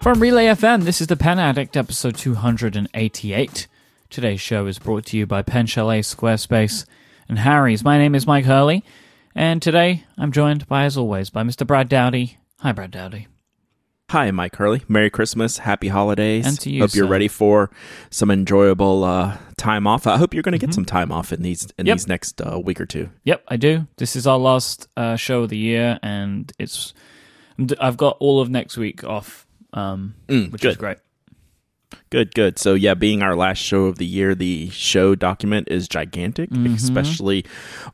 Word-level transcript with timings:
From 0.00 0.20
Relay 0.20 0.46
FM, 0.46 0.84
this 0.84 1.00
is 1.00 1.08
the 1.08 1.16
Pen 1.16 1.38
Addict, 1.38 1.76
episode 1.76 2.16
288. 2.16 3.66
Today's 4.08 4.40
show 4.40 4.66
is 4.66 4.78
brought 4.78 5.04
to 5.06 5.16
you 5.18 5.26
by 5.26 5.42
Pen 5.42 5.66
Chalet, 5.66 6.00
Squarespace, 6.00 6.86
and 7.28 7.38
Harry's. 7.40 7.84
My 7.84 7.98
name 7.98 8.14
is 8.14 8.24
Myke 8.24 8.44
Hurley, 8.44 8.82
and 9.34 9.60
today 9.60 10.04
I'm 10.16 10.32
joined 10.32 10.66
by, 10.66 10.84
as 10.84 10.96
always, 10.96 11.28
by 11.28 11.42
Mr. 11.42 11.66
Brad 11.66 11.88
Dowdy. 11.90 12.38
Hi, 12.60 12.72
Brad 12.72 12.90
Dowdy. 12.90 13.28
Hi, 14.08 14.24
I'm 14.26 14.38
Hurley. 14.56 14.82
Merry 14.88 15.10
Christmas, 15.10 15.58
Happy 15.58 15.88
Holidays. 15.88 16.46
And 16.46 16.58
to 16.60 16.70
you, 16.70 16.80
hope 16.82 16.94
you're 16.94 17.06
ready 17.06 17.28
for 17.28 17.70
some 18.08 18.30
enjoyable 18.30 19.04
uh, 19.04 19.36
time 19.58 19.86
off. 19.86 20.06
I 20.06 20.16
hope 20.16 20.32
you're 20.34 20.42
going 20.42 20.52
to 20.52 20.58
get 20.58 20.74
some 20.74 20.86
time 20.86 21.12
off 21.12 21.30
in 21.32 21.42
these 21.42 21.64
in 21.64 21.68
Mm-hmm. 21.68 21.86
Yep. 21.88 21.96
these 21.98 22.08
next 22.08 22.40
uh, 22.40 22.58
week 22.58 22.80
or 22.80 22.86
two. 22.86 23.10
Yep, 23.24 23.44
I 23.48 23.56
do. 23.56 23.86
This 23.98 24.16
is 24.16 24.26
our 24.26 24.38
last 24.38 24.88
uh, 24.96 25.14
show 25.16 25.42
of 25.42 25.50
the 25.50 25.58
year, 25.58 25.98
and 26.02 26.50
it's 26.58 26.94
I've 27.78 27.98
got 27.98 28.16
all 28.18 28.40
of 28.40 28.48
next 28.50 28.76
week 28.78 29.04
off, 29.04 29.46
um, 29.72 30.14
Mm, 30.28 30.52
which 30.52 30.64
is 30.64 30.76
great. 30.76 30.98
Good, 32.10 32.34
good. 32.36 32.56
So 32.58 32.74
yeah, 32.74 32.94
being 32.94 33.20
our 33.22 33.34
last 33.36 33.58
show 33.58 33.84
of 33.86 33.98
the 33.98 34.06
year, 34.06 34.34
the 34.34 34.68
show 34.70 35.14
document 35.16 35.68
is 35.70 35.88
gigantic, 35.88 36.50
Mm-hmm. 36.50 36.74
especially 36.74 37.44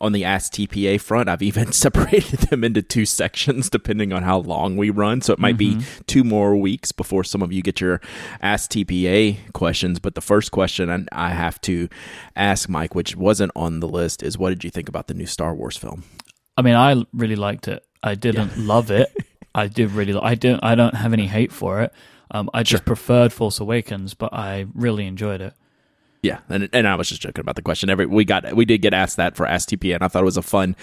on 0.03 0.13
the 0.13 0.23
Ask 0.25 0.53
TPA 0.53 1.01
front. 1.01 1.29
I've 1.31 1.43
even 1.43 1.73
separated 1.85 2.41
them 2.41 2.63
into 2.65 2.83
two 2.83 3.07
sections 3.07 3.71
depending 3.71 4.13
on 4.13 4.23
how 4.23 4.39
long 4.39 4.77
we 4.77 4.91
run. 4.91 5.21
So 5.23 5.33
it 5.33 5.39
might 5.39 5.57
be 5.57 5.77
Mm-hmm. 5.77 6.03
two 6.07 6.25
more 6.25 6.57
weeks 6.57 6.93
before 6.93 7.25
some 7.25 7.41
of 7.43 7.53
you 7.53 7.63
get 7.63 7.81
your 7.81 8.01
Ask 8.43 8.71
TPA 8.71 9.53
questions. 9.55 9.99
But 9.99 10.15
the 10.15 10.21
first 10.23 10.51
question 10.51 10.91
I- 10.91 11.27
I 11.29 11.31
have 11.31 11.59
to 11.63 11.89
ask 12.35 12.69
Myke, 12.69 12.95
which 12.95 13.17
wasn't 13.17 13.53
on 13.57 13.81
the 13.81 13.89
list, 13.89 14.23
is 14.23 14.37
what 14.39 14.51
did 14.51 14.63
you 14.65 14.71
think 14.71 14.89
about 14.91 15.09
the 15.09 15.15
new 15.15 15.27
Star 15.27 15.55
Wars 15.55 15.77
film? 15.79 16.05
I 16.57 16.63
mean, 16.63 16.75
I 16.75 17.03
really 17.15 17.37
liked 17.37 17.67
it. 17.69 17.83
I 18.03 18.15
didn't 18.15 18.59
love 18.59 18.91
it. 18.91 19.11
I 19.57 19.67
did 19.69 19.91
really. 19.93 20.13
Li- 20.13 20.21
I 20.23 20.35
don't. 20.37 20.63
I 20.63 20.75
don't 20.75 20.95
have 20.95 21.13
any 21.13 21.27
hate 21.27 21.51
for 21.53 21.81
it. 21.83 21.93
Um, 22.31 22.51
I 22.53 22.63
just 22.63 22.85
preferred 22.85 23.33
Force 23.33 23.59
Awakens, 23.61 24.15
but 24.15 24.33
I 24.33 24.67
really 24.75 25.07
enjoyed 25.07 25.41
it. 25.41 25.55
Yeah, 26.23 26.41
and 26.49 26.69
and 26.73 26.89
I 26.89 26.95
was 26.97 27.09
just 27.09 27.21
joking 27.23 27.41
about 27.41 27.55
the 27.57 27.63
question. 27.63 27.89
Every 27.89 28.07
we 28.07 28.25
got 28.25 28.55
we 28.55 28.65
did 28.65 28.83
get 28.83 28.93
asked 28.95 29.17
that 29.17 29.37
for 29.37 29.47
STP, 29.47 29.95
and 29.95 30.03
I 30.03 30.09
thought 30.09 30.23
it 30.23 30.25
was 30.25 30.37
a 30.37 30.43
fun 30.43 30.75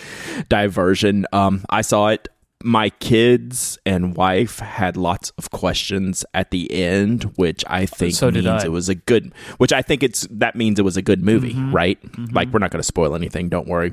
diversion. 0.49 1.25
Um, 1.33 1.63
I 1.69 1.81
saw 1.81 2.07
it. 2.07 2.27
My 2.65 2.91
kids 2.91 3.77
and 3.85 4.15
wife 4.15 4.59
had 4.59 4.95
lots 4.95 5.31
of 5.37 5.49
questions 5.51 6.23
at 6.33 6.51
the 6.51 6.71
end, 6.71 7.23
which 7.35 7.65
I 7.67 7.85
think 7.85 8.13
So 8.15 8.31
means 8.31 8.45
I. 8.47 8.63
it 8.65 8.71
was 8.71 8.87
a 8.87 8.95
good. 8.95 9.33
Which 9.57 9.73
I 9.73 9.81
think 9.81 10.01
it's 10.01 10.25
that 10.31 10.55
means 10.55 10.79
it 10.79 10.83
was 10.83 10.95
a 10.95 11.01
good 11.01 11.21
movie, 11.21 11.53
Mm-hmm. 11.53 11.75
right? 11.75 11.99
Like 12.31 12.47
we're 12.53 12.59
not 12.59 12.71
going 12.71 12.79
to 12.79 12.87
spoil 12.87 13.15
anything. 13.15 13.49
Don't 13.49 13.67
worry. 13.67 13.91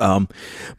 Um, 0.00 0.28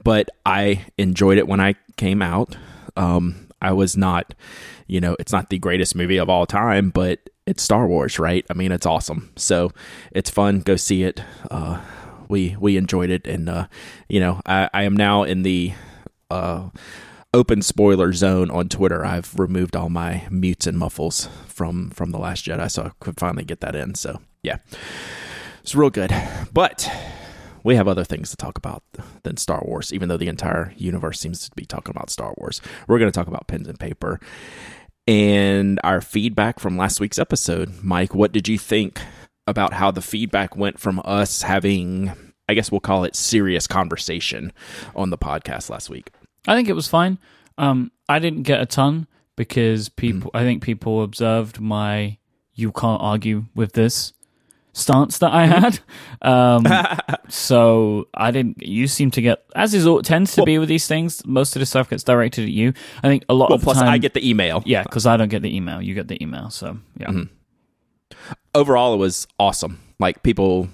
but 0.03 0.27
I 0.45 0.85
enjoyed 0.97 1.37
it 1.37 1.47
when 1.47 1.61
I 1.61 1.75
came 1.95 2.21
out. 2.21 2.57
Um, 2.97 3.47
I 3.61 3.73
was 3.73 3.97
not, 3.97 4.33
you 4.87 4.99
know, 4.99 5.15
it's 5.19 5.31
not 5.31 5.49
the 5.49 5.59
greatest 5.59 5.95
movie 5.95 6.17
of 6.17 6.29
all 6.29 6.45
time, 6.45 6.89
but 6.89 7.29
it's 7.45 7.63
Star 7.63 7.87
Wars, 7.87 8.19
right? 8.19 8.45
I 8.49 8.53
mean, 8.53 8.71
it's 8.71 8.85
awesome. 8.85 9.31
So 9.35 9.71
it's 10.11 10.29
fun. 10.29 10.59
Go 10.61 10.75
see 10.75 11.03
it. 11.03 11.21
Uh, 11.49 11.81
we 12.29 12.57
we 12.59 12.77
enjoyed 12.77 13.09
it, 13.09 13.25
and 13.25 13.47
uh, 13.47 13.67
you 14.09 14.19
know, 14.19 14.41
I, 14.45 14.69
I 14.73 14.83
am 14.83 14.95
now 14.95 15.23
in 15.23 15.43
the 15.43 15.73
uh, 16.29 16.69
open 17.33 17.61
spoiler 17.61 18.11
zone 18.13 18.51
on 18.51 18.69
Twitter. 18.69 19.05
I've 19.05 19.37
removed 19.39 19.75
all 19.75 19.89
my 19.89 20.27
mutes 20.29 20.67
and 20.67 20.77
muffles 20.77 21.29
from 21.47 21.89
from 21.91 22.11
the 22.11 22.19
Last 22.19 22.45
Jedi, 22.45 22.69
so 22.69 22.83
I 22.83 22.91
could 22.99 23.19
finally 23.19 23.45
get 23.45 23.61
that 23.61 23.75
in. 23.75 23.95
So 23.95 24.19
yeah, 24.43 24.57
it's 25.61 25.73
real 25.73 25.89
good. 25.89 26.13
But 26.51 26.91
we 27.67 27.75
have 27.75 27.89
other 27.89 28.05
things 28.05 28.29
to 28.29 28.37
talk 28.37 28.57
about 28.57 28.81
than 29.23 29.35
Star 29.35 29.61
Wars, 29.65 29.93
even 29.93 30.07
though 30.07 30.15
the 30.15 30.29
entire 30.29 30.73
universe 30.77 31.19
seems 31.19 31.49
to 31.49 31.53
be 31.53 31.65
talking 31.65 31.91
about 31.91 32.09
Star 32.09 32.33
Wars. 32.37 32.61
We're 32.87 32.97
going 32.97 33.11
to 33.11 33.15
talk 33.15 33.27
about 33.27 33.47
pens 33.47 33.67
and 33.67 33.77
paper 33.77 34.21
and 35.05 35.77
our 35.83 35.99
feedback 35.99 36.61
from 36.61 36.77
last 36.77 37.01
week's 37.01 37.19
episode. 37.19 37.69
Myke, 37.83 38.15
what 38.15 38.31
did 38.31 38.47
you 38.47 38.57
think 38.57 39.01
about 39.47 39.73
how 39.73 39.91
the 39.91 40.01
feedback 40.01 40.55
went 40.55 40.79
from 40.79 41.01
us 41.03 41.41
having, 41.41 42.13
I 42.47 42.53
guess 42.53 42.71
we'll 42.71 42.79
call 42.79 43.03
it 43.03 43.17
serious 43.17 43.67
conversation 43.67 44.53
on 44.95 45.09
the 45.09 45.17
podcast 45.17 45.69
last 45.69 45.89
week? 45.89 46.11
I 46.47 46.55
think 46.55 46.69
it 46.69 46.73
was 46.73 46.87
fine. 46.87 47.19
Um, 47.57 47.91
I 48.07 48.19
didn't 48.19 48.43
get 48.43 48.61
a 48.61 48.65
ton 48.65 49.07
because 49.35 49.89
people. 49.89 50.31
I 50.33 50.43
think 50.43 50.63
people 50.63 51.03
observed 51.03 51.59
my 51.59 52.17
"you 52.53 52.71
can't 52.71 53.01
argue 53.01 53.47
with 53.53 53.73
this" 53.73 54.13
stance 54.77 55.17
that 55.19 55.31
I 55.33 55.45
had. 55.45 55.79
Um, 56.19 56.65
so 57.29 58.07
I 58.15 58.31
didn't. 58.31 58.61
You 58.61 58.87
seem 58.87 59.11
to 59.11 59.21
get, 59.21 59.43
as 59.55 59.73
is 59.75 59.85
all 59.85 60.01
tends 60.01 60.33
to 60.35 60.43
be 60.43 60.57
with 60.57 60.67
these 60.67 60.87
things. 60.87 61.23
Most 61.27 61.55
of 61.55 61.59
the 61.59 61.65
stuff 61.67 61.91
gets 61.91 62.03
directed 62.03 62.45
at 62.45 62.49
you. 62.49 62.73
I 63.03 63.07
think 63.07 63.23
a 63.29 63.35
lot 63.35 63.49
Well, 63.51 63.57
of 63.57 63.61
plus 63.63 63.77
time. 63.77 63.87
I 63.89 63.99
get 63.99 64.15
the 64.15 64.27
email. 64.27 64.63
yeah, 64.65 64.81
because 64.81 65.05
I 65.05 65.15
don't 65.15 65.29
get 65.29 65.43
the 65.43 65.55
email. 65.55 65.79
You 65.79 65.93
get 65.93 66.07
the 66.07 66.21
email. 66.21 66.49
So 66.49 66.79
yeah. 66.99 67.07
Mm-hmm. 67.07 68.33
overall 68.55 68.93
it 68.95 68.97
was 68.97 69.27
awesome 69.39 69.79
like 69.99 70.23
people 70.23 70.69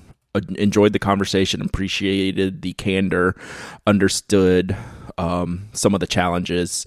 enjoyed 0.57 0.93
the 0.93 0.99
conversation 0.99 1.61
appreciated 1.61 2.61
the 2.61 2.73
candor 2.73 3.35
understood 3.85 4.75
um, 5.17 5.67
some 5.73 5.93
of 5.93 5.99
the 5.99 6.07
challenges 6.07 6.85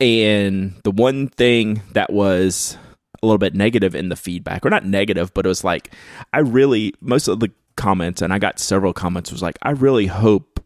and 0.00 0.74
the 0.82 0.90
one 0.90 1.28
thing 1.28 1.82
that 1.92 2.12
was 2.12 2.76
a 3.22 3.26
little 3.26 3.38
bit 3.38 3.54
negative 3.54 3.94
in 3.94 4.08
the 4.08 4.16
feedback 4.16 4.64
or 4.64 4.70
not 4.70 4.84
negative 4.84 5.32
but 5.34 5.44
it 5.44 5.48
was 5.48 5.64
like 5.64 5.92
i 6.32 6.38
really 6.38 6.94
most 7.00 7.28
of 7.28 7.40
the 7.40 7.50
comments 7.76 8.22
and 8.22 8.32
i 8.32 8.38
got 8.38 8.58
several 8.58 8.92
comments 8.92 9.30
was 9.30 9.42
like 9.42 9.58
i 9.62 9.70
really 9.70 10.06
hope 10.06 10.60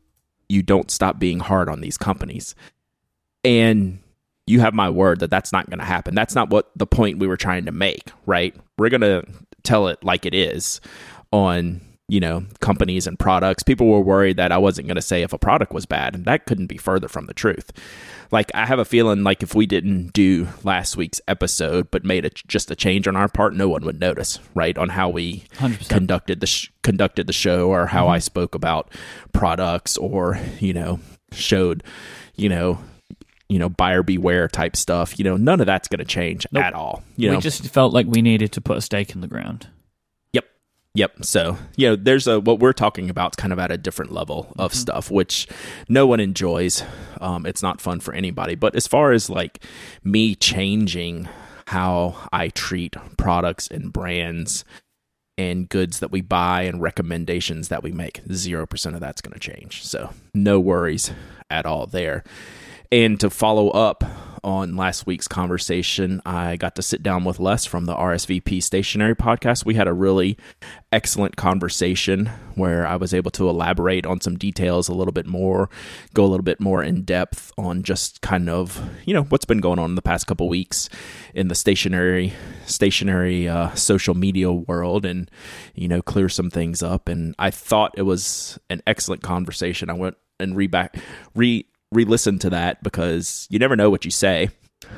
you 0.48 0.62
don't 0.62 0.90
stop 0.90 1.18
being 1.18 1.40
hard 1.40 1.68
on 1.68 1.80
these 1.80 1.98
companies 1.98 2.54
and 3.44 3.98
you 4.50 4.60
have 4.60 4.74
my 4.74 4.90
word 4.90 5.20
that 5.20 5.30
that's 5.30 5.52
not 5.52 5.68
going 5.70 5.78
to 5.78 5.84
happen. 5.84 6.14
That's 6.14 6.34
not 6.34 6.50
what 6.50 6.70
the 6.76 6.86
point 6.86 7.18
we 7.18 7.26
were 7.26 7.36
trying 7.36 7.64
to 7.66 7.72
make, 7.72 8.10
right? 8.26 8.54
We're 8.76 8.88
going 8.88 9.00
to 9.00 9.24
tell 9.62 9.88
it 9.88 10.02
like 10.04 10.26
it 10.26 10.34
is 10.34 10.80
on, 11.32 11.80
you 12.08 12.20
know, 12.20 12.44
companies 12.60 13.06
and 13.06 13.18
products. 13.18 13.62
People 13.62 13.86
were 13.86 14.00
worried 14.00 14.36
that 14.36 14.52
I 14.52 14.58
wasn't 14.58 14.88
going 14.88 14.96
to 14.96 15.02
say 15.02 15.22
if 15.22 15.32
a 15.32 15.38
product 15.38 15.72
was 15.72 15.86
bad, 15.86 16.14
and 16.14 16.24
that 16.24 16.46
couldn't 16.46 16.66
be 16.66 16.76
further 16.76 17.08
from 17.08 17.26
the 17.26 17.34
truth. 17.34 17.70
Like 18.30 18.50
I 18.54 18.66
have 18.66 18.78
a 18.78 18.84
feeling 18.84 19.24
like 19.24 19.42
if 19.42 19.54
we 19.54 19.66
didn't 19.66 20.12
do 20.12 20.48
last 20.62 20.96
week's 20.96 21.20
episode 21.26 21.90
but 21.90 22.04
made 22.04 22.24
a, 22.24 22.30
just 22.30 22.70
a 22.70 22.76
change 22.76 23.08
on 23.08 23.16
our 23.16 23.28
part, 23.28 23.54
no 23.54 23.68
one 23.68 23.84
would 23.84 24.00
notice, 24.00 24.38
right? 24.54 24.76
On 24.78 24.88
how 24.88 25.08
we 25.08 25.44
100%. 25.54 25.88
conducted 25.88 26.40
the 26.40 26.46
sh- 26.46 26.70
conducted 26.82 27.26
the 27.26 27.32
show 27.32 27.68
or 27.68 27.86
how 27.86 28.08
I 28.08 28.18
mm-hmm. 28.18 28.22
spoke 28.22 28.54
about 28.54 28.92
products 29.32 29.96
or, 29.96 30.38
you 30.60 30.72
know, 30.72 31.00
showed, 31.32 31.82
you 32.36 32.48
know, 32.48 32.78
you 33.48 33.58
know, 33.58 33.68
buyer 33.68 34.04
beware 34.04 34.46
type 34.46 34.76
stuff. 34.76 35.18
You 35.18 35.24
know, 35.24 35.36
none 35.36 35.60
of 35.60 35.66
that's 35.66 35.88
going 35.88 35.98
to 35.98 36.04
change 36.04 36.46
Nope. 36.52 36.64
at 36.64 36.72
all. 36.72 37.02
You 37.16 37.30
we 37.30 37.34
know, 37.34 37.40
just 37.40 37.66
felt 37.68 37.92
like 37.92 38.06
we 38.06 38.22
needed 38.22 38.52
to 38.52 38.60
put 38.60 38.76
a 38.76 38.80
stake 38.80 39.12
in 39.12 39.20
the 39.20 39.26
ground. 39.26 39.66
Yep. 40.94 41.24
So, 41.24 41.56
you 41.76 41.88
know, 41.88 41.96
there's 41.96 42.26
a 42.26 42.40
what 42.40 42.58
we're 42.58 42.72
talking 42.72 43.10
about 43.10 43.36
kind 43.36 43.52
of 43.52 43.58
at 43.60 43.70
a 43.70 43.78
different 43.78 44.10
level 44.10 44.52
of 44.58 44.74
stuff, 44.74 45.10
which 45.10 45.46
no 45.88 46.06
one 46.06 46.18
enjoys. 46.18 46.82
Um, 47.20 47.46
it's 47.46 47.62
not 47.62 47.80
fun 47.80 48.00
for 48.00 48.12
anybody. 48.12 48.56
But 48.56 48.74
as 48.74 48.88
far 48.88 49.12
as 49.12 49.30
like 49.30 49.64
me 50.02 50.34
changing 50.34 51.28
how 51.66 52.16
I 52.32 52.48
treat 52.48 52.96
products 53.16 53.68
and 53.68 53.92
brands 53.92 54.64
and 55.38 55.68
goods 55.68 56.00
that 56.00 56.10
we 56.10 56.22
buy 56.22 56.62
and 56.62 56.82
recommendations 56.82 57.68
that 57.68 57.84
we 57.84 57.92
make, 57.92 58.24
0% 58.24 58.94
of 58.94 59.00
that's 59.00 59.20
going 59.20 59.32
to 59.32 59.38
change. 59.38 59.84
So, 59.84 60.12
no 60.34 60.58
worries 60.58 61.12
at 61.48 61.66
all 61.66 61.86
there. 61.86 62.24
And 62.90 63.20
to 63.20 63.30
follow 63.30 63.70
up 63.70 64.02
on 64.42 64.76
last 64.76 65.06
week's 65.06 65.28
conversation, 65.28 66.20
I 66.24 66.56
got 66.56 66.74
to 66.76 66.82
sit 66.82 67.02
down 67.02 67.24
with 67.24 67.38
Les 67.38 67.66
from 67.66 67.86
the 67.86 67.94
RSVP 67.94 68.62
Stationery 68.62 69.14
podcast. 69.14 69.64
We 69.64 69.74
had 69.74 69.88
a 69.88 69.92
really 69.92 70.36
excellent 70.92 71.36
conversation 71.36 72.26
where 72.54 72.86
I 72.86 72.96
was 72.96 73.14
able 73.14 73.30
to 73.32 73.48
elaborate 73.48 74.06
on 74.06 74.20
some 74.20 74.36
details 74.36 74.88
a 74.88 74.94
little 74.94 75.12
bit 75.12 75.26
more, 75.26 75.70
go 76.14 76.24
a 76.24 76.26
little 76.26 76.44
bit 76.44 76.60
more 76.60 76.82
in 76.82 77.02
depth 77.02 77.52
on 77.56 77.82
just 77.82 78.20
kind 78.20 78.48
of, 78.48 78.80
you 79.04 79.14
know, 79.14 79.24
what's 79.24 79.44
been 79.44 79.60
going 79.60 79.78
on 79.78 79.90
in 79.90 79.94
the 79.94 80.02
past 80.02 80.26
couple 80.26 80.48
weeks 80.48 80.88
in 81.34 81.48
the 81.48 81.54
stationery 81.54 82.32
stationery 82.66 83.48
uh, 83.48 83.74
social 83.74 84.14
media 84.14 84.52
world 84.52 85.04
and, 85.04 85.30
you 85.74 85.88
know, 85.88 86.02
clear 86.02 86.28
some 86.28 86.50
things 86.50 86.82
up. 86.82 87.08
And 87.08 87.34
I 87.38 87.50
thought 87.50 87.94
it 87.96 88.02
was 88.02 88.58
an 88.68 88.82
excellent 88.86 89.22
conversation. 89.22 89.90
I 89.90 89.94
went 89.94 90.16
and 90.40 90.56
re 90.56 90.66
back 90.66 90.96
re 91.34 91.66
re-listen 91.92 92.38
to 92.38 92.50
that 92.50 92.82
because 92.82 93.46
you 93.50 93.58
never 93.58 93.76
know 93.76 93.90
what 93.90 94.04
you 94.04 94.10
say 94.10 94.50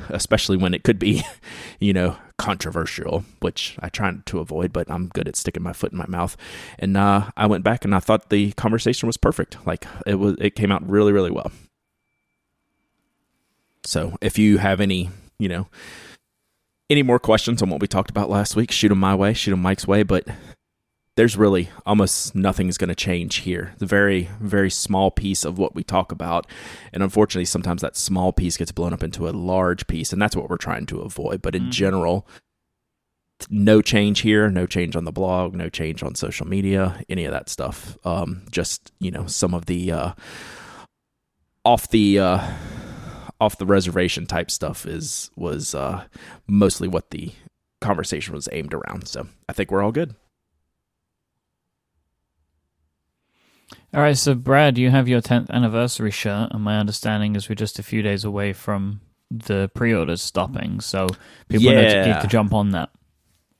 especially 0.09 0.57
when 0.57 0.73
it 0.73 0.83
could 0.83 0.97
be 0.99 1.23
you 1.79 1.93
know 1.93 2.15
controversial 2.37 3.23
which 3.41 3.75
i 3.79 3.89
try 3.89 4.11
to 4.25 4.39
avoid 4.39 4.73
but 4.73 4.89
i'm 4.89 5.07
good 5.09 5.27
at 5.27 5.35
sticking 5.35 5.63
my 5.63 5.73
foot 5.73 5.91
in 5.91 5.97
my 5.97 6.05
mouth. 6.07 6.35
And 6.79 6.97
uh, 6.97 7.29
i 7.37 7.45
went 7.45 7.63
back 7.63 7.85
and 7.85 7.93
i 7.93 7.99
thought 7.99 8.29
the 8.29 8.51
conversation 8.53 9.07
was 9.07 9.17
perfect. 9.17 9.57
Like 9.65 9.85
it 10.05 10.15
was 10.15 10.35
it 10.39 10.55
came 10.55 10.71
out 10.71 10.87
really 10.87 11.11
really 11.11 11.31
well. 11.31 11.51
So 13.85 14.17
if 14.21 14.37
you 14.37 14.57
have 14.57 14.79
any 14.81 15.09
you 15.39 15.49
know 15.49 15.67
any 16.89 17.03
more 17.03 17.19
questions 17.19 17.61
on 17.61 17.69
what 17.69 17.81
we 17.81 17.87
talked 17.87 18.09
about 18.09 18.29
last 18.29 18.55
week 18.55 18.71
shoot 18.71 18.89
them 18.89 18.99
my 18.99 19.15
way 19.15 19.33
shoot 19.33 19.51
them 19.51 19.61
Myke's 19.61 19.87
way 19.87 20.03
but 20.03 20.27
there's 21.15 21.37
really 21.37 21.69
almost 21.85 22.33
nothing's 22.33 22.77
going 22.77 22.89
to 22.89 22.95
change 22.95 23.37
here. 23.37 23.73
The 23.77 23.85
very, 23.85 24.29
very 24.39 24.71
small 24.71 25.11
piece 25.11 25.45
of 25.45 25.59
what 25.59 25.75
we 25.75 25.83
talk 25.83 26.11
about. 26.11 26.47
And 26.91 27.03
unfortunately, 27.03 27.45
sometimes 27.45 27.81
that 27.81 27.95
small 27.95 28.33
piece 28.33 28.57
gets 28.57 28.71
blown 28.71 28.93
up 28.93 29.03
into 29.03 29.29
a 29.29 29.31
large 29.31 29.85
piece, 29.87 30.11
and 30.11 30.21
that's 30.21 30.35
what 30.35 30.49
we're 30.49 30.57
trying 30.57 30.87
to 30.87 31.01
avoid. 31.01 31.41
But 31.41 31.55
in 31.55 31.63
mm-hmm. 31.63 31.71
general, 31.71 32.27
no 33.49 33.81
change 33.81 34.21
here, 34.21 34.49
no 34.49 34.65
change 34.65 34.95
on 34.95 35.05
the 35.05 35.11
blog, 35.11 35.53
no 35.53 35.69
change 35.69 36.01
on 36.01 36.15
social 36.15 36.47
media, 36.47 37.03
any 37.09 37.25
of 37.25 37.31
that 37.31 37.49
stuff. 37.49 37.97
Um, 38.03 38.43
just, 38.49 38.91
you 38.99 39.11
know, 39.11 39.27
some 39.27 39.53
of 39.53 39.65
the 39.65 39.91
uh, 39.91 40.13
off 41.63 41.89
the. 41.89 42.19
Uh, 42.19 42.53
off 43.41 43.57
the 43.57 43.65
reservation 43.65 44.25
type 44.25 44.49
stuff 44.49 44.85
is 44.85 45.29
was 45.35 45.75
uh, 45.75 46.05
mostly 46.47 46.87
what 46.87 47.09
the 47.09 47.33
conversation 47.81 48.33
was 48.33 48.47
aimed 48.53 48.73
around. 48.73 49.05
So 49.05 49.27
I 49.49 49.53
think 49.53 49.69
we're 49.69 49.83
all 49.83 49.91
good. 49.91 50.15
All 53.93 54.01
right, 54.01 54.17
so 54.17 54.33
Brad, 54.33 54.77
you 54.77 54.89
have 54.89 55.07
your 55.07 55.21
10th 55.21 55.49
anniversary 55.49 56.11
shirt, 56.11 56.51
and 56.51 56.63
my 56.63 56.79
understanding 56.79 57.35
is 57.35 57.47
we're 57.47 57.55
just 57.55 57.79
a 57.79 57.83
few 57.83 58.01
days 58.01 58.23
away 58.23 58.53
from 58.53 59.01
the 59.29 59.69
pre-orders 59.75 60.21
stopping, 60.21 60.79
so 60.79 61.07
people 61.49 61.71
yeah. 61.71 62.05
need 62.05 62.21
to 62.21 62.27
jump 62.27 62.53
on 62.53 62.71
that. 62.71 62.89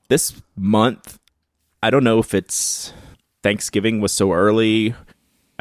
This 0.09 0.41
month, 0.55 1.19
I 1.81 1.89
don't 1.89 2.03
know 2.03 2.19
if 2.19 2.33
it's 2.33 2.93
Thanksgiving 3.41 3.99
was 4.01 4.11
so 4.11 4.33
early 4.33 4.95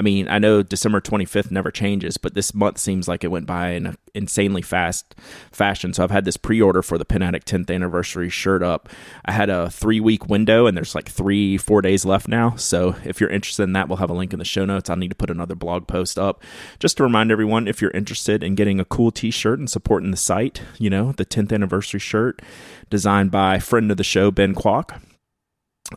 I 0.03 0.05
mean, 0.05 0.27
I 0.27 0.41
know 0.41 0.65
December 0.65 1.01
25th 1.01 1.53
never 1.53 1.71
changes, 1.71 2.17
but 2.17 2.35
this 2.35 2.53
month 2.57 2.79
seems 2.79 3.07
like 3.07 3.23
it 3.23 3.31
went 3.31 3.47
by 3.47 3.69
in 3.69 3.87
an 3.87 3.97
insanely 4.15 4.61
fast 4.61 5.15
fashion. 5.53 5.95
So 5.95 6.03
I've 6.03 6.11
had 6.11 6.25
this 6.25 6.37
pre 6.37 6.61
order 6.61 6.83
for 6.83 6.99
the 6.99 7.05
Pen 7.05 7.23
Addict 7.23 7.49
10th 7.49 7.73
anniversary 7.73 8.29
shirt 8.29 8.65
up. 8.65 8.89
I 9.25 9.31
had 9.31 9.49
a 9.49 9.71
three 9.71 10.01
week 10.01 10.29
window, 10.29 10.67
and 10.67 10.77
there's 10.77 10.97
like 10.97 11.09
three, 11.09 11.57
four 11.57 11.83
days 11.83 12.05
left 12.05 12.27
now. 12.27 12.57
So 12.57 12.97
if 13.05 13.21
you're 13.21 13.31
interested 13.31 13.63
in 13.63 13.75
that, 13.75 13.89
we'll 13.89 13.99
have 13.99 14.11
a 14.11 14.15
link 14.15 14.33
in 14.33 14.41
the 14.41 14.45
show 14.45 14.65
notes. 14.65 14.91
I'll 14.91 14.97
need 14.97 15.11
to 15.11 15.15
put 15.15 15.31
another 15.31 15.55
blog 15.55 15.87
post 15.87 16.19
up 16.19 16.43
just 16.81 16.97
to 16.97 17.05
remind 17.05 17.31
everyone 17.31 17.69
if 17.69 17.81
you're 17.81 17.93
interested 17.93 18.43
in 18.43 18.57
getting 18.57 18.81
a 18.81 18.85
cool 18.85 19.13
t 19.13 19.31
shirt 19.31 19.61
and 19.61 19.71
supporting 19.71 20.11
the 20.11 20.17
site, 20.17 20.63
you 20.81 20.91
know, 20.91 21.13
the 21.13 21.25
10th 21.25 21.53
anniversary 21.53 22.01
shirt 22.01 22.43
designed 22.91 23.31
by 23.31 23.61
friend 23.61 23.89
of 23.93 23.99
the 23.99 24.03
show, 24.03 24.33
Ben 24.33 24.53
Kwok. 24.53 25.01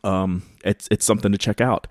Um, 0.03 0.43
it's, 0.63 0.87
it's 0.91 1.05
something 1.05 1.31
to 1.31 1.39
check 1.39 1.59
out. 1.59 1.87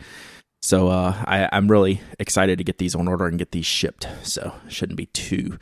So 0.65 0.89
uh, 0.89 1.15
I, 1.27 1.47
I'm 1.53 1.71
really 1.71 2.01
excited 2.19 2.57
to 2.57 2.65
get 2.65 2.79
these 2.79 2.95
on 2.95 3.07
order 3.07 3.27
and 3.27 3.39
get 3.39 3.53
these 3.53 3.67
shipped. 3.67 4.09
So 4.23 4.55
shouldn't 4.67 4.97
be 4.97 5.05
too 5.07 5.59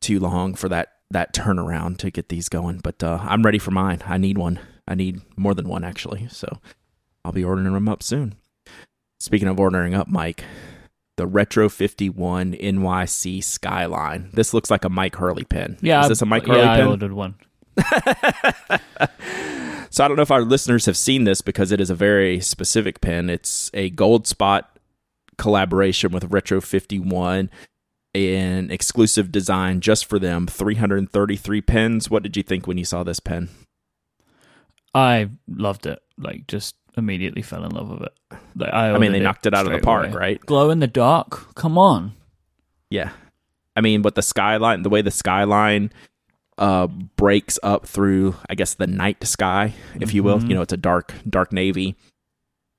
too 0.00 0.20
long 0.20 0.54
for 0.54 0.68
that 0.68 0.92
that 1.10 1.34
turnaround 1.34 1.96
to 1.98 2.10
get 2.12 2.28
these 2.28 2.48
going. 2.48 2.78
But 2.78 3.02
uh, 3.02 3.18
I'm 3.22 3.42
ready 3.42 3.58
for 3.58 3.72
mine. 3.72 4.00
I 4.06 4.16
need 4.16 4.38
one. 4.38 4.60
I 4.86 4.94
need 4.94 5.22
more 5.36 5.54
than 5.54 5.68
one 5.68 5.82
actually. 5.82 6.28
So 6.28 6.60
I'll 7.24 7.32
be 7.32 7.42
ordering 7.42 7.72
them 7.72 7.88
up 7.88 8.00
soon. 8.00 8.36
Speaking 9.18 9.48
of 9.48 9.58
ordering 9.58 9.92
up, 9.92 10.08
Myke, 10.08 10.44
the 11.16 11.26
Retro 11.26 11.68
51 11.68 12.52
NYC 12.52 13.42
Skyline. 13.42 14.30
This 14.34 14.54
looks 14.54 14.70
like 14.70 14.84
a 14.84 14.88
Myke 14.88 15.16
Hurley 15.16 15.42
pin. 15.42 15.78
Yeah, 15.80 16.02
is 16.02 16.10
this 16.10 16.22
a 16.22 16.26
Myke 16.26 16.46
Hurley 16.46 16.60
yeah, 16.60 16.76
pen? 16.76 16.86
I 16.86 16.90
ordered 16.90 17.12
one. 17.12 17.34
So 19.94 20.04
I 20.04 20.08
don't 20.08 20.16
know 20.16 20.24
if 20.24 20.32
our 20.32 20.42
listeners 20.42 20.86
have 20.86 20.96
seen 20.96 21.22
this 21.22 21.40
because 21.40 21.70
it 21.70 21.80
is 21.80 21.88
a 21.88 21.94
very 21.94 22.40
specific 22.40 23.00
pen. 23.00 23.30
It's 23.30 23.70
a 23.74 23.92
Goldspot 23.92 24.64
collaboration 25.38 26.10
with 26.10 26.24
Retro 26.24 26.60
51 26.60 27.48
an 28.16 28.70
exclusive 28.72 29.30
design 29.30 29.80
just 29.80 30.06
for 30.06 30.18
them. 30.18 30.48
333 30.48 31.60
pens 31.60 32.10
what 32.10 32.24
did 32.24 32.36
you 32.36 32.42
think 32.42 32.66
when 32.66 32.76
you 32.76 32.84
saw 32.84 33.04
this 33.04 33.20
pen 33.20 33.48
i 34.96 35.28
loved 35.48 35.86
it. 35.86 36.00
Like 36.18 36.48
just 36.48 36.74
immediately 36.96 37.42
fell 37.42 37.64
in 37.64 37.70
love 37.70 37.90
with 37.90 38.02
it. 38.02 38.38
Like, 38.56 38.72
I, 38.72 38.90
I 38.90 38.98
mean 38.98 39.12
they 39.12 39.20
knocked 39.20 39.46
it 39.46 39.54
out 39.54 39.66
of 39.66 39.72
the 39.72 39.78
park 39.78 40.06
away. 40.06 40.16
right? 40.16 40.40
Glow 40.40 40.70
in 40.70 40.80
the 40.80 40.88
dark? 40.88 41.54
Come 41.54 41.78
on. 41.78 42.14
Yeah. 42.90 43.10
I 43.76 43.80
mean 43.80 44.02
but 44.02 44.16
the 44.16 44.22
skyline 44.22 44.82
the 44.82 44.90
way 44.90 45.02
the 45.02 45.12
skyline 45.12 45.92
uh, 46.58 46.86
breaks 46.86 47.58
up 47.62 47.86
through, 47.86 48.36
I 48.48 48.54
guess, 48.54 48.74
the 48.74 48.86
night 48.86 49.26
sky, 49.26 49.74
if 50.00 50.14
you 50.14 50.22
will. 50.22 50.38
Mm-hmm. 50.38 50.48
You 50.48 50.54
know, 50.56 50.62
it's 50.62 50.72
a 50.72 50.78
dark, 50.78 51.14
dark 51.28 51.52
navy 51.52 51.96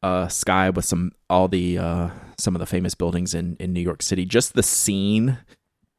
uh, 0.05 0.27
sky 0.27 0.69
with 0.69 0.85
some 0.85 1.11
all 1.31 1.47
the 1.47 1.79
uh, 1.79 2.09
some 2.37 2.55
of 2.55 2.59
the 2.59 2.65
famous 2.67 2.93
buildings 2.93 3.33
in 3.33 3.57
in 3.59 3.73
New 3.73 3.81
York 3.81 4.03
City. 4.03 4.23
Just 4.23 4.53
the 4.53 4.63
scene 4.63 5.39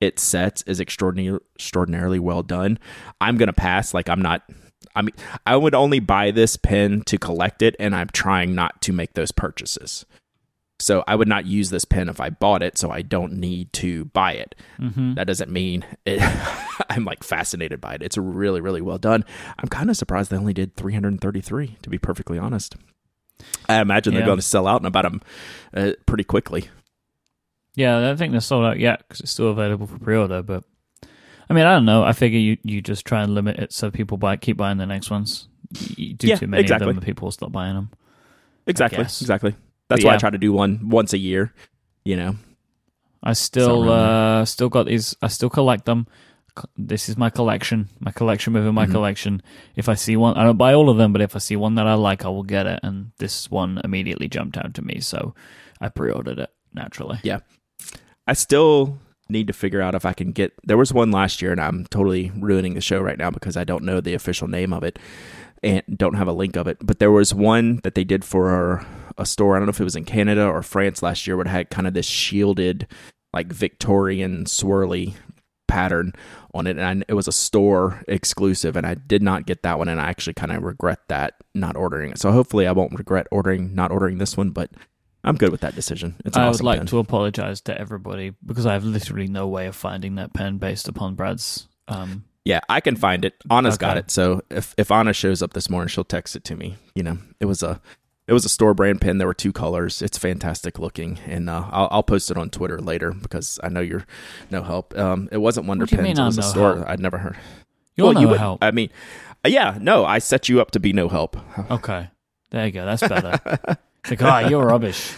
it 0.01 0.19
sets 0.21 0.63
is 0.63 0.81
extraordinarily 0.81 1.41
extraordinarily 1.57 2.21
well 2.21 2.45
done. 2.45 2.79
I'm 3.21 3.37
gonna 3.37 3.53
pass. 3.53 3.93
Like 3.93 4.09
I'm 4.09 4.23
not. 4.23 4.43
I 4.95 5.03
mean, 5.03 5.15
I 5.45 5.57
would 5.57 5.75
only 5.75 5.99
buy 5.99 6.31
this 6.31 6.57
pen 6.57 7.03
to 7.07 7.19
collect 7.19 7.63
it, 7.63 7.75
and 7.81 7.95
I'm 7.97 8.09
trying 8.09 8.55
not 8.55 8.81
to 8.83 8.93
make 8.93 9.15
those 9.15 9.33
purchases. 9.33 10.07
So 10.79 11.05
I 11.07 11.15
would 11.15 11.29
not 11.29 11.47
use 11.47 11.71
this 11.71 11.87
pen 11.87 12.09
if 12.09 12.21
I 12.21 12.29
bought 12.29 12.63
it, 12.63 12.77
so 12.77 12.91
I 12.91 13.01
don't 13.01 13.35
need 13.35 13.73
to 13.75 14.07
buy 14.07 14.33
it. 14.33 14.55
Mm-hmm. 14.79 15.15
That 15.15 15.27
doesn't 15.27 15.51
mean 15.51 15.87
it, 16.05 16.21
I'm 16.91 17.05
like 17.05 17.25
fascinated 17.25 17.81
by 17.81 17.95
it. 17.95 18.03
It's 18.03 18.19
really, 18.19 18.61
really 18.61 18.83
well 18.83 18.99
done. 18.99 19.25
I'm 19.59 19.69
kind 19.69 19.89
of 19.89 19.97
surprised 19.97 20.31
they 20.31 20.37
only 20.37 20.53
did 20.53 20.77
333, 20.77 21.79
to 21.81 21.89
be 21.89 21.99
perfectly 21.99 22.39
honest. 22.39 22.77
I 23.69 23.81
imagine 23.81 24.13
yeah. 24.13 24.21
they're 24.21 24.27
going 24.27 24.39
to 24.39 24.43
sell 24.43 24.67
out 24.67 24.81
in 24.81 24.87
about 24.87 25.03
them 25.03 25.23
uh, 25.75 25.93
pretty 26.05 26.25
quickly. 26.25 26.69
Yeah, 27.75 27.99
I 27.99 28.01
don't 28.01 28.17
think 28.17 28.33
they're 28.33 28.41
sold 28.41 28.65
out 28.65 28.79
yet 28.79 29.01
because 29.01 29.21
it's 29.21 29.31
still 29.31 29.51
available 29.51 29.87
for 29.87 29.99
pre-order. 29.99 30.43
But 30.43 30.65
I 31.49 31.55
mean, 31.55 31.67
I 31.67 31.75
don't 31.75 31.85
know. 31.85 32.03
I 32.03 32.13
figure 32.13 32.39
you, 32.39 32.57
you 32.63 32.81
just 32.81 33.05
try 33.05 33.23
and 33.23 33.35
limit 33.35 33.59
it 33.59 33.73
so 33.73 33.91
people 33.91 34.17
buy 34.17 34.37
keep 34.37 34.57
buying 34.57 34.79
the 34.79 34.87
next 34.87 35.11
ones. 35.11 35.49
You 35.97 36.15
do 36.15 36.29
yeah, 36.29 36.37
too 36.37 36.47
many 36.47 36.63
exactly. 36.63 36.85
of 36.85 36.89
them, 36.89 36.97
and 36.99 37.07
people 37.07 37.27
will 37.27 37.33
stop 37.33 37.53
buying 37.53 37.75
them. 37.75 37.91
Exactly, 38.67 39.01
exactly. 39.01 39.55
That's 39.89 40.03
but 40.03 40.09
why. 40.09 40.15
I 40.15 40.19
try 40.19 40.31
to 40.31 40.39
do 40.39 40.53
one 40.53 40.89
once 40.89 41.13
a 41.13 41.19
year. 41.19 41.53
You 42.05 42.17
know, 42.17 42.37
I 43.23 43.33
still 43.33 43.91
uh, 43.91 44.45
still 44.45 44.69
got 44.69 44.87
these. 44.87 45.17
I 45.23 45.29
still 45.29 45.51
collect 45.51 45.85
them. 45.85 46.07
This 46.77 47.09
is 47.09 47.17
my 47.19 47.29
collection. 47.29 47.89
My 48.01 48.13
collection 48.13 48.55
within 48.55 48.75
my 48.75 48.85
mm-hmm. 48.85 48.93
collection. 48.93 49.43
If 49.75 49.89
I 49.89 49.95
see 49.95 50.17
one, 50.17 50.37
I 50.37 50.45
don't 50.45 50.57
buy 50.57 50.73
all 50.73 50.89
of 50.89 50.97
them, 50.97 51.13
but 51.13 51.21
if 51.21 51.37
I 51.37 51.39
see 51.39 51.57
one 51.57 51.75
that 51.75 51.87
I 51.87 51.95
like, 51.95 52.25
I 52.25 52.29
will 52.29 52.45
get 52.45 52.67
it. 52.67 52.81
And 52.83 53.13
this 53.19 53.51
one 53.51 53.81
immediately 53.85 54.29
jumped 54.29 54.57
out 54.57 54.73
to 54.75 54.83
me, 54.83 55.01
so 55.01 55.35
I 55.81 55.89
pre-ordered 55.89 56.39
it 56.39 56.51
naturally. 56.73 57.19
Yeah, 57.23 57.41
I 58.27 58.33
still 58.33 58.99
need 59.29 59.49
to 59.49 59.53
figure 59.53 59.83
out 59.83 59.95
if 59.95 60.07
I 60.07 60.13
can 60.13 60.33
get. 60.33 60.53
There 60.65 60.79
was 60.79 60.93
one 60.93 61.11
last 61.11 61.43
year, 61.43 61.53
and 61.53 61.61
I'm 61.61 61.85
totally 61.87 62.33
ruining 62.35 62.75
the 62.75 62.81
show 62.81 63.01
right 63.01 63.19
now 63.19 63.31
because 63.31 63.57
I 63.57 63.65
don't 63.65 63.85
know 63.85 64.01
the 64.01 64.15
official 64.15 64.49
name 64.49 64.73
of 64.73 64.83
it 64.83 64.99
and 65.67 65.83
don't 65.99 66.15
have 66.15 66.29
a 66.29 66.33
link 66.33 66.57
of 66.57 66.69
it. 66.69 66.79
But 66.81 67.01
there 67.01 67.11
was 67.11 67.35
one 67.35 67.81
that 67.83 67.97
they 67.97 68.05
did 68.05 68.25
for 68.25 68.87
a 69.19 69.27
store. 69.27 69.57
I 69.57 69.59
don't 69.59 69.67
know 69.67 69.71
if 69.71 69.81
it 69.81 69.85
was 69.85 69.97
in 69.97 70.05
Canada 70.05 70.47
or 70.47 70.63
France 70.63 71.03
last 71.03 71.27
year, 71.27 71.37
where 71.37 71.45
it 71.45 71.51
had 71.51 71.71
kind 71.71 71.89
of 71.89 71.95
this 71.95 72.07
shielded, 72.07 72.87
like 73.33 73.53
Victorian 73.53 74.45
swirly 74.45 75.15
pattern 75.67 76.13
on 76.55 76.69
it, 76.69 76.79
and 76.79 77.03
I, 77.03 77.05
it 77.09 77.15
was 77.15 77.27
a 77.27 77.33
store 77.33 78.03
exclusive, 78.07 78.77
and 78.77 78.87
I 78.87 78.95
did 78.95 79.23
not 79.23 79.47
get 79.47 79.65
that 79.65 79.79
one, 79.79 79.89
and 79.89 80.01
I 80.01 80.09
actually 80.09 80.35
kind 80.35 80.53
of 80.53 80.63
regret 80.63 81.01
that 81.09 81.35
not 81.55 81.77
ordering 81.77 82.13
it. 82.13 82.19
So 82.19 82.31
hopefully, 82.31 82.67
I 82.67 82.73
won't 82.73 82.97
regret 82.97 83.27
ordering 83.33 83.75
not 83.75 83.91
ordering 83.91 84.19
this 84.19 84.37
one, 84.37 84.51
but. 84.51 84.71
I'm 85.25 85.35
good 85.35 85.51
with 85.51 85.63
that 85.63 85.75
decision. 85.75 86.15
It's 86.25 86.37
I 86.37 86.45
awesome 86.45 86.65
would 86.65 86.69
like 86.69 86.79
pen. 86.79 86.87
to 86.87 86.99
apologize 87.01 87.61
to 87.63 87.77
everybody 87.77 88.35
because 88.47 88.65
I 88.65 88.75
have 88.75 88.85
literally 88.85 89.27
no 89.27 89.49
way 89.49 89.67
of 89.67 89.75
finding 89.75 90.15
that 90.15 90.33
pen 90.33 90.59
based 90.59 90.87
upon 90.87 91.17
Brad's 91.17 91.67
um, 91.89 92.23
yeah, 92.47 92.61
I 92.69 92.81
can 92.81 92.95
find 92.95 93.25
it. 93.25 93.35
Anna's 93.51 93.75
okay. 93.75 93.87
got 93.87 93.97
it. 93.97 94.09
So 94.09 94.41
if 94.51 94.73
if 94.79 94.93
Anna 94.93 95.13
shows 95.13 95.43
up 95.43 95.53
this 95.53 95.69
morning, 95.69 95.89
she'll 95.89 96.05
text 96.05 96.37
it 96.37 96.45
to 96.45 96.55
me. 96.55 96.77
You 96.95 97.03
know, 97.03 97.19
it 97.41 97.47
was 97.47 97.61
a 97.61 97.81
it 98.29 98.33
was 98.33 98.45
a 98.45 98.49
store 98.49 98.73
brand 98.73 99.01
pen. 99.01 99.19
There 99.19 99.27
were 99.27 99.35
two 99.35 99.53
colors. 99.53 100.01
It's 100.01 100.17
fantastic 100.17 100.79
looking, 100.79 101.19
and 101.27 101.51
uh, 101.51 101.69
I'll, 101.73 101.89
I'll 101.91 102.03
post 102.05 102.31
it 102.31 102.37
on 102.37 102.51
Twitter 102.51 102.79
later 102.79 103.11
because 103.11 103.59
I 103.65 103.69
know 103.69 103.81
you're 103.81 104.07
no 104.49 104.63
help. 104.63 104.97
Um, 104.97 105.29
it 105.33 105.39
wasn't 105.39 105.67
Wonder 105.67 105.89
Pens. 105.89 106.17
It 106.17 106.23
was 106.23 106.39
a 106.39 106.43
store 106.43 106.77
help? 106.77 106.89
I'd 106.89 107.01
never 107.01 107.19
heard. 107.19 107.37
You're 107.97 108.07
well, 108.07 108.15
no 108.15 108.21
you 108.21 108.29
would, 108.29 108.39
help. 108.39 108.63
I 108.63 108.71
mean, 108.71 108.91
uh, 109.45 109.49
yeah, 109.49 109.77
no, 109.81 110.05
I 110.05 110.21
set 110.21 110.49
you 110.49 110.61
up 110.61 110.71
to 110.73 110.79
be 110.79 110.93
no 110.93 111.09
help. 111.09 111.37
Okay, 111.69 112.11
there 112.51 112.65
you 112.65 112.71
go. 112.71 112.87
That's 112.87 113.03
better. 113.09 113.41
it's 113.45 114.11
like, 114.11 114.23
ah, 114.23 114.43
oh, 114.45 114.49
you're 114.49 114.67
rubbish. 114.67 115.13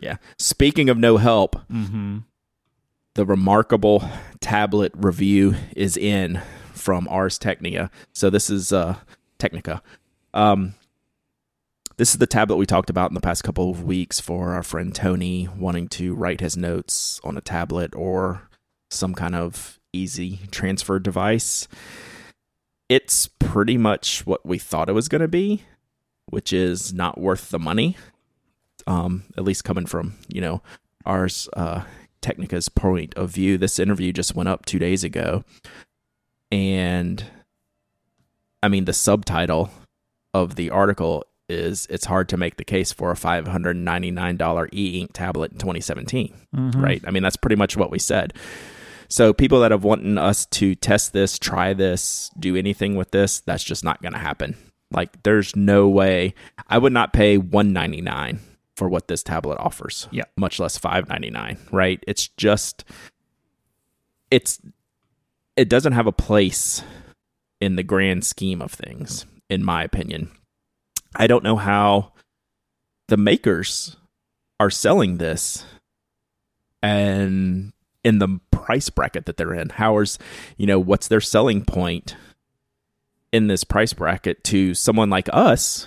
Yeah. 0.00 0.16
Speaking 0.38 0.88
of 0.88 0.96
no 0.96 1.18
help, 1.18 1.56
mm-hmm 1.70 2.20
the 3.14 3.26
remarkable 3.26 4.02
tablet 4.40 4.92
review 4.96 5.54
is 5.76 5.96
in 5.96 6.40
from 6.72 7.06
Ars 7.08 7.38
Technica. 7.38 7.90
So 8.12 8.30
this 8.30 8.50
is 8.50 8.72
uh, 8.72 8.96
Technica. 9.38 9.82
Um, 10.34 10.74
this 11.98 12.10
is 12.10 12.18
the 12.18 12.26
tablet 12.26 12.56
we 12.56 12.66
talked 12.66 12.90
about 12.90 13.10
in 13.10 13.14
the 13.14 13.20
past 13.20 13.44
couple 13.44 13.70
of 13.70 13.84
weeks 13.84 14.18
for 14.18 14.54
our 14.54 14.62
friend 14.62 14.94
Tony 14.94 15.48
wanting 15.56 15.88
to 15.88 16.14
write 16.14 16.40
his 16.40 16.56
notes 16.56 17.20
on 17.22 17.36
a 17.36 17.42
tablet 17.42 17.94
or 17.94 18.48
some 18.90 19.14
kind 19.14 19.34
of 19.34 19.78
easy 19.92 20.40
transfer 20.50 20.98
device. 20.98 21.68
It's 22.88 23.28
pretty 23.38 23.76
much 23.76 24.26
what 24.26 24.44
we 24.44 24.58
thought 24.58 24.88
it 24.88 24.94
was 24.94 25.08
going 25.08 25.20
to 25.20 25.28
be, 25.28 25.64
which 26.26 26.52
is 26.52 26.92
not 26.92 27.20
worth 27.20 27.50
the 27.50 27.58
money. 27.58 27.96
Um, 28.86 29.24
at 29.36 29.44
least 29.44 29.62
coming 29.62 29.86
from 29.86 30.14
you 30.28 30.40
know 30.40 30.62
Ars 31.06 31.48
uh, 31.52 31.82
Technica's 32.22 32.68
point 32.68 33.14
of 33.14 33.30
view. 33.30 33.58
This 33.58 33.78
interview 33.78 34.12
just 34.12 34.34
went 34.34 34.48
up 34.48 34.64
two 34.64 34.78
days 34.78 35.04
ago. 35.04 35.44
And 36.50 37.24
I 38.62 38.68
mean, 38.68 38.84
the 38.84 38.92
subtitle 38.92 39.70
of 40.32 40.54
the 40.54 40.70
article 40.70 41.24
is 41.48 41.86
it's 41.90 42.06
hard 42.06 42.28
to 42.30 42.36
make 42.36 42.56
the 42.56 42.64
case 42.64 42.92
for 42.92 43.10
a 43.10 43.14
$599 43.14 44.68
e-ink 44.72 45.10
tablet 45.12 45.52
in 45.52 45.58
2017, 45.58 46.34
mm-hmm. 46.54 46.80
right? 46.80 47.02
I 47.06 47.10
mean, 47.10 47.22
that's 47.22 47.36
pretty 47.36 47.56
much 47.56 47.76
what 47.76 47.90
we 47.90 47.98
said. 47.98 48.32
So 49.08 49.34
people 49.34 49.60
that 49.60 49.72
have 49.72 49.84
wanted 49.84 50.16
us 50.16 50.46
to 50.46 50.74
test 50.74 51.12
this, 51.12 51.38
try 51.38 51.74
this, 51.74 52.30
do 52.38 52.56
anything 52.56 52.96
with 52.96 53.10
this, 53.10 53.40
that's 53.40 53.64
just 53.64 53.84
not 53.84 54.00
going 54.00 54.14
to 54.14 54.18
happen. 54.18 54.56
Like 54.90 55.22
there's 55.22 55.54
no 55.54 55.88
way 55.88 56.34
I 56.68 56.78
would 56.78 56.92
not 56.92 57.12
pay 57.12 57.36
199 57.38 58.40
for 58.76 58.88
what 58.88 59.08
this 59.08 59.22
tablet 59.22 59.58
offers. 59.58 60.08
Yeah. 60.10 60.24
Much 60.36 60.58
less 60.58 60.78
599, 60.78 61.58
right? 61.70 62.02
It's 62.06 62.28
just 62.28 62.84
it's 64.30 64.60
it 65.56 65.68
doesn't 65.68 65.92
have 65.92 66.06
a 66.06 66.12
place 66.12 66.82
in 67.60 67.76
the 67.76 67.82
grand 67.82 68.24
scheme 68.24 68.62
of 68.62 68.72
things 68.72 69.26
in 69.48 69.64
my 69.64 69.84
opinion. 69.84 70.30
I 71.14 71.26
don't 71.26 71.44
know 71.44 71.56
how 71.56 72.12
the 73.08 73.18
makers 73.18 73.96
are 74.58 74.70
selling 74.70 75.18
this 75.18 75.64
and 76.82 77.72
in 78.02 78.18
the 78.18 78.40
price 78.50 78.88
bracket 78.90 79.26
that 79.26 79.36
they're 79.36 79.54
in. 79.54 79.68
How 79.68 79.98
is, 79.98 80.18
you 80.56 80.66
know, 80.66 80.78
what's 80.78 81.08
their 81.08 81.20
selling 81.20 81.64
point 81.64 82.16
in 83.32 83.46
this 83.46 83.64
price 83.64 83.92
bracket 83.92 84.42
to 84.44 84.74
someone 84.74 85.10
like 85.10 85.28
us, 85.32 85.86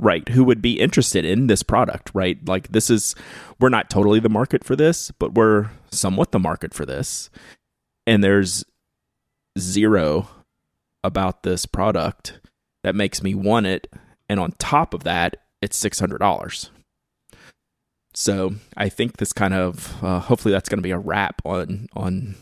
right, 0.00 0.28
who 0.30 0.44
would 0.44 0.60
be 0.60 0.80
interested 0.80 1.24
in 1.24 1.46
this 1.46 1.62
product, 1.62 2.10
right? 2.14 2.38
Like 2.46 2.68
this 2.68 2.90
is 2.90 3.14
we're 3.60 3.68
not 3.68 3.90
totally 3.90 4.20
the 4.20 4.28
market 4.28 4.64
for 4.64 4.76
this, 4.76 5.10
but 5.12 5.34
we're 5.34 5.70
somewhat 5.90 6.32
the 6.32 6.38
market 6.38 6.74
for 6.74 6.84
this. 6.84 7.30
And 8.06 8.22
there's 8.22 8.64
zero 9.58 10.28
about 11.02 11.42
this 11.42 11.64
product 11.66 12.40
that 12.82 12.94
makes 12.94 13.22
me 13.22 13.34
want 13.34 13.66
it 13.66 13.88
and 14.28 14.40
on 14.40 14.52
top 14.58 14.94
of 14.94 15.04
that, 15.04 15.36
it's 15.60 15.82
$600. 15.82 16.70
So 18.14 18.54
I 18.76 18.88
think 18.88 19.16
this 19.16 19.32
kind 19.32 19.54
of 19.54 20.02
uh, 20.02 20.20
hopefully 20.20 20.52
that's 20.52 20.68
going 20.68 20.78
to 20.78 20.82
be 20.82 20.92
a 20.92 20.98
wrap 20.98 21.42
on 21.44 21.88
on 21.94 22.36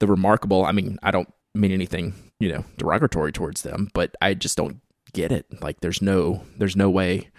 the 0.00 0.06
remarkable. 0.06 0.64
I 0.64 0.72
mean, 0.72 0.98
I 1.02 1.10
don't 1.10 1.32
mean 1.54 1.72
anything 1.72 2.14
you 2.40 2.50
know 2.50 2.64
derogatory 2.78 3.32
towards 3.32 3.62
them, 3.62 3.90
but 3.92 4.16
I 4.22 4.32
just 4.32 4.56
don't 4.56 4.80
get 5.12 5.32
it. 5.32 5.46
Like, 5.62 5.80
there's 5.80 6.02
no 6.02 6.42
there's 6.58 6.76
no 6.76 6.90
way 6.90 7.30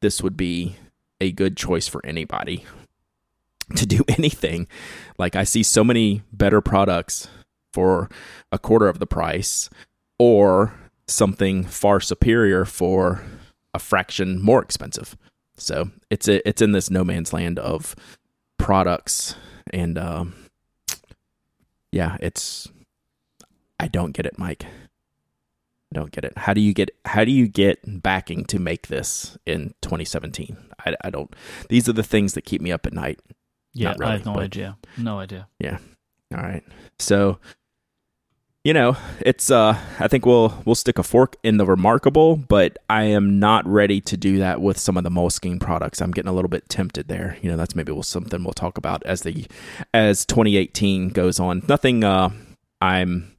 this 0.00 0.22
would 0.22 0.36
be 0.36 0.76
a 1.20 1.32
good 1.32 1.56
choice 1.56 1.88
for 1.88 2.04
anybody 2.04 2.64
to 3.76 3.86
do 3.86 4.04
anything. 4.08 4.66
Like, 5.18 5.36
I 5.36 5.44
see 5.44 5.62
so 5.62 5.82
many 5.84 6.22
better 6.32 6.60
products 6.60 7.28
for 7.72 8.08
a 8.50 8.58
quarter 8.58 8.88
of 8.88 8.98
the 8.98 9.06
price, 9.06 9.68
or 10.18 10.72
something 11.06 11.64
far 11.64 12.00
superior 12.00 12.64
for 12.64 13.22
a 13.74 13.78
fraction 13.78 14.40
more 14.40 14.62
expensive. 14.62 15.16
So 15.56 15.90
it's 16.10 16.28
a, 16.28 16.46
it's 16.48 16.62
in 16.62 16.72
this 16.72 16.90
no 16.90 17.04
man's 17.04 17.32
land 17.32 17.58
of 17.58 17.94
products, 18.58 19.34
and 19.72 19.98
um, 19.98 20.34
yeah, 21.92 22.16
it's 22.20 22.68
I 23.80 23.88
don't 23.88 24.12
get 24.12 24.26
it, 24.26 24.36
Myke. 24.36 24.66
Don't 25.92 26.10
get 26.10 26.24
it. 26.24 26.36
How 26.36 26.52
do 26.52 26.60
you 26.60 26.74
get 26.74 26.90
how 27.06 27.24
do 27.24 27.30
you 27.32 27.48
get 27.48 27.78
backing 28.02 28.44
to 28.46 28.58
make 28.58 28.88
this 28.88 29.38
in 29.46 29.74
2017? 29.80 30.56
I, 30.84 30.94
I 31.02 31.10
don't. 31.10 31.34
These 31.70 31.88
are 31.88 31.94
the 31.94 32.02
things 32.02 32.34
that 32.34 32.42
keep 32.44 32.60
me 32.60 32.72
up 32.72 32.86
at 32.86 32.92
night. 32.92 33.20
Yeah, 33.72 33.94
really, 33.98 34.04
I 34.04 34.16
have 34.16 34.26
no 34.26 34.34
but- 34.34 34.42
idea. 34.42 34.76
No 34.96 35.18
idea. 35.18 35.48
Yeah. 35.58 35.78
All 36.34 36.42
right. 36.42 36.64
So 36.98 37.38
you 38.64 38.74
know, 38.74 38.96
it's 39.20 39.50
uh 39.50 39.78
I 39.98 40.08
think 40.08 40.26
we'll 40.26 40.62
we'll 40.66 40.74
stick 40.74 40.98
a 40.98 41.02
fork 41.02 41.36
in 41.42 41.56
the 41.56 41.64
remarkable, 41.64 42.36
but 42.36 42.76
I 42.90 43.04
am 43.04 43.38
not 43.38 43.66
ready 43.66 44.00
to 44.02 44.16
do 44.16 44.38
that 44.40 44.60
with 44.60 44.78
some 44.78 44.98
of 44.98 45.04
the 45.04 45.10
Moleskine 45.10 45.58
products. 45.58 46.02
I'm 46.02 46.10
getting 46.10 46.28
a 46.28 46.34
little 46.34 46.50
bit 46.50 46.68
tempted 46.68 47.08
there. 47.08 47.38
You 47.40 47.50
know, 47.50 47.56
that's 47.56 47.74
maybe 47.74 47.92
we'll, 47.92 48.02
something 48.02 48.44
we'll 48.44 48.52
talk 48.52 48.76
about 48.76 49.02
as 49.06 49.22
the 49.22 49.46
as 49.94 50.26
2018 50.26 51.10
goes 51.10 51.40
on. 51.40 51.62
Nothing 51.66 52.04
uh 52.04 52.28
I'm 52.82 53.34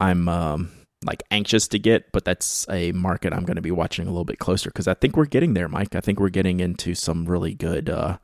I'm 0.00 0.28
um 0.28 0.70
like 1.06 1.22
anxious 1.30 1.68
to 1.68 1.78
get, 1.78 2.12
but 2.12 2.24
that's 2.24 2.66
a 2.68 2.92
market 2.92 3.32
I'm 3.32 3.44
going 3.44 3.56
to 3.56 3.62
be 3.62 3.70
watching 3.70 4.06
a 4.06 4.10
little 4.10 4.24
bit 4.24 4.38
closer 4.38 4.70
cuz 4.70 4.86
I 4.86 4.94
think 4.94 5.16
we're 5.16 5.26
getting 5.26 5.54
there, 5.54 5.68
Myke. 5.68 5.94
I 5.94 6.00
think 6.00 6.20
we're 6.20 6.28
getting 6.28 6.60
into 6.60 6.94
some 6.94 7.26
really 7.26 7.54
good 7.54 7.88
uh 7.88 8.18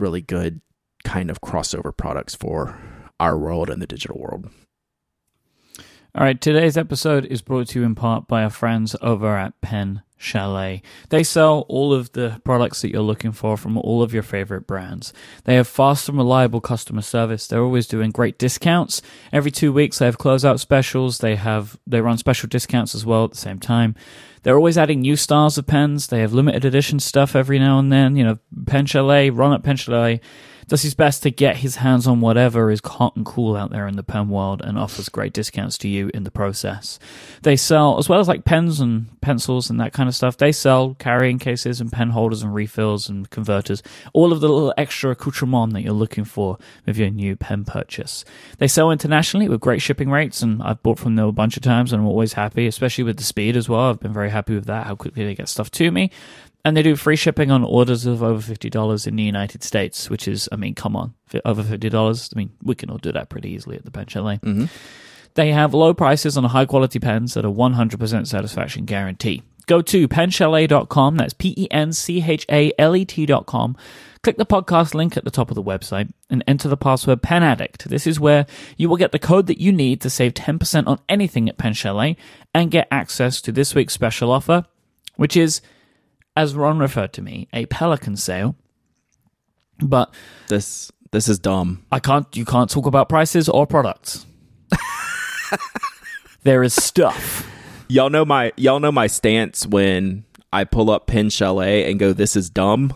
really 0.00 0.22
good 0.22 0.60
kind 1.04 1.30
of 1.30 1.40
crossover 1.40 1.96
products 1.96 2.34
for 2.34 2.78
our 3.20 3.38
world 3.38 3.70
and 3.70 3.82
the 3.82 3.86
digital 3.86 4.18
world. 4.18 4.48
All 6.14 6.24
right, 6.24 6.38
today's 6.38 6.76
episode 6.76 7.24
is 7.24 7.40
brought 7.40 7.68
to 7.68 7.80
you 7.80 7.86
in 7.86 7.94
part 7.94 8.28
by 8.28 8.42
our 8.42 8.50
friends 8.50 8.94
over 9.00 9.34
at 9.34 9.58
Pen 9.62 10.02
Chalet. 10.18 10.82
They 11.08 11.24
sell 11.24 11.60
all 11.70 11.94
of 11.94 12.12
the 12.12 12.38
products 12.44 12.82
that 12.82 12.90
you're 12.90 13.00
looking 13.00 13.32
for 13.32 13.56
from 13.56 13.78
all 13.78 14.02
of 14.02 14.12
your 14.12 14.22
favorite 14.22 14.66
brands. 14.66 15.14
They 15.44 15.54
have 15.54 15.66
fast 15.66 16.10
and 16.10 16.18
reliable 16.18 16.60
customer 16.60 17.00
service. 17.00 17.46
They're 17.46 17.62
always 17.62 17.86
doing 17.86 18.10
great 18.10 18.36
discounts. 18.36 19.00
Every 19.32 19.50
two 19.50 19.72
weeks 19.72 20.00
they 20.00 20.04
have 20.04 20.18
closeout 20.18 20.60
specials. 20.60 21.16
They 21.16 21.36
have 21.36 21.78
they 21.86 22.02
run 22.02 22.18
special 22.18 22.46
discounts 22.46 22.94
as 22.94 23.06
well 23.06 23.24
at 23.24 23.30
the 23.30 23.38
same 23.38 23.58
time. 23.58 23.94
They're 24.42 24.58
always 24.58 24.76
adding 24.76 25.00
new 25.00 25.16
styles 25.16 25.56
of 25.56 25.66
pens. 25.66 26.08
They 26.08 26.20
have 26.20 26.34
limited 26.34 26.66
edition 26.66 27.00
stuff 27.00 27.34
every 27.34 27.58
now 27.58 27.78
and 27.78 27.90
then. 27.90 28.16
You 28.16 28.24
know, 28.24 28.38
Pen 28.66 28.84
Chalet, 28.84 29.30
run 29.30 29.54
at 29.54 29.62
Pen 29.62 29.76
Chalet 29.76 30.20
does 30.68 30.82
his 30.82 30.94
best 30.94 31.22
to 31.22 31.30
get 31.30 31.58
his 31.58 31.76
hands 31.76 32.06
on 32.06 32.20
whatever 32.20 32.70
is 32.70 32.80
hot 32.84 33.16
and 33.16 33.24
cool 33.24 33.56
out 33.56 33.70
there 33.70 33.86
in 33.86 33.96
the 33.96 34.02
pen 34.02 34.28
world 34.28 34.62
and 34.62 34.78
offers 34.78 35.08
great 35.08 35.32
discounts 35.32 35.78
to 35.78 35.88
you 35.88 36.10
in 36.14 36.24
the 36.24 36.30
process. 36.30 36.98
They 37.42 37.56
sell, 37.56 37.98
as 37.98 38.08
well 38.08 38.20
as 38.20 38.28
like 38.28 38.44
pens 38.44 38.80
and 38.80 39.20
pencils 39.20 39.70
and 39.70 39.80
that 39.80 39.92
kind 39.92 40.08
of 40.08 40.14
stuff, 40.14 40.36
they 40.36 40.52
sell 40.52 40.94
carrying 40.98 41.38
cases 41.38 41.80
and 41.80 41.92
pen 41.92 42.10
holders 42.10 42.42
and 42.42 42.54
refills 42.54 43.08
and 43.08 43.28
converters, 43.30 43.82
all 44.12 44.32
of 44.32 44.40
the 44.40 44.48
little 44.48 44.74
extra 44.76 45.10
accoutrement 45.10 45.72
that 45.72 45.82
you're 45.82 45.92
looking 45.92 46.24
for 46.24 46.58
with 46.86 46.96
your 46.96 47.10
new 47.10 47.36
pen 47.36 47.64
purchase. 47.64 48.24
They 48.58 48.68
sell 48.68 48.90
internationally 48.90 49.48
with 49.48 49.60
great 49.60 49.82
shipping 49.82 50.10
rates, 50.10 50.42
and 50.42 50.62
I've 50.62 50.82
bought 50.82 50.98
from 50.98 51.16
them 51.16 51.26
a 51.26 51.32
bunch 51.32 51.56
of 51.56 51.62
times 51.62 51.92
and 51.92 52.02
I'm 52.02 52.08
always 52.08 52.34
happy, 52.34 52.66
especially 52.66 53.04
with 53.04 53.16
the 53.16 53.24
speed 53.24 53.56
as 53.56 53.68
well. 53.68 53.90
I've 53.90 54.00
been 54.00 54.12
very 54.12 54.30
happy 54.30 54.54
with 54.54 54.66
that, 54.66 54.86
how 54.86 54.94
quickly 54.94 55.24
they 55.24 55.34
get 55.34 55.48
stuff 55.48 55.70
to 55.72 55.90
me. 55.90 56.10
And 56.64 56.76
they 56.76 56.82
do 56.82 56.94
free 56.94 57.16
shipping 57.16 57.50
on 57.50 57.64
orders 57.64 58.06
of 58.06 58.22
over 58.22 58.40
fifty 58.40 58.70
dollars 58.70 59.06
in 59.06 59.16
the 59.16 59.22
United 59.22 59.64
States, 59.64 60.08
which 60.08 60.28
is, 60.28 60.48
I 60.52 60.56
mean, 60.56 60.74
come 60.74 60.94
on, 60.94 61.14
over 61.44 61.62
fifty 61.62 61.88
dollars. 61.88 62.30
I 62.34 62.38
mean, 62.38 62.50
we 62.62 62.76
can 62.76 62.88
all 62.88 62.98
do 62.98 63.12
that 63.12 63.28
pretty 63.30 63.50
easily 63.50 63.76
at 63.76 63.84
the 63.84 63.90
Pen 63.90 64.06
Chalet. 64.06 64.38
Mm-hmm. 64.38 64.66
They 65.34 65.50
have 65.50 65.74
low 65.74 65.92
prices 65.94 66.36
on 66.36 66.44
high 66.44 66.66
quality 66.66 67.00
pens 67.00 67.34
that 67.34 67.44
are 67.44 67.50
one 67.50 67.72
hundred 67.72 67.98
percent 67.98 68.28
satisfaction 68.28 68.84
guarantee. 68.84 69.42
Go 69.66 69.82
to 69.82 70.06
penchalet.com. 70.08 71.16
That's 71.16 71.34
p 71.34 71.54
e 71.56 71.68
n 71.70 71.92
c 71.92 72.22
h 72.22 72.46
a 72.50 72.72
l 72.78 72.94
e 72.94 73.04
t.com. 73.04 73.76
Click 74.22 74.36
the 74.36 74.46
podcast 74.46 74.94
link 74.94 75.16
at 75.16 75.24
the 75.24 75.32
top 75.32 75.50
of 75.50 75.56
the 75.56 75.62
website 75.62 76.12
and 76.30 76.44
enter 76.46 76.68
the 76.68 76.76
password 76.76 77.22
Pen 77.22 77.42
Addict. 77.42 77.88
This 77.88 78.06
is 78.06 78.20
where 78.20 78.46
you 78.76 78.88
will 78.88 78.96
get 78.96 79.10
the 79.10 79.18
code 79.18 79.48
that 79.48 79.60
you 79.60 79.72
need 79.72 80.00
to 80.02 80.10
save 80.10 80.34
ten 80.34 80.58
percent 80.58 80.86
on 80.86 81.00
anything 81.08 81.48
at 81.48 81.58
Pen 81.58 81.72
Chalet 81.72 82.16
and 82.54 82.70
get 82.70 82.86
access 82.90 83.40
to 83.42 83.50
this 83.50 83.74
week's 83.74 83.94
special 83.94 84.30
offer, 84.30 84.64
which 85.16 85.36
is 85.36 85.60
as 86.36 86.54
Ron 86.54 86.78
referred 86.78 87.12
to 87.14 87.22
me, 87.22 87.48
a 87.52 87.66
Pelikan 87.66 88.18
sale. 88.18 88.56
But 89.80 90.14
This 90.48 90.90
this 91.10 91.28
is 91.28 91.38
dumb. 91.38 91.84
I 91.92 91.98
can't 91.98 92.26
you 92.36 92.44
can't 92.44 92.70
talk 92.70 92.86
about 92.86 93.08
prices 93.08 93.48
or 93.48 93.66
products. 93.66 94.26
there 96.42 96.62
is 96.62 96.74
stuff. 96.74 97.48
Y'all 97.88 98.10
know 98.10 98.24
my 98.24 98.52
y'all 98.56 98.80
know 98.80 98.92
my 98.92 99.06
stance 99.06 99.66
when 99.66 100.24
I 100.52 100.64
pull 100.64 100.90
up 100.90 101.06
Pen 101.06 101.30
Chalet 101.30 101.90
and 101.90 101.98
go, 101.98 102.12
"This 102.12 102.36
is 102.36 102.48
dumb." 102.50 102.94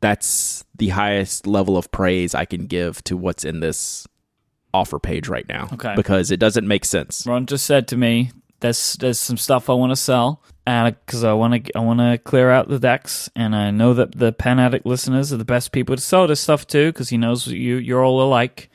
That's 0.00 0.64
the 0.76 0.90
highest 0.90 1.46
level 1.46 1.76
of 1.78 1.90
praise 1.90 2.34
I 2.34 2.44
can 2.44 2.66
give 2.66 3.02
to 3.04 3.16
what's 3.16 3.44
in 3.44 3.60
this 3.60 4.06
offer 4.74 4.98
page 4.98 5.28
right 5.28 5.48
now. 5.48 5.68
Okay. 5.72 5.94
because 5.94 6.30
it 6.30 6.38
doesn't 6.38 6.66
make 6.68 6.84
sense. 6.84 7.26
Ron 7.26 7.46
just 7.46 7.64
said 7.66 7.88
to 7.88 7.96
me, 7.96 8.30
"There's 8.60 8.94
there's 8.94 9.18
some 9.18 9.36
stuff 9.36 9.68
I 9.68 9.74
want 9.74 9.92
to 9.92 9.96
sell, 9.96 10.42
because 10.64 11.24
I 11.24 11.32
want 11.34 11.64
to 11.66 11.76
I 11.76 11.80
want 11.80 12.00
to 12.00 12.18
clear 12.18 12.50
out 12.50 12.68
the 12.68 12.78
decks, 12.78 13.28
and 13.36 13.54
I 13.54 13.70
know 13.70 13.92
that 13.94 14.16
the 14.18 14.32
Pen 14.32 14.58
Addict 14.58 14.86
listeners 14.86 15.32
are 15.32 15.36
the 15.36 15.44
best 15.44 15.72
people 15.72 15.94
to 15.94 16.00
sell 16.02 16.26
this 16.26 16.40
stuff 16.40 16.66
to, 16.68 16.90
because 16.92 17.10
he 17.10 17.18
knows 17.18 17.46
you 17.46 17.76
you're 17.76 18.02
all 18.04 18.22
alike, 18.22 18.70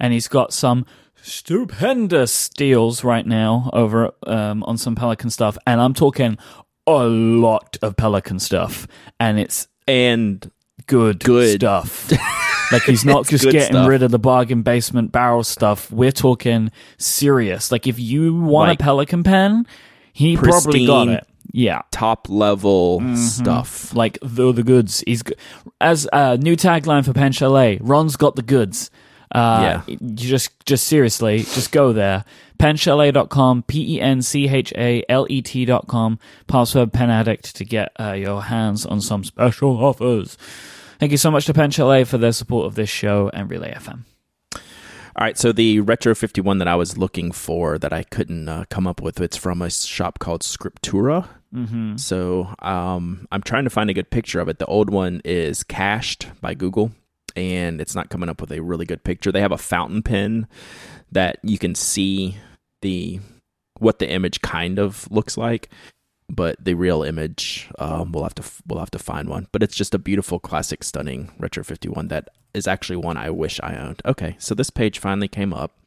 and 0.00 0.12
he's 0.12 0.28
got 0.28 0.52
some." 0.52 0.84
Stupendous 1.20 2.48
deals 2.48 3.02
right 3.04 3.26
now 3.26 3.70
over 3.72 4.12
um, 4.26 4.62
on 4.64 4.76
some 4.78 4.94
Pelikan 4.94 5.30
stuff, 5.30 5.58
and 5.66 5.80
I'm 5.80 5.92
talking 5.94 6.38
a 6.86 7.04
lot 7.04 7.76
of 7.82 7.96
Pelikan 7.96 8.40
stuff, 8.40 8.86
and 9.18 9.38
it's 9.38 9.66
And 9.86 10.50
good, 10.86 11.22
Good. 11.24 11.56
stuff. 11.60 12.10
like 12.72 12.82
he's 12.82 13.04
not 13.04 13.26
just 13.26 13.44
getting 13.44 13.62
stuff. 13.62 13.88
rid 13.88 14.02
of 14.02 14.10
the 14.10 14.18
bargain 14.18 14.62
basement 14.62 15.10
barrel 15.10 15.42
stuff. 15.42 15.90
We're 15.90 16.12
talking 16.12 16.70
serious. 16.98 17.72
Like 17.72 17.86
if 17.86 17.98
you 17.98 18.34
want 18.34 18.68
Like 18.68 18.80
a 18.80 18.84
Pelikan 18.84 19.24
pen, 19.24 19.66
he 20.18 20.36
probably 20.36 20.86
got 20.86 21.08
it. 21.08 21.26
Yeah. 21.52 21.82
top 21.90 22.28
level 22.28 23.00
Mm-hmm. 23.00 23.14
stuff. 23.16 23.94
Like 23.94 24.18
the 24.22 24.52
the 24.52 24.62
goods. 24.62 25.02
He's 25.06 25.22
as 25.80 26.06
a 26.12 26.36
new 26.36 26.56
tagline 26.56 27.04
for 27.04 27.12
Pen 27.12 27.32
Chalet. 27.32 27.78
Ron's 27.80 28.16
got 28.16 28.36
the 28.36 28.42
goods. 28.42 28.90
Uh, 29.32 29.58
Yeah. 29.62 29.82
You 29.86 29.98
just, 30.14 30.50
just 30.66 30.86
seriously, 30.86 31.38
just 31.38 31.72
go 31.72 31.92
there. 31.92 32.24
Penchalet.com, 32.58 33.62
P 33.62 33.96
E 33.96 34.00
N 34.00 34.20
C 34.20 34.48
H 34.48 34.72
A 34.76 35.02
L 35.08 35.26
E 35.30 35.40
T.com, 35.42 36.18
password 36.48 36.92
pen 36.92 37.08
addict 37.10 37.54
to 37.56 37.64
get 37.64 37.92
uh, 38.00 38.12
your 38.12 38.42
hands 38.42 38.84
on 38.84 39.00
some 39.00 39.22
special 39.24 39.76
offers. 39.84 40.36
Thank 40.98 41.12
you 41.12 41.18
so 41.18 41.30
much 41.30 41.46
to 41.46 41.54
Pen 41.54 41.70
Chalet 41.70 42.04
for 42.04 42.18
their 42.18 42.32
support 42.32 42.66
of 42.66 42.74
this 42.74 42.90
show 42.90 43.30
and 43.32 43.48
Relay 43.50 43.72
FM. 43.74 44.00
All 45.18 45.24
right, 45.24 45.36
so 45.36 45.50
the 45.50 45.80
Retro 45.80 46.14
51 46.14 46.58
that 46.58 46.68
I 46.68 46.76
was 46.76 46.96
looking 46.96 47.32
for 47.32 47.76
that 47.76 47.92
I 47.92 48.04
couldn't 48.04 48.48
uh, 48.48 48.66
come 48.70 48.86
up 48.86 49.02
with, 49.02 49.20
it's 49.20 49.36
from 49.36 49.60
a 49.60 49.68
shop 49.68 50.20
called 50.20 50.42
Scriptura. 50.42 51.28
Mm-hmm. 51.52 51.96
So 51.96 52.54
um, 52.60 53.26
I'm 53.32 53.42
trying 53.42 53.64
to 53.64 53.70
find 53.70 53.90
a 53.90 53.94
good 53.94 54.10
picture 54.10 54.38
of 54.38 54.48
it. 54.48 54.60
The 54.60 54.66
old 54.66 54.90
one 54.90 55.20
is 55.24 55.64
cached 55.64 56.28
by 56.40 56.54
Google, 56.54 56.92
and 57.34 57.80
it's 57.80 57.96
not 57.96 58.10
coming 58.10 58.28
up 58.28 58.40
with 58.40 58.52
a 58.52 58.62
really 58.62 58.86
good 58.86 59.02
picture. 59.02 59.32
They 59.32 59.40
have 59.40 59.50
a 59.50 59.58
fountain 59.58 60.04
pen 60.04 60.46
that 61.10 61.40
you 61.42 61.58
can 61.58 61.74
see 61.74 62.36
the 62.82 63.18
what 63.80 63.98
the 63.98 64.08
image 64.08 64.40
kind 64.40 64.78
of 64.78 65.10
looks 65.10 65.36
like, 65.36 65.68
but 66.28 66.64
the 66.64 66.74
real 66.74 67.02
image 67.02 67.68
um, 67.80 68.12
we'll 68.12 68.22
have 68.22 68.36
to 68.36 68.44
we'll 68.68 68.78
have 68.78 68.92
to 68.92 69.00
find 69.00 69.28
one. 69.28 69.48
But 69.50 69.64
it's 69.64 69.74
just 69.74 69.94
a 69.94 69.98
beautiful, 69.98 70.38
classic, 70.38 70.84
stunning 70.84 71.32
retro 71.40 71.64
51 71.64 72.06
that 72.06 72.28
is 72.54 72.66
actually 72.66 72.96
one 72.96 73.16
I 73.16 73.30
wish 73.30 73.60
I 73.62 73.76
owned. 73.76 74.02
Okay, 74.04 74.36
so 74.38 74.54
this 74.54 74.70
page 74.70 74.98
finally 74.98 75.28
came 75.28 75.52
up, 75.52 75.78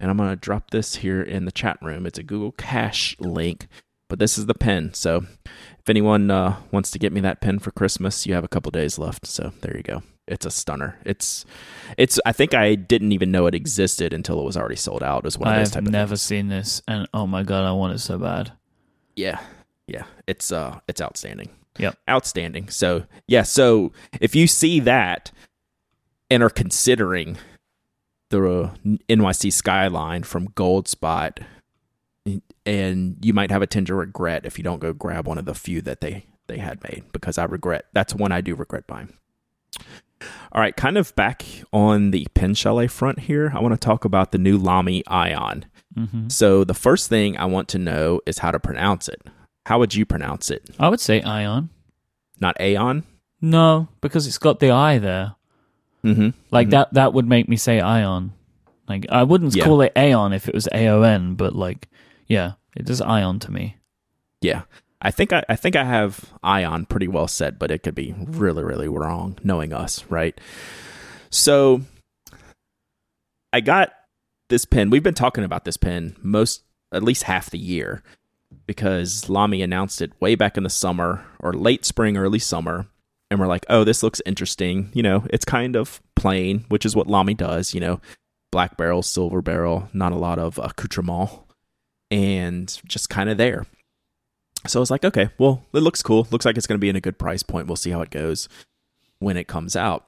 and 0.00 0.10
I'm 0.10 0.16
gonna 0.16 0.36
drop 0.36 0.70
this 0.70 0.96
here 0.96 1.22
in 1.22 1.44
the 1.44 1.52
chat 1.52 1.78
room. 1.82 2.06
It's 2.06 2.18
a 2.18 2.22
Google 2.22 2.52
Cache 2.52 3.16
link 3.18 3.66
but 4.08 4.18
this 4.18 4.38
is 4.38 4.46
the 4.46 4.54
pen. 4.54 4.94
So 4.94 5.26
if 5.46 5.88
anyone 5.88 6.30
uh, 6.30 6.56
wants 6.70 6.90
to 6.92 6.98
get 6.98 7.12
me 7.12 7.20
that 7.20 7.40
pen 7.40 7.58
for 7.58 7.70
Christmas, 7.70 8.26
you 8.26 8.34
have 8.34 8.44
a 8.44 8.48
couple 8.48 8.70
days 8.70 8.98
left. 8.98 9.26
So 9.26 9.52
there 9.60 9.76
you 9.76 9.82
go. 9.82 10.02
It's 10.26 10.46
a 10.46 10.50
stunner. 10.50 10.98
It's 11.04 11.44
it's. 11.96 12.18
I 12.26 12.32
think 12.32 12.52
I 12.52 12.74
didn't 12.74 13.12
even 13.12 13.30
know 13.30 13.46
it 13.46 13.54
existed 13.54 14.12
until 14.12 14.40
it 14.40 14.44
was 14.44 14.56
already 14.56 14.76
sold 14.76 15.02
out. 15.02 15.18
It 15.18 15.24
was 15.24 15.38
one 15.38 15.52
of 15.52 15.58
those 15.58 15.68
I've 15.68 15.74
type 15.74 15.86
of 15.86 15.92
never 15.92 16.10
things. 16.10 16.22
seen 16.22 16.48
this, 16.48 16.82
and 16.88 17.08
oh 17.14 17.28
my 17.28 17.44
god, 17.44 17.64
I 17.64 17.72
want 17.72 17.94
it 17.94 17.98
so 18.00 18.18
bad. 18.18 18.52
Yeah, 19.14 19.40
yeah. 19.86 20.04
It's 20.26 20.50
uh, 20.50 20.80
it's 20.88 21.00
outstanding. 21.00 21.50
Yep. 21.78 21.98
outstanding. 22.08 22.70
So 22.70 23.04
yeah. 23.28 23.42
So 23.42 23.92
if 24.20 24.34
you 24.34 24.48
see 24.48 24.80
that 24.80 25.30
and 26.30 26.42
are 26.42 26.50
considering 26.50 27.36
the 28.30 28.70
NYC 29.08 29.52
skyline 29.52 30.22
from 30.24 30.48
Goldspot, 30.48 31.38
and 32.64 33.16
you 33.22 33.32
might 33.32 33.50
have 33.50 33.62
a 33.62 33.66
tinge 33.66 33.90
of 33.90 33.96
regret 33.96 34.44
if 34.44 34.58
you 34.58 34.64
don't 34.64 34.80
go 34.80 34.92
grab 34.92 35.26
one 35.26 35.38
of 35.38 35.44
the 35.44 35.54
few 35.54 35.80
that 35.82 36.00
they 36.00 36.26
they 36.48 36.58
had 36.58 36.82
made 36.84 37.04
because 37.12 37.38
I 37.38 37.44
regret 37.44 37.86
that's 37.92 38.14
one 38.14 38.32
I 38.32 38.40
do 38.40 38.54
regret 38.54 38.86
buying. 38.86 39.12
All 40.52 40.60
right, 40.60 40.74
kind 40.74 40.96
of 40.96 41.14
back 41.14 41.44
on 41.72 42.10
the 42.10 42.26
pen 42.34 42.54
chalet 42.54 42.86
front 42.86 43.20
here. 43.20 43.52
I 43.54 43.60
want 43.60 43.74
to 43.74 43.84
talk 43.84 44.04
about 44.04 44.32
the 44.32 44.38
new 44.38 44.56
Lamy 44.56 45.06
Ion. 45.06 45.66
hmm 45.94 46.28
So 46.28 46.64
the 46.64 46.74
first 46.74 47.08
thing 47.08 47.36
I 47.36 47.44
want 47.44 47.68
to 47.68 47.78
know 47.78 48.20
is 48.26 48.38
how 48.38 48.50
to 48.50 48.58
pronounce 48.58 49.08
it. 49.08 49.22
How 49.66 49.78
would 49.78 49.94
you 49.94 50.06
pronounce 50.06 50.50
it? 50.50 50.68
I 50.80 50.88
would 50.88 51.00
say 51.00 51.20
Ion. 51.22 51.68
Not 52.40 52.60
Aeon. 52.60 53.04
No, 53.40 53.88
because 54.00 54.26
it's 54.26 54.38
got 54.38 54.58
the 54.60 54.70
I 54.70 54.98
there. 54.98 55.35
Mm-hmm. 56.04 56.30
Like 56.50 56.70
that 56.70 56.92
that 56.94 57.12
would 57.14 57.26
make 57.28 57.48
me 57.48 57.56
say 57.56 57.80
Ion. 57.80 58.32
Like 58.88 59.06
I 59.10 59.22
wouldn't 59.24 59.54
Yeah. 59.56 59.64
call 59.64 59.80
it 59.80 59.92
Aeon 59.96 60.32
if 60.32 60.48
it 60.48 60.54
was 60.54 60.68
A 60.72 60.88
O 60.88 61.02
N, 61.02 61.34
but 61.34 61.54
like 61.54 61.88
yeah, 62.26 62.52
it 62.76 62.86
does 62.86 63.00
Ion 63.00 63.38
to 63.40 63.50
me. 63.50 63.76
Yeah. 64.40 64.62
I 65.02 65.10
think 65.10 65.32
I, 65.32 65.44
I 65.48 65.56
think 65.56 65.76
I 65.76 65.84
have 65.84 66.32
Ion 66.42 66.86
pretty 66.86 67.06
well 67.08 67.28
set, 67.28 67.58
but 67.58 67.70
it 67.70 67.82
could 67.82 67.94
be 67.94 68.14
really, 68.18 68.64
really 68.64 68.88
wrong 68.88 69.38
knowing 69.44 69.72
us, 69.72 70.04
right? 70.08 70.40
So 71.30 71.82
I 73.52 73.60
got 73.60 73.92
this 74.48 74.64
pen. 74.64 74.90
We've 74.90 75.02
been 75.02 75.14
talking 75.14 75.44
about 75.44 75.64
this 75.64 75.76
pen 75.76 76.16
most 76.22 76.62
at 76.92 77.02
least 77.02 77.24
half 77.24 77.50
the 77.50 77.58
year 77.58 78.02
because 78.66 79.28
Lamy 79.28 79.60
announced 79.62 80.00
it 80.00 80.12
way 80.20 80.34
back 80.34 80.56
in 80.56 80.62
the 80.62 80.70
summer 80.70 81.24
or 81.40 81.52
late 81.52 81.84
spring, 81.84 82.16
early 82.16 82.38
summer. 82.38 82.86
And 83.30 83.40
we're 83.40 83.46
like, 83.46 83.66
oh, 83.68 83.84
this 83.84 84.02
looks 84.02 84.22
interesting. 84.24 84.90
You 84.92 85.02
know, 85.02 85.26
it's 85.30 85.44
kind 85.44 85.76
of 85.76 86.00
plain, 86.14 86.64
which 86.68 86.86
is 86.86 86.94
what 86.94 87.08
Lamy 87.08 87.34
does, 87.34 87.74
you 87.74 87.80
know, 87.80 88.00
black 88.52 88.76
barrel, 88.76 89.02
silver 89.02 89.42
barrel, 89.42 89.88
not 89.92 90.12
a 90.12 90.16
lot 90.16 90.38
of 90.38 90.58
accoutrement, 90.58 91.30
and 92.10 92.80
just 92.86 93.10
kind 93.10 93.28
of 93.28 93.36
there. 93.36 93.66
So 94.66 94.78
I 94.78 94.80
was 94.80 94.90
like, 94.90 95.04
okay, 95.04 95.30
well, 95.38 95.64
it 95.72 95.80
looks 95.80 96.02
cool. 96.02 96.26
Looks 96.30 96.44
like 96.44 96.56
it's 96.56 96.66
going 96.66 96.78
to 96.78 96.80
be 96.80 96.88
in 96.88 96.96
a 96.96 97.00
good 97.00 97.18
price 97.18 97.42
point. 97.42 97.66
We'll 97.66 97.76
see 97.76 97.90
how 97.90 98.02
it 98.02 98.10
goes 98.10 98.48
when 99.18 99.36
it 99.36 99.48
comes 99.48 99.76
out. 99.76 100.06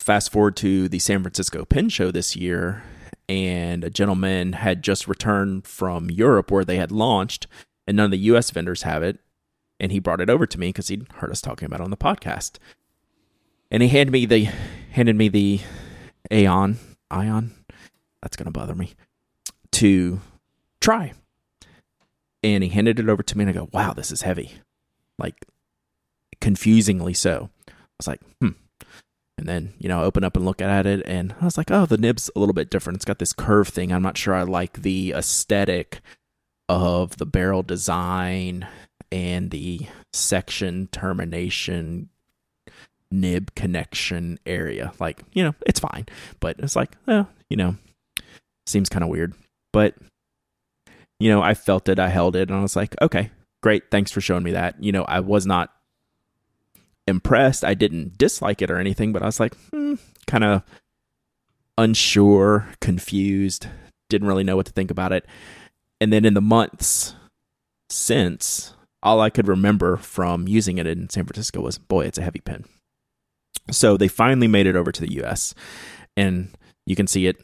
Fast 0.00 0.32
forward 0.32 0.56
to 0.56 0.88
the 0.88 0.98
San 0.98 1.22
Francisco 1.22 1.64
Pin 1.64 1.88
Show 1.88 2.10
this 2.10 2.34
year, 2.34 2.82
and 3.28 3.84
a 3.84 3.90
gentleman 3.90 4.54
had 4.54 4.82
just 4.82 5.06
returned 5.06 5.66
from 5.66 6.10
Europe 6.10 6.50
where 6.50 6.64
they 6.64 6.76
had 6.76 6.90
launched, 6.90 7.46
and 7.86 7.96
none 7.96 8.06
of 8.06 8.10
the 8.10 8.18
US 8.18 8.50
vendors 8.50 8.82
have 8.82 9.02
it. 9.02 9.20
And 9.82 9.90
he 9.90 9.98
brought 9.98 10.20
it 10.20 10.30
over 10.30 10.46
to 10.46 10.60
me 10.60 10.68
because 10.68 10.88
he'd 10.88 11.10
heard 11.16 11.32
us 11.32 11.40
talking 11.40 11.66
about 11.66 11.80
it 11.80 11.84
on 11.84 11.90
the 11.90 11.96
podcast. 11.96 12.58
And 13.68 13.82
he 13.82 13.88
handed 13.88 14.12
me 14.12 14.26
the 14.26 14.48
handed 14.92 15.16
me 15.16 15.28
the 15.28 15.60
Aeon 16.30 16.78
Ion. 17.10 17.52
That's 18.22 18.36
gonna 18.36 18.52
bother 18.52 18.76
me. 18.76 18.92
To 19.72 20.20
try 20.80 21.12
and 22.42 22.62
he 22.62 22.70
handed 22.70 23.00
it 23.00 23.08
over 23.08 23.22
to 23.22 23.38
me 23.38 23.44
and 23.44 23.50
I 23.50 23.52
go, 23.52 23.68
wow, 23.72 23.92
this 23.92 24.12
is 24.12 24.22
heavy. 24.22 24.52
Like 25.18 25.46
confusingly 26.40 27.14
so. 27.14 27.50
I 27.68 27.72
was 27.98 28.06
like, 28.06 28.20
hmm. 28.40 28.50
And 29.38 29.48
then, 29.48 29.72
you 29.78 29.88
know, 29.88 30.00
I 30.00 30.04
open 30.04 30.22
up 30.22 30.36
and 30.36 30.44
look 30.44 30.60
at 30.60 30.86
it 30.86 31.02
and 31.06 31.34
I 31.40 31.44
was 31.44 31.56
like, 31.56 31.70
oh, 31.70 31.86
the 31.86 31.96
nib's 31.96 32.30
a 32.36 32.38
little 32.38 32.52
bit 32.52 32.70
different. 32.70 32.96
It's 32.96 33.04
got 33.04 33.18
this 33.18 33.32
curve 33.32 33.68
thing. 33.68 33.92
I'm 33.92 34.02
not 34.02 34.18
sure 34.18 34.34
I 34.34 34.42
like 34.42 34.82
the 34.82 35.12
aesthetic 35.12 36.00
of 36.68 37.16
the 37.16 37.26
barrel 37.26 37.62
design 37.62 38.66
and 39.12 39.50
the 39.50 39.86
section 40.12 40.88
termination 40.90 42.08
nib 43.10 43.54
connection 43.54 44.40
area. 44.46 44.92
Like, 44.98 45.22
you 45.34 45.44
know, 45.44 45.54
it's 45.66 45.78
fine. 45.78 46.06
But 46.40 46.58
it's 46.58 46.74
like, 46.74 46.96
eh, 47.06 47.24
you 47.48 47.56
know, 47.56 47.76
seems 48.66 48.88
kind 48.88 49.04
of 49.04 49.10
weird. 49.10 49.34
But 49.72 49.94
you 51.20 51.30
know, 51.30 51.40
I 51.40 51.54
felt 51.54 51.88
it, 51.88 52.00
I 52.00 52.08
held 52.08 52.34
it, 52.34 52.48
and 52.48 52.58
I 52.58 52.62
was 52.62 52.74
like, 52.74 52.96
okay, 53.00 53.30
great, 53.62 53.92
thanks 53.92 54.10
for 54.10 54.20
showing 54.20 54.42
me 54.42 54.52
that. 54.52 54.82
You 54.82 54.90
know, 54.90 55.04
I 55.04 55.20
was 55.20 55.46
not 55.46 55.70
impressed. 57.06 57.64
I 57.64 57.74
didn't 57.74 58.18
dislike 58.18 58.60
it 58.60 58.72
or 58.72 58.78
anything, 58.78 59.12
but 59.12 59.22
I 59.22 59.26
was 59.26 59.38
like, 59.38 59.54
hmm, 59.70 59.94
kind 60.26 60.42
of 60.42 60.62
unsure, 61.78 62.66
confused, 62.80 63.68
didn't 64.08 64.26
really 64.26 64.42
know 64.42 64.56
what 64.56 64.66
to 64.66 64.72
think 64.72 64.90
about 64.90 65.12
it. 65.12 65.24
And 66.00 66.12
then 66.12 66.24
in 66.24 66.34
the 66.34 66.40
months 66.40 67.14
since, 67.88 68.74
all 69.02 69.20
I 69.20 69.30
could 69.30 69.48
remember 69.48 69.96
from 69.96 70.46
using 70.46 70.78
it 70.78 70.86
in 70.86 71.10
San 71.10 71.24
Francisco 71.24 71.60
was, 71.60 71.78
boy, 71.78 72.06
it's 72.06 72.18
a 72.18 72.22
heavy 72.22 72.40
pen. 72.40 72.64
So 73.70 73.96
they 73.96 74.08
finally 74.08 74.48
made 74.48 74.66
it 74.66 74.76
over 74.76 74.92
to 74.92 75.00
the 75.00 75.22
US, 75.22 75.54
and 76.16 76.48
you 76.86 76.96
can 76.96 77.06
see 77.06 77.26
it 77.26 77.36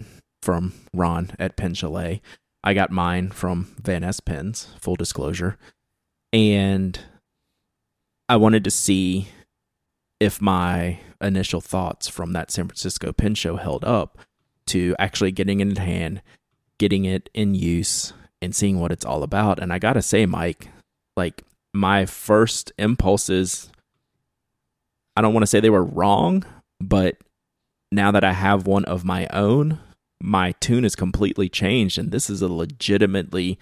from 0.43 0.73
Ron 0.95 1.33
at 1.39 1.57
Pen 1.57 1.75
Chalet. 1.75 2.21
I 2.63 2.75
got 2.75 2.91
mine 2.91 3.31
from 3.31 3.75
Vanness 3.81 4.25
Pens, 4.25 4.69
full 4.81 4.97
disclosure. 4.97 5.57
And 6.33 6.99
I 8.29 8.37
wanted 8.37 8.65
to 8.65 8.71
see 8.71 9.29
if 10.21 10.43
my 10.43 10.99
initial 11.21 11.61
thoughts 11.61 12.09
from 12.09 12.33
that 12.33 12.51
San 12.51 12.67
Francisco 12.67 13.13
pen 13.13 13.35
show 13.35 13.57
held 13.57 13.85
up 13.85 14.19
to 14.67 14.95
actually 14.99 15.33
getting 15.33 15.61
it 15.61 15.69
in 15.69 15.77
hand, 15.77 16.23
getting 16.79 17.05
it 17.05 17.31
in 17.33 17.55
use, 17.55 18.13
and 18.43 18.55
seeing 18.55 18.79
what 18.79 18.93
it's 18.93 19.05
all 19.05 19.23
about. 19.23 19.59
And 19.59 19.73
I 19.73 19.79
got 19.79 19.95
to 19.95 20.03
say, 20.03 20.27
Myke, 20.27 20.67
like 21.17 21.43
my 21.75 22.07
first 22.07 22.73
impulses, 22.79 23.71
I 25.17 25.23
don't 25.23 25.35
want 25.35 25.43
to 25.43 25.47
say 25.47 25.61
they 25.61 25.71
were 25.71 25.85
wrong, 25.85 26.45
but 26.81 27.17
now 27.91 28.11
that 28.11 28.25
I 28.25 28.33
have 28.33 28.67
one 28.67 28.85
of 28.85 29.05
my 29.05 29.27
own, 29.33 29.79
my 30.21 30.53
tune 30.61 30.85
is 30.85 30.97
completely 30.97 31.49
changed 31.49 31.99
and 31.99 32.11
this 32.11 32.29
is 32.29 32.43
a 32.43 32.49
legitimately 32.49 33.59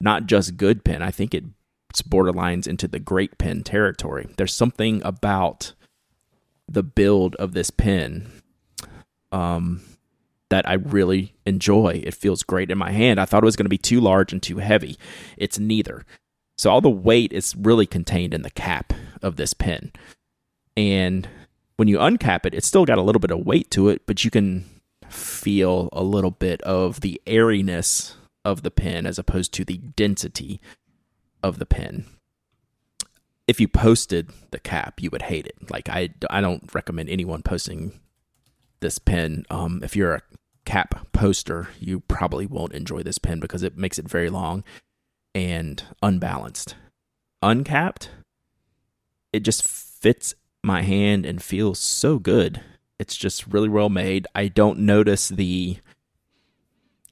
not 0.00 0.26
just 0.26 0.58
good 0.58 0.84
pen 0.84 1.00
i 1.00 1.10
think 1.10 1.32
it's 1.32 2.02
borderlines 2.02 2.66
into 2.66 2.88
the 2.88 2.98
great 2.98 3.38
pen 3.38 3.62
territory. 3.62 4.26
There's 4.36 4.52
something 4.52 5.00
about 5.04 5.74
the 6.68 6.82
build 6.82 7.36
of 7.36 7.52
this 7.52 7.70
pen 7.70 8.32
um 9.30 9.80
that 10.50 10.68
i 10.68 10.74
really 10.74 11.34
enjoy. 11.46 12.02
It 12.04 12.14
feels 12.14 12.42
great 12.42 12.70
in 12.70 12.78
my 12.78 12.90
hand. 12.90 13.20
I 13.20 13.24
thought 13.24 13.42
it 13.42 13.46
was 13.46 13.56
going 13.56 13.66
to 13.66 13.70
be 13.70 13.78
too 13.78 14.00
large 14.00 14.32
and 14.32 14.42
too 14.42 14.58
heavy. 14.58 14.98
It's 15.36 15.58
neither 15.58 16.04
so 16.56 16.70
all 16.70 16.80
the 16.80 16.90
weight 16.90 17.32
is 17.32 17.54
really 17.56 17.86
contained 17.86 18.34
in 18.34 18.42
the 18.42 18.50
cap 18.50 18.92
of 19.22 19.36
this 19.36 19.54
pen 19.54 19.92
and 20.76 21.28
when 21.76 21.88
you 21.88 21.98
uncap 21.98 22.46
it 22.46 22.54
it's 22.54 22.66
still 22.66 22.84
got 22.84 22.98
a 22.98 23.02
little 23.02 23.20
bit 23.20 23.30
of 23.30 23.46
weight 23.46 23.70
to 23.70 23.88
it 23.88 24.06
but 24.06 24.24
you 24.24 24.30
can 24.30 24.64
feel 25.08 25.88
a 25.92 26.02
little 26.02 26.30
bit 26.30 26.60
of 26.62 27.00
the 27.00 27.20
airiness 27.26 28.16
of 28.44 28.62
the 28.62 28.70
pen 28.70 29.06
as 29.06 29.18
opposed 29.18 29.52
to 29.54 29.64
the 29.64 29.78
density 29.78 30.60
of 31.42 31.58
the 31.58 31.66
pen. 31.66 32.06
If 33.46 33.60
you 33.60 33.68
posted 33.68 34.30
the 34.50 34.58
cap, 34.58 35.02
you 35.02 35.10
would 35.10 35.22
hate 35.22 35.46
it. 35.46 35.70
Like 35.70 35.88
I, 35.88 36.10
I 36.30 36.40
don't 36.40 36.74
recommend 36.74 37.10
anyone 37.10 37.42
posting 37.42 38.00
this 38.80 38.98
pen. 38.98 39.44
Um, 39.50 39.80
if 39.82 39.94
you're 39.94 40.14
a 40.14 40.22
cap 40.64 41.12
poster, 41.12 41.68
you 41.78 42.00
probably 42.00 42.46
won't 42.46 42.72
enjoy 42.72 43.02
this 43.02 43.18
pen 43.18 43.40
because 43.40 43.62
it 43.62 43.76
makes 43.76 43.98
it 43.98 44.08
very 44.08 44.30
long 44.30 44.64
and 45.34 45.82
unbalanced. 46.02 46.76
Uncapped, 47.42 48.10
it 49.32 49.40
just 49.40 49.62
fits 49.62 50.34
my 50.62 50.82
hand 50.82 51.26
and 51.26 51.42
feels 51.42 51.78
so 51.78 52.18
good. 52.18 52.62
It's 52.98 53.16
just 53.16 53.46
really 53.46 53.68
well 53.68 53.90
made. 53.90 54.26
I 54.34 54.48
don't 54.48 54.78
notice 54.80 55.28
the 55.28 55.78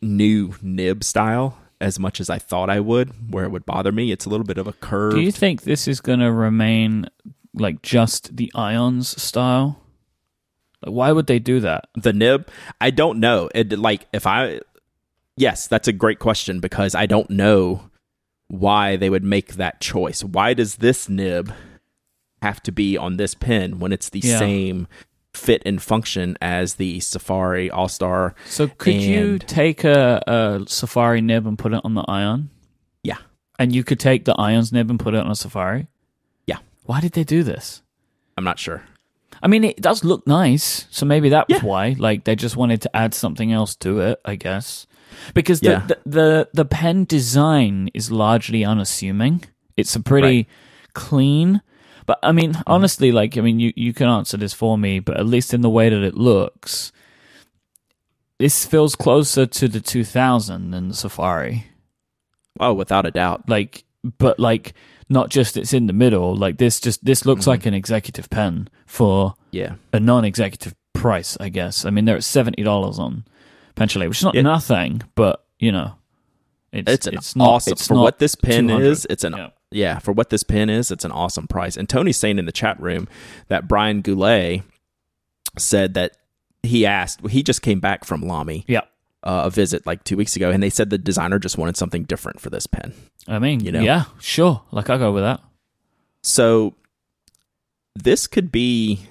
new 0.00 0.54
nib 0.62 1.04
style 1.04 1.58
as 1.80 1.98
much 1.98 2.20
as 2.20 2.30
I 2.30 2.38
thought 2.38 2.70
I 2.70 2.80
would, 2.80 3.32
where 3.32 3.44
it 3.44 3.50
would 3.50 3.66
bother 3.66 3.90
me. 3.90 4.12
It's 4.12 4.24
a 4.24 4.28
little 4.28 4.46
bit 4.46 4.58
of 4.58 4.68
a 4.68 4.72
curve. 4.72 5.14
Do 5.14 5.20
you 5.20 5.32
think 5.32 5.62
this 5.62 5.88
is 5.88 6.00
going 6.00 6.20
to 6.20 6.32
remain 6.32 7.06
like 7.54 7.82
just 7.82 8.36
the 8.36 8.50
ions 8.54 9.20
style? 9.20 9.80
Like, 10.84 10.94
why 10.94 11.12
would 11.12 11.26
they 11.26 11.40
do 11.40 11.60
that? 11.60 11.88
the 11.96 12.12
nib? 12.12 12.48
I 12.80 12.90
don't 12.90 13.20
know. 13.20 13.50
It 13.54 13.78
like 13.78 14.06
if 14.12 14.26
I 14.26 14.60
Yes, 15.36 15.66
that's 15.66 15.88
a 15.88 15.92
great 15.92 16.18
question 16.18 16.60
because 16.60 16.94
I 16.94 17.06
don't 17.06 17.30
know 17.30 17.90
why 18.48 18.96
they 18.96 19.08
would 19.10 19.24
make 19.24 19.54
that 19.54 19.80
choice. 19.80 20.22
Why 20.22 20.54
does 20.54 20.76
this 20.76 21.08
nib 21.08 21.52
have 22.42 22.62
to 22.64 22.72
be 22.72 22.96
on 22.98 23.16
this 23.16 23.34
pen 23.34 23.78
when 23.78 23.92
it's 23.92 24.08
the 24.10 24.20
Yeah. 24.20 24.38
same 24.38 24.88
fit 25.32 25.62
and 25.64 25.80
function 25.80 26.36
as 26.42 26.74
the 26.74 27.00
Safari 27.00 27.70
AL 27.70 27.88
Star? 27.88 28.34
So 28.46 28.68
could 28.68 28.94
you 28.94 29.38
take 29.38 29.84
a, 29.84 30.22
a 30.26 30.64
Safari 30.68 31.20
nib 31.20 31.46
and 31.46 31.58
put 31.58 31.72
it 31.72 31.80
on 31.84 31.94
the 31.94 32.02
Ion? 32.02 32.50
Yeah. 33.02 33.18
And 33.58 33.74
you 33.74 33.84
could 33.84 34.00
take 34.00 34.24
the 34.24 34.34
Ion's 34.34 34.72
nib 34.72 34.90
and 34.90 34.98
put 35.00 35.14
it 35.14 35.20
on 35.24 35.30
a 35.30 35.36
Safari? 35.36 35.86
Yeah. 36.46 36.58
Why 36.84 37.00
did 37.00 37.12
they 37.12 37.24
do 37.24 37.42
this? 37.42 37.80
I'm 38.36 38.44
not 38.44 38.58
sure. 38.58 38.82
I 39.42 39.48
mean, 39.48 39.64
it 39.64 39.80
does 39.80 40.04
look 40.04 40.26
nice, 40.26 40.86
so 40.90 41.04
maybe 41.06 41.30
that 41.30 41.48
was 41.48 41.58
Yeah. 41.62 41.64
why. 41.68 41.96
Like 41.98 42.24
they 42.24 42.36
just 42.36 42.56
wanted 42.56 42.82
to 42.82 42.94
add 42.96 43.14
something 43.14 43.52
else 43.52 43.74
to 43.76 44.00
it, 44.00 44.20
I 44.24 44.36
guess. 44.36 44.86
Because 45.34 45.60
the, 45.60 45.70
Yeah. 45.70 45.86
the, 45.86 45.98
the 46.06 46.48
the 46.52 46.64
pen 46.64 47.04
design 47.04 47.90
is 47.94 48.10
largely 48.10 48.64
unassuming. 48.64 49.44
It's 49.76 49.96
a 49.96 50.00
pretty 50.00 50.26
Right. 50.36 50.46
clean, 50.94 51.62
but 52.06 52.18
I 52.22 52.32
mean, 52.32 52.52
mm-hmm. 52.52 52.62
honestly, 52.66 53.12
like 53.12 53.36
I 53.38 53.40
mean, 53.40 53.60
you 53.60 53.72
you 53.76 53.92
can 53.92 54.08
answer 54.08 54.36
this 54.36 54.52
for 54.54 54.76
me, 54.78 55.00
but 55.00 55.16
at 55.18 55.26
least 55.26 55.54
in 55.54 55.60
the 55.62 55.70
way 55.70 55.88
that 55.88 56.02
it 56.02 56.14
looks, 56.14 56.92
this 58.38 58.66
feels 58.66 58.94
closer 58.96 59.46
to 59.46 59.68
the 59.68 59.80
2000 59.80 60.70
than 60.72 60.88
the 60.88 60.94
Safari. 60.94 61.66
Oh, 62.60 62.72
without 62.74 63.06
a 63.06 63.10
doubt. 63.10 63.48
Like, 63.48 63.84
but 64.18 64.38
like 64.38 64.74
not 65.08 65.30
just 65.30 65.56
it's 65.56 65.72
in 65.72 65.86
the 65.86 65.92
middle. 65.92 66.34
Like 66.34 66.58
this, 66.58 66.80
just 66.80 67.04
this 67.04 67.24
looks 67.24 67.46
like 67.46 67.60
mm-hmm. 67.60 67.68
an 67.68 67.74
executive 67.74 68.28
pen 68.30 68.68
for 68.86 69.34
Yeah. 69.52 69.74
a 69.92 70.00
non-executive 70.00 70.74
price, 70.92 71.36
I 71.40 71.48
guess. 71.48 71.84
I 71.84 71.90
mean, 71.90 72.04
they're 72.04 72.16
at 72.16 72.24
seventy 72.24 72.62
dollars 72.62 72.98
on 72.98 73.24
Penchalet, 73.76 74.08
which 74.08 74.18
is 74.18 74.24
not 74.24 74.34
Yeah. 74.34 74.42
nothing, 74.42 75.02
but 75.14 75.44
you 75.58 75.72
know, 75.72 75.94
it's 76.72 76.90
It's 76.90 77.06
an 77.06 77.14
it's 77.14 77.36
not, 77.36 77.48
awesome 77.48 77.72
it's 77.72 77.86
for 77.86 77.94
not 77.94 78.02
what 78.02 78.18
this 78.18 78.34
pen 78.34 78.68
200. 78.68 78.86
is. 78.86 79.06
It's 79.10 79.24
an 79.24 79.34
Yeah. 79.36 79.48
yeah. 79.70 79.98
for 79.98 80.12
what 80.12 80.30
this 80.30 80.42
pen 80.42 80.70
is. 80.70 80.90
It's 80.90 81.04
an 81.04 81.12
awesome 81.12 81.46
price. 81.46 81.76
And 81.76 81.88
Tony's 81.88 82.16
saying 82.16 82.38
in 82.38 82.46
the 82.46 82.52
chat 82.52 82.80
room 82.80 83.08
that 83.48 83.68
Brian 83.68 84.00
Goulet 84.00 84.62
said 85.58 85.94
that 85.94 86.16
he 86.62 86.86
asked. 86.86 87.26
He 87.28 87.42
just 87.42 87.60
came 87.62 87.80
back 87.80 88.04
from 88.04 88.22
Lamy, 88.22 88.64
Yeah, 88.68 88.82
uh, 89.22 89.42
a 89.44 89.50
visit 89.50 89.84
like 89.86 90.04
two 90.04 90.16
weeks 90.16 90.34
ago, 90.36 90.50
and 90.50 90.62
they 90.62 90.70
said 90.70 90.90
the 90.90 90.98
designer 90.98 91.38
just 91.38 91.58
wanted 91.58 91.76
something 91.76 92.04
different 92.04 92.40
for 92.40 92.50
this 92.50 92.66
pen. 92.66 92.94
I 93.28 93.38
mean, 93.38 93.60
You 93.64 93.72
know? 93.72 93.80
yeah, 93.82 94.04
sure. 94.20 94.62
Like 94.70 94.88
I 94.90 94.96
go 94.98 95.12
with 95.12 95.24
that. 95.24 95.40
So 96.22 96.74
this 97.94 98.26
could 98.26 98.50
be 98.52 99.06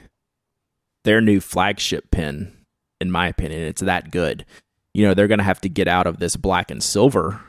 their 1.03 1.21
new 1.21 1.39
flagship 1.39 2.09
pen, 2.11 2.53
in 3.01 3.11
my 3.11 3.27
opinion. 3.27 3.61
It's 3.63 3.81
that 3.81 4.11
good. 4.11 4.45
You 4.93 5.05
know, 5.05 5.13
they're 5.13 5.27
going 5.27 5.37
to 5.39 5.43
have 5.43 5.61
to 5.61 5.69
get 5.69 5.87
out 5.87 6.07
of 6.07 6.19
this 6.19 6.35
black 6.35 6.69
and 6.71 6.81
silver 6.83 7.41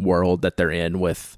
world 0.00 0.42
that 0.42 0.56
they're 0.56 0.70
in 0.70 1.00
with 1.00 1.36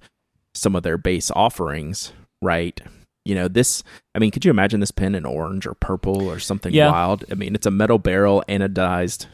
some 0.55 0.75
of 0.77 0.83
their 0.83 0.99
base 0.99 1.31
offerings, 1.31 2.13
right? 2.43 2.81
You 3.25 3.35
know, 3.35 3.49
this, 3.49 3.83
I 4.15 4.19
mean, 4.19 4.31
could 4.31 4.45
you 4.45 4.51
imagine 4.51 4.81
this 4.81 4.91
pen 4.91 5.15
in 5.15 5.25
orange 5.27 5.67
or 5.67 5.75
purple 5.75 6.29
or 6.29 6.39
something 6.39 6.73
Yeah. 6.73 6.91
wild? 6.91 7.25
I 7.31 7.35
mean, 7.35 7.55
it's 7.55 7.67
a 7.67 7.71
metal 7.71 7.99
barrel 7.99 8.43
anodized. 8.49 9.27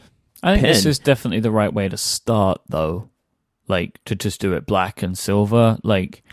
I 0.43 0.55
think 0.55 0.67
this 0.67 0.85
is 0.85 0.99
definitely 0.99 1.39
the 1.39 1.51
right 1.51 1.73
way 1.73 1.87
to 1.89 1.97
start, 1.97 2.61
though. 2.67 3.09
Like 3.67 3.99
to 4.05 4.15
just 4.15 4.39
do 4.41 4.53
it 4.53 4.65
black 4.67 5.01
and 5.01 5.17
silver, 5.17 5.79
like 5.83 6.23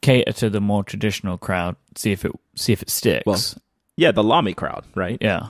cater 0.00 0.32
to 0.32 0.48
the 0.48 0.60
more 0.60 0.82
traditional 0.82 1.36
crowd. 1.36 1.76
See 1.96 2.12
if 2.12 2.24
it 2.24 2.32
see 2.54 2.72
if 2.72 2.80
it 2.82 2.88
sticks. 2.88 3.26
Well, 3.26 3.38
Yeah, 3.96 4.10
the 4.12 4.22
Lamy 4.24 4.54
crowd, 4.54 4.84
right? 4.94 5.18
yeah, 5.20 5.48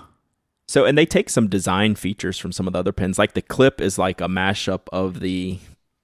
So, 0.73 0.87
and 0.87 0.97
they 0.97 1.05
take 1.05 1.29
some 1.29 1.49
design 1.49 1.97
features 1.97 2.39
from 2.39 2.51
some 2.51 2.67
of 2.67 2.73
the 2.73 2.79
other 2.79 2.93
pens. 2.93 3.19
Like 3.19 3.35
the 3.35 3.43
clip 3.43 3.79
is 3.79 3.99
like 3.99 4.23
a 4.23 4.27
mashup 4.27 4.89
of 4.91 5.21
the 5.21 5.59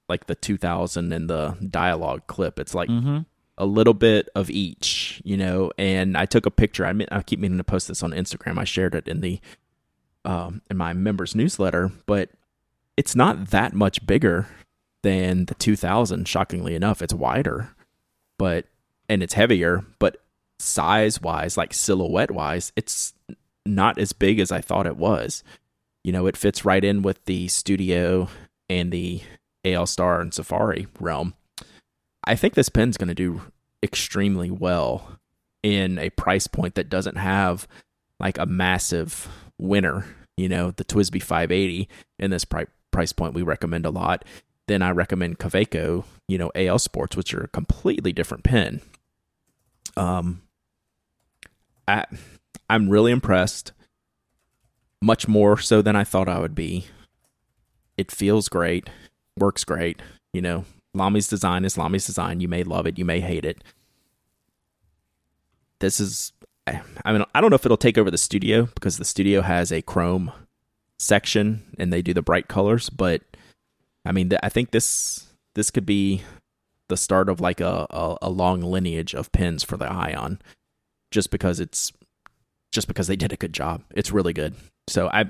like 0.07 0.27
the 0.27 0.35
2000 0.35 1.11
and 1.11 1.27
the 1.27 1.57
Dialog 1.71 2.27
clip. 2.27 2.59
It's 2.59 2.75
like 2.75 2.87
mm-hmm. 2.87 3.21
a 3.57 3.65
little 3.65 3.95
bit 3.95 4.29
of 4.35 4.51
each, 4.51 5.23
you 5.25 5.37
know. 5.37 5.71
And 5.79 6.15
I 6.15 6.27
took 6.27 6.45
a 6.45 6.51
picture. 6.51 6.85
I 6.85 6.93
mean, 6.93 7.07
I 7.11 7.23
keep 7.23 7.39
meaning 7.39 7.57
to 7.57 7.63
post 7.63 7.87
this 7.87 8.03
on 8.03 8.11
Instagram. 8.11 8.59
I 8.59 8.63
shared 8.63 8.93
it 8.93 9.07
in 9.07 9.21
the 9.21 9.39
um 10.23 10.61
in 10.69 10.77
my 10.77 10.93
members 10.93 11.33
newsletter, 11.33 11.91
but 12.05 12.29
it's 12.95 13.15
not 13.15 13.47
that 13.47 13.73
much 13.73 14.05
bigger 14.05 14.45
than 15.01 15.45
the 15.45 15.55
2000. 15.55 16.27
Shockingly 16.27 16.75
enough, 16.75 17.01
it's 17.01 17.11
wider, 17.11 17.69
but 18.37 18.65
and 19.09 19.23
it's 19.23 19.33
heavier, 19.33 19.83
but 19.97 20.17
size 20.59 21.19
wise, 21.23 21.57
like 21.57 21.73
silhouette 21.73 22.29
wise, 22.29 22.71
it's 22.75 23.15
not 23.69 23.97
as 23.97 24.13
big 24.13 24.39
as 24.39 24.51
I 24.51 24.61
thought 24.61 24.87
it 24.87 24.97
was. 24.97 25.43
You 26.03 26.11
know, 26.11 26.27
it 26.27 26.37
fits 26.37 26.65
right 26.65 26.83
in 26.83 27.01
with 27.01 27.23
the 27.25 27.47
studio 27.47 28.29
and 28.69 28.91
the 28.91 29.21
AL 29.65 29.85
Star 29.87 30.21
and 30.21 30.33
Safari 30.33 30.87
realm. 30.99 31.33
I 32.23 32.35
think 32.35 32.53
this 32.53 32.69
pen's 32.69 32.97
going 32.97 33.09
to 33.09 33.15
do 33.15 33.41
extremely 33.83 34.51
well 34.51 35.19
in 35.63 35.97
a 35.99 36.09
price 36.11 36.47
point 36.47 36.75
that 36.75 36.89
doesn't 36.89 37.17
have 37.17 37.67
like 38.19 38.37
a 38.37 38.45
massive 38.45 39.27
winner. 39.57 40.05
You 40.37 40.47
know, 40.49 40.71
the 40.71 40.85
TWSBI 40.85 41.21
580 41.21 41.89
in 42.17 42.31
this 42.31 42.45
pri- 42.45 42.67
price 42.91 43.11
point 43.11 43.33
we 43.33 43.41
recommend 43.41 43.85
a 43.85 43.89
lot. 43.89 44.23
Then 44.67 44.81
I 44.81 44.91
recommend 44.91 45.39
Kaweco, 45.39 46.05
you 46.27 46.37
know, 46.37 46.51
AL 46.55 46.79
Sports, 46.79 47.17
which 47.17 47.33
are 47.33 47.43
a 47.43 47.47
completely 47.47 48.13
different 48.13 48.43
pen. 48.43 48.81
Um, 49.97 50.43
I, 51.87 52.05
I'm 52.69 52.89
really 52.89 53.11
impressed. 53.11 53.71
Much 55.01 55.27
more 55.27 55.57
so 55.57 55.81
than 55.81 55.95
I 55.95 56.03
thought 56.03 56.29
I 56.29 56.39
would 56.39 56.55
be. 56.55 56.85
It 57.97 58.11
feels 58.11 58.49
great, 58.49 58.89
works 59.37 59.63
great. 59.63 60.01
You 60.33 60.41
know, 60.41 60.65
Lamy's 60.93 61.27
design 61.27 61.65
is 61.65 61.77
Lamy's 61.77 62.05
design. 62.05 62.39
You 62.39 62.47
may 62.47 62.63
love 62.63 62.85
it, 62.85 62.97
you 62.97 63.05
may 63.05 63.19
hate 63.19 63.45
it. 63.45 63.63
This 65.79 65.99
is, 65.99 66.33
I 66.67 67.13
mean, 67.13 67.23
I 67.33 67.41
don't 67.41 67.49
know 67.49 67.55
if 67.55 67.65
it'll 67.65 67.77
take 67.77 67.97
over 67.97 68.11
the 68.11 68.17
studio 68.17 68.65
because 68.75 68.97
the 68.97 69.05
studio 69.05 69.41
has 69.41 69.71
a 69.71 69.81
chrome 69.81 70.31
section 70.99 71.63
and 71.77 71.91
they 71.91 72.01
do 72.01 72.13
the 72.13 72.21
bright 72.21 72.47
colors. 72.49 72.89
But 72.89 73.21
I 74.05 74.11
mean, 74.11 74.31
I 74.43 74.49
think 74.49 74.71
this 74.71 75.25
this 75.55 75.71
could 75.71 75.85
be 75.85 76.23
the 76.89 76.97
start 76.97 77.29
of 77.29 77.39
like 77.39 77.61
a, 77.61 77.87
a, 77.89 78.17
a 78.23 78.29
long 78.29 78.61
lineage 78.61 79.13
of 79.13 79.31
pins 79.31 79.63
for 79.63 79.77
the 79.77 79.89
Ion, 79.89 80.41
just 81.11 81.31
because 81.31 81.59
it's 81.59 81.93
just 82.71 82.87
because 82.87 83.07
they 83.07 83.15
did 83.15 83.33
a 83.33 83.37
good 83.37 83.53
job. 83.53 83.83
It's 83.95 84.11
really 84.11 84.33
good. 84.33 84.55
So 84.87 85.07
I 85.09 85.25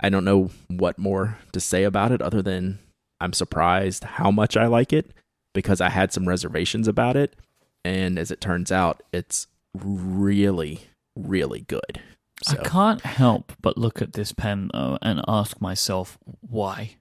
I 0.00 0.08
don't 0.08 0.24
know 0.24 0.50
what 0.68 0.98
more 0.98 1.38
to 1.52 1.60
say 1.60 1.84
about 1.84 2.12
it 2.12 2.20
other 2.22 2.42
than 2.42 2.78
I'm 3.20 3.32
surprised 3.32 4.04
how 4.04 4.30
much 4.30 4.56
I 4.56 4.66
like 4.66 4.92
it 4.92 5.12
because 5.54 5.80
I 5.80 5.88
had 5.88 6.12
some 6.12 6.28
reservations 6.28 6.88
about 6.88 7.16
it 7.16 7.36
and 7.84 8.18
as 8.18 8.30
it 8.30 8.40
turns 8.40 8.72
out 8.72 9.02
it's 9.12 9.46
really 9.74 10.82
really 11.16 11.60
good. 11.62 12.00
So 12.42 12.58
I 12.58 12.62
can't 12.64 13.00
help 13.02 13.52
but 13.62 13.78
look 13.78 14.02
at 14.02 14.12
this 14.14 14.32
pen 14.32 14.68
though 14.72 14.98
and 15.00 15.22
ask 15.28 15.60
myself 15.60 16.18
why. 16.40 16.96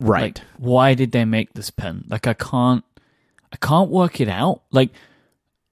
right. 0.00 0.38
Like, 0.38 0.46
why 0.58 0.94
did 0.94 1.12
they 1.12 1.24
make 1.24 1.52
this 1.54 1.70
pen? 1.70 2.04
Like, 2.08 2.26
I 2.26 2.34
can't, 2.34 2.84
I 3.52 3.56
can't 3.56 3.90
work 3.90 4.20
it 4.20 4.28
out. 4.28 4.62
Like, 4.72 4.90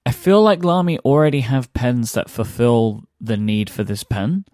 I 0.05 0.11
feel 0.11 0.41
like 0.41 0.63
Lamy 0.63 0.99
already 0.99 1.41
have 1.41 1.73
pens 1.73 2.11
that 2.11 2.29
fulfill 2.29 3.03
the 3.21 3.37
need 3.37 3.69
for 3.69 3.83
this 3.83 4.03
pen, 4.03 4.45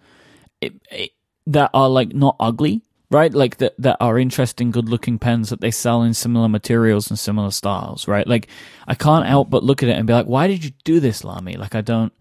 it, 0.61 0.73
it, 0.91 1.11
that 1.47 1.71
are 1.73 1.89
like 1.89 2.13
not 2.13 2.35
ugly, 2.39 2.83
right? 3.09 3.33
Like 3.33 3.57
that 3.57 3.73
that 3.79 3.97
are 3.99 4.19
interesting, 4.19 4.69
good-looking 4.69 5.17
pens 5.17 5.49
that 5.49 5.61
they 5.61 5.71
sell 5.71 6.03
in 6.03 6.13
similar 6.13 6.47
materials 6.47 7.09
and 7.09 7.17
similar 7.17 7.49
styles, 7.49 8.07
right? 8.07 8.27
Like, 8.27 8.47
I 8.87 8.93
can't 8.93 9.25
help 9.25 9.49
but 9.49 9.63
look 9.63 9.81
at 9.81 9.89
it 9.89 9.97
and 9.97 10.05
be 10.05 10.13
like, 10.13 10.27
why 10.27 10.47
did 10.47 10.63
you 10.63 10.71
do 10.83 10.99
this, 10.99 11.23
Lamy? 11.23 11.53
Like, 11.53 11.73
I 11.73 11.81
don't, 11.81 12.13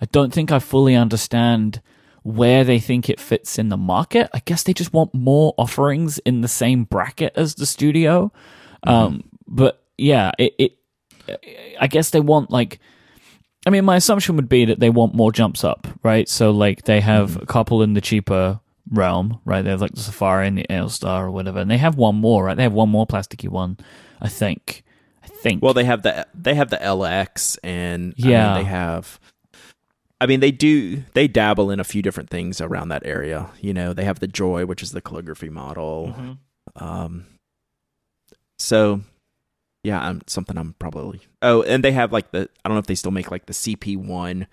I 0.00 0.06
don't 0.06 0.32
think 0.32 0.52
I 0.52 0.60
fully 0.60 0.94
understand 0.94 1.82
where 2.22 2.64
they 2.64 2.78
think 2.78 3.08
it 3.08 3.20
fits 3.20 3.58
in 3.58 3.68
the 3.68 3.76
market. 3.76 4.28
I 4.32 4.40
guess 4.44 4.62
they 4.62 4.72
just 4.72 4.92
want 4.92 5.14
more 5.14 5.54
offerings 5.58 6.18
in 6.18 6.40
the 6.40 6.48
same 6.48 6.84
bracket 6.84 7.32
as 7.36 7.54
the 7.54 7.66
studio. 7.66 8.32
Um, 8.82 9.24
but 9.46 9.84
yeah, 9.96 10.32
it, 10.38 10.54
it, 10.58 10.72
I 11.80 11.86
guess 11.86 12.10
they 12.10 12.20
want 12.20 12.50
like, 12.50 12.78
I 13.66 13.70
mean, 13.70 13.84
my 13.84 13.96
assumption 13.96 14.36
would 14.36 14.48
be 14.48 14.64
that 14.66 14.80
they 14.80 14.90
want 14.90 15.14
more 15.14 15.32
jumps 15.32 15.64
up, 15.64 15.86
right? 16.02 16.28
So 16.28 16.50
like 16.50 16.82
they 16.84 17.00
have 17.00 17.40
a 17.42 17.46
couple 17.46 17.82
in 17.82 17.94
the 17.94 18.00
cheaper 18.00 18.60
realm, 18.90 19.40
right? 19.44 19.62
They 19.62 19.70
have 19.70 19.80
like 19.80 19.92
the 19.94 20.00
Safari 20.00 20.46
and 20.46 20.58
the 20.58 20.70
AL 20.72 20.88
Star 20.90 21.26
or 21.26 21.30
whatever, 21.30 21.58
and 21.60 21.70
they 21.70 21.78
have 21.78 21.96
one 21.96 22.14
more, 22.16 22.44
right? 22.44 22.56
They 22.56 22.62
have 22.62 22.72
one 22.72 22.88
more 22.88 23.06
plasticky 23.06 23.48
one, 23.48 23.76
I 24.20 24.28
think. 24.28 24.84
I 25.22 25.26
think. 25.26 25.62
Well, 25.62 25.74
they 25.74 25.84
have 25.84 26.02
the 26.02 26.26
they 26.34 26.54
have 26.54 26.70
the 26.70 26.76
LX, 26.76 27.58
and 27.64 28.14
I 28.18 28.22
mean, 28.22 28.30
Yeah. 28.32 28.54
they 28.58 28.64
have. 28.64 29.18
I 30.20 30.26
mean, 30.26 30.40
they 30.40 30.52
do 30.52 31.02
they 31.14 31.26
dabble 31.28 31.70
in 31.70 31.78
a 31.80 31.84
few 31.84 32.00
different 32.00 32.30
things 32.30 32.60
around 32.60 32.88
that 32.88 33.02
area. 33.04 33.50
You 33.60 33.74
know, 33.74 33.92
they 33.92 34.04
have 34.04 34.20
the 34.20 34.28
Joy, 34.28 34.64
which 34.64 34.82
is 34.82 34.92
the 34.92 35.00
calligraphy 35.02 35.50
model. 35.50 36.14
Mhm. 36.16 36.38
Um, 36.82 37.26
so 38.58 39.00
yeah, 39.86 40.00
I'm 40.00 40.20
something 40.26 40.58
I'm 40.58 40.74
probably. 40.80 41.20
Oh, 41.42 41.62
and 41.62 41.84
they 41.84 41.92
have 41.92 42.12
like 42.12 42.32
the 42.32 42.48
I 42.64 42.68
don't 42.68 42.74
know 42.74 42.80
if 42.80 42.86
they 42.86 42.96
still 42.96 43.12
make 43.12 43.30
like 43.30 43.46
the 43.46 43.52
CP 43.52 43.96
one, 43.96 44.48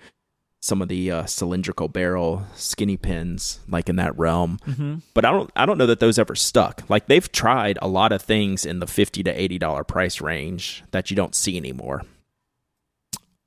some 0.61 0.79
of 0.79 0.89
the 0.89 1.09
uh, 1.09 1.25
cylindrical 1.25 1.87
barrel 1.87 2.45
skinny 2.55 2.97
pins 2.97 3.59
like 3.67 3.89
in 3.89 3.95
that 3.95 4.15
realm. 4.17 4.59
Mhm. 4.67 5.01
But 5.15 5.25
I 5.25 5.31
don't 5.31 5.49
I 5.55 5.65
don't 5.65 5.79
know 5.79 5.87
that 5.87 5.99
those 5.99 6.19
ever 6.19 6.35
stuck. 6.35 6.83
Like 6.87 7.07
they've 7.07 7.31
tried 7.31 7.79
a 7.81 7.87
lot 7.87 8.11
of 8.11 8.21
things 8.21 8.63
in 8.63 8.79
the 8.79 8.85
fifty 8.87 9.23
to 9.23 9.31
eighty 9.31 9.57
dollar 9.57 9.83
price 9.83 10.21
range 10.21 10.83
that 10.91 11.09
you 11.09 11.15
don't 11.15 11.33
see 11.33 11.57
anymore. 11.57 12.03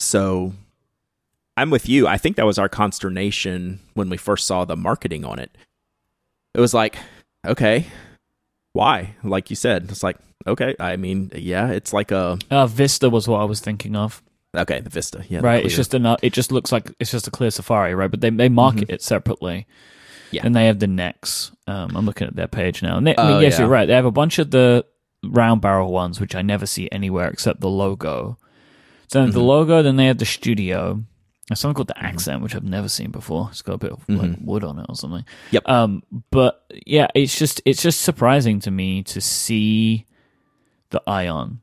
So 0.01 0.53
I'm 1.57 1.71
with 1.71 1.89
you. 1.89 2.07
I 2.09 2.19
think 2.19 2.37
that 2.37 2.47
was 2.47 2.59
our 2.59 2.69
consternation 2.69 3.79
when 3.95 4.11
we 4.11 4.17
first 4.17 4.47
saw 4.47 4.65
the 4.65 4.77
marketing 4.77 5.25
on 5.25 5.39
it. 5.39 5.57
It 6.55 6.61
was 6.61 6.75
like, 6.75 6.97
okay, 7.47 7.87
why? 8.77 9.17
Like 9.25 9.51
you 9.51 9.57
said, 9.57 9.87
it's 9.91 10.03
like, 10.03 10.17
okay, 10.47 10.75
I 10.79 10.97
mean, 10.97 11.31
yeah, 11.35 11.71
it's 11.79 11.93
like 11.93 12.11
a 12.13 12.39
Uh, 12.51 12.67
Vista 12.67 13.09
was 13.11 13.27
what 13.27 13.41
I 13.41 13.45
was 13.45 13.61
thinking 13.61 13.97
of. 13.97 14.23
okay, 14.57 14.81
the 14.81 14.91
Vista, 14.91 15.25
yeah, 15.29 15.41
right 15.43 15.65
it's 15.65 15.77
just 15.77 15.93
enough 15.95 16.19
it 16.23 16.33
just 16.33 16.51
looks 16.53 16.71
like 16.73 16.91
it's 17.01 17.11
just 17.11 17.27
a 17.29 17.31
clear 17.31 17.51
safari 17.51 17.95
right 17.95 18.11
but 18.11 18.21
they 18.23 18.31
they 18.31 18.49
market 18.49 18.89
it 18.91 19.03
separately 19.03 19.67
Mm-hmm. 19.67 20.37
Yeah. 20.37 20.43
and 20.47 20.55
they 20.57 20.67
have 20.67 20.79
the 20.81 20.87
Nexx 20.89 21.53
um 21.69 21.89
i'm 21.97 22.05
looking 22.05 22.27
at 22.27 22.35
their 22.35 22.49
page 22.49 22.83
now 22.83 22.97
and 22.99 23.07
they, 23.07 23.15
I 23.17 23.23
mean, 23.29 23.37
Oh, 23.37 23.41
yes 23.41 23.53
yeah. 23.55 23.61
you're 23.61 23.69
right 23.79 23.87
they 23.87 23.95
have 23.95 24.05
a 24.15 24.19
bunch 24.23 24.41
of 24.41 24.51
the 24.51 24.85
round 25.23 25.61
barrel 25.61 25.93
ones 25.93 26.19
which 26.21 26.35
i 26.35 26.43
never 26.43 26.67
see 26.67 26.89
anywhere 26.91 27.29
except 27.31 27.61
the 27.61 27.69
logo 27.85 28.37
so 29.09 29.21
have 29.23 29.33
the 29.33 29.39
Mm-hmm. 29.39 29.49
logo 29.55 29.83
then 29.83 29.97
they 29.97 30.07
have 30.11 30.19
the 30.19 30.25
studio 30.39 31.05
there's 31.49 31.61
something 31.61 31.75
called 31.75 31.89
the 31.89 31.99
accent 32.03 32.43
which 32.43 32.55
i've 32.55 32.65
never 32.65 32.89
seen 32.89 33.11
before 33.11 33.49
it's 33.51 33.63
got 33.63 33.75
a 33.75 33.79
bit 33.79 33.93
of 33.93 34.09
like 34.09 34.37
wood 34.41 34.65
on 34.65 34.79
it 34.79 34.87
or 34.89 34.95
something 34.97 35.23
Mm-hmm. 35.23 35.55
Yep. 35.55 35.69
um 35.69 36.03
but 36.31 36.65
yeah 36.87 37.07
it's 37.15 37.39
just 37.39 37.61
it's 37.65 37.83
just 37.83 38.01
surprising 38.03 38.61
to 38.61 38.71
me 38.71 39.03
to 39.05 39.21
see 39.21 40.07
the 40.91 41.03
ion 41.07 41.61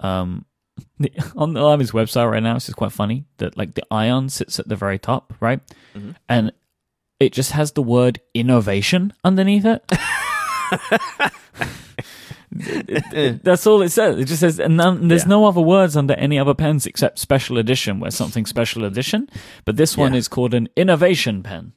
um 0.00 0.44
the, 1.00 1.10
on 1.36 1.54
the 1.54 1.60
Lamy's 1.62 1.90
website 1.90 2.30
right 2.30 2.40
now, 2.40 2.54
it's 2.54 2.66
just 2.66 2.76
quite 2.76 2.92
funny 2.92 3.24
that 3.38 3.56
like 3.56 3.74
the 3.74 3.82
ion 3.90 4.28
sits 4.28 4.60
at 4.60 4.68
the 4.68 4.76
very 4.76 4.96
top, 4.96 5.34
right? 5.40 5.60
Mm-hmm. 5.96 6.12
And 6.28 6.52
it 7.18 7.32
just 7.32 7.50
has 7.50 7.72
the 7.72 7.82
word 7.82 8.20
innovation 8.32 9.12
underneath 9.24 9.64
it. 9.64 9.82
That's 12.52 13.66
all 13.66 13.82
it 13.82 13.90
says. 13.90 14.18
It 14.18 14.24
just 14.24 14.40
says, 14.40 14.58
and 14.58 14.76
none, 14.76 15.08
there's 15.08 15.24
Yeah. 15.24 15.28
no 15.28 15.46
other 15.46 15.60
words 15.60 15.96
under 15.96 16.14
any 16.14 16.38
other 16.38 16.54
pens 16.54 16.86
except 16.86 17.18
special 17.18 17.58
edition, 17.58 18.00
where 18.00 18.10
something 18.10 18.46
special 18.46 18.82
mm. 18.82 18.86
edition. 18.86 19.28
But 19.64 19.76
this 19.76 19.96
one 19.96 20.12
Yeah. 20.12 20.18
is 20.18 20.28
called 20.28 20.54
an 20.54 20.68
innovation 20.76 21.42
pen. 21.42 21.72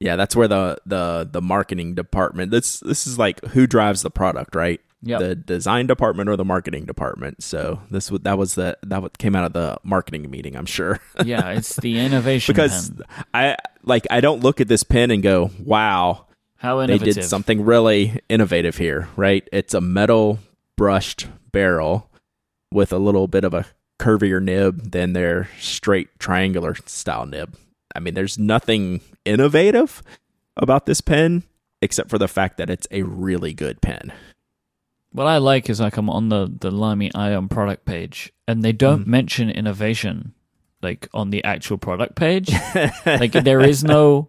yeah, 0.00 0.16
that's 0.16 0.34
where 0.36 0.48
the 0.48 0.76
the 0.84 1.28
the 1.30 1.40
marketing 1.40 1.94
department. 1.94 2.50
This 2.50 2.80
this 2.80 3.06
is 3.06 3.18
like 3.18 3.42
who 3.46 3.66
drives 3.66 4.02
the 4.02 4.10
product, 4.10 4.54
right? 4.54 4.80
Yep. 5.06 5.20
The 5.20 5.34
design 5.34 5.86
department 5.86 6.30
or 6.30 6.36
the 6.36 6.44
marketing 6.46 6.86
department. 6.86 7.42
So 7.42 7.80
this 7.90 8.08
that 8.22 8.36
was 8.38 8.54
the 8.54 8.76
that 8.82 9.02
what 9.02 9.18
came 9.18 9.36
out 9.36 9.44
of 9.44 9.52
the 9.52 9.78
marketing 9.82 10.30
meeting, 10.30 10.56
I'm 10.56 10.66
sure. 10.66 10.98
Yeah, 11.24 11.50
it's 11.50 11.76
the 11.76 11.98
innovation 12.00 12.52
because 12.54 12.90
pen. 12.90 13.02
I 13.34 13.56
like 13.82 14.06
I 14.10 14.20
don't 14.20 14.40
look 14.42 14.60
at 14.60 14.68
this 14.68 14.82
pen 14.82 15.10
and 15.10 15.22
go, 15.22 15.50
"Wow, 15.62 16.26
How 16.64 16.84
they 16.86 16.98
did 16.98 17.22
something 17.24 17.64
really 17.64 18.20
innovative 18.28 18.76
here." 18.78 19.08
Right? 19.16 19.48
It's 19.52 19.74
a 19.74 19.80
metal 19.80 20.38
brushed 20.76 21.28
barrel 21.52 22.10
with 22.72 22.92
a 22.92 22.98
little 22.98 23.28
bit 23.28 23.44
of 23.44 23.54
a 23.54 23.66
curvier 24.00 24.42
nib 24.42 24.90
than 24.90 25.12
their 25.12 25.48
straight 25.60 26.08
triangular 26.18 26.74
style 26.86 27.26
nib. 27.26 27.54
I 27.94 28.00
mean, 28.00 28.14
there's 28.14 28.38
nothing 28.38 29.00
innovative 29.24 30.02
about 30.56 30.86
this 30.86 31.00
pen 31.00 31.44
except 31.80 32.10
for 32.10 32.18
the 32.18 32.26
fact 32.28 32.56
that 32.56 32.70
it's 32.70 32.88
a 32.90 33.02
really 33.02 33.52
good 33.54 33.80
pen. 33.80 34.12
What 35.12 35.28
I 35.28 35.38
like 35.38 35.70
is 35.70 35.80
like 35.80 35.96
I'm 35.96 36.10
on 36.10 36.28
the 36.28 36.50
the 36.60 36.72
Lamy 36.72 37.14
Ion 37.14 37.48
product 37.48 37.84
page, 37.84 38.32
and 38.48 38.64
they 38.64 38.72
don't 38.72 39.02
Mm-hmm. 39.02 39.10
mention 39.10 39.50
innovation 39.50 40.34
like 40.82 41.08
on 41.14 41.30
the 41.30 41.44
actual 41.44 41.78
product 41.78 42.16
page. 42.16 42.50
like 43.06 43.32
there 43.32 43.60
is 43.60 43.84
no, 43.84 44.26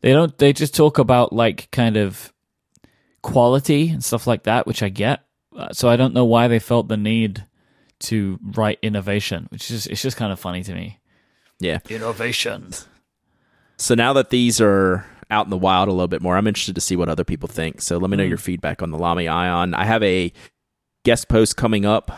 they 0.00 0.12
don't. 0.12 0.36
They 0.38 0.52
just 0.52 0.74
talk 0.74 0.98
about 0.98 1.32
like 1.32 1.70
kind 1.70 1.96
of 1.96 2.32
quality 3.22 3.90
and 3.90 4.02
stuff 4.04 4.26
like 4.26 4.44
that, 4.44 4.66
which 4.66 4.82
I 4.82 4.88
get. 4.88 5.20
Uh, 5.54 5.72
so 5.72 5.88
I 5.88 5.96
don't 5.96 6.14
know 6.14 6.24
why 6.24 6.48
they 6.48 6.58
felt 6.58 6.88
the 6.88 6.96
need 6.96 7.44
to 8.00 8.38
write 8.42 8.78
innovation, 8.82 9.46
which 9.50 9.70
is 9.70 9.86
it's 9.86 10.00
just 10.02 10.16
kind 10.16 10.32
of 10.32 10.40
funny 10.40 10.62
to 10.62 10.74
me. 10.74 10.98
Yeah. 11.58 11.78
Innovation. 11.88 12.72
So 13.76 13.94
now 13.94 14.12
that 14.14 14.30
these 14.30 14.60
are 14.60 15.04
out 15.30 15.46
in 15.46 15.50
the 15.50 15.58
wild 15.58 15.88
a 15.88 15.92
little 15.92 16.08
bit 16.08 16.22
more, 16.22 16.36
I'm 16.36 16.46
interested 16.46 16.74
to 16.74 16.80
see 16.80 16.96
what 16.96 17.08
other 17.08 17.24
people 17.24 17.48
think. 17.48 17.80
So 17.82 17.98
let 17.98 18.10
me 18.10 18.16
know 18.16 18.24
Mm. 18.24 18.28
your 18.30 18.38
feedback 18.38 18.82
on 18.82 18.90
the 18.90 18.98
Lamy 18.98 19.28
Ion. 19.28 19.74
I 19.74 19.84
have 19.84 20.02
a 20.02 20.32
guest 21.04 21.28
post 21.28 21.56
coming 21.56 21.84
up 21.84 22.10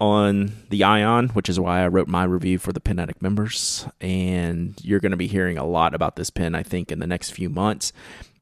on 0.00 0.52
the 0.70 0.82
Ion, 0.82 1.28
which 1.30 1.48
is 1.48 1.60
why 1.60 1.82
I 1.82 1.88
wrote 1.88 2.08
my 2.08 2.24
review 2.24 2.58
for 2.58 2.72
the 2.72 2.80
Pen 2.80 2.98
Addict 2.98 3.20
members. 3.20 3.86
And 4.00 4.74
you're 4.82 5.00
going 5.00 5.10
to 5.10 5.16
be 5.16 5.26
hearing 5.26 5.58
a 5.58 5.66
lot 5.66 5.94
about 5.94 6.16
this 6.16 6.30
pen, 6.30 6.54
I 6.54 6.62
think, 6.62 6.90
in 6.90 6.98
the 6.98 7.06
next 7.06 7.30
few 7.30 7.50
months. 7.50 7.92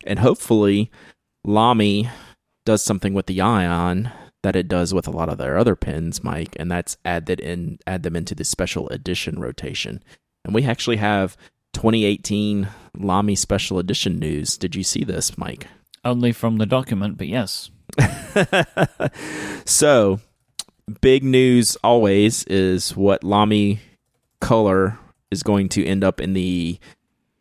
And 0.06 0.20
hopefully, 0.20 0.90
Lamy 1.44 2.08
does 2.64 2.82
something 2.82 3.12
with 3.12 3.26
the 3.26 3.40
Ion 3.40 4.10
that 4.42 4.56
it 4.56 4.68
does 4.68 4.94
with 4.94 5.08
a 5.08 5.10
lot 5.10 5.28
of 5.28 5.38
their 5.38 5.58
other 5.58 5.74
pens, 5.74 6.20
Myke, 6.20 6.54
and 6.56 6.70
that's 6.70 6.96
add 7.04 7.26
that 7.26 7.40
in 7.40 7.78
add 7.86 8.04
them 8.04 8.14
into 8.14 8.34
the 8.34 8.44
special 8.44 8.88
edition 8.90 9.40
rotation. 9.40 10.02
And 10.44 10.54
we 10.54 10.64
actually 10.64 10.96
have 10.96 11.36
2018 11.72 12.68
Lamy 12.96 13.34
special 13.34 13.78
edition 13.78 14.18
news. 14.18 14.56
Did 14.56 14.76
you 14.76 14.84
see 14.84 15.02
this, 15.04 15.32
Myke? 15.32 15.64
Only 16.04 16.32
from 16.32 16.58
the 16.58 16.66
document, 16.66 17.18
but 17.18 17.26
yes. 17.26 17.70
so, 19.64 20.20
big 20.88 21.22
news 21.22 21.76
always 21.84 22.44
is 22.44 22.96
what 22.96 23.24
Lamy 23.24 23.80
color 24.40 24.98
is 25.30 25.42
going 25.42 25.68
to 25.70 25.84
end 25.84 26.02
up 26.02 26.20
in 26.20 26.32
the 26.32 26.78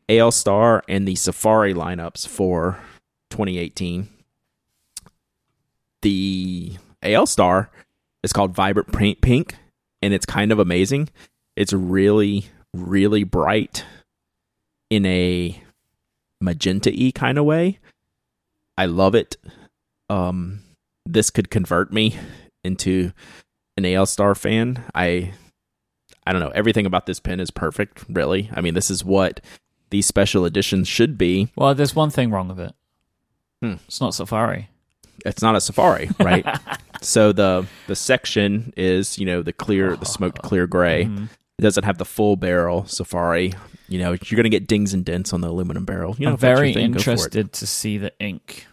AL 0.09 0.31
Star 0.31 0.83
and 0.87 1.07
the 1.07 1.15
Safari 1.15 1.73
lineups 1.73 2.27
for 2.27 2.79
2018. 3.29 4.09
The 6.01 6.77
AL 7.03 7.25
Star 7.25 7.69
is 8.23 8.33
called 8.33 8.53
Vibrant 8.53 8.91
Pink, 9.21 9.55
and 10.01 10.13
it's 10.13 10.25
kind 10.25 10.51
of 10.51 10.59
amazing. 10.59 11.09
It's 11.55 11.73
really, 11.73 12.45
really 12.73 13.23
bright 13.23 13.85
in 14.89 15.05
a 15.05 15.61
magenta 16.39 16.91
y 16.91 17.11
kind 17.13 17.37
of 17.37 17.45
way. 17.45 17.79
I 18.77 18.85
love 18.85 19.15
it. 19.15 19.37
Um, 20.09 20.61
this 21.05 21.29
could 21.29 21.49
convert 21.49 21.91
me 21.91 22.15
into 22.67 23.11
an 23.77 23.85
AL 23.85 24.05
Star 24.05 24.35
fan. 24.35 24.83
I 24.93 25.33
I 26.25 26.33
don't 26.33 26.41
know. 26.41 26.49
Everything 26.53 26.85
about 26.85 27.05
this 27.05 27.19
pen 27.19 27.39
is 27.39 27.49
perfect, 27.49 28.03
really. 28.09 28.49
I 28.53 28.61
mean, 28.61 28.73
this 28.73 28.91
is 28.91 29.03
what 29.03 29.39
these 29.89 30.05
special 30.05 30.45
editions 30.45 30.87
should 30.87 31.17
be. 31.17 31.49
Well, 31.55 31.73
there's 31.73 31.95
one 31.95 32.09
thing 32.09 32.29
wrong 32.31 32.49
with 32.49 32.59
it. 32.59 32.73
Hmm. 33.61 33.75
It's 33.87 34.01
not 34.01 34.13
Safari. 34.13 34.69
It's 35.25 35.41
not 35.41 35.55
a 35.55 35.61
Safari, 35.61 36.09
right? 36.19 36.45
so 37.01 37.31
the 37.31 37.65
the 37.87 37.95
section 37.95 38.73
is, 38.77 39.17
you 39.17 39.25
know, 39.25 39.41
the 39.41 39.53
clear, 39.53 39.95
the 39.95 40.05
smoked 40.05 40.41
clear 40.43 40.67
gray. 40.67 41.05
Mhm. 41.05 41.29
It 41.57 41.61
doesn't 41.63 41.85
have 41.85 41.97
the 41.97 42.05
full 42.05 42.35
barrel 42.35 42.85
Safari. 42.85 43.53
You 43.87 43.99
know, 43.99 44.11
you're 44.11 44.35
going 44.35 44.43
to 44.43 44.49
get 44.49 44.67
dings 44.67 44.93
and 44.93 45.03
dents 45.05 45.33
on 45.33 45.41
the 45.41 45.47
aluminum 45.49 45.85
barrel. 45.85 46.15
You 46.19 46.25
know, 46.25 46.31
I'm 46.31 46.35
if 46.35 46.41
that's 46.41 46.49
your 46.49 46.57
very 46.57 46.73
thing, 46.73 46.91
go 46.91 46.99
for 46.99 47.09
it. 47.09 47.13
interested 47.13 47.53
to 47.53 47.65
see 47.65 47.97
the 47.97 48.11
ink. 48.19 48.67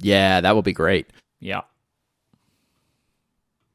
Yeah, 0.00 0.40
that 0.40 0.54
will 0.54 0.62
be 0.62 0.72
great. 0.72 1.08
Yeah. 1.40 1.62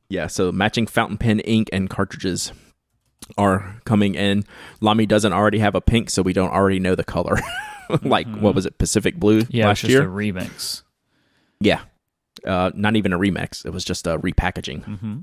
Yeah, 0.10 0.28
so 0.28 0.52
matching 0.52 0.88
fountain 0.88 1.18
pen 1.18 1.40
ink 1.42 1.70
and 1.72 1.90
cartridges 1.90 2.52
are 3.38 3.80
coming 3.86 4.16
in. 4.16 4.44
Lamy 4.82 5.06
doesn't 5.06 5.34
already 5.34 5.60
have 5.60 5.76
a 5.76 5.82
pink, 5.82 6.10
so 6.10 6.22
we 6.24 6.34
don't 6.34 6.50
already 6.52 6.80
know 6.80 6.96
the 6.96 7.04
color. 7.04 7.40
like 8.04 8.28
what 8.38 8.56
was 8.56 8.66
it, 8.66 8.78
Pacific 8.80 9.16
Blue 9.18 9.44
Yeah, 9.50 9.68
last 9.68 9.80
it's 9.80 9.82
just 9.82 9.92
year? 9.92 10.04
a 10.04 10.08
remix. 10.08 10.82
yeah, 11.60 11.82
uh, 12.46 12.72
not 12.74 12.96
even 12.96 13.14
a 13.14 13.20
remix. 13.20 13.66
It 13.66 13.70
was 13.72 13.84
just 13.86 14.08
a 14.08 14.18
repackaging. 14.18 14.84
hmm 14.84 15.18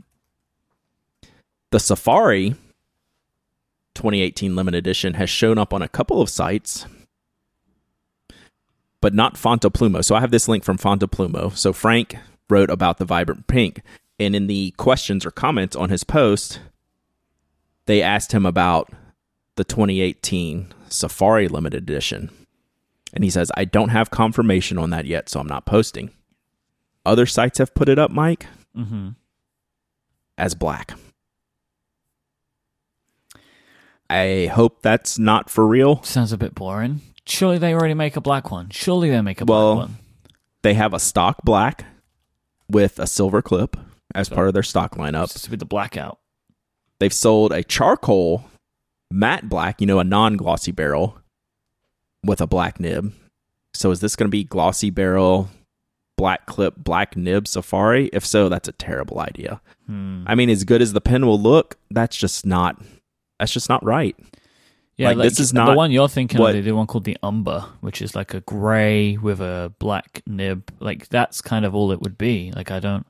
The 1.71 1.81
Safari 1.81 2.51
2018 3.95 4.55
limited 4.55 4.79
edition 4.79 5.15
has 5.15 5.29
shown 5.31 5.59
up 5.59 5.73
on 5.75 5.83
a 5.83 5.89
couple 5.89 6.21
of 6.21 6.29
sites, 6.29 6.87
but 9.01 9.15
not 9.15 9.35
Fontoplumo. 9.35 10.05
So 10.05 10.15
I 10.15 10.21
have 10.21 10.31
this 10.31 10.49
link 10.49 10.63
from 10.65 10.79
Fontoplumo. 10.79 11.57
So 11.57 11.73
Frank 11.73 12.17
wrote 12.49 12.71
about 12.71 12.99
the 12.99 13.05
vibrant 13.05 13.47
pink, 13.47 13.83
and 14.19 14.35
in 14.37 14.47
the 14.47 14.73
questions 14.77 15.25
or 15.27 15.31
comments 15.31 15.77
on 15.77 15.91
his 15.91 16.05
post, 16.05 16.61
they 17.87 18.03
asked 18.03 18.33
him 18.33 18.47
about 18.47 18.91
the 19.57 19.65
2018 19.65 20.73
Safari 20.89 21.49
limited 21.49 21.83
edition. 21.83 22.31
And 23.13 23.25
he 23.25 23.31
says, 23.31 23.51
I 23.57 23.65
don't 23.65 23.89
have 23.91 24.11
confirmation 24.11 24.79
on 24.79 24.91
that 24.91 25.07
yet, 25.07 25.29
so 25.29 25.41
I'm 25.41 25.47
not 25.47 25.65
posting. 25.67 26.11
Other 27.05 27.25
sites 27.27 27.59
have 27.59 27.75
put 27.75 27.89
it 27.89 27.99
up, 27.99 28.11
Myke, 28.11 28.45
Mm-hmm. 28.77 29.11
as 30.37 30.55
black. 30.55 30.93
I 34.09 34.51
hope 34.53 34.83
that's 34.83 35.19
not 35.19 35.51
for 35.51 35.67
real. 35.67 36.03
Sounds 36.03 36.33
a 36.33 36.39
bit 36.39 36.55
boring. 36.55 37.01
Surely 37.27 37.59
they 37.59 37.75
already 37.75 37.95
make 37.95 38.17
a 38.17 38.21
black 38.21 38.51
one. 38.51 38.71
Surely 38.71 39.11
they 39.11 39.21
make 39.21 39.41
a 39.41 39.45
Well, 39.45 39.75
black 39.77 39.89
one. 39.89 39.99
They 40.63 40.75
have 40.75 40.95
a 40.95 41.01
stock 41.01 41.43
black 41.45 41.85
with 42.69 42.99
a 42.99 43.07
silver 43.07 43.43
clip 43.43 43.77
as 44.15 44.29
part 44.29 44.49
of 44.49 44.55
their 44.55 44.63
stock 44.63 44.97
lineup. 44.97 45.33
Just 45.33 45.51
with 45.51 45.59
the 45.61 45.67
blackout. 45.67 46.19
They've 47.01 47.13
sold 47.13 47.53
a 47.53 47.63
charcoal 47.63 48.45
matte 49.11 49.49
black, 49.49 49.81
you 49.81 49.87
know, 49.87 49.99
a 49.99 50.05
non 50.05 50.37
glossy 50.37 50.73
barrel 50.73 51.19
with 52.25 52.41
a 52.41 52.47
black 52.47 52.81
nib. 52.81 53.13
So 53.75 53.91
is 53.91 54.01
this 54.01 54.17
going 54.17 54.27
to 54.29 54.31
be 54.31 54.45
glossy 54.45 54.89
barrel, 54.91 55.51
black 56.17 56.47
clip, 56.47 56.75
black 56.77 57.17
nib 57.17 57.47
safari? 57.47 58.09
If 58.13 58.25
so, 58.25 58.49
that's 58.49 58.69
a 58.69 58.73
terrible 58.73 59.21
idea. 59.21 59.61
Hmm. 59.87 60.25
I 60.27 60.35
mean, 60.35 60.49
as 60.49 60.65
good 60.65 60.81
as 60.81 60.93
the 60.95 61.01
pen 61.01 61.27
will 61.27 61.41
look, 61.41 61.77
that's 61.91 62.17
just 62.17 62.47
not. 62.47 62.81
That's 63.39 63.53
just 63.53 63.69
not 63.69 63.85
right. 63.85 64.17
Yeah, 64.97 65.09
Like, 65.09 65.19
like, 65.19 65.29
this 65.29 65.41
is 65.41 65.53
not 65.53 65.67
the 65.73 65.77
one 65.77 65.91
you're 65.91 66.09
thinking 66.09 66.41
what- 66.41 66.51
of. 66.51 66.65
They 66.65 66.71
do 66.71 66.75
one 66.75 66.87
called 66.87 67.05
the 67.05 67.19
Umbra, 67.23 67.67
which 67.83 68.01
is 68.01 68.15
like 68.17 68.33
a 68.33 68.41
grey 68.41 69.19
with 69.19 69.41
a 69.41 69.75
black 69.79 70.23
nib. 70.27 70.73
Like 70.81 71.09
that's 71.11 71.43
kind 71.43 71.67
of 71.67 71.75
all 71.75 71.93
it 71.93 72.01
would 72.01 72.17
be. 72.17 72.51
Like 72.57 72.71
I 72.71 72.81
don't. 72.81 73.07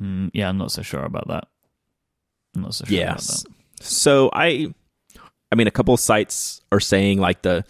Mm, 0.00 0.30
yeah, 0.32 0.48
I'm 0.48 0.58
not 0.58 0.72
so 0.72 0.82
sure 0.82 1.02
about 1.04 1.28
that. 1.28 1.48
I'm 2.54 2.62
not 2.62 2.74
so 2.74 2.84
sure 2.84 2.96
Yes. 2.96 3.44
So 3.80 4.30
I, 4.32 4.72
I 5.52 5.54
mean, 5.54 5.66
a 5.66 5.72
couple 5.72 5.94
of 5.94 6.00
sites 6.00 6.60
are 6.72 6.80
saying 6.80 7.20
like 7.20 7.42
the, 7.42 7.64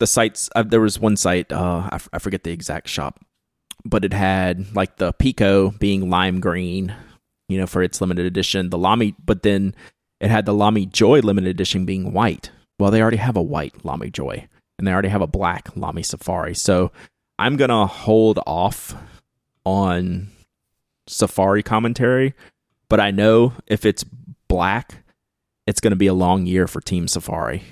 the 0.00 0.06
sites. 0.06 0.50
Uh, 0.54 0.62
there 0.62 0.80
was 0.80 0.98
one 0.98 1.16
site. 1.16 1.52
Uh, 1.52 1.88
I, 1.90 1.94
f- 1.96 2.08
I 2.12 2.18
forget 2.18 2.44
the 2.44 2.50
exact 2.50 2.88
shop, 2.88 3.20
but 3.84 4.04
it 4.04 4.12
had 4.12 4.74
like 4.74 4.96
the 4.96 5.12
Pico 5.12 5.70
being 5.70 6.10
lime 6.10 6.40
green, 6.40 6.94
you 7.48 7.58
know, 7.58 7.66
for 7.66 7.82
its 7.82 8.00
limited 8.00 8.26
edition. 8.26 8.70
The 8.70 8.78
Lamy, 8.78 9.14
but 9.24 9.42
then 9.42 9.74
it 10.20 10.30
had 10.30 10.46
the 10.46 10.54
Lamy 10.54 10.86
Joy 10.86 11.20
limited 11.20 11.48
edition 11.50 11.84
being 11.84 12.12
white. 12.12 12.50
Well, 12.78 12.90
they 12.90 13.00
already 13.00 13.18
have 13.18 13.36
a 13.36 13.42
white 13.42 13.84
Lamy 13.84 14.10
Joy, 14.10 14.48
and 14.78 14.86
they 14.88 14.92
already 14.92 15.08
have 15.08 15.22
a 15.22 15.26
black 15.26 15.76
Lamy 15.76 16.02
Safari. 16.02 16.54
So 16.54 16.90
I'm 17.38 17.56
gonna 17.56 17.86
hold 17.86 18.40
off 18.46 18.94
on 19.64 20.28
Safari 21.06 21.62
commentary 21.62 22.34
but 22.90 23.00
I 23.00 23.10
know 23.10 23.54
if 23.66 23.84
it's 23.86 24.04
black, 24.46 25.02
it's 25.66 25.80
going 25.80 25.90
to 25.92 25.96
be 25.96 26.06
a 26.06 26.14
long 26.14 26.46
year 26.46 26.68
for 26.68 26.80
Team 26.80 27.08
Safari. 27.08 27.62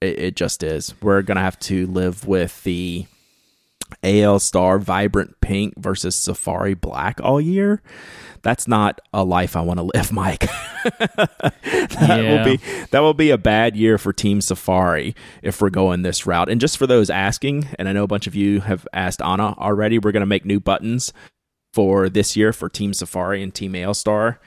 It, 0.00 0.18
it 0.18 0.36
just 0.36 0.62
is. 0.62 0.94
We're 1.02 1.22
going 1.22 1.36
to 1.36 1.42
have 1.42 1.58
to 1.60 1.86
live 1.86 2.26
with 2.26 2.62
the 2.64 3.06
AL 4.02 4.38
Star 4.40 4.78
Vibrant 4.78 5.40
Pink 5.40 5.74
versus 5.78 6.16
Safari 6.16 6.74
Black 6.74 7.20
all 7.22 7.40
year. 7.40 7.82
That's 8.42 8.66
not 8.66 9.00
a 9.12 9.22
life 9.24 9.56
I 9.56 9.60
want 9.60 9.78
to 9.78 9.84
live, 9.94 10.08
Myke. 10.10 10.48
that 10.98 12.00
Yeah. 12.00 12.38
will 12.38 12.44
be 12.44 12.60
that 12.90 13.00
will 13.00 13.14
be 13.14 13.30
a 13.30 13.38
bad 13.38 13.76
year 13.76 13.98
for 13.98 14.12
Team 14.12 14.40
Safari 14.40 15.14
if 15.42 15.60
we're 15.60 15.70
going 15.70 16.02
this 16.02 16.26
route. 16.26 16.48
And 16.48 16.60
just 16.60 16.78
for 16.78 16.86
those 16.86 17.10
asking, 17.10 17.68
and 17.78 17.88
I 17.88 17.92
know 17.92 18.04
a 18.04 18.08
bunch 18.08 18.26
of 18.26 18.34
you 18.34 18.60
have 18.60 18.88
asked 18.92 19.22
Anna 19.22 19.52
already, 19.58 19.98
we're 19.98 20.12
going 20.12 20.22
to 20.22 20.26
make 20.26 20.44
new 20.44 20.60
buttons 20.60 21.12
for 21.74 22.08
this 22.08 22.36
year 22.36 22.52
for 22.52 22.68
Team 22.68 22.94
Safari 22.94 23.42
and 23.42 23.52
Team 23.52 23.74
AL 23.74 23.94
Star. 23.94 24.38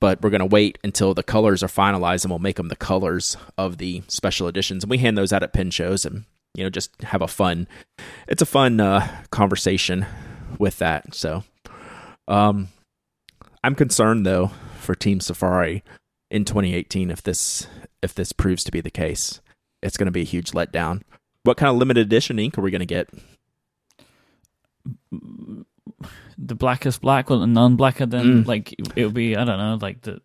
But 0.00 0.20
we're 0.20 0.30
going 0.30 0.40
to 0.40 0.46
wait 0.46 0.76
until 0.82 1.14
the 1.14 1.22
colors 1.22 1.62
are 1.62 1.68
finalized 1.68 2.24
and 2.24 2.32
we'll 2.32 2.40
make 2.40 2.56
them 2.56 2.68
the 2.68 2.74
colors 2.74 3.36
of 3.56 3.78
the 3.78 4.02
special 4.08 4.48
editions. 4.48 4.82
And 4.82 4.90
we 4.90 4.98
hand 4.98 5.16
those 5.16 5.32
out 5.32 5.44
at 5.44 5.52
pin 5.52 5.70
shows 5.70 6.04
and, 6.04 6.24
you 6.54 6.64
know, 6.64 6.70
just 6.70 7.00
have 7.02 7.22
a 7.22 7.28
fun, 7.28 7.68
it's 8.26 8.42
a 8.42 8.46
fun 8.46 8.80
uh, 8.80 9.22
conversation 9.30 10.04
with 10.58 10.78
that. 10.78 11.14
So, 11.14 11.44
um, 12.26 12.68
I'm 13.62 13.76
concerned 13.76 14.26
though 14.26 14.50
for 14.80 14.96
Team 14.96 15.20
Safari 15.20 15.84
in 16.28 16.44
2018 16.44 17.08
if 17.08 17.22
this, 17.22 17.68
if 18.02 18.14
this 18.14 18.32
proves 18.32 18.64
to 18.64 18.72
be 18.72 18.80
the 18.80 18.90
case. 18.90 19.40
It's 19.80 19.96
going 19.96 20.06
to 20.06 20.12
be 20.12 20.22
a 20.22 20.24
huge 20.24 20.50
letdown. 20.50 21.02
What 21.44 21.56
kind 21.56 21.70
of 21.70 21.76
limited 21.76 22.06
edition 22.06 22.38
ink 22.40 22.58
are 22.58 22.62
we 22.62 22.72
going 22.72 22.80
to 22.80 22.86
get? 22.86 23.08
The 26.38 26.54
blackest 26.54 27.00
black, 27.00 27.30
well, 27.30 27.46
none 27.46 27.76
blacker 27.76 28.06
than 28.06 28.44
Mm. 28.44 28.46
like 28.46 28.72
it 28.96 29.04
would 29.04 29.14
be. 29.14 29.36
I 29.36 29.44
don't 29.44 29.58
know, 29.58 29.78
like 29.80 30.02
the 30.02 30.20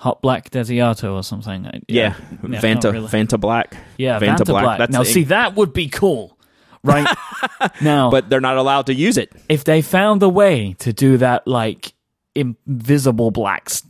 Hotblack 0.00 0.50
Desiato 0.50 1.14
or 1.14 1.22
something. 1.22 1.66
I- 1.66 1.80
Yeah, 1.88 2.14
yeah, 2.48 2.60
Vanta, 2.60 2.92
really. 2.92 3.08
Vanta 3.08 3.38
Black. 3.40 3.76
yeah, 3.96 4.18
Vanta 4.18 4.38
Vanta, 4.38 4.46
Black, 4.46 4.64
black. 4.64 4.78
that's 4.78 4.92
Now, 4.92 5.02
see, 5.02 5.24
that 5.24 5.56
would 5.56 5.72
be 5.72 5.88
cool, 5.88 6.38
right? 6.84 7.06
now, 7.80 8.10
But 8.10 8.30
they're 8.30 8.40
not 8.40 8.56
allowed 8.56 8.86
to 8.86 8.94
use 8.94 9.16
it. 9.16 9.32
if 9.48 9.64
they 9.64 9.82
found 9.82 10.22
a 10.22 10.28
way 10.28 10.74
to 10.80 10.92
do 10.92 11.16
that 11.18 11.46
like 11.48 11.92
invisible 12.34 13.30
black 13.32 13.64
s- 13.66 13.82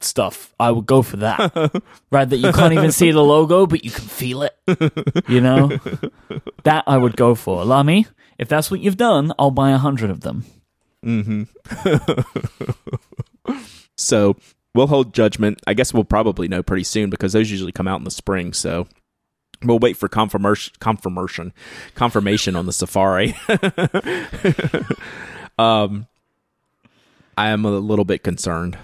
stuff 0.00 0.54
i 0.58 0.70
would 0.70 0.86
go 0.86 1.02
for 1.02 1.18
that 1.18 1.38
right 2.10 2.28
that 2.30 2.36
you 2.38 2.50
can't 2.52 2.72
even 2.72 2.90
see 2.92 3.10
the 3.10 3.22
logo 3.22 3.66
but 3.66 3.84
you 3.84 3.90
can 3.90 4.04
feel 4.04 4.42
it 4.42 4.56
you 5.28 5.40
know 5.40 5.68
that 6.64 6.82
i 6.86 6.96
would 6.96 7.16
go 7.16 7.34
for 7.34 7.64
lamy 7.64 8.06
if 8.38 8.48
that's 8.48 8.70
what 8.70 8.80
you've 8.80 8.96
done 8.96 9.32
i'll 9.38 9.50
buy 9.50 9.70
a 9.70 9.78
hundred 9.78 10.08
of 10.10 10.20
them 10.20 10.44
So 14.00 14.36
we'll 14.74 14.86
hold 14.86 15.12
judgment. 15.12 15.60
I 15.66 15.74
guess 15.74 15.92
we'll 15.92 16.04
probably 16.04 16.48
know 16.48 16.62
pretty 16.62 16.84
soon 16.84 17.10
because 17.10 17.34
those 17.34 17.50
usually 17.50 17.72
come 17.72 17.86
out 17.86 18.00
in 18.00 18.04
the 18.04 18.10
spring. 18.10 18.52
So 18.52 18.88
we'll 19.62 19.78
wait 19.78 19.96
for 19.96 20.08
confirmation, 20.08 20.72
confirmation, 20.80 21.52
confirmation 21.94 22.56
on 22.56 22.66
the 22.66 22.72
Safari. 22.72 23.36
um, 25.58 26.06
I 27.36 27.50
am 27.50 27.64
a 27.64 27.70
little 27.70 28.06
bit 28.06 28.24
concerned. 28.24 28.78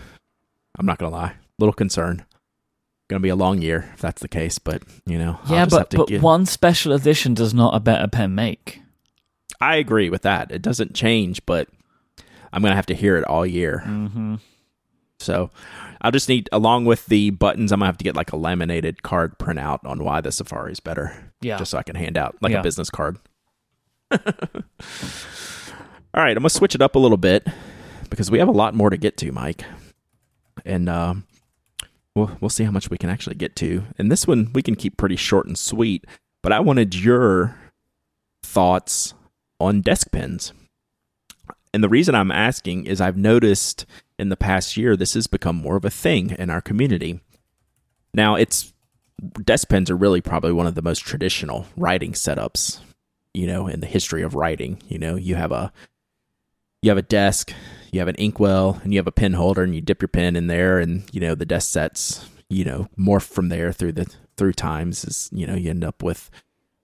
I'm 0.79 0.87
not 0.87 0.99
gonna 0.99 1.17
lie, 1.17 1.31
a 1.31 1.35
little 1.59 1.73
concerned. 1.73 2.25
Gonna 3.09 3.21
be 3.21 3.31
a 3.31 3.37
long 3.37 3.63
year 3.63 3.91
if 3.95 4.01
that's 4.01 4.21
the 4.21 4.29
case, 4.29 4.59
but 4.59 4.83
you 5.07 5.19
know, 5.19 5.39
yeah 5.49 5.65
but, 5.65 5.91
but 5.91 6.09
get- 6.09 6.21
one 6.21 6.45
special 6.45 6.93
edition 6.93 7.33
does 7.33 7.55
not 7.55 7.75
a 7.75 7.81
better 7.81 8.09
pen 8.09 8.35
make 8.35 8.83
I 9.59 9.77
agree 9.77 10.11
with 10.11 10.21
that. 10.23 10.51
It 10.51 10.61
doesn't 10.61 10.95
change, 10.95 11.41
but 11.47 11.69
I'm 12.53 12.63
gonna 12.63 12.77
have 12.77 12.87
to 12.87 12.95
hear 12.95 13.17
it 13.17 13.25
all 13.25 13.45
year. 13.47 13.83
mm-hmm. 13.87 14.37
So 15.19 15.51
I'll 16.03 16.11
just 16.13 16.29
need, 16.29 16.49
along 16.53 16.85
with 16.85 17.07
the 17.07 17.31
buttons, 17.31 17.73
I'm 17.73 17.79
gonna 17.81 17.89
have 17.89 17.97
to 17.99 18.05
get 18.05 18.15
like 18.17 18.33
a 18.33 18.37
laminated 18.37 19.03
card 19.03 19.39
printout 19.39 19.79
on 19.85 20.05
why 20.05 20.21
the 20.21 20.31
Safari 20.31 20.73
is 20.73 20.81
better, 20.81 21.33
yeah 21.41 21.57
just 21.57 21.71
so 21.71 21.79
I 21.79 21.83
can 21.83 21.97
hand 21.97 22.17
out 22.19 22.37
like 22.43 22.53
Yeah. 22.53 22.61
a 22.61 22.63
business 22.63 22.91
card. 22.91 23.17
All 26.15 26.23
right, 26.23 26.31
I'm 26.37 26.43
gonna 26.43 26.51
switch 26.51 26.75
it 26.75 26.83
up 26.83 26.95
a 26.95 26.99
little 26.99 27.17
bit 27.19 27.47
because 28.09 28.31
we 28.31 28.39
have 28.39 28.49
a 28.49 28.53
lot 28.53 28.75
more 28.75 28.91
to 28.91 28.97
get 28.97 29.17
to, 29.19 29.33
Myke, 29.33 29.65
and 30.65 30.89
um, 30.89 31.25
we'll 32.15 32.37
we'll 32.41 32.49
see 32.51 32.65
how 32.65 32.71
much 32.71 32.89
we 32.91 32.97
can 32.99 33.11
actually 33.11 33.37
get 33.37 33.55
to. 33.57 33.85
And 33.99 34.11
this 34.11 34.27
one 34.27 34.51
we 34.55 34.63
can 34.63 34.77
keep 34.77 34.97
pretty 34.97 35.17
short 35.17 35.47
and 35.47 35.59
sweet. 35.59 36.05
But 36.43 36.53
I 36.53 36.61
wanted 36.61 36.95
your 36.95 37.57
thoughts 38.43 39.15
on 39.61 39.81
desk 39.81 40.11
pens. 40.13 40.53
And 41.77 41.85
the 41.85 41.91
reason 41.91 42.15
I'm 42.15 42.31
asking 42.33 42.87
is 42.87 43.03
I've 43.03 43.19
noticed 43.19 43.85
in 44.19 44.31
the 44.31 44.37
past 44.37 44.79
year 44.79 44.97
this 44.97 45.13
has 45.13 45.27
become 45.27 45.57
more 45.57 45.77
of 45.77 45.85
a 45.85 45.91
thing 45.91 46.31
in 46.31 46.49
our 46.49 46.63
community. 46.63 47.21
Now, 48.15 48.35
it's 48.35 48.73
desk 49.45 49.69
pens 49.69 49.91
are 49.91 49.97
really 49.97 50.23
probably 50.23 50.53
one 50.53 50.67
of 50.67 50.75
the 50.75 50.81
most 50.81 51.01
traditional 51.01 51.67
writing 51.77 52.13
setups, 52.13 52.81
you 53.35 53.47
know, 53.47 53.67
in 53.67 53.81
the 53.81 53.87
history 53.87 54.23
of 54.23 54.35
writing. 54.35 54.83
You 54.89 54.99
know, 54.99 55.17
you 55.17 55.35
have 55.35 55.53
a 55.53 55.71
you 56.81 56.89
have 56.89 56.97
a 56.97 57.03
desk, 57.03 57.53
you 57.93 57.99
have 57.99 58.09
an 58.09 58.15
inkwell, 58.15 58.81
and 58.83 58.95
you 58.95 58.99
have 58.99 59.07
a 59.07 59.13
pen 59.13 59.35
holder, 59.35 59.63
and 59.63 59.75
you 59.75 59.83
dip 59.83 60.01
your 60.01 60.09
pen 60.09 60.35
in 60.35 60.47
there, 60.47 60.79
and 60.79 61.05
you 61.13 61.21
know 61.21 61.35
the 61.35 61.45
desk 61.45 61.71
sets, 61.71 62.27
you 62.49 62.65
know, 62.65 62.89
morph 62.99 63.29
from 63.29 63.51
there 63.51 63.71
through 63.71 63.93
the 63.93 64.11
through 64.39 64.55
times. 64.55 65.05
Is 65.05 65.29
you 65.31 65.47
know 65.47 65.55
you 65.55 65.69
end 65.69 65.85
up 65.85 66.03
with 66.03 66.31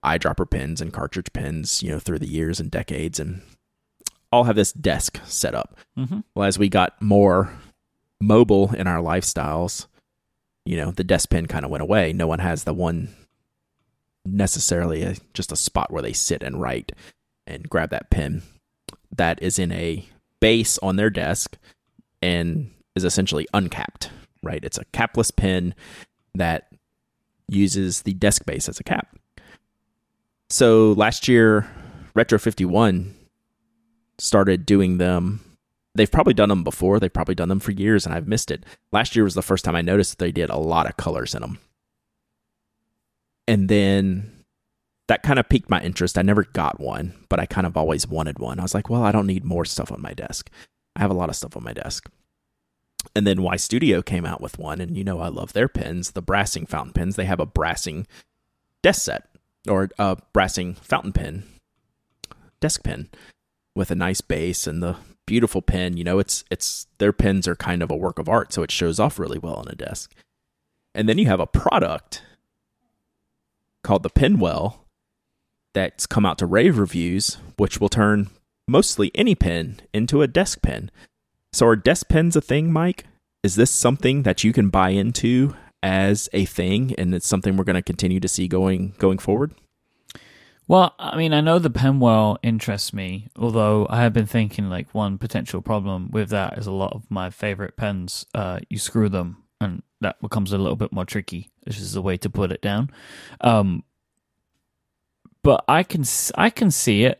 eyedropper 0.05 0.47
pens 0.47 0.81
and 0.81 0.93
cartridge 0.93 1.33
pens, 1.33 1.81
you 1.81 1.89
know, 1.89 1.97
through 1.97 2.19
the 2.19 2.29
years 2.29 2.59
and 2.59 2.69
decades, 2.69 3.19
and 3.19 3.41
all 4.33 4.45
have 4.45 4.55
this 4.55 4.73
desk 4.73 5.19
set 5.25 5.53
up. 5.53 5.77
mm-hmm. 5.97 6.21
Well, 6.33 6.47
as 6.47 6.57
we 6.57 6.67
got 6.67 6.99
more 7.01 7.53
mobile 8.19 8.73
in 8.73 8.87
our 8.87 9.01
lifestyles, 9.01 9.85
you 10.65 10.75
know, 10.75 10.91
the 10.91 11.03
desk 11.03 11.29
pen 11.29 11.45
kind 11.45 11.63
of 11.63 11.71
went 11.71 11.83
away. 11.83 12.13
No 12.13 12.25
one 12.25 12.39
has 12.39 12.63
the 12.63 12.73
one 12.73 13.09
necessarily 14.25 15.03
a, 15.03 15.15
just 15.33 15.51
a 15.51 15.55
spot 15.55 15.91
where 15.91 16.01
they 16.01 16.13
sit 16.13 16.41
and 16.41 16.59
write 16.59 16.93
and 17.45 17.69
grab 17.69 17.91
that 17.91 18.09
pen 18.09 18.41
that 19.15 19.41
is 19.43 19.59
in 19.59 19.71
a 19.71 20.07
base 20.39 20.79
on 20.79 20.95
their 20.95 21.11
desk 21.11 21.57
and 22.21 22.71
is 22.95 23.03
essentially 23.03 23.47
uncapped, 23.53 24.09
right? 24.41 24.63
It's 24.63 24.79
a 24.79 24.85
capless 24.85 25.35
pen 25.35 25.75
that 26.33 26.69
uses 27.47 28.01
the 28.01 28.13
desk 28.13 28.45
base 28.45 28.67
as 28.67 28.79
a 28.79 28.83
cap. 28.83 29.15
So 30.49 30.93
last 30.93 31.27
year, 31.27 31.69
Retro 32.15 32.39
51 32.39 33.13
started 34.17 34.65
doing 34.65 34.97
them. 34.97 35.41
They've 35.95 36.11
probably 36.11 36.33
done 36.33 36.49
them 36.49 36.63
before. 36.63 36.99
They've 36.99 37.13
probably 37.13 37.35
done 37.35 37.49
them 37.49 37.59
for 37.59 37.71
years, 37.71 38.05
and 38.05 38.15
I've 38.15 38.27
missed 38.27 38.51
it. 38.51 38.65
Last 38.91 39.15
year 39.15 39.23
was 39.23 39.35
the 39.35 39.41
first 39.41 39.63
time 39.63 39.75
I 39.75 39.81
noticed 39.81 40.17
that 40.17 40.23
they 40.23 40.31
did 40.31 40.49
a 40.49 40.57
lot 40.57 40.87
of 40.87 40.97
colors 40.97 41.35
in 41.35 41.41
them. 41.41 41.59
And 43.47 43.69
then 43.69 44.43
that 45.07 45.23
kind 45.23 45.37
of 45.37 45.49
piqued 45.49 45.69
my 45.69 45.81
interest. 45.81 46.17
I 46.17 46.21
never 46.21 46.43
got 46.43 46.79
one, 46.79 47.13
but 47.29 47.39
I 47.39 47.45
kind 47.45 47.67
of 47.67 47.77
always 47.77 48.07
wanted 48.07 48.39
one. 48.39 48.59
I 48.59 48.63
was 48.63 48.73
like, 48.73 48.89
well, 48.89 49.03
I 49.03 49.11
don't 49.11 49.27
need 49.27 49.43
more 49.43 49.65
stuff 49.65 49.91
on 49.91 50.01
my 50.01 50.13
desk. 50.13 50.49
I 50.95 51.01
have 51.01 51.11
a 51.11 51.15
lot 51.15 51.29
of 51.29 51.35
stuff 51.35 51.57
on 51.57 51.63
my 51.63 51.73
desk. 51.73 52.09
And 53.15 53.27
then 53.27 53.37
Ystudio 53.37 54.03
came 54.03 54.25
out 54.25 54.41
with 54.41 54.57
one, 54.57 54.79
and 54.79 54.97
you 54.97 55.03
know 55.03 55.19
I 55.19 55.27
love 55.27 55.53
their 55.53 55.67
pens, 55.67 56.11
the 56.11 56.21
brassing 56.21 56.65
fountain 56.65 56.93
pens. 56.93 57.15
They 57.15 57.25
have 57.25 57.41
a 57.41 57.45
brassing 57.45 58.07
desk 58.81 59.03
set 59.03 59.27
or 59.67 59.89
a 59.99 60.17
brassing 60.31 60.75
fountain 60.75 61.11
pen, 61.11 61.43
desk 62.61 62.83
pen 62.83 63.09
with 63.75 63.91
a 63.91 63.95
nice 63.95 64.21
base 64.21 64.67
and 64.67 64.81
the 64.81 64.97
beautiful 65.25 65.61
pen. 65.61 65.97
You 65.97 66.03
know, 66.03 66.19
it's 66.19 66.43
it's 66.49 66.87
their 66.97 67.13
pens 67.13 67.47
are 67.47 67.55
kind 67.55 67.81
of 67.81 67.91
a 67.91 67.95
work 67.95 68.19
of 68.19 68.29
art, 68.29 68.53
so 68.53 68.63
it 68.63 68.71
shows 68.71 68.99
off 68.99 69.19
really 69.19 69.39
well 69.39 69.55
on 69.55 69.67
a 69.67 69.75
desk. 69.75 70.13
And 70.95 71.09
then 71.09 71.17
you 71.17 71.25
have 71.27 71.39
a 71.39 71.47
product 71.47 72.21
called 73.83 74.03
the 74.03 74.09
Penwell 74.09 74.77
that's 75.73 76.05
come 76.05 76.25
out 76.25 76.37
to 76.37 76.45
rave 76.45 76.77
reviews, 76.77 77.37
which 77.57 77.81
will 77.81 77.89
turn 77.89 78.29
mostly 78.67 79.11
any 79.15 79.35
pen 79.35 79.81
into 79.93 80.21
a 80.21 80.27
desk 80.27 80.61
pen. 80.61 80.91
So 81.51 81.67
are 81.67 81.75
desk 81.75 82.09
pens 82.09 82.35
a 82.35 82.41
thing, 82.41 82.69
Myke? 82.71 83.01
Is 83.43 83.55
this 83.55 83.71
something 83.71 84.23
that 84.23 84.43
you 84.43 84.53
can 84.53 84.69
buy 84.69 84.89
into 84.89 85.55
as 85.81 86.29
a 86.31 86.45
thing 86.45 86.95
and 86.97 87.13
it's 87.13 87.27
something 87.27 87.57
we're 87.57 87.65
going 87.65 87.75
to 87.75 87.81
continue 87.81 88.19
to 88.19 88.27
see 88.27 88.47
going 88.47 88.93
going 88.99 89.17
forward? 89.17 89.53
Well, 90.67 90.95
I 90.97 91.17
mean, 91.17 91.33
I 91.33 91.41
know 91.41 91.59
the 91.59 91.69
Penwell 91.69 92.37
interests 92.41 92.93
me, 92.93 93.27
although 93.35 93.85
I 93.89 94.01
have 94.01 94.13
been 94.13 94.25
thinking 94.25 94.69
like 94.69 94.93
one 94.93 95.17
potential 95.17 95.61
problem 95.61 96.09
with 96.11 96.29
that 96.29 96.57
is 96.57 96.67
a 96.67 96.71
lot 96.71 96.93
of 96.93 97.09
my 97.09 97.29
favorite 97.29 97.75
pens, 97.75 98.25
uh, 98.33 98.59
you 98.69 98.79
screw 98.79 99.09
them 99.09 99.43
and 99.59 99.83
that 100.01 100.21
becomes 100.21 100.53
a 100.53 100.57
little 100.57 100.75
bit 100.75 100.91
more 100.91 101.05
tricky. 101.05 101.51
This 101.65 101.79
is 101.79 101.93
the 101.93 102.01
way 102.01 102.17
to 102.17 102.29
put 102.29 102.51
it 102.51 102.61
down. 102.61 102.91
Um, 103.41 103.83
but 105.41 105.65
I 105.67 105.83
can 105.83 106.05
I 106.35 106.49
can 106.49 106.71
see 106.71 107.03
it 107.03 107.19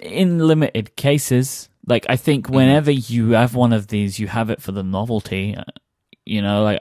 in 0.00 0.38
limited 0.38 0.96
cases. 0.96 1.68
Like 1.86 2.06
I 2.08 2.16
think 2.16 2.46
mm-hmm. 2.46 2.56
whenever 2.56 2.90
you 2.90 3.30
have 3.30 3.54
one 3.54 3.72
of 3.72 3.88
these, 3.88 4.18
you 4.18 4.28
have 4.28 4.50
it 4.50 4.62
for 4.62 4.72
the 4.72 4.82
novelty. 4.82 5.56
Uh, 5.56 5.64
you 6.24 6.42
know, 6.42 6.62
like 6.62 6.78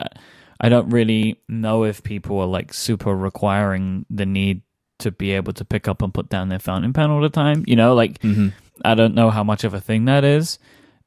I 0.59 0.69
don't 0.69 0.89
really 0.89 1.41
know 1.47 1.84
if 1.84 2.03
people 2.03 2.39
are 2.39 2.47
like 2.47 2.74
super 2.74 3.15
requiring 3.15 4.05
the 4.09 4.26
need 4.26 4.61
to 5.00 5.12
be 5.12 5.32
able 5.32 5.54
to 5.54 5.66
pick 5.66 5.88
up 5.88 6.02
and 6.02 6.14
put 6.14 6.30
down 6.30 6.50
their 6.50 6.60
fountain 6.60 6.94
pen 6.94 7.10
all 7.10 7.22
the 7.22 7.30
time. 7.30 7.64
You 7.68 7.76
know, 7.76 7.94
like 7.94 8.20
mm-hmm. 8.20 8.50
I 8.84 8.96
don't 8.96 9.16
know 9.16 9.30
how 9.30 9.44
much 9.44 9.64
of 9.64 9.74
a 9.74 9.82
thing 9.82 10.06
that 10.06 10.24
is. 10.24 10.60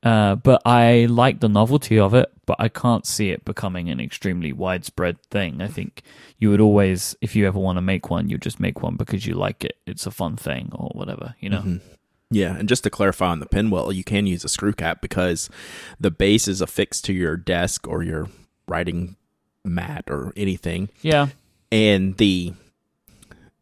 Uh, 0.02 0.36
but 0.36 0.62
I 0.64 1.06
like 1.06 1.40
the 1.40 1.48
novelty 1.48 1.98
of 1.98 2.14
it, 2.14 2.30
but 2.44 2.58
I 2.60 2.68
can't 2.68 3.04
see 3.04 3.30
it 3.30 3.44
becoming 3.44 3.88
an 3.90 3.98
extremely 3.98 4.52
widespread 4.52 5.20
thing. 5.30 5.60
I 5.60 5.66
think 5.66 6.02
you 6.38 6.50
would 6.50 6.60
always, 6.60 7.16
if 7.20 7.34
you 7.34 7.44
ever 7.46 7.58
want 7.58 7.78
to 7.78 7.82
make 7.82 8.08
one, 8.08 8.28
you 8.28 8.38
just 8.38 8.60
make 8.60 8.82
one 8.82 8.94
because 8.94 9.26
you 9.26 9.34
like 9.34 9.64
it. 9.64 9.78
It's 9.84 10.06
a 10.06 10.12
fun 10.12 10.36
thing 10.36 10.70
or 10.72 10.90
whatever, 10.94 11.34
you 11.40 11.48
know? 11.48 11.60
Mm-hmm. 11.60 11.76
Yeah, 12.30 12.56
and 12.56 12.68
just 12.68 12.84
to 12.84 12.90
clarify 12.90 13.28
on 13.28 13.40
the 13.40 13.46
Penwell, 13.46 13.94
you 13.94 14.04
can 14.04 14.26
use 14.26 14.44
a 14.44 14.48
screw 14.48 14.72
cap 14.72 15.00
because 15.00 15.48
the 15.98 16.10
base 16.10 16.46
is 16.46 16.60
affixed 16.60 17.04
to 17.06 17.12
your 17.12 17.36
desk 17.36 17.88
or 17.88 18.02
your 18.02 18.28
writing 18.68 19.16
mat 19.64 20.04
or 20.08 20.32
anything. 20.36 20.88
Yeah. 21.02 21.28
And 21.72 22.16
the 22.16 22.54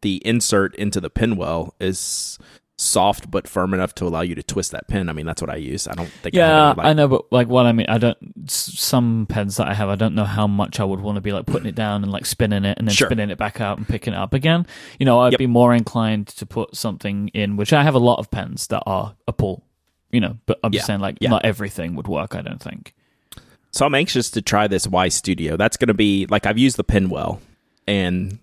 the 0.05 0.21
insert 0.23 0.75
into 0.75 1.01
the 1.01 1.09
Penwell 1.09 1.71
is 1.79 2.37
soft 2.77 3.31
but 3.31 3.47
firm 3.47 3.73
enough 3.73 3.95
to 3.95 4.05
allow 4.05 4.21
you 4.21 4.35
to 4.35 4.43
twist 4.43 4.71
that 4.71 4.87
pin. 4.87 5.09
I 5.09 5.13
mean, 5.13 5.25
that's 5.25 5.41
what 5.41 5.49
I 5.49 5.55
use. 5.55 5.87
I 5.87 5.95
don't 5.95 6.11
think. 6.21 6.35
Yeah, 6.35 6.65
I, 6.65 6.67
like, 6.73 6.85
I 6.85 6.93
know, 6.93 7.07
but 7.07 7.31
like 7.31 7.47
what 7.47 7.65
I 7.65 7.71
mean, 7.71 7.87
I 7.89 7.97
don't. 7.97 8.17
Some 8.47 9.25
pens 9.27 9.57
that 9.57 9.67
I 9.67 9.73
have, 9.73 9.89
I 9.89 9.95
don't 9.95 10.13
know 10.13 10.23
how 10.23 10.45
much 10.45 10.79
I 10.79 10.83
would 10.83 10.99
want 10.99 11.15
to 11.15 11.21
be 11.21 11.31
like 11.31 11.47
putting 11.47 11.67
it 11.67 11.73
down 11.73 12.03
and 12.03 12.11
like 12.11 12.27
spinning 12.27 12.65
it 12.65 12.77
and 12.77 12.87
then 12.87 12.93
sure. 12.93 13.07
spinning 13.07 13.31
it 13.31 13.39
back 13.39 13.59
out 13.59 13.79
and 13.79 13.87
picking 13.87 14.13
it 14.13 14.17
up 14.17 14.35
again. 14.35 14.67
You 14.99 15.07
know, 15.07 15.21
I'd 15.21 15.33
yep. 15.33 15.39
be 15.39 15.47
more 15.47 15.73
inclined 15.73 16.27
to 16.27 16.45
put 16.45 16.75
something 16.75 17.29
in, 17.29 17.57
which 17.57 17.73
I 17.73 17.81
have 17.81 17.95
a 17.95 17.99
lot 17.99 18.19
of 18.19 18.29
pens 18.29 18.67
that 18.67 18.83
are 18.85 19.15
a 19.27 19.33
pull. 19.33 19.63
You 20.11 20.21
know, 20.21 20.37
but 20.45 20.59
I'm 20.63 20.71
yeah. 20.71 20.77
just 20.77 20.85
saying, 20.85 20.99
like, 20.99 21.17
yeah. 21.19 21.31
not 21.31 21.45
everything 21.45 21.95
would 21.95 22.07
work. 22.07 22.35
I 22.35 22.43
don't 22.43 22.61
think. 22.61 22.93
So 23.71 23.87
I'm 23.87 23.95
anxious 23.95 24.29
to 24.31 24.43
try 24.43 24.67
this 24.67 24.85
Ystudio. 24.85 25.57
That's 25.57 25.77
going 25.77 25.87
to 25.87 25.95
be 25.95 26.27
like 26.27 26.45
I've 26.45 26.59
used 26.59 26.77
the 26.77 26.83
Penwell, 26.83 27.39
and 27.87 28.37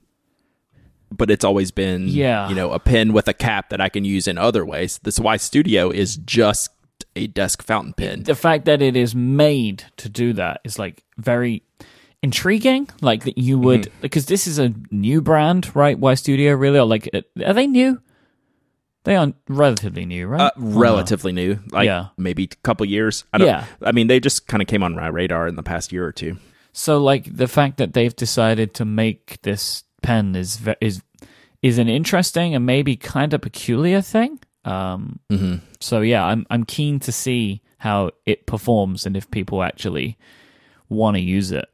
but 1.12 1.30
it's 1.30 1.44
always 1.44 1.70
been 1.70 2.08
yeah. 2.08 2.48
you 2.48 2.54
know 2.54 2.72
a 2.72 2.78
pen 2.78 3.12
with 3.12 3.28
a 3.28 3.34
cap 3.34 3.70
that 3.70 3.80
I 3.80 3.88
can 3.88 4.04
use 4.04 4.26
in 4.26 4.38
other 4.38 4.64
ways. 4.64 4.98
This 5.02 5.18
Ystudio 5.18 5.92
is 5.92 6.16
just 6.16 6.70
a 7.16 7.26
desk 7.26 7.62
fountain 7.62 7.92
pen. 7.92 8.22
The 8.24 8.34
fact 8.34 8.64
that 8.66 8.82
it 8.82 8.96
is 8.96 9.14
made 9.14 9.84
to 9.98 10.08
do 10.08 10.32
that 10.34 10.60
is 10.64 10.78
like 10.78 11.04
very 11.18 11.62
intriguing. 12.22 12.88
Like 13.00 13.24
that 13.24 13.38
you 13.38 13.58
would 13.58 13.82
mm-hmm. 13.82 14.00
because 14.00 14.26
this 14.26 14.46
is 14.46 14.58
a 14.58 14.72
new 14.90 15.20
brand, 15.20 15.74
right? 15.74 15.98
Ystudio 15.98 16.58
really 16.58 16.78
or 16.78 16.84
like 16.86 17.08
are 17.44 17.52
they 17.54 17.66
new? 17.66 18.00
They 19.04 19.16
are 19.16 19.32
relatively 19.48 20.06
new, 20.06 20.28
right? 20.28 20.42
Uh, 20.42 20.50
relatively 20.56 21.32
new, 21.32 21.58
like 21.72 21.86
yeah. 21.86 22.08
maybe 22.16 22.44
a 22.44 22.56
couple 22.62 22.86
years. 22.86 23.24
I 23.32 23.38
don't, 23.38 23.48
yeah, 23.48 23.66
I 23.82 23.90
mean 23.90 24.06
they 24.06 24.20
just 24.20 24.46
kind 24.46 24.62
of 24.62 24.68
came 24.68 24.82
on 24.84 24.94
my 24.94 25.08
radar 25.08 25.48
in 25.48 25.56
the 25.56 25.62
past 25.62 25.92
year 25.92 26.06
or 26.06 26.12
two. 26.12 26.36
So, 26.72 26.98
like 26.98 27.36
the 27.36 27.48
fact 27.48 27.78
that 27.78 27.94
they've 27.94 28.14
decided 28.14 28.74
to 28.74 28.84
make 28.84 29.40
this 29.42 29.84
pen 30.02 30.34
is 30.34 30.60
is 30.80 31.02
is 31.62 31.78
an 31.78 31.88
interesting 31.88 32.54
and 32.54 32.66
maybe 32.66 32.96
kind 32.96 33.32
of 33.32 33.40
peculiar 33.40 34.00
thing. 34.00 34.40
Um, 34.64 35.20
mm-hmm. 35.30 35.64
So 35.80 36.00
yeah, 36.00 36.24
I'm 36.24 36.46
I'm 36.50 36.64
keen 36.64 37.00
to 37.00 37.12
see 37.12 37.62
how 37.78 38.10
it 38.26 38.46
performs 38.46 39.06
and 39.06 39.16
if 39.16 39.30
people 39.30 39.62
actually 39.62 40.16
want 40.88 41.16
to 41.16 41.20
use 41.20 41.50
it. 41.50 41.68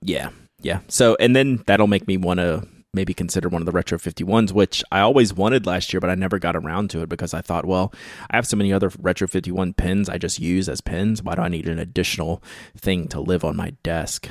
Yeah, 0.00 0.30
yeah. 0.60 0.80
So 0.88 1.16
and 1.20 1.34
then 1.34 1.62
that'll 1.66 1.86
make 1.86 2.06
me 2.06 2.16
want 2.16 2.40
to 2.40 2.66
maybe 2.94 3.14
consider 3.14 3.48
one 3.48 3.62
of 3.62 3.66
the 3.66 3.72
retro 3.72 3.98
51s 3.98 4.50
which 4.52 4.82
i 4.90 5.00
always 5.00 5.34
wanted 5.34 5.66
last 5.66 5.92
year 5.92 6.00
but 6.00 6.08
i 6.08 6.14
never 6.14 6.38
got 6.38 6.56
around 6.56 6.88
to 6.88 7.02
it 7.02 7.08
because 7.08 7.34
i 7.34 7.40
thought 7.40 7.66
well 7.66 7.92
i 8.30 8.36
have 8.36 8.46
so 8.46 8.56
many 8.56 8.72
other 8.72 8.90
retro 8.98 9.28
51 9.28 9.74
pins 9.74 10.08
i 10.08 10.16
just 10.16 10.40
use 10.40 10.68
as 10.68 10.80
pins 10.80 11.22
why 11.22 11.34
do 11.34 11.42
i 11.42 11.48
need 11.48 11.68
an 11.68 11.78
additional 11.78 12.42
thing 12.76 13.06
to 13.06 13.20
live 13.20 13.44
on 13.44 13.54
my 13.54 13.70
desk 13.82 14.28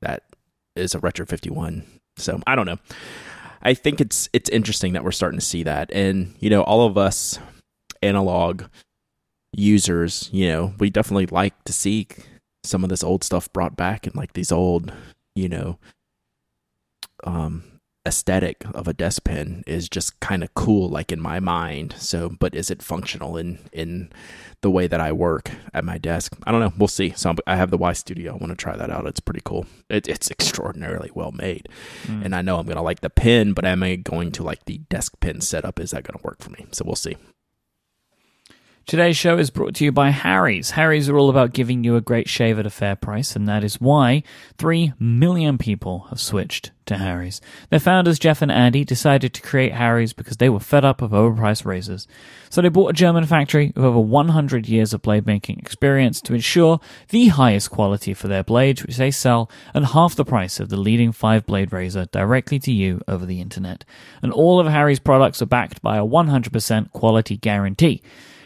that 0.00 0.24
is 0.74 0.94
a 0.94 0.98
retro 0.98 1.24
51 1.24 1.84
so 2.16 2.40
I 2.46 2.54
don't 2.54 2.66
know. 2.66 2.78
I 3.62 3.74
think 3.74 4.00
it's 4.00 4.28
it's 4.32 4.50
interesting 4.50 4.92
that 4.92 5.04
we're 5.04 5.12
starting 5.12 5.38
to 5.38 5.44
see 5.44 5.62
that, 5.62 5.90
and 5.92 6.34
you 6.38 6.50
know, 6.50 6.62
all 6.62 6.86
of 6.86 6.98
us 6.98 7.38
analog 8.02 8.64
users, 9.52 10.28
you 10.32 10.48
know, 10.48 10.74
we 10.78 10.90
definitely 10.90 11.26
like 11.26 11.54
to 11.64 11.72
see 11.72 12.08
some 12.64 12.82
of 12.82 12.90
this 12.90 13.04
old 13.04 13.22
stuff 13.24 13.52
brought 13.52 13.76
back 13.76 14.06
and 14.06 14.14
like 14.14 14.32
these 14.34 14.52
old, 14.52 14.92
you 15.34 15.48
know, 15.48 15.78
um 17.24 17.62
aesthetic 18.06 18.64
of 18.74 18.86
a 18.86 18.92
desk 18.92 19.24
pen 19.24 19.64
is 19.66 19.88
just 19.88 20.20
kind 20.20 20.42
of 20.44 20.54
cool 20.54 20.88
like 20.88 21.10
in 21.10 21.20
my 21.20 21.40
mind. 21.40 21.94
So 21.98 22.28
but 22.28 22.54
is 22.54 22.70
it 22.70 22.82
functional 22.82 23.36
in 23.36 23.58
in 23.72 24.10
the 24.60 24.70
way 24.70 24.86
that 24.86 25.00
i 25.00 25.12
work 25.12 25.50
at 25.72 25.84
my 25.84 25.98
desk? 25.98 26.34
I 26.44 26.52
don't 26.52 26.60
know. 26.60 26.72
We'll 26.76 26.88
see. 26.88 27.12
So 27.16 27.34
i 27.46 27.56
have 27.56 27.70
the 27.70 27.78
Ystudio. 27.78 28.32
I 28.32 28.36
want 28.36 28.50
to 28.50 28.56
try 28.56 28.76
that 28.76 28.90
out. 28.90 29.06
It's 29.06 29.20
pretty 29.20 29.42
cool. 29.44 29.66
It, 29.88 30.08
it's 30.08 30.30
extraordinarily 30.30 31.10
well 31.14 31.32
made. 31.32 31.68
Mm. 32.06 32.24
and 32.24 32.34
i 32.34 32.42
know 32.42 32.58
i'm 32.58 32.66
gonna 32.66 32.82
like 32.82 33.00
the 33.00 33.10
pen 33.10 33.52
but 33.52 33.64
am 33.64 33.82
i 33.82 33.96
going 33.96 34.32
to 34.32 34.42
like 34.42 34.64
the 34.66 34.78
desk 34.88 35.14
pen 35.20 35.40
setup? 35.40 35.80
Is 35.80 35.92
that 35.92 36.04
gonna 36.04 36.22
work 36.22 36.42
for 36.42 36.50
me? 36.50 36.66
So 36.72 36.84
we'll 36.84 36.96
see 36.96 37.16
Today's 38.86 39.16
show 39.16 39.38
is 39.38 39.48
brought 39.48 39.74
to 39.76 39.84
you 39.84 39.92
by 39.92 40.10
Harry's. 40.10 40.72
Harry's 40.72 41.08
are 41.08 41.16
all 41.16 41.30
about 41.30 41.54
giving 41.54 41.84
you 41.84 41.96
a 41.96 42.02
great 42.02 42.28
shave 42.28 42.58
at 42.58 42.66
a 42.66 42.70
fair 42.70 42.94
price, 42.94 43.34
and 43.34 43.48
that 43.48 43.64
is 43.64 43.80
why 43.80 44.22
3 44.58 44.92
million 44.98 45.56
people 45.56 46.00
have 46.10 46.20
switched 46.20 46.70
to 46.84 46.98
Harry's. 46.98 47.40
Their 47.70 47.80
founders, 47.80 48.18
Jeff 48.18 48.42
and 48.42 48.52
Andy, 48.52 48.84
decided 48.84 49.32
to 49.32 49.40
create 49.40 49.72
Harry's 49.72 50.12
because 50.12 50.36
they 50.36 50.50
were 50.50 50.60
fed 50.60 50.84
up 50.84 51.00
of 51.00 51.12
overpriced 51.12 51.64
razors. 51.64 52.06
So 52.50 52.60
they 52.60 52.68
bought 52.68 52.90
a 52.90 52.92
German 52.92 53.24
factory 53.24 53.72
with 53.74 53.86
over 53.86 53.98
100 53.98 54.68
years 54.68 54.92
of 54.92 55.00
blade 55.00 55.24
making 55.24 55.60
experience 55.60 56.20
to 56.20 56.34
ensure 56.34 56.78
the 57.08 57.28
highest 57.28 57.70
quality 57.70 58.12
for 58.12 58.28
their 58.28 58.44
blades, 58.44 58.82
which 58.82 58.98
they 58.98 59.10
sell 59.10 59.50
at 59.74 59.82
half 59.82 60.14
the 60.14 60.26
price 60.26 60.60
of 60.60 60.68
the 60.68 60.76
leading 60.76 61.10
five 61.10 61.46
blade 61.46 61.72
razor 61.72 62.04
directly 62.12 62.58
to 62.58 62.70
you 62.70 63.00
over 63.08 63.24
the 63.24 63.40
internet. 63.40 63.86
And 64.20 64.30
all 64.30 64.60
of 64.60 64.66
Harry's 64.66 65.00
products 65.00 65.40
are 65.40 65.46
backed 65.46 65.80
by 65.80 65.96
a 65.96 66.04
100% 66.04 66.92
quality 66.92 67.38
guarantee. 67.38 68.02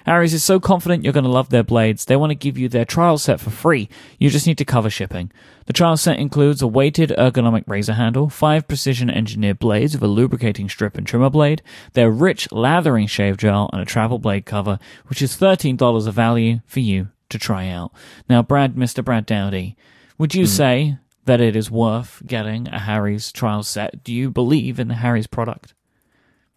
Harry's 0.08 0.32
is 0.32 0.42
so 0.42 0.58
confident 0.58 1.04
you're 1.04 1.12
going 1.12 1.24
to 1.24 1.30
love 1.30 1.50
their 1.50 1.62
blades, 1.62 2.06
they 2.06 2.16
want 2.16 2.30
to 2.30 2.34
give 2.34 2.56
you 2.56 2.66
their 2.66 2.86
trial 2.86 3.18
set 3.18 3.40
for 3.40 3.50
free. 3.50 3.90
You 4.18 4.30
just 4.30 4.46
need 4.46 4.56
to 4.56 4.64
cover 4.64 4.88
shipping. 4.88 5.30
The 5.66 5.74
trial 5.74 5.98
set 5.98 6.18
includes 6.18 6.62
a 6.62 6.66
weighted 6.66 7.10
ergonomic 7.10 7.64
razor 7.66 7.92
handle, 7.92 8.30
five 8.30 8.66
precision 8.66 9.10
engineered 9.10 9.58
blades 9.58 9.92
with 9.92 10.02
a 10.02 10.06
lubricating 10.06 10.70
strip 10.70 10.96
and 10.96 11.06
trimmer 11.06 11.28
blade, 11.28 11.60
their 11.92 12.10
rich 12.10 12.50
lathering 12.50 13.06
shave 13.06 13.36
gel, 13.36 13.68
and 13.70 13.82
a 13.82 13.84
travel 13.84 14.18
blade 14.18 14.46
cover, 14.46 14.78
which 15.08 15.20
is 15.20 15.36
$13 15.36 16.06
of 16.06 16.14
value 16.14 16.60
for 16.64 16.80
you 16.80 17.08
to 17.28 17.38
try 17.38 17.68
out. 17.68 17.92
Now, 18.30 18.40
Brad, 18.40 18.76
Mr. 18.76 19.04
Brad 19.04 19.26
Dowdy, 19.26 19.76
would 20.16 20.34
you 20.34 20.44
mm. 20.44 20.48
say 20.48 20.96
that 21.26 21.42
it 21.42 21.54
is 21.54 21.70
worth 21.70 22.22
getting 22.26 22.66
a 22.68 22.78
Harry's 22.78 23.30
trial 23.30 23.62
set? 23.62 24.02
Do 24.04 24.14
you 24.14 24.30
believe 24.30 24.80
in 24.80 24.88
the 24.88 24.94
Harry's 24.94 25.26
product? 25.26 25.74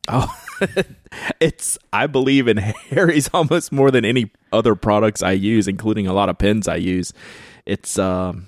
Oh, 0.07 0.33
it's 1.39 1.77
I 1.93 2.07
believe 2.07 2.47
in 2.47 2.57
Harry's 2.57 3.29
almost 3.33 3.71
more 3.71 3.91
than 3.91 4.05
any 4.05 4.31
other 4.51 4.75
products 4.75 5.21
I 5.21 5.31
use, 5.31 5.67
including 5.67 6.07
a 6.07 6.13
lot 6.13 6.29
of 6.29 6.37
pens 6.37 6.67
I 6.67 6.77
use. 6.77 7.13
It's 7.65 7.99
um, 7.99 8.47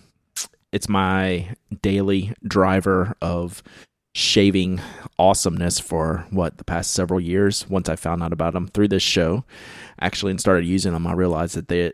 it's 0.71 0.89
my 0.89 1.55
daily 1.81 2.33
driver 2.47 3.15
of 3.21 3.61
shaving 4.15 4.79
awesomeness 5.17 5.79
for 5.79 6.25
what 6.29 6.57
the 6.57 6.63
past 6.63 6.91
several 6.91 7.19
years. 7.19 7.67
Once 7.69 7.89
I 7.89 7.95
found 7.95 8.23
out 8.23 8.33
about 8.33 8.53
them 8.53 8.67
through 8.67 8.89
this 8.89 9.03
show, 9.03 9.43
actually, 9.99 10.31
and 10.31 10.39
started 10.39 10.65
using 10.65 10.93
them, 10.93 11.07
I 11.07 11.13
realized 11.13 11.55
that 11.55 11.67
they 11.67 11.93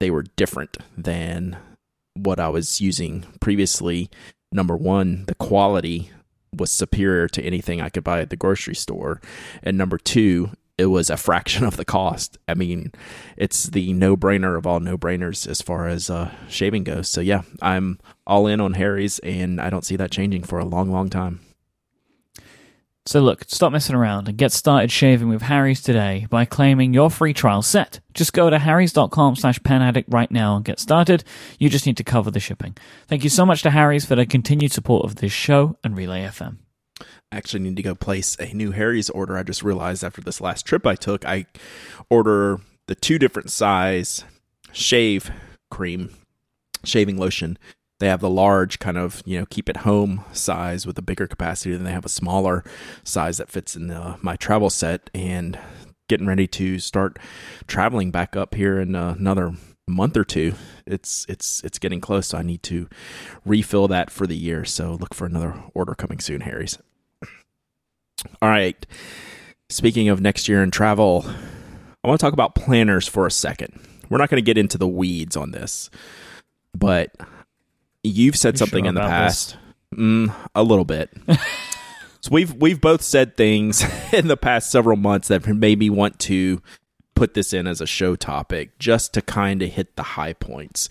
they 0.00 0.10
were 0.10 0.24
different 0.36 0.76
than 0.96 1.56
what 2.14 2.40
I 2.40 2.48
was 2.48 2.80
using 2.80 3.26
previously. 3.40 4.10
Number 4.52 4.76
one, 4.76 5.26
the 5.26 5.34
quality 5.36 6.10
was 6.56 6.70
superior 6.70 7.28
to 7.28 7.42
anything 7.42 7.80
I 7.80 7.88
could 7.88 8.04
buy 8.04 8.20
at 8.20 8.30
the 8.30 8.36
grocery 8.36 8.74
store, 8.74 9.20
and 9.62 9.76
number 9.78 9.98
two, 9.98 10.50
it 10.80 10.86
was 10.86 11.10
a 11.10 11.16
fraction 11.16 11.64
of 11.64 11.76
the 11.76 11.84
cost. 11.84 12.38
I 12.48 12.54
mean, 12.54 12.92
it's 13.36 13.64
the 13.64 13.92
no 13.92 14.16
brainer 14.16 14.56
of 14.56 14.66
all 14.66 14.80
no 14.80 14.96
brainers 14.96 15.46
as 15.46 15.60
far 15.60 15.86
as 15.86 16.08
uh, 16.08 16.32
shaving 16.48 16.84
goes. 16.84 17.08
So, 17.08 17.20
yeah, 17.20 17.42
I'm 17.60 17.98
all 18.26 18.46
in 18.46 18.60
on 18.60 18.74
Harry's, 18.74 19.18
and 19.18 19.60
I 19.60 19.68
don't 19.68 19.84
see 19.84 19.96
that 19.96 20.10
changing 20.10 20.44
for 20.44 20.58
a 20.58 20.64
long, 20.64 20.90
long 20.90 21.10
time. 21.10 21.40
So 23.06 23.20
look, 23.20 23.44
stop 23.48 23.72
messing 23.72 23.96
around 23.96 24.28
and 24.28 24.36
get 24.36 24.52
started 24.52 24.92
shaving 24.92 25.28
with 25.28 25.42
Harry's 25.42 25.80
today 25.80 26.26
by 26.28 26.44
claiming 26.44 26.92
your 26.92 27.10
free 27.10 27.32
trial 27.32 27.62
set. 27.62 28.00
Just 28.12 28.34
go 28.34 28.50
to 28.50 28.58
harrys.com 28.58 29.36
slash 29.36 29.58
penaddict 29.60 30.04
right 30.08 30.30
now 30.30 30.56
and 30.56 30.64
get 30.64 30.78
started. 30.78 31.24
You 31.58 31.70
just 31.70 31.86
need 31.86 31.96
to 31.96 32.04
cover 32.04 32.30
the 32.30 32.40
shipping. 32.40 32.76
Thank 33.08 33.24
you 33.24 33.30
so 33.30 33.46
much 33.46 33.62
to 33.62 33.70
Harry's 33.70 34.04
for 34.04 34.16
their 34.16 34.26
continued 34.26 34.72
support 34.72 35.04
of 35.06 35.16
this 35.16 35.32
show 35.32 35.78
and 35.82 35.96
Relay 35.96 36.22
FM. 36.22 36.58
I 37.32 37.36
actually 37.36 37.60
need 37.60 37.76
to 37.76 37.82
go 37.82 37.94
place 37.94 38.36
a 38.38 38.52
new 38.52 38.72
Harry's 38.72 39.08
order. 39.08 39.38
I 39.38 39.44
just 39.44 39.62
realized 39.62 40.04
after 40.04 40.20
this 40.20 40.40
last 40.40 40.66
trip 40.66 40.86
I 40.86 40.94
took, 40.94 41.24
I 41.24 41.46
order 42.10 42.60
the 42.86 42.94
two 42.94 43.18
different 43.18 43.50
size 43.50 44.24
shave 44.72 45.30
cream, 45.70 46.10
shaving 46.84 47.16
lotion. 47.16 47.56
They 48.00 48.08
have 48.08 48.20
the 48.20 48.28
large 48.28 48.80
kind 48.80 48.98
of, 48.98 49.22
you 49.24 49.38
know, 49.38 49.46
keep 49.46 49.68
it 49.68 49.78
home 49.78 50.24
size 50.32 50.86
with 50.86 50.98
a 50.98 51.02
bigger 51.02 51.26
capacity. 51.26 51.72
Then 51.72 51.84
they 51.84 51.92
have 51.92 52.04
a 52.04 52.10
smaller 52.10 52.64
size 53.04 53.38
that 53.38 53.48
fits 53.48 53.76
in 53.76 53.86
the, 53.86 54.18
my 54.20 54.36
travel 54.36 54.70
set. 54.70 55.08
And 55.14 55.58
getting 56.10 56.26
ready 56.26 56.48
to 56.48 56.80
start 56.80 57.20
traveling 57.68 58.10
back 58.10 58.34
up 58.34 58.56
here 58.56 58.80
in 58.80 58.96
uh, 58.96 59.14
another 59.16 59.52
month 59.86 60.16
or 60.16 60.24
two. 60.24 60.54
It's 60.84 61.24
it's 61.28 61.62
it's 61.62 61.78
getting 61.78 62.00
close. 62.00 62.28
So 62.28 62.38
I 62.38 62.42
need 62.42 62.62
to 62.64 62.88
refill 63.44 63.86
that 63.88 64.10
for 64.10 64.26
the 64.26 64.36
year. 64.36 64.64
So 64.64 64.94
look 64.94 65.14
for 65.14 65.26
another 65.26 65.54
order 65.72 65.94
coming 65.94 66.18
soon, 66.18 66.40
Harry's. 66.40 66.78
All 68.42 68.48
right. 68.48 68.84
Speaking 69.68 70.08
of 70.08 70.20
next 70.20 70.48
year 70.48 70.62
and 70.62 70.72
travel, 70.72 71.24
I 72.02 72.08
want 72.08 72.18
to 72.18 72.24
talk 72.24 72.32
about 72.32 72.56
planners 72.56 73.06
for 73.06 73.24
a 73.24 73.30
second. 73.30 73.80
We're 74.08 74.18
not 74.18 74.30
going 74.30 74.42
to 74.42 74.46
get 74.46 74.58
into 74.58 74.78
the 74.78 74.88
weeds 74.88 75.36
on 75.36 75.52
this, 75.52 75.90
but 76.76 77.14
you've 78.02 78.36
said 78.36 78.54
You 78.54 78.58
something 78.58 78.84
sure 78.84 78.88
in 78.88 78.94
the 78.94 79.00
past, 79.00 79.56
mm, 79.94 80.34
a 80.54 80.62
little 80.62 80.84
bit. 80.84 81.10
so 82.20 82.30
we've 82.30 82.52
we've 82.54 82.80
both 82.80 83.02
said 83.02 83.36
things 83.36 83.84
in 84.12 84.28
the 84.28 84.36
past 84.36 84.70
several 84.70 84.96
months 84.96 85.28
that 85.28 85.46
made 85.46 85.78
me 85.78 85.90
want 85.90 86.18
to 86.20 86.62
put 87.14 87.34
this 87.34 87.52
in 87.52 87.66
as 87.66 87.80
a 87.80 87.86
show 87.86 88.16
topic, 88.16 88.78
just 88.78 89.12
to 89.14 89.22
kind 89.22 89.62
of 89.62 89.70
hit 89.70 89.96
the 89.96 90.02
high 90.02 90.32
points. 90.32 90.88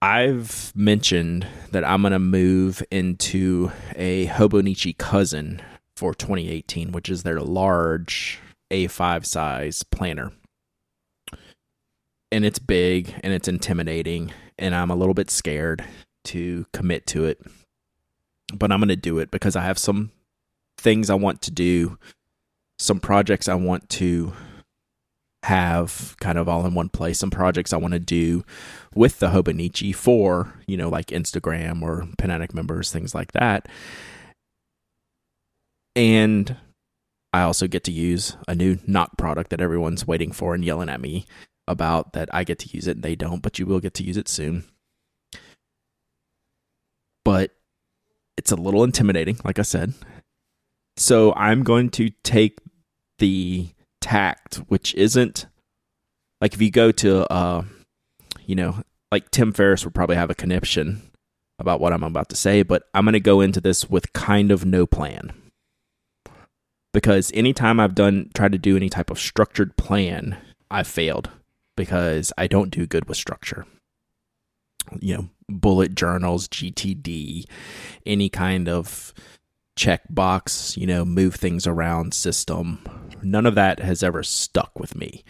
I've 0.00 0.70
mentioned 0.76 1.46
that 1.70 1.82
I'm 1.82 2.02
going 2.02 2.12
to 2.12 2.18
move 2.18 2.82
into 2.90 3.72
a 3.96 4.26
Hobonichi 4.26 4.96
cousin 4.98 5.62
for 5.96 6.14
2018, 6.14 6.92
which 6.92 7.08
is 7.08 7.22
their 7.22 7.40
large 7.40 8.38
A5 8.70 9.24
size 9.24 9.82
planner. 9.82 10.32
And 12.30 12.44
it's 12.44 12.58
big 12.58 13.14
and 13.22 13.32
it's 13.32 13.48
intimidating, 13.48 14.32
and 14.58 14.74
I'm 14.74 14.90
a 14.90 14.96
little 14.96 15.14
bit 15.14 15.30
scared 15.30 15.84
to 16.24 16.66
commit 16.72 17.06
to 17.08 17.24
it. 17.24 17.40
But 18.54 18.70
I'm 18.70 18.80
going 18.80 18.88
to 18.88 18.96
do 18.96 19.18
it 19.18 19.30
because 19.30 19.56
I 19.56 19.62
have 19.62 19.78
some 19.78 20.12
things 20.78 21.10
I 21.10 21.14
want 21.14 21.42
to 21.42 21.50
do, 21.50 21.98
some 22.78 23.00
projects 23.00 23.48
I 23.48 23.54
want 23.54 23.88
to 23.90 24.32
have 25.44 26.16
kind 26.20 26.38
of 26.38 26.48
all 26.48 26.64
in 26.66 26.74
one 26.74 26.88
place, 26.88 27.18
some 27.18 27.30
projects 27.30 27.72
I 27.72 27.76
want 27.76 27.92
to 27.92 28.00
do 28.00 28.44
with 28.94 29.18
the 29.18 29.28
Hobonichi 29.28 29.94
for, 29.94 30.54
you 30.66 30.76
know, 30.76 30.88
like 30.88 31.06
Instagram 31.06 31.82
or 31.82 32.06
Penaddict 32.18 32.54
members, 32.54 32.90
things 32.90 33.14
like 33.14 33.32
that. 33.32 33.68
And 35.96 36.56
I 37.32 37.42
also 37.42 37.66
get 37.66 37.84
to 37.84 37.92
use 37.92 38.36
a 38.48 38.54
new 38.54 38.78
Nock 38.86 39.16
product 39.18 39.50
that 39.50 39.60
everyone's 39.60 40.06
waiting 40.06 40.32
for 40.32 40.54
and 40.54 40.64
yelling 40.64 40.88
at 40.88 41.00
me 41.00 41.26
about 41.66 42.12
that 42.12 42.28
I 42.32 42.44
get 42.44 42.58
to 42.60 42.74
use 42.74 42.86
it 42.86 42.96
and 42.96 43.02
they 43.02 43.14
don't, 43.14 43.42
but 43.42 43.58
you 43.58 43.66
will 43.66 43.80
get 43.80 43.94
to 43.94 44.04
use 44.04 44.16
it 44.16 44.28
soon. 44.28 44.64
But 47.24 47.52
it's 48.36 48.52
a 48.52 48.56
little 48.56 48.84
intimidating, 48.84 49.38
like 49.44 49.58
I 49.58 49.62
said. 49.62 49.94
So 50.96 51.32
I'm 51.34 51.62
going 51.62 51.90
to 51.90 52.10
take 52.22 52.58
the 53.18 53.68
tact, 54.00 54.56
which 54.68 54.94
isn't 54.94 55.46
like 56.40 56.54
if 56.54 56.60
you 56.60 56.70
go 56.70 56.92
to 56.92 57.32
uh 57.32 57.64
you 58.46 58.54
know, 58.54 58.82
like 59.10 59.30
Tim 59.30 59.52
Ferriss 59.52 59.84
would 59.84 59.94
probably 59.94 60.16
have 60.16 60.30
a 60.30 60.34
conniption 60.34 61.10
about 61.58 61.80
what 61.80 61.92
I'm 61.92 62.02
about 62.02 62.28
to 62.30 62.36
say, 62.36 62.62
but 62.62 62.82
I'm 62.92 63.04
going 63.04 63.14
to 63.14 63.20
go 63.20 63.40
into 63.40 63.60
this 63.60 63.88
with 63.88 64.12
kind 64.12 64.50
of 64.50 64.66
no 64.66 64.86
plan. 64.86 65.32
Because 66.92 67.32
anytime 67.32 67.80
I've 67.80 67.94
done 67.94 68.30
tried 68.34 68.52
to 68.52 68.58
do 68.58 68.76
any 68.76 68.90
type 68.90 69.10
of 69.10 69.18
structured 69.18 69.76
plan, 69.76 70.36
I've 70.70 70.86
failed 70.86 71.30
because 71.76 72.32
I 72.38 72.46
don't 72.46 72.70
do 72.70 72.86
good 72.86 73.08
with 73.08 73.16
structure. 73.16 73.66
You 75.00 75.16
know, 75.16 75.28
bullet 75.48 75.94
journals, 75.94 76.48
GTD, 76.48 77.44
any 78.06 78.28
kind 78.28 78.68
of 78.68 79.14
checkbox, 79.78 80.76
you 80.76 80.86
know, 80.86 81.04
move 81.04 81.34
things 81.34 81.66
around 81.66 82.14
system. 82.14 82.84
None 83.22 83.46
of 83.46 83.54
that 83.54 83.80
has 83.80 84.02
ever 84.02 84.22
stuck 84.22 84.78
with 84.78 84.94
me. 84.94 85.24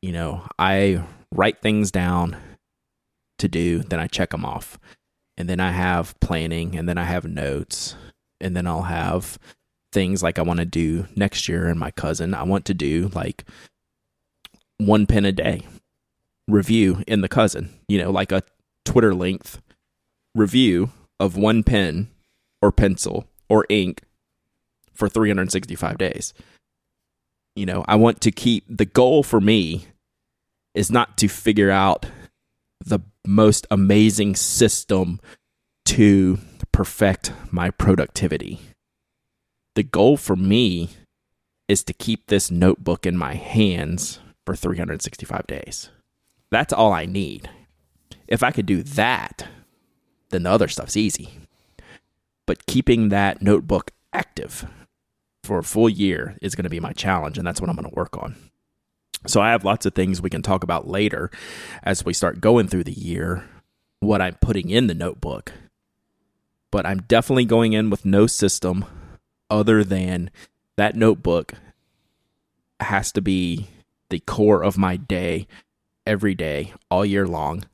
You 0.00 0.12
know, 0.12 0.46
I 0.58 1.04
write 1.32 1.62
things 1.62 1.90
down 1.90 2.36
to 3.38 3.48
do, 3.48 3.80
then 3.80 4.00
I 4.00 4.06
check 4.06 4.30
them 4.30 4.44
off. 4.44 4.78
And 5.36 5.48
then 5.48 5.60
I 5.60 5.70
have 5.70 6.18
planning, 6.20 6.76
and 6.76 6.88
then 6.88 6.98
I 6.98 7.04
have 7.04 7.24
notes, 7.24 7.96
and 8.40 8.56
then 8.56 8.66
I'll 8.66 8.82
have 8.82 9.38
things 9.92 10.22
like 10.22 10.38
I 10.38 10.42
want 10.42 10.58
to 10.58 10.66
do 10.66 11.06
next 11.16 11.48
year 11.48 11.68
and 11.68 11.78
my 11.78 11.90
cousin. 11.90 12.34
I 12.34 12.42
want 12.42 12.64
to 12.66 12.74
do 12.74 13.10
like 13.14 13.44
one 14.86 15.06
pen 15.06 15.24
a 15.24 15.32
day 15.32 15.62
review 16.48 17.02
in 17.06 17.20
the 17.20 17.28
cousin, 17.28 17.70
you 17.88 17.98
know, 17.98 18.10
like 18.10 18.32
a 18.32 18.42
Twitter 18.84 19.14
length 19.14 19.60
review 20.34 20.90
of 21.20 21.36
one 21.36 21.62
pen 21.62 22.10
or 22.60 22.72
pencil 22.72 23.26
or 23.48 23.66
ink 23.68 24.02
for 24.92 25.08
365 25.08 25.98
days. 25.98 26.34
You 27.54 27.66
know, 27.66 27.84
I 27.86 27.96
want 27.96 28.20
to 28.22 28.30
keep 28.30 28.64
the 28.68 28.84
goal 28.84 29.22
for 29.22 29.40
me 29.40 29.86
is 30.74 30.90
not 30.90 31.18
to 31.18 31.28
figure 31.28 31.70
out 31.70 32.06
the 32.84 33.00
most 33.26 33.66
amazing 33.70 34.34
system 34.36 35.20
to 35.84 36.38
perfect 36.72 37.32
my 37.50 37.70
productivity. 37.70 38.60
The 39.74 39.82
goal 39.82 40.16
for 40.16 40.36
me 40.36 40.90
is 41.68 41.82
to 41.84 41.92
keep 41.92 42.26
this 42.26 42.50
notebook 42.50 43.06
in 43.06 43.16
my 43.16 43.34
hands 43.34 44.18
for 44.46 44.56
365 44.56 45.46
days. 45.46 45.90
That's 46.50 46.72
all 46.72 46.92
I 46.92 47.06
need. 47.06 47.48
If 48.28 48.42
I 48.42 48.50
could 48.50 48.66
do 48.66 48.82
that, 48.82 49.46
then 50.30 50.42
the 50.42 50.50
other 50.50 50.68
stuff's 50.68 50.96
easy. 50.96 51.30
But 52.46 52.66
keeping 52.66 53.08
that 53.08 53.42
notebook 53.42 53.92
active 54.12 54.66
for 55.44 55.58
a 55.58 55.64
full 55.64 55.88
year 55.88 56.36
is 56.42 56.54
going 56.54 56.64
to 56.64 56.70
be 56.70 56.80
my 56.80 56.92
challenge, 56.92 57.38
and 57.38 57.46
that's 57.46 57.60
what 57.60 57.70
I'm 57.70 57.76
going 57.76 57.88
to 57.88 57.94
work 57.94 58.16
on. 58.16 58.36
So 59.26 59.40
I 59.40 59.50
have 59.50 59.64
lots 59.64 59.86
of 59.86 59.94
things 59.94 60.20
we 60.20 60.30
can 60.30 60.42
talk 60.42 60.64
about 60.64 60.88
later 60.88 61.30
as 61.82 62.04
we 62.04 62.12
start 62.12 62.40
going 62.40 62.68
through 62.68 62.84
the 62.84 62.92
year, 62.92 63.44
what 64.00 64.20
I'm 64.20 64.34
putting 64.40 64.70
in 64.70 64.88
the 64.88 64.94
notebook. 64.94 65.52
But 66.70 66.86
I'm 66.86 67.02
definitely 67.02 67.44
going 67.44 67.72
in 67.72 67.90
with 67.90 68.04
no 68.04 68.26
system 68.26 68.84
other 69.48 69.84
than 69.84 70.30
that 70.76 70.96
notebook 70.96 71.52
has 72.80 73.12
to 73.12 73.20
be 73.20 73.68
the 74.12 74.20
core 74.20 74.62
of 74.62 74.78
my 74.78 74.96
day 74.96 75.48
every 76.06 76.34
day, 76.36 76.72
all 76.90 77.04
year 77.04 77.26
long. 77.26 77.64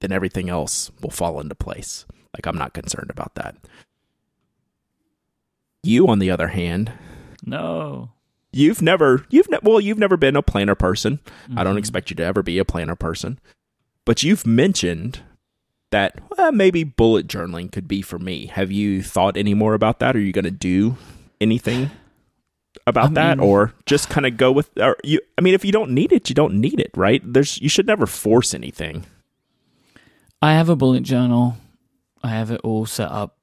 Then 0.00 0.10
everything 0.10 0.48
else 0.50 0.90
will 1.00 1.10
fall 1.10 1.38
into 1.40 1.54
place. 1.54 2.04
Like 2.34 2.46
I'm 2.46 2.58
not 2.58 2.72
concerned 2.74 3.10
about 3.10 3.34
that. 3.36 3.56
You, 5.82 6.08
on 6.08 6.18
the 6.18 6.30
other 6.30 6.48
hand, 6.48 6.92
No. 7.44 8.10
you've 8.52 8.82
never 8.82 9.24
you've 9.30 9.48
ne- 9.50 9.58
well 9.62 9.80
you've 9.80 9.98
never 9.98 10.16
been 10.16 10.34
a 10.34 10.42
planner 10.42 10.74
person 10.74 11.20
i 11.56 11.62
don't 11.62 11.74
Mhm. 11.76 11.78
expect 11.78 12.08
you 12.10 12.16
to 12.16 12.24
ever 12.24 12.42
be 12.42 12.58
a 12.58 12.64
planner 12.64 12.96
person 12.96 13.38
but 14.06 14.22
you've 14.22 14.46
mentioned 14.46 15.20
that 15.90 16.18
well, 16.36 16.52
maybe 16.52 16.82
bullet 16.82 17.26
journaling 17.28 17.70
could 17.70 17.86
be 17.86 18.00
for 18.02 18.18
me 18.18 18.46
have 18.46 18.72
you 18.72 19.02
thought 19.02 19.36
any 19.36 19.52
more 19.52 19.74
about 19.74 19.98
that 20.00 20.16
are 20.16 20.20
you 20.20 20.32
going 20.32 20.44
to 20.46 20.50
do 20.50 20.96
anything 21.40 21.90
about 22.86 23.10
I 23.10 23.14
that 23.14 23.38
mean- 23.38 23.46
or 23.48 23.72
just 23.86 24.08
kind 24.08 24.26
of 24.26 24.36
go 24.36 24.50
with 24.52 24.70
or 24.78 24.96
you 25.04 25.20
i 25.38 25.40
mean 25.40 25.54
if 25.54 25.64
you 25.64 25.72
don't 25.72 25.90
need 25.90 26.12
it 26.12 26.28
you 26.28 26.34
don't 26.34 26.54
need 26.60 26.78
it 26.80 26.90
right 26.96 27.20
there's 27.24 27.60
you 27.60 27.68
should 27.68 27.86
never 27.86 28.06
force 28.06 28.54
anything 28.54 29.04
I 30.42 30.52
have 30.52 30.68
a 30.68 30.76
bullet 30.76 31.02
journal. 31.02 31.56
I 32.22 32.28
have 32.28 32.50
it 32.50 32.60
all 32.62 32.84
set 32.86 33.10
up 33.10 33.38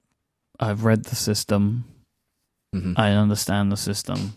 I've 0.59 0.83
read 0.85 1.05
the 1.05 1.15
system. 1.15 1.85
Mhm. 2.73 2.93
I 2.97 3.11
understand 3.11 3.71
the 3.71 3.77
system. 3.77 4.33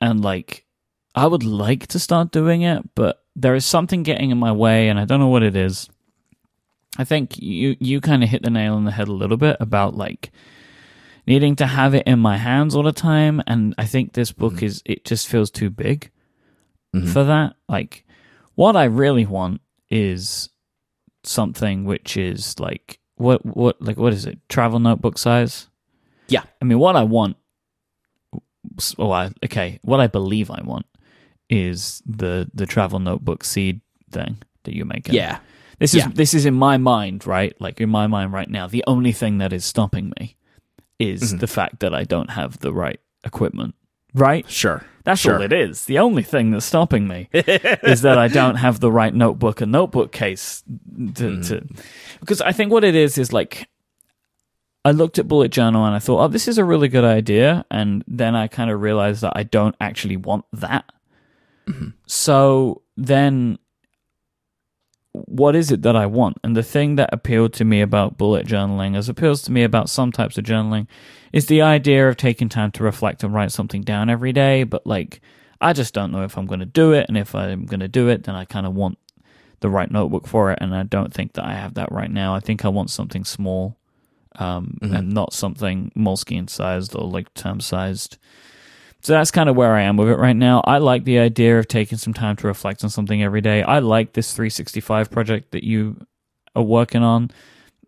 And 0.00 0.22
like 0.22 0.66
I 1.14 1.26
would 1.26 1.42
like 1.42 1.86
to 1.88 1.98
start 1.98 2.30
doing 2.30 2.62
it, 2.62 2.82
but 2.94 3.22
there 3.34 3.54
is 3.54 3.64
something 3.64 4.02
getting 4.02 4.30
in 4.30 4.38
my 4.38 4.52
way 4.52 4.88
and 4.88 4.98
I 5.00 5.06
don't 5.06 5.18
know 5.20 5.28
what 5.28 5.42
it 5.42 5.56
is. 5.56 5.88
I 6.98 7.04
think 7.04 7.38
you 7.38 7.76
you 7.80 8.00
kind 8.00 8.22
of 8.22 8.28
hit 8.28 8.42
the 8.42 8.50
nail 8.50 8.74
on 8.74 8.84
the 8.84 8.92
head 8.92 9.08
a 9.08 9.12
little 9.12 9.38
bit 9.38 9.56
about 9.60 9.96
like 9.96 10.30
needing 11.26 11.56
to 11.56 11.66
have 11.66 11.94
it 11.94 12.06
in 12.06 12.18
my 12.18 12.36
hands 12.36 12.74
all 12.74 12.82
the 12.82 12.92
time 12.92 13.42
and 13.46 13.74
I 13.78 13.84
think 13.86 14.12
this 14.12 14.32
book 14.32 14.62
is 14.62 14.82
it 14.84 15.04
just 15.04 15.28
feels 15.28 15.50
too 15.50 15.70
big 15.70 16.10
Mhm. 16.94 17.08
for 17.12 17.24
that. 17.24 17.54
Like 17.68 18.04
what 18.54 18.76
I 18.76 18.84
really 18.84 19.26
want 19.26 19.60
is 19.90 20.48
something 21.22 21.84
which 21.84 22.16
is 22.16 22.58
like 22.60 22.98
what 23.16 23.44
what 23.44 23.80
like 23.80 23.96
what 23.96 24.12
is 24.12 24.26
it? 24.26 24.38
Travel 24.48 24.78
notebook 24.80 25.18
size? 25.18 25.68
Yeah. 26.28 26.42
I 26.60 26.64
mean 26.64 26.78
what 26.78 26.96
I 26.96 27.02
want 27.04 27.36
oh 28.98 29.10
I 29.10 29.30
okay, 29.44 29.78
what 29.82 30.00
I 30.00 30.06
believe 30.06 30.50
I 30.50 30.60
want 30.64 30.86
is 31.50 32.02
the 32.06 32.50
the 32.54 32.66
travel 32.66 32.98
notebook 32.98 33.44
seed 33.44 33.80
thing 34.10 34.38
that 34.64 34.74
you 34.74 34.84
make. 34.84 35.08
Yeah. 35.08 35.38
This 35.78 35.94
is 35.94 36.02
Yeah. 36.04 36.08
this 36.14 36.34
is 36.34 36.46
in 36.46 36.54
my 36.54 36.76
mind, 36.78 37.26
right? 37.26 37.58
Like 37.60 37.80
in 37.80 37.90
my 37.90 38.06
mind 38.06 38.32
right 38.32 38.48
now, 38.48 38.66
the 38.66 38.84
only 38.86 39.12
thing 39.12 39.38
that 39.38 39.52
is 39.52 39.64
stopping 39.64 40.12
me 40.18 40.36
is 40.98 41.34
Mhm. 41.34 41.40
the 41.40 41.46
fact 41.46 41.80
that 41.80 41.94
I 41.94 42.04
don't 42.04 42.30
have 42.30 42.58
the 42.60 42.72
right 42.72 43.00
equipment. 43.24 43.74
Right? 44.14 44.48
Sure. 44.48 44.84
That's 45.04 45.20
Sure. 45.20 45.36
all 45.36 45.42
it 45.42 45.52
is. 45.52 45.86
The 45.86 45.98
only 45.98 46.22
thing 46.22 46.50
that's 46.52 46.64
stopping 46.64 47.08
me 47.08 47.28
is 47.32 48.02
that 48.02 48.16
I 48.16 48.28
don't 48.28 48.54
have 48.56 48.78
the 48.80 48.90
right 48.92 49.12
notebook 49.14 49.60
and 49.60 49.72
notebook 49.72 50.12
case 50.12 50.62
to, 51.16 51.42
to 51.42 51.66
because 52.20 52.40
I 52.40 52.52
think 52.52 52.70
what 52.72 52.84
it 52.84 52.94
is 52.94 53.18
is 53.18 53.32
like 53.32 53.68
I 54.84 54.92
looked 54.92 55.18
at 55.18 55.26
bullet 55.28 55.50
journal 55.50 55.84
and 55.84 55.94
I 55.94 55.98
thought, 55.98 56.22
oh, 56.22 56.28
this 56.28 56.46
is 56.46 56.58
a 56.58 56.64
really 56.64 56.88
good 56.88 57.04
idea, 57.04 57.64
and 57.70 58.04
then 58.06 58.34
I 58.36 58.48
kind 58.48 58.70
of 58.70 58.80
realized 58.82 59.22
that 59.22 59.32
I 59.34 59.42
don't 59.42 59.74
actually 59.80 60.18
want 60.18 60.44
that. 60.52 60.84
So 62.06 62.82
then, 62.96 63.58
what 65.14 65.54
is 65.54 65.70
it 65.70 65.82
that 65.82 65.94
I 65.94 66.06
want? 66.06 66.38
And 66.42 66.56
the 66.56 66.62
thing 66.62 66.96
that 66.96 67.10
appealed 67.12 67.52
to 67.54 67.64
me 67.64 67.80
about 67.80 68.18
bullet 68.18 68.46
journaling, 68.46 68.96
as 68.96 69.08
appeals 69.08 69.42
to 69.42 69.52
me 69.52 69.62
about 69.62 69.88
some 69.88 70.10
types 70.10 70.36
of 70.36 70.44
journaling, 70.44 70.88
is 71.32 71.46
the 71.46 71.62
idea 71.62 72.08
of 72.08 72.16
taking 72.16 72.48
time 72.48 72.72
to 72.72 72.82
reflect 72.82 73.22
and 73.22 73.32
write 73.32 73.52
something 73.52 73.82
down 73.82 74.10
every 74.10 74.32
day. 74.32 74.64
But 74.64 74.86
like, 74.86 75.20
I 75.60 75.72
just 75.72 75.94
don't 75.94 76.10
know 76.10 76.24
if 76.24 76.36
I'm 76.36 76.46
going 76.46 76.60
to 76.60 76.66
do 76.66 76.92
it, 76.92 77.06
and 77.08 77.16
if 77.16 77.34
I'm 77.34 77.64
going 77.64 77.80
to 77.80 77.88
do 77.88 78.08
it, 78.08 78.24
then 78.24 78.34
I 78.34 78.44
kind 78.44 78.66
of 78.66 78.74
want 78.74 78.98
the 79.60 79.70
right 79.70 79.90
notebook 79.90 80.26
for 80.26 80.50
it, 80.50 80.58
and 80.60 80.74
I 80.74 80.82
don't 80.82 81.14
think 81.14 81.34
that 81.34 81.44
I 81.44 81.54
have 81.54 81.74
that 81.74 81.92
right 81.92 82.10
now. 82.10 82.34
I 82.34 82.40
think 82.40 82.64
I 82.64 82.68
want 82.68 82.90
something 82.90 83.24
small, 83.24 83.78
um, 84.36 84.78
and 84.82 85.12
not 85.12 85.32
something 85.32 85.92
Moleskine 85.96 86.50
sized 86.50 86.94
or 86.96 87.08
like 87.08 87.32
term 87.34 87.60
sized. 87.60 88.18
So 89.04 89.12
that's 89.12 89.30
kind 89.30 89.50
of 89.50 89.54
where 89.54 89.74
I 89.74 89.82
am 89.82 89.98
with 89.98 90.08
it 90.08 90.16
right 90.16 90.34
now. 90.34 90.62
I 90.64 90.78
like 90.78 91.04
the 91.04 91.18
idea 91.18 91.58
of 91.58 91.68
taking 91.68 91.98
some 91.98 92.14
time 92.14 92.36
to 92.36 92.46
reflect 92.46 92.82
on 92.82 92.88
something 92.88 93.22
every 93.22 93.42
day. 93.42 93.62
I 93.62 93.80
like 93.80 94.14
this 94.14 94.32
365 94.32 95.10
project 95.10 95.50
that 95.52 95.62
you 95.62 96.06
are 96.56 96.62
working 96.62 97.02
on. 97.02 97.30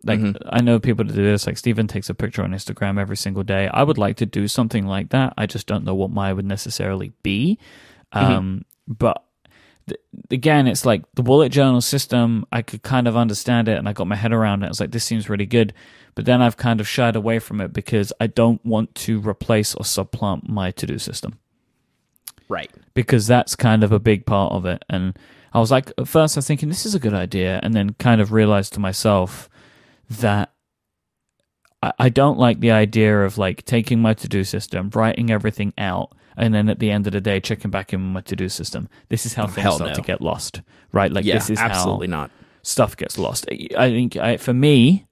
Like 0.03 0.19
I 0.47 0.61
know 0.61 0.79
people 0.79 1.05
to 1.05 1.11
do 1.13 1.23
this. 1.23 1.47
Like 1.47 1.57
Steven 1.57 1.87
takes 1.87 2.09
a 2.11 2.13
picture 2.13 2.43
on 2.43 2.51
Instagram 2.51 2.99
every 2.99 3.17
single 3.17 3.41
day. 3.41 3.67
I 3.67 3.81
would 3.81 3.97
like 3.97 4.17
to 4.17 4.27
do 4.27 4.47
something 4.47 4.85
like 4.85 5.09
that. 5.09 5.33
I 5.37 5.47
just 5.47 5.65
don't 5.65 5.83
know 5.83 5.95
what 5.95 6.11
mine 6.11 6.35
would 6.35 6.45
necessarily 6.45 7.11
be. 7.23 7.57
Um, 8.11 8.63
But 8.87 9.23
th- 9.87 9.99
again, 10.29 10.67
it's 10.67 10.85
like 10.85 11.01
the 11.15 11.23
bullet 11.23 11.49
journal 11.49 11.81
system. 11.81 12.45
I 12.51 12.61
could 12.61 12.83
kind 12.83 13.07
of 13.07 13.17
understand 13.17 13.67
it, 13.67 13.77
and 13.79 13.89
I 13.89 13.93
got 13.93 14.05
my 14.07 14.15
head 14.15 14.33
around 14.33 14.61
it. 14.61 14.67
I 14.67 14.69
was 14.69 14.79
like, 14.79 14.91
this 14.91 15.03
seems 15.03 15.29
really 15.29 15.47
good. 15.47 15.73
But 16.17 16.25
then 16.25 16.41
I've 16.41 16.57
kind 16.57 16.79
of 16.81 16.87
shied 16.87 17.15
away 17.15 17.37
from 17.37 17.61
it 17.61 17.71
because 17.73 18.11
I 18.19 18.25
don't 18.25 18.65
want 18.65 18.95
to 18.95 19.21
replace 19.21 19.75
or 19.75 19.85
supplant 19.85 20.49
my 20.49 20.71
to 20.71 20.87
do 20.87 20.97
system 20.97 21.37
Right. 22.49 22.71
because 22.95 23.27
that's 23.27 23.55
kind 23.55 23.83
of 23.83 23.91
a 23.91 23.99
big 23.99 24.25
part 24.25 24.51
of 24.51 24.65
it. 24.65 24.83
And 24.89 25.15
I 25.53 25.59
was 25.59 25.69
like, 25.69 25.91
at 25.97 26.07
first, 26.07 26.35
I 26.35 26.39
was 26.39 26.47
thinking 26.47 26.69
this 26.69 26.85
is 26.87 26.95
a 26.95 26.99
good 26.99 27.13
idea, 27.13 27.59
and 27.61 27.73
then 27.75 27.93
kind 27.99 28.19
of 28.19 28.31
realized 28.31 28.73
to 28.73 28.79
myself 28.79 29.47
that 30.09 30.51
I, 31.83 31.93
I 31.99 32.09
don't 32.09 32.37
like 32.39 32.59
the 32.61 32.71
idea 32.71 33.23
of 33.23 33.37
like 33.37 33.63
taking 33.65 34.01
my 34.01 34.13
to 34.15 34.27
do 34.27 34.43
system, 34.43 34.89
writing 34.95 35.29
everything 35.29 35.71
out, 35.77 36.13
and 36.35 36.53
then 36.53 36.67
at 36.69 36.79
the 36.79 36.89
end 36.91 37.05
of 37.07 37.13
the 37.13 37.21
day, 37.21 37.39
checking 37.39 37.71
back 37.71 37.93
in 37.93 37.99
with 38.01 38.13
my 38.13 38.21
to 38.21 38.35
do 38.35 38.49
system. 38.49 38.89
This 39.09 39.25
is 39.25 39.35
how 39.35 39.47
things 39.47 39.75
start 39.75 39.91
no. 39.91 39.95
to 39.95 40.01
get 40.01 40.21
lost, 40.21 40.61
right? 40.91 41.11
Like 41.11 41.25
Yeah. 41.25 41.35
this 41.35 41.49
is 41.49 41.59
absolutely 41.59 42.07
how 42.07 42.21
not. 42.21 42.31
stuff 42.63 42.97
gets 42.97 43.17
lost. 43.17 43.45
I 43.77 43.89
think 43.89 44.17
I, 44.17 44.37
for 44.37 44.53
me, 44.53 45.06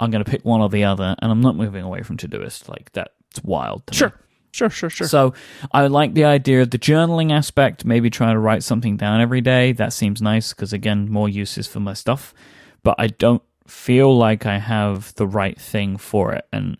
I'm 0.00 0.10
going 0.10 0.24
to 0.24 0.30
pick 0.30 0.44
one 0.44 0.60
or 0.60 0.68
the 0.68 0.84
other, 0.84 1.14
and 1.20 1.30
I'm 1.30 1.40
not 1.40 1.56
moving 1.56 1.84
away 1.84 2.02
from 2.02 2.16
Todoist. 2.16 2.68
Like 2.68 2.92
that's 2.92 3.42
wild. 3.42 3.86
To 3.86 3.92
me. 3.92 3.96
Sure. 3.96 4.20
Sure. 4.52 4.70
Sure. 4.70 4.90
Sure. 4.90 5.08
So 5.08 5.34
I 5.72 5.88
like 5.88 6.14
the 6.14 6.26
idea 6.26 6.62
of 6.62 6.70
the 6.70 6.78
journaling 6.78 7.32
aspect, 7.32 7.84
maybe 7.84 8.08
try 8.08 8.32
to 8.32 8.38
write 8.38 8.62
something 8.62 8.96
down 8.96 9.20
every 9.20 9.40
day. 9.40 9.72
That 9.72 9.92
seems 9.92 10.22
nice 10.22 10.52
because, 10.52 10.72
again, 10.72 11.10
more 11.10 11.28
uses 11.28 11.66
for 11.66 11.80
my 11.80 11.94
stuff. 11.94 12.32
But 12.84 12.94
I 12.98 13.08
don't 13.08 13.42
feel 13.66 14.16
like 14.16 14.46
I 14.46 14.58
have 14.58 15.12
the 15.14 15.26
right 15.26 15.60
thing 15.60 15.96
for 15.96 16.32
it. 16.34 16.46
And 16.52 16.76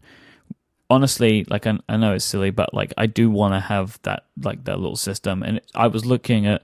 honestly, 0.88 1.44
like, 1.50 1.66
I, 1.66 1.78
I 1.88 1.96
know 1.96 2.14
it's 2.14 2.24
silly, 2.24 2.50
but 2.50 2.72
like, 2.72 2.94
I 2.96 3.06
do 3.06 3.28
want 3.28 3.54
to 3.54 3.60
have 3.60 3.98
that, 4.02 4.26
like, 4.40 4.62
that 4.66 4.78
little 4.78 4.94
system. 4.94 5.42
And 5.42 5.56
it, 5.56 5.68
I 5.74 5.88
was 5.88 6.06
looking 6.06 6.46
at 6.46 6.62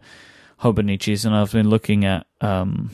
Hobonichi's 0.60 1.24
and 1.24 1.34
I've 1.34 1.50
been 1.50 1.70
looking 1.70 2.04
at, 2.04 2.26
um, 2.40 2.90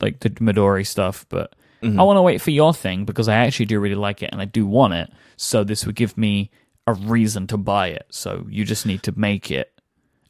like 0.00 0.20
the 0.20 0.30
Midori 0.30 0.86
stuff, 0.86 1.26
but 1.28 1.56
I 1.82 2.02
want 2.02 2.16
to 2.16 2.22
wait 2.22 2.40
for 2.40 2.50
your 2.50 2.74
thing 2.74 3.04
because 3.04 3.28
I 3.28 3.36
actually 3.36 3.66
do 3.66 3.78
really 3.78 3.94
like 3.94 4.22
it 4.22 4.30
and 4.32 4.40
I 4.40 4.44
do 4.44 4.66
want 4.66 4.94
it. 4.94 5.10
So 5.36 5.62
this 5.62 5.86
would 5.86 5.94
give 5.94 6.16
me 6.16 6.50
a 6.86 6.94
reason 6.94 7.46
to 7.48 7.56
buy 7.56 7.88
it. 7.88 8.06
So 8.10 8.46
you 8.48 8.64
just 8.64 8.86
need 8.86 9.02
to 9.04 9.18
make 9.18 9.50
it. 9.50 9.72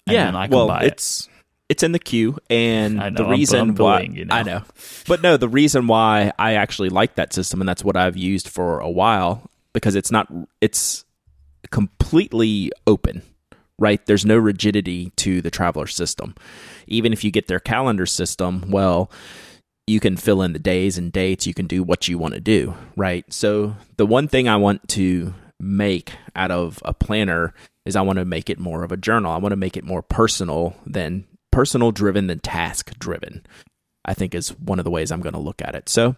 And 0.06 0.14
yeah. 0.14 0.24
then 0.26 0.36
I 0.36 0.48
can 0.48 0.56
well, 0.56 0.68
buy 0.68 0.82
it. 0.82 0.92
it's 0.92 1.28
it's 1.68 1.82
in 1.82 1.92
the 1.92 1.98
queue, 1.98 2.38
and 2.48 2.96
know, 2.96 3.10
the 3.10 3.22
I'm- 3.24 3.30
reason 3.30 3.60
I'm 3.60 3.74
why 3.74 4.02
you 4.02 4.24
now. 4.24 4.36
I 4.36 4.42
know, 4.42 4.62
but 5.08 5.20
no, 5.20 5.36
the 5.36 5.48
reason 5.48 5.88
why 5.88 6.32
I 6.38 6.54
actually 6.54 6.90
like 6.90 7.16
that 7.16 7.32
system, 7.32 7.60
and 7.60 7.68
that's 7.68 7.82
what 7.82 7.96
I've 7.96 8.16
used 8.16 8.48
for 8.48 8.78
a 8.78 8.90
while, 8.90 9.50
because 9.72 9.96
it's 9.96 10.12
not 10.12 10.32
it's 10.60 11.04
completely 11.70 12.70
open. 12.86 13.22
Right, 13.78 14.04
there's 14.06 14.24
no 14.24 14.38
rigidity 14.38 15.12
to 15.16 15.42
the 15.42 15.50
traveler 15.50 15.86
system. 15.86 16.34
Even 16.86 17.12
if 17.12 17.22
you 17.24 17.30
get 17.30 17.46
their 17.46 17.60
calendar 17.60 18.06
system, 18.06 18.70
well, 18.70 19.10
you 19.86 20.00
can 20.00 20.16
fill 20.16 20.42
in 20.42 20.52
the 20.52 20.58
days 20.58 20.98
and 20.98 21.12
dates. 21.12 21.46
You 21.46 21.54
can 21.54 21.66
do 21.66 21.82
what 21.82 22.08
you 22.08 22.18
want 22.18 22.34
to 22.34 22.40
do, 22.40 22.74
right? 22.96 23.24
So 23.32 23.76
the 23.96 24.06
one 24.06 24.28
thing 24.28 24.48
I 24.48 24.56
want 24.56 24.88
to 24.90 25.34
make 25.60 26.12
out 26.34 26.50
of 26.50 26.80
a 26.84 26.92
planner 26.92 27.54
is 27.84 27.96
I 27.96 28.02
want 28.02 28.18
to 28.18 28.24
make 28.24 28.50
it 28.50 28.58
more 28.58 28.82
of 28.82 28.92
a 28.92 28.96
journal. 28.96 29.32
I 29.32 29.38
want 29.38 29.52
to 29.52 29.56
make 29.56 29.76
it 29.76 29.84
more 29.84 30.02
personal 30.02 30.76
than 30.84 31.24
personal 31.52 31.92
driven 31.92 32.26
than 32.26 32.40
task 32.40 32.98
driven. 32.98 33.46
I 34.04 34.14
think 34.14 34.34
is 34.34 34.50
one 34.58 34.78
of 34.78 34.84
the 34.84 34.90
ways 34.90 35.10
I'm 35.10 35.20
going 35.20 35.34
to 35.34 35.40
look 35.40 35.62
at 35.62 35.74
it. 35.74 35.88
So, 35.88 36.16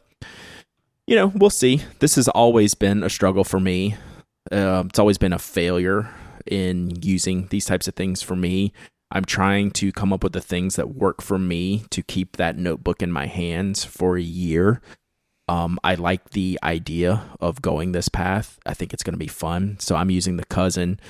you 1.06 1.16
know, 1.16 1.28
we'll 1.34 1.50
see. 1.50 1.82
This 2.00 2.16
has 2.16 2.28
always 2.28 2.74
been 2.74 3.02
a 3.02 3.10
struggle 3.10 3.44
for 3.44 3.60
me. 3.60 3.96
Uh, 4.50 4.84
it's 4.86 4.98
always 4.98 5.18
been 5.18 5.32
a 5.32 5.38
failure 5.38 6.10
in 6.46 7.02
using 7.02 7.46
these 7.48 7.66
types 7.66 7.88
of 7.88 7.94
things 7.94 8.22
for 8.22 8.36
me. 8.36 8.72
I'm 9.10 9.24
trying 9.24 9.70
to 9.72 9.90
come 9.92 10.12
up 10.12 10.22
with 10.22 10.32
the 10.32 10.40
things 10.40 10.76
that 10.76 10.94
work 10.94 11.22
for 11.22 11.38
me 11.38 11.84
to 11.90 12.02
keep 12.02 12.36
that 12.36 12.58
notebook 12.58 13.02
in 13.02 13.10
my 13.10 13.26
hands 13.26 13.84
for 13.84 14.16
a 14.16 14.22
year. 14.22 14.80
Um, 15.48 15.78
I 15.82 15.94
like 15.94 16.30
the 16.30 16.58
idea 16.62 17.24
of 17.40 17.62
going 17.62 17.92
this 17.92 18.10
path. 18.10 18.58
I 18.66 18.74
think 18.74 18.92
it's 18.92 19.02
going 19.02 19.14
to 19.14 19.18
be 19.18 19.26
fun. 19.26 19.78
So 19.80 19.96
I'm 19.96 20.10
using 20.10 20.36
the 20.36 20.44
cousin, 20.44 21.00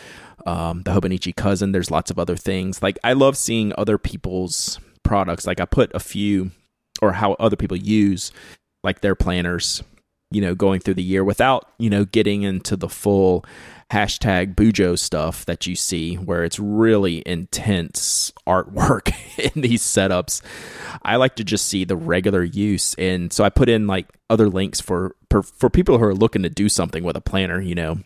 um, 0.46 0.82
the 0.82 0.92
Hobonichi 0.92 1.34
cousin. 1.34 1.72
There's 1.72 1.90
lots 1.90 2.10
of 2.12 2.20
other 2.20 2.36
things. 2.36 2.80
Like 2.80 3.00
I 3.02 3.14
love 3.14 3.36
seeing 3.36 3.72
other 3.76 3.98
people's 3.98 4.78
products. 5.02 5.44
Like 5.44 5.58
I 5.58 5.64
put 5.64 5.92
a 5.92 5.98
few, 6.00 6.52
or 7.02 7.12
how 7.12 7.32
other 7.34 7.56
people 7.56 7.76
use, 7.76 8.30
like 8.84 9.00
their 9.00 9.16
planners. 9.16 9.82
You 10.30 10.42
know, 10.42 10.54
going 10.54 10.80
through 10.80 10.94
the 10.94 11.02
year 11.02 11.24
without 11.24 11.72
you 11.78 11.88
know 11.88 12.04
getting 12.04 12.42
into 12.42 12.76
the 12.76 12.88
full 12.88 13.44
hashtag 13.90 14.54
Bujo 14.54 14.98
stuff 14.98 15.46
that 15.46 15.66
you 15.66 15.74
see, 15.74 16.16
where 16.16 16.44
it's 16.44 16.58
really 16.58 17.22
intense 17.26 18.32
artwork 18.46 19.12
in 19.54 19.62
these 19.62 19.82
setups. 19.82 20.42
I 21.02 21.16
like 21.16 21.36
to 21.36 21.44
just 21.44 21.66
see 21.66 21.84
the 21.84 21.96
regular 21.96 22.44
use, 22.44 22.94
and 22.94 23.32
so 23.32 23.44
I 23.44 23.48
put 23.48 23.68
in 23.68 23.86
like 23.86 24.08
other 24.28 24.48
links 24.48 24.80
for 24.80 25.16
for, 25.30 25.42
for 25.42 25.70
people 25.70 25.98
who 25.98 26.04
are 26.04 26.14
looking 26.14 26.42
to 26.42 26.50
do 26.50 26.68
something 26.68 27.04
with 27.04 27.16
a 27.16 27.20
planner. 27.20 27.60
You 27.60 27.74
know, 27.74 28.00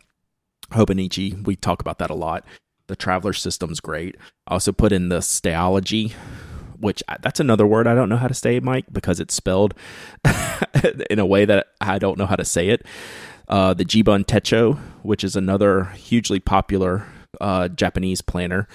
Hobonichi, 0.71 1.45
we 1.45 1.57
talk 1.57 1.81
about 1.81 1.99
that 1.99 2.11
a 2.11 2.15
lot. 2.15 2.45
The 2.89 2.97
Traveler 2.97 3.33
system's 3.33 3.81
great. 3.81 4.17
I 4.47 4.55
also 4.55 4.73
put 4.73 4.93
in 4.93 5.09
the 5.09 5.19
Stalogy, 5.19 6.13
which 6.83 7.03
that's 7.23 7.41
another 7.41 7.67
word 7.67 7.87
I 7.87 7.95
don't 7.95 8.09
know 8.09 8.17
how 8.17 8.29
to 8.29 8.35
say, 8.35 8.61
Myke, 8.61 8.93
because 8.93 9.21
it's 9.21 9.35
spelled 9.35 9.75
in 11.11 11.19
a 11.19 11.27
way 11.27 11.45
that 11.45 11.69
I 11.81 11.99
don't 11.99 12.19
know 12.19 12.27
how 12.27 12.37
to 12.37 12.45
say 12.45 12.69
it. 12.69 12.85
Uh, 13.49 13.73
the 13.75 13.85
Jibun 13.85 14.25
Techo, 14.25 14.79
which 15.03 15.25
is 15.25 15.37
another 15.37 15.85
hugely 15.85 16.41
popular 16.41 17.07
uh, 17.41 17.69
Japanese 17.69 18.21
planner. 18.21 18.67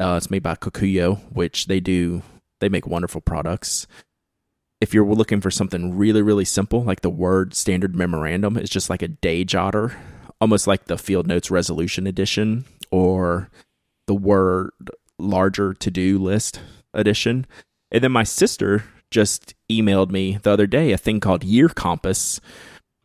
Uh, 0.00 0.14
it's 0.16 0.30
made 0.30 0.42
by 0.42 0.54
Kokuyo, 0.54 1.20
which 1.32 1.66
they 1.66 1.80
do 1.80 2.22
they 2.60 2.68
make 2.68 2.86
wonderful 2.86 3.20
products. 3.20 3.86
if 4.80 4.94
you're 4.94 5.06
looking 5.06 5.40
for 5.40 5.50
something 5.50 5.96
really, 5.96 6.22
really 6.22 6.44
simple, 6.44 6.84
like 6.84 7.00
the 7.00 7.10
Word 7.10 7.54
Standard 7.54 7.96
Memorandum 7.96 8.56
is 8.56 8.70
just 8.70 8.88
like 8.88 9.02
a 9.02 9.08
day 9.08 9.44
jotter, 9.44 9.94
almost 10.40 10.66
like 10.66 10.84
the 10.84 10.98
Field 10.98 11.26
Notes 11.26 11.50
Resolution 11.50 12.06
Edition 12.06 12.64
or 12.90 13.50
the 14.06 14.14
Word 14.14 14.70
Larger 15.18 15.74
To 15.74 15.90
Do 15.90 16.18
List 16.18 16.60
Edition. 16.98 17.46
And 17.90 18.04
then 18.04 18.12
my 18.12 18.24
sister 18.24 18.84
just 19.10 19.54
emailed 19.70 20.10
me 20.10 20.38
the 20.42 20.50
other 20.50 20.66
day 20.66 20.92
a 20.92 20.98
thing 20.98 21.20
called 21.20 21.44
Year 21.44 21.68
Compass, 21.68 22.40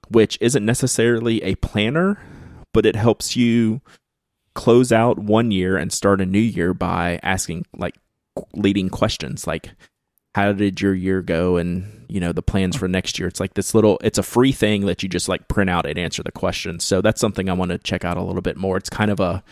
which 0.10 0.38
isn't 0.42 0.66
necessarily 0.66 1.42
a 1.44 1.56
planner, 1.56 2.20
but 2.74 2.86
it 2.86 2.96
helps 2.96 3.36
you 3.36 3.82
close 4.56 4.92
out 4.92 5.18
one 5.18 5.52
year 5.52 5.78
and 5.78 5.92
start 5.92 6.22
a 6.22 6.26
new 6.26 6.40
year 6.40 6.74
by 6.74 7.20
asking 7.24 7.66
like 7.76 7.96
leading 8.54 8.90
questions 8.90 9.48
like 9.48 9.72
how 10.36 10.52
did 10.52 10.82
your 10.82 10.94
year 10.96 11.22
go? 11.22 11.58
And 11.58 12.06
you 12.10 12.20
know 12.20 12.32
the 12.32 12.42
plans 12.42 12.76
for 12.76 12.88
next 12.88 13.18
year. 13.18 13.28
It's 13.28 13.40
like 13.40 13.54
this 13.54 13.74
little 13.74 14.00
it's 14.04 14.18
a 14.18 14.24
free 14.24 14.52
thing 14.52 14.86
that 14.86 15.04
you 15.04 15.10
just 15.10 15.30
like 15.30 15.48
print 15.48 15.70
out 15.70 15.86
and 15.86 15.98
answer 15.98 16.22
the 16.24 16.32
questions 16.32 16.84
so 16.84 17.02
that's 17.02 17.22
something 17.22 17.50
i 17.50 17.54
want 17.54 17.72
to 17.72 17.78
check 17.80 18.06
out 18.06 18.18
a 18.18 18.22
little 18.22 18.42
bit 18.42 18.58
more. 18.58 18.78
It's 18.78 18.90
kind 18.90 19.12
of 19.12 19.20
a 19.20 19.44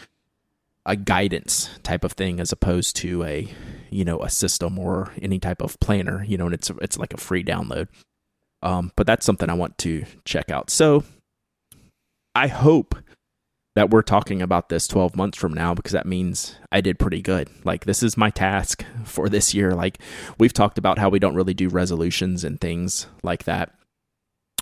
a 0.85 0.95
guidance 0.95 1.69
type 1.83 2.03
of 2.03 2.13
thing 2.13 2.39
as 2.39 2.51
opposed 2.51 2.95
to 2.97 3.23
a 3.23 3.47
you 3.91 4.03
know 4.05 4.19
a 4.21 4.29
system 4.29 4.79
or 4.79 5.11
any 5.21 5.39
type 5.39 5.61
of 5.61 5.79
planner 5.79 6.23
you 6.23 6.37
know 6.37 6.45
and 6.45 6.53
it's 6.53 6.71
it's 6.81 6.97
like 6.97 7.13
a 7.13 7.17
free 7.17 7.43
download 7.43 7.87
um 8.61 8.91
but 8.95 9.05
that's 9.05 9.25
something 9.25 9.49
i 9.49 9.53
want 9.53 9.77
to 9.77 10.05
check 10.25 10.49
out 10.49 10.69
so 10.69 11.03
i 12.33 12.47
hope 12.47 12.95
that 13.75 13.89
we're 13.89 14.01
talking 14.01 14.41
about 14.41 14.69
this 14.69 14.87
12 14.87 15.15
months 15.15 15.37
from 15.37 15.53
now 15.53 15.73
because 15.73 15.93
that 15.93 16.05
means 16.05 16.55
I 16.71 16.81
did 16.81 16.99
pretty 16.99 17.21
good. 17.21 17.49
Like, 17.63 17.85
this 17.85 18.03
is 18.03 18.17
my 18.17 18.29
task 18.29 18.83
for 19.05 19.29
this 19.29 19.53
year. 19.53 19.71
Like, 19.73 19.99
we've 20.37 20.53
talked 20.53 20.77
about 20.77 20.97
how 20.97 21.09
we 21.09 21.19
don't 21.19 21.35
really 21.35 21.53
do 21.53 21.69
resolutions 21.69 22.43
and 22.43 22.59
things 22.59 23.07
like 23.23 23.45
that 23.45 23.73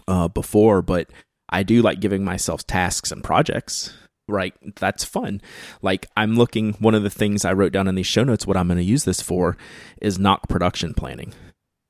uh, 0.08 0.28
before, 0.28 0.82
but 0.82 1.10
I 1.50 1.64
do 1.64 1.82
like 1.82 2.00
giving 2.00 2.24
myself 2.24 2.68
tasks 2.68 3.12
and 3.12 3.24
projects. 3.24 3.94
Right. 4.30 4.54
That's 4.76 5.04
fun. 5.04 5.42
Like, 5.82 6.06
I'm 6.16 6.36
looking, 6.36 6.74
one 6.74 6.96
of 6.96 7.04
the 7.04 7.10
things 7.10 7.44
I 7.44 7.54
wrote 7.54 7.74
down 7.74 7.88
in 7.88 7.96
these 7.96 8.08
show 8.08 8.24
notes, 8.24 8.46
what 8.46 8.58
I'm 8.58 8.68
going 8.68 8.78
to 8.78 8.84
use 8.84 9.04
this 9.04 9.22
for 9.22 9.58
is 10.02 10.20
Nock 10.20 10.48
production 10.48 10.94
planning. 10.94 11.34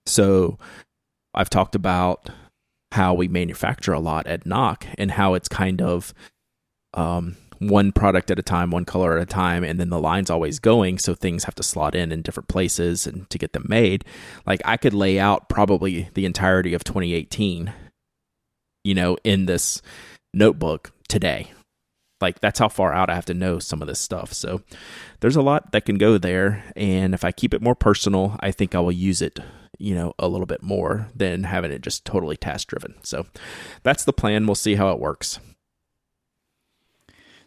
So, 0.05 0.57
I've 1.33 1.49
talked 1.49 1.75
about 1.75 2.29
how 2.91 3.13
we 3.13 3.27
manufacture 3.27 3.93
a 3.93 3.99
lot 3.99 4.25
at 4.27 4.45
Nock 4.45 4.85
and 4.97 5.11
how 5.11 5.33
it's 5.35 5.47
kind 5.47 5.81
of 5.81 6.13
um, 6.93 7.37
one 7.59 7.91
product 7.91 8.31
at 8.31 8.39
a 8.39 8.43
time, 8.43 8.71
one 8.71 8.85
color 8.85 9.15
at 9.15 9.21
a 9.21 9.25
time, 9.25 9.63
and 9.63 9.79
then 9.79 9.89
the 9.89 9.99
line's 9.99 10.29
always 10.29 10.59
going, 10.59 10.97
so 10.97 11.13
things 11.13 11.43
have 11.43 11.55
to 11.55 11.63
slot 11.63 11.93
in 11.93 12.11
in 12.11 12.21
different 12.21 12.49
places 12.49 13.05
and 13.05 13.29
to 13.29 13.37
get 13.37 13.53
them 13.53 13.65
made. 13.67 14.05
Like 14.45 14.61
I 14.65 14.77
could 14.77 14.93
lay 14.93 15.19
out 15.19 15.49
probably 15.49 16.09
the 16.13 16.25
entirety 16.25 16.73
of 16.73 16.83
2018, 16.83 17.71
you 18.83 18.95
know, 18.95 19.17
in 19.23 19.45
this 19.45 19.81
notebook 20.33 20.91
today. 21.07 21.51
Like 22.21 22.39
that's 22.39 22.59
how 22.59 22.69
far 22.69 22.93
out 22.93 23.09
I 23.09 23.15
have 23.15 23.25
to 23.25 23.33
know 23.33 23.59
some 23.59 23.81
of 23.81 23.87
this 23.87 23.99
stuff. 23.99 24.33
So 24.33 24.61
there's 25.19 25.35
a 25.35 25.41
lot 25.41 25.71
that 25.71 25.85
can 25.85 25.97
go 25.97 26.17
there, 26.17 26.63
and 26.75 27.13
if 27.13 27.23
I 27.23 27.31
keep 27.31 27.53
it 27.53 27.61
more 27.61 27.75
personal, 27.75 28.35
I 28.39 28.51
think 28.51 28.75
I 28.75 28.79
will 28.79 28.91
use 28.91 29.21
it 29.21 29.39
you 29.81 29.95
know 29.95 30.13
a 30.19 30.27
little 30.27 30.45
bit 30.45 30.61
more 30.61 31.07
than 31.15 31.45
having 31.45 31.71
it 31.71 31.81
just 31.81 32.03
totally 32.03 32.35
task 32.35 32.67
driven 32.67 32.95
so 33.01 33.25
that's 33.81 34.03
the 34.03 34.11
plan. 34.11 34.45
We'll 34.45 34.55
see 34.55 34.75
how 34.75 34.91
it 34.91 34.99
works 34.99 35.39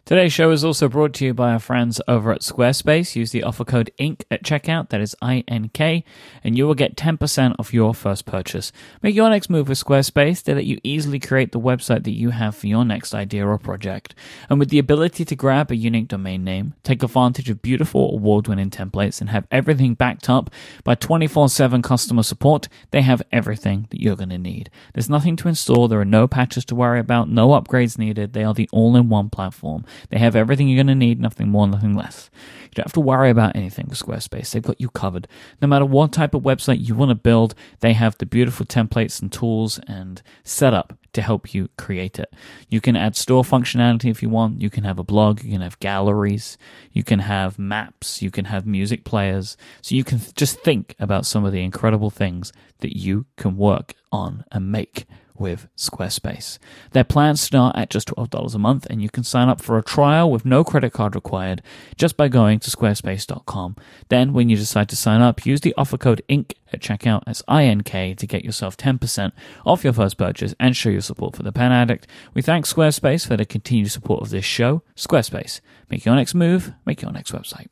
Today's 0.05 0.33
show 0.33 0.51
is 0.51 0.65
also 0.65 0.89
brought 0.89 1.13
to 1.13 1.25
you 1.25 1.33
by 1.33 1.53
our 1.53 1.59
friends 1.59 2.01
over 2.09 2.33
at 2.33 2.41
Squarespace. 2.41 3.15
Use 3.15 3.31
the 3.31 3.41
offer 3.41 3.63
code 3.63 3.89
INK 3.97 4.23
at 4.29 4.43
checkout, 4.43 4.89
that 4.89 4.99
is 4.99 5.15
I 5.21 5.45
N 5.47 5.69
K, 5.69 6.03
and 6.43 6.57
you 6.57 6.67
will 6.67 6.75
get 6.75 6.97
10% 6.97 7.55
off 7.57 7.73
your 7.73 7.93
first 7.93 8.25
purchase. 8.25 8.73
Make 9.01 9.15
your 9.15 9.29
next 9.29 9.49
move 9.49 9.69
with 9.69 9.81
Squarespace. 9.81 10.43
They 10.43 10.55
let 10.55 10.65
you 10.65 10.77
easily 10.83 11.19
create 11.19 11.53
the 11.53 11.59
website 11.59 12.03
that 12.03 12.17
you 12.17 12.31
have 12.31 12.53
for 12.53 12.67
your 12.67 12.83
next 12.83 13.15
idea 13.15 13.47
or 13.47 13.57
project. 13.57 14.13
And 14.49 14.59
with 14.59 14.71
the 14.71 14.77
ability 14.77 15.23
to 15.23 15.37
grab 15.37 15.71
a 15.71 15.75
unique 15.77 16.09
domain 16.09 16.43
name, 16.43 16.73
take 16.83 17.01
advantage 17.01 17.49
of 17.49 17.61
beautiful 17.61 18.13
award 18.13 18.49
winning 18.49 18.71
templates, 18.71 19.21
and 19.21 19.29
have 19.29 19.47
everything 19.51 19.93
backed 19.93 20.29
up 20.29 20.49
by 20.83 20.95
24 20.95 21.47
7 21.47 21.81
customer 21.81 22.23
support, 22.23 22.67
they 22.91 23.03
have 23.03 23.21
everything 23.31 23.87
that 23.89 24.01
you're 24.01 24.17
going 24.17 24.27
to 24.31 24.37
need. 24.37 24.69
There's 24.93 25.09
nothing 25.09 25.37
to 25.37 25.47
install, 25.47 25.87
there 25.87 26.01
are 26.01 26.03
no 26.03 26.27
patches 26.27 26.65
to 26.65 26.75
worry 26.75 26.99
about, 26.99 27.29
no 27.29 27.51
upgrades 27.51 27.97
needed. 27.97 28.33
They 28.33 28.43
are 28.43 28.53
the 28.53 28.67
all 28.73 28.97
in 28.97 29.07
one 29.07 29.29
platform. 29.29 29.85
They 30.09 30.19
have 30.19 30.35
everything 30.35 30.67
you're 30.67 30.83
going 30.83 30.87
to 30.87 30.95
need, 30.95 31.19
nothing 31.19 31.49
more, 31.49 31.67
nothing 31.67 31.95
less. 31.95 32.29
You 32.63 32.71
don't 32.75 32.85
have 32.85 32.93
to 32.93 33.01
worry 33.01 33.29
about 33.29 33.55
anything 33.55 33.85
with 33.87 33.99
Squarespace. 33.99 34.51
They've 34.51 34.61
got 34.63 34.81
you 34.81 34.89
covered. 34.89 35.27
No 35.61 35.67
matter 35.67 35.85
what 35.85 36.11
type 36.11 36.33
of 36.33 36.41
website 36.41 36.85
you 36.85 36.95
want 36.95 37.09
to 37.09 37.15
build, 37.15 37.53
they 37.81 37.93
have 37.93 38.17
the 38.17 38.25
beautiful 38.25 38.65
templates 38.65 39.21
and 39.21 39.31
tools 39.31 39.79
and 39.87 40.21
setup 40.43 40.97
to 41.13 41.21
help 41.21 41.53
you 41.53 41.69
create 41.77 42.17
it. 42.17 42.33
You 42.69 42.81
can 42.81 42.95
add 42.95 43.15
store 43.15 43.43
functionality 43.43 44.09
if 44.09 44.23
you 44.23 44.29
want. 44.29 44.61
You 44.61 44.71
can 44.71 44.83
have 44.83 44.97
a 44.97 45.03
blog. 45.03 45.43
You 45.43 45.51
can 45.51 45.61
have 45.61 45.79
galleries. 45.79 46.57
You 46.91 47.03
can 47.03 47.19
have 47.19 47.59
maps. 47.59 48.21
You 48.21 48.31
can 48.31 48.45
have 48.45 48.65
music 48.65 49.03
players. 49.03 49.55
So 49.81 49.93
you 49.93 50.03
can 50.03 50.19
just 50.35 50.59
think 50.61 50.95
about 50.99 51.27
some 51.27 51.45
of 51.45 51.51
the 51.51 51.63
incredible 51.63 52.09
things 52.09 52.51
that 52.79 52.97
you 52.97 53.27
can 53.37 53.55
work 53.55 53.93
on 54.11 54.43
and 54.51 54.71
make 54.71 55.05
with 55.37 55.67
Squarespace. 55.75 56.59
Their 56.91 57.03
plans 57.03 57.41
start 57.41 57.75
at 57.75 57.89
just 57.89 58.09
$12 58.09 58.55
a 58.55 58.59
month, 58.59 58.85
and 58.89 59.01
you 59.01 59.09
can 59.09 59.23
sign 59.23 59.49
up 59.49 59.61
for 59.61 59.77
a 59.77 59.83
trial 59.83 60.29
with 60.31 60.45
no 60.45 60.63
credit 60.63 60.93
card 60.93 61.15
required 61.15 61.61
just 61.97 62.17
by 62.17 62.27
going 62.27 62.59
to 62.59 62.69
squarespace.com. 62.69 63.75
Then, 64.09 64.33
when 64.33 64.49
you 64.49 64.55
decide 64.55 64.89
to 64.89 64.95
sign 64.95 65.21
up, 65.21 65.45
use 65.45 65.61
the 65.61 65.73
offer 65.77 65.97
code 65.97 66.21
INK 66.29 66.53
at 66.71 66.81
checkout 66.81 67.23
as 67.27 67.43
INK 67.47 68.17
to 68.17 68.27
get 68.27 68.43
yourself 68.43 68.75
10% 68.77 69.31
off 69.65 69.83
your 69.83 69.93
first 69.93 70.17
purchase 70.17 70.55
and 70.59 70.75
show 70.75 70.89
your 70.89 71.01
support 71.01 71.35
for 71.35 71.43
the 71.43 71.51
pen 71.51 71.71
addict. 71.71 72.07
We 72.33 72.41
thank 72.41 72.65
Squarespace 72.65 73.27
for 73.27 73.37
the 73.37 73.45
continued 73.45 73.91
support 73.91 74.21
of 74.21 74.29
this 74.29 74.45
show. 74.45 74.83
Squarespace, 74.95 75.61
make 75.89 76.05
your 76.05 76.15
next 76.15 76.33
move, 76.33 76.73
make 76.85 77.01
your 77.01 77.11
next 77.11 77.31
website. 77.31 77.67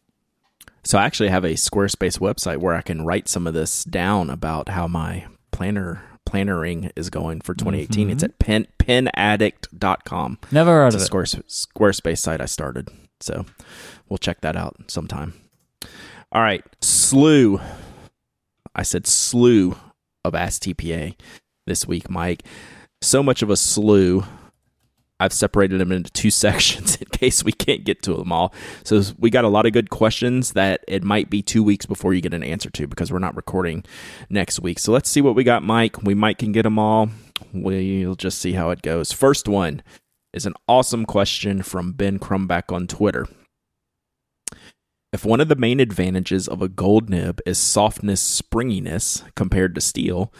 So 0.84 0.97
I 0.97 1.05
actually 1.05 1.30
have 1.30 1.43
a 1.43 1.53
Squarespace 1.53 2.20
website 2.20 2.57
where 2.57 2.74
I 2.74 2.82
can 2.82 3.05
write 3.05 3.28
some 3.28 3.45
of 3.45 3.53
this 3.53 3.84
down 3.84 4.30
about 4.30 4.70
how 4.70 4.88
my 4.88 5.28
planner 5.51 6.01
plannering 6.26 6.91
is 6.95 7.09
going 7.09 7.41
for 7.41 7.53
2018. 7.53 8.07
Mm-hmm. 8.07 8.13
It's 8.13 8.24
at 8.24 8.39
pen, 8.39 8.67
penaddict.com. 8.80 10.39
Never 10.51 10.72
heard 10.72 10.93
it's 10.93 10.95
of 10.95 11.01
a 11.01 11.05
Squarespace, 11.05 11.67
Squarespace 11.67 12.19
site 12.19 12.41
I 12.41 12.45
started. 12.45 12.89
So 13.19 13.45
we'll 14.09 14.17
check 14.17 14.41
that 14.41 14.55
out 14.55 14.76
sometime. 14.88 15.34
All 16.32 16.41
right. 16.41 16.63
Slew. 16.82 17.59
I 18.74 18.84
said 18.84 19.05
slew 19.05 19.76
of 20.24 20.34
Ask 20.34 20.63
TPA 20.63 21.15
this 21.67 21.86
week, 21.86 22.07
Myke. 22.07 22.41
So 23.01 23.22
much 23.22 23.41
of 23.41 23.49
a 23.49 23.57
slew 23.57 24.24
I've 25.22 25.34
separated 25.34 25.80
them 25.80 25.91
into 25.91 26.11
two 26.11 26.32
sections 26.32 26.95
in 26.95 27.05
case 27.07 27.43
we 27.43 27.51
can't 27.51 27.84
get 27.84 28.01
to 28.03 28.15
them 28.15 28.32
all. 28.32 28.53
So 28.84 29.01
we 29.19 29.30
got 29.30 29.45
a 29.45 29.49
lot 29.49 29.67
of 29.67 29.74
good 29.74 29.91
questions 29.91 30.53
that 30.53 30.84
it 30.88 31.03
might 31.03 31.30
be 31.30 31.43
two 31.43 31.63
weeks 31.63 31.86
before 31.86 32.13
you 32.13 32.22
get 32.22 32.34
an 32.34 32.43
answer 32.43 32.72
to 32.72 32.88
because 32.88 33.11
we're 33.11 33.19
not 33.19 33.36
recording 33.36 33.86
next 34.30 34.59
week. 34.59 34.80
So 34.80 34.91
let's 34.91 35.09
see 35.09 35.22
what 35.22 35.36
we 35.36 35.43
got, 35.43 35.61
Myke. 35.61 36.03
We 36.03 36.15
might 36.15 36.39
can 36.39 36.51
get 36.51 36.63
them 36.63 36.80
all. 36.80 37.09
We'll 37.53 38.15
just 38.15 38.39
see 38.39 38.53
how 38.53 38.72
it 38.72 38.82
goes. 38.82 39.11
First 39.11 39.47
one 39.47 39.84
is 40.34 40.45
an 40.45 40.55
awesome 40.67 41.05
question 41.05 41.61
from 41.61 41.93
Ben 41.93 42.17
Crumback 42.17 42.74
on 42.74 42.88
Twitter. 42.88 43.28
If 45.13 45.26
one 45.26 45.41
of 45.41 45.49
the 45.49 45.57
main 45.57 45.82
advantages 45.82 46.47
of 46.47 46.61
a 46.61 46.69
gold 46.69 47.09
nib 47.09 47.41
is 47.45 47.59
softness, 47.59 48.22
springiness 48.22 49.24
compared 49.36 49.76
to 49.76 49.82
steel, 49.82 50.34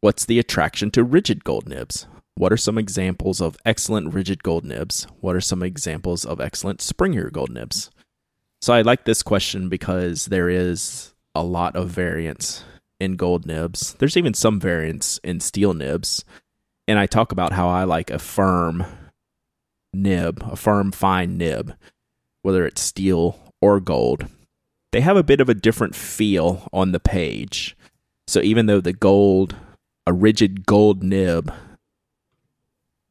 what's 0.00 0.24
the 0.24 0.38
attraction 0.38 0.92
to 0.92 1.02
rigid 1.02 1.42
gold 1.42 1.68
nibs? 1.68 2.06
What 2.36 2.52
are 2.52 2.56
some 2.56 2.78
examples 2.78 3.40
of 3.40 3.56
excellent 3.64 4.12
rigid 4.12 4.42
gold 4.42 4.64
nibs? 4.64 5.06
What 5.20 5.36
are 5.36 5.40
some 5.40 5.62
examples 5.62 6.24
of 6.24 6.40
excellent 6.40 6.80
springier 6.80 7.30
gold 7.30 7.50
nibs? 7.50 7.90
So 8.60 8.72
I 8.72 8.82
like 8.82 9.04
this 9.04 9.22
question 9.22 9.68
because 9.68 10.26
there 10.26 10.48
is 10.48 11.14
a 11.34 11.44
lot 11.44 11.76
of 11.76 11.90
variance 11.90 12.64
in 12.98 13.16
gold 13.16 13.46
nibs. 13.46 13.94
There's 13.94 14.16
even 14.16 14.34
some 14.34 14.58
variance 14.58 15.18
in 15.22 15.38
steel 15.38 15.74
nibs. 15.74 16.24
And 16.88 16.98
I 16.98 17.06
talk 17.06 17.30
about 17.30 17.52
how 17.52 17.68
I 17.68 17.84
like 17.84 18.10
a 18.10 18.18
firm 18.18 18.84
nib, 19.92 20.42
a 20.50 20.56
firm, 20.56 20.90
fine 20.90 21.38
nib, 21.38 21.74
whether 22.42 22.66
it's 22.66 22.80
steel 22.80 23.38
or 23.60 23.78
gold. 23.78 24.26
They 24.90 25.02
have 25.02 25.16
a 25.16 25.22
bit 25.22 25.40
of 25.40 25.48
a 25.48 25.54
different 25.54 25.94
feel 25.94 26.68
on 26.72 26.92
the 26.92 27.00
page. 27.00 27.76
So 28.26 28.40
even 28.40 28.66
though 28.66 28.80
the 28.80 28.92
gold, 28.92 29.54
a 30.06 30.12
rigid 30.12 30.66
gold 30.66 31.04
nib 31.04 31.52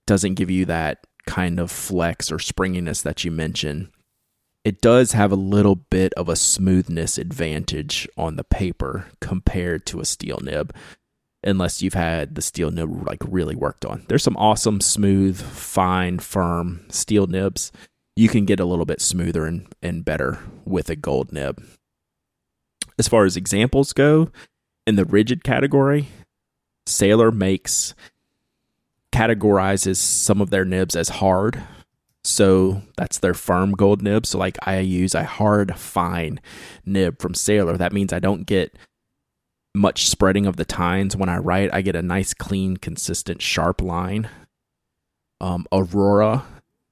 doesn't 0.06 0.36
give 0.36 0.49
you 0.49 0.66
that 0.66 1.06
kind 1.26 1.60
of 1.60 1.72
flex 1.72 2.32
or 2.32 2.39
springiness 2.39 3.01
that 3.01 3.24
you 3.24 3.32
mentioned. 3.32 3.89
It 4.64 4.82
does 4.82 5.12
have 5.12 5.32
a 5.32 5.38
little 5.38 5.76
bit 5.76 6.14
of 6.14 6.30
a 6.30 6.36
smoothness 6.36 7.18
advantage 7.18 8.08
on 8.18 8.38
the 8.38 8.43
paper 8.43 9.08
compared 9.20 9.86
to 9.88 9.99
a 9.99 10.06
steel 10.06 10.39
nib, 10.41 10.74
unless 11.43 11.82
you've 11.82 11.95
had 11.95 12.36
the 12.36 12.41
steel 12.41 12.72
nib 12.72 13.06
like 13.06 13.20
really 13.28 13.56
worked 13.56 13.86
on. 13.86 14.06
There's 14.08 14.24
some 14.24 14.38
awesome, 14.38 14.80
smooth, 14.80 15.41
fine, 15.41 16.20
firm 16.20 16.86
steel 16.89 17.28
nibs. 17.28 17.74
You 18.16 18.30
can 18.30 18.45
get 18.45 18.60
a 18.60 18.66
little 18.66 18.86
bit 18.86 19.01
smoother 19.01 19.45
and, 19.45 19.68
and 19.82 20.06
better 20.06 20.39
with 20.66 20.89
a 20.89 20.95
gold 20.95 21.34
nib. 21.34 21.62
As 22.97 23.08
far 23.08 23.26
as 23.26 23.36
examples 23.36 23.91
go, 23.91 24.30
in 24.86 24.95
the 24.95 25.06
rigid 25.06 25.43
category, 25.43 26.10
Sailor 26.86 27.32
makes 27.32 27.95
categorizes 29.14 29.97
some 29.97 30.41
of 30.41 30.49
their 30.49 30.66
nibs 30.66 30.95
as 30.95 31.07
hard. 31.07 31.64
So 32.24 32.82
that's 32.97 33.20
their 33.20 33.34
firm 33.34 33.74
gold 33.74 34.01
nib. 34.01 34.26
So 34.26 34.38
like 34.38 34.57
I 34.64 34.80
use 34.80 35.14
a 35.14 35.24
hard 35.24 35.76
fine 35.78 36.41
nib 36.86 37.22
from 37.22 37.34
Sailor. 37.34 37.78
That 37.78 37.93
means 37.93 38.11
I 38.11 38.20
don't 38.20 38.45
get 38.45 38.76
much 39.76 40.07
spreading 40.07 40.45
of 40.45 40.55
the 40.55 40.66
tines 40.66 41.16
when 41.16 41.30
I 41.30 41.38
write. 41.38 41.74
I 41.74 41.82
get 41.82 41.95
a 41.95 42.01
nice 42.01 42.34
clean 42.34 42.78
consistent 42.78 43.41
sharp 43.41 43.82
line. 43.82 44.30
Um, 45.41 45.68
Aurora 45.72 46.45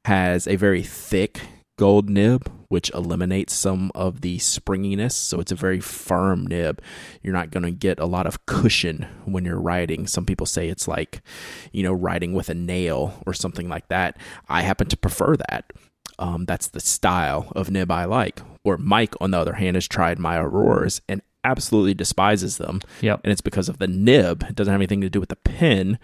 has 0.06 0.48
a 0.48 0.58
very 0.58 0.84
thick 0.84 1.42
gold 1.82 2.12
nib, 2.12 2.48
which 2.68 2.92
eliminates 2.92 3.56
some 3.56 3.92
of 3.96 4.22
the 4.22 4.38
springiness. 4.38 5.16
So 5.16 5.40
it's 5.40 5.52
a 5.52 5.56
very 5.56 5.80
firm 5.80 6.46
nib. 6.46 6.80
You're 7.24 7.34
not 7.34 7.50
going 7.50 7.64
to 7.64 7.72
get 7.72 8.00
a 8.00 8.06
lot 8.06 8.28
of 8.28 8.46
cushion 8.46 9.08
when 9.26 9.46
you're 9.46 9.60
writing. 9.60 10.06
Some 10.06 10.24
people 10.24 10.46
say 10.46 10.70
it's 10.70 10.88
like, 10.88 11.24
you 11.72 11.82
know, 11.82 11.92
writing 11.92 12.34
with 12.34 12.50
a 12.50 12.54
nail 12.54 13.20
or 13.26 13.34
something 13.34 13.68
like 13.68 13.88
that. 13.88 14.16
I 14.48 14.62
happen 14.62 14.90
to 14.90 14.96
prefer 14.96 15.36
that. 15.50 15.74
Um, 16.20 16.46
that's 16.46 16.68
the 16.68 16.80
style 16.80 17.52
of 17.56 17.72
nib 17.72 17.90
I 17.90 18.06
like. 18.06 18.44
Or 18.64 18.78
Myke, 18.78 19.16
on 19.20 19.32
the 19.32 19.40
other 19.40 19.54
hand, 19.54 19.76
has 19.76 19.88
tried 19.88 20.20
my 20.20 20.38
Auroras 20.38 21.02
and 21.10 21.24
absolutely 21.44 21.96
despises 21.96 22.60
them. 22.60 22.82
Yep. 23.02 23.22
And 23.24 23.32
it's 23.32 23.42
because 23.42 23.70
of 23.70 23.80
the 23.80 23.88
nib. 23.88 24.44
It 24.48 24.54
doesn't 24.54 24.72
have 24.72 24.82
anything 24.82 25.02
to 25.02 25.10
do 25.10 25.20
with 25.20 25.30
the 25.30 25.36
pen, 25.36 25.98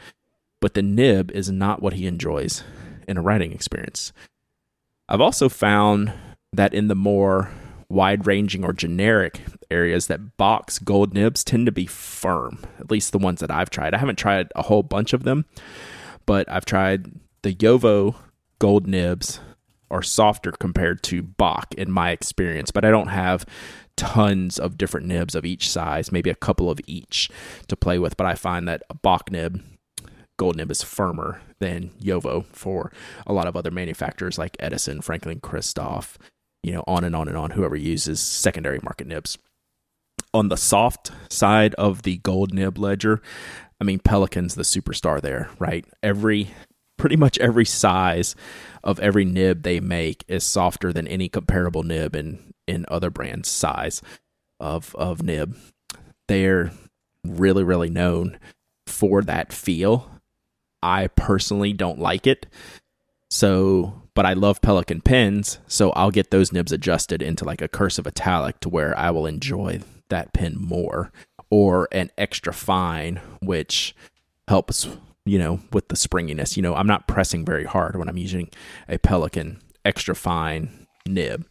but 0.60 0.74
the 0.74 0.82
nib 0.82 1.30
is 1.30 1.52
not 1.52 1.84
what 1.84 1.94
he 1.94 2.08
enjoys 2.08 2.64
in 3.08 3.16
a 3.18 3.22
writing 3.22 3.52
experience. 3.52 4.12
I've 5.10 5.22
also 5.22 5.50
found 5.50 6.12
that 6.54 6.74
in 6.74 6.88
the 6.88 6.96
more 6.96 7.52
wide 7.90 8.28
ranging 8.28 8.66
or 8.66 8.74
generic 8.74 9.42
areas 9.72 10.08
that 10.08 10.38
Bock 10.38 10.72
gold 10.84 11.14
nibs 11.14 11.44
tend 11.44 11.66
to 11.66 11.72
be 11.72 11.86
firm, 11.86 12.60
at 12.80 12.92
least 12.92 13.12
the 13.12 13.18
ones 13.18 13.40
that 13.40 13.52
I've 13.52 13.70
tried. 13.70 13.94
I 13.94 13.98
haven't 13.98 14.18
tried 14.18 14.52
a 14.56 14.64
whole 14.64 14.84
bunch 14.84 15.14
of 15.14 15.24
them, 15.24 15.46
but 16.26 16.50
I've 16.50 16.66
tried 16.66 17.12
the 17.44 17.54
JoWo 17.54 18.16
gold 18.60 18.88
nibs 18.88 19.40
are 19.90 20.04
softer 20.04 20.52
compared 20.52 21.02
to 21.04 21.24
Bock 21.24 21.74
in 21.76 21.90
my 21.90 22.12
experience, 22.12 22.72
but 22.72 22.84
I 22.84 22.92
don't 22.92 23.08
have 23.08 23.46
tons 23.96 24.60
of 24.60 24.78
different 24.78 25.08
nibs 25.08 25.34
of 25.34 25.46
each 25.46 25.70
size, 25.70 26.12
maybe 26.12 26.30
a 26.30 26.36
couple 26.36 26.70
of 26.70 26.82
each 26.86 27.30
to 27.68 27.78
play 27.78 27.98
with, 27.98 28.18
but 28.18 28.28
I 28.28 28.36
find 28.36 28.68
that 28.68 28.84
a 28.90 28.94
Bock 28.94 29.32
nib 29.32 29.64
gold 30.38 30.56
nib 30.56 30.72
is 30.72 30.84
firmer 30.84 31.42
than 31.60 31.90
JoWo 32.02 32.46
for 32.48 32.92
a 33.26 33.34
lot 33.34 33.48
of 33.48 33.56
other 33.56 33.72
manufacturers 33.72 34.38
like 34.38 34.56
Edison, 34.60 35.02
Franklin 35.02 35.40
Christoph, 35.40 36.18
you 36.64 36.72
know, 36.72 36.84
on 36.88 37.04
and 37.04 37.16
on 37.16 37.28
and 37.28 37.38
on, 37.38 37.52
whoever 37.52 37.76
uses 37.76 38.20
secondary 38.20 38.80
market 38.84 39.08
nibs. 39.08 39.38
On 40.34 40.50
the 40.50 40.58
soft 40.58 41.12
side 41.30 41.74
of 41.76 42.04
the 42.04 42.18
gold 42.18 42.54
nib 42.54 42.78
ledger, 42.78 43.22
I 43.82 43.84
mean, 43.84 44.00
Pelikan's 44.00 44.56
the 44.56 44.64
superstar 44.64 45.22
there, 45.22 45.50
right? 45.60 45.86
Every, 46.04 46.50
pretty 46.98 47.16
much 47.16 47.38
every 47.40 47.66
size 47.66 48.36
of 48.84 49.00
every 49.00 49.26
nib 49.26 49.64
they 49.64 49.80
make 49.80 50.24
is 50.28 50.44
softer 50.44 50.94
than 50.94 51.08
any 51.08 51.30
comparable 51.30 51.84
nib 51.84 52.16
in, 52.16 52.54
in 52.68 52.86
other 52.90 53.10
brands' 53.10 53.50
size 53.50 54.02
of, 54.60 54.96
of 54.96 55.24
nib. 55.24 55.56
They're 56.28 56.72
really, 57.24 57.64
really 57.64 57.90
known 57.90 58.38
for 58.86 59.22
that 59.22 59.54
feel 59.54 60.12
I 60.82 61.08
personally 61.08 61.74
don't 61.74 62.00
like 62.00 62.28
it. 62.28 62.46
So, 63.30 64.02
but 64.14 64.26
I 64.26 64.34
love 64.34 64.62
Pelikan 64.62 65.04
pens, 65.04 65.60
so 65.68 65.92
I'll 65.92 66.12
get 66.12 66.32
those 66.32 66.54
nibs 66.54 66.72
adjusted 66.72 67.22
into 67.22 67.46
like 67.46 67.62
a 67.62 67.68
cursive 67.68 68.08
italic 68.08 68.60
to 68.62 68.70
where 68.70 68.98
I 68.98 69.12
will 69.12 69.26
enjoy 69.26 69.82
that 70.10 70.34
pen 70.34 70.56
more 70.58 71.12
or 71.50 71.88
an 71.92 72.10
extra 72.18 72.54
fine 72.54 73.20
which 73.42 73.96
helps, 74.48 74.88
you 75.26 75.38
know, 75.38 75.60
with 75.74 75.90
the 75.90 75.96
springiness. 75.96 76.56
You 76.56 76.64
know, 76.64 76.76
I'm 76.76 76.88
not 76.88 77.08
pressing 77.08 77.44
very 77.44 77.66
hard 77.66 77.98
when 77.98 78.08
I'm 78.08 78.18
using 78.18 78.50
a 78.88 78.98
Pelikan 78.98 79.60
extra 79.84 80.16
fine 80.16 80.88
nib. 81.06 81.46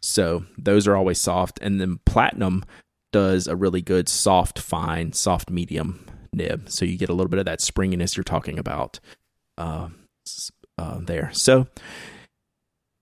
So, 0.00 0.46
those 0.56 0.86
are 0.86 0.96
always 0.96 1.20
soft 1.20 1.58
and 1.60 1.80
then 1.80 1.98
Platinum 2.06 2.64
does 3.12 3.48
a 3.48 3.56
really 3.56 3.82
good 3.82 4.08
soft 4.08 4.58
fine, 4.60 5.12
soft 5.12 5.50
medium 5.50 6.06
nib. 6.32 6.68
So 6.68 6.84
you 6.84 6.96
get 6.96 7.08
a 7.08 7.14
little 7.14 7.28
bit 7.28 7.38
of 7.38 7.44
that 7.46 7.60
springiness 7.60 8.16
you're 8.16 8.24
talking 8.24 8.58
about 8.58 9.00
uh, 9.58 9.88
uh, 10.78 10.98
there. 11.00 11.30
So 11.32 11.66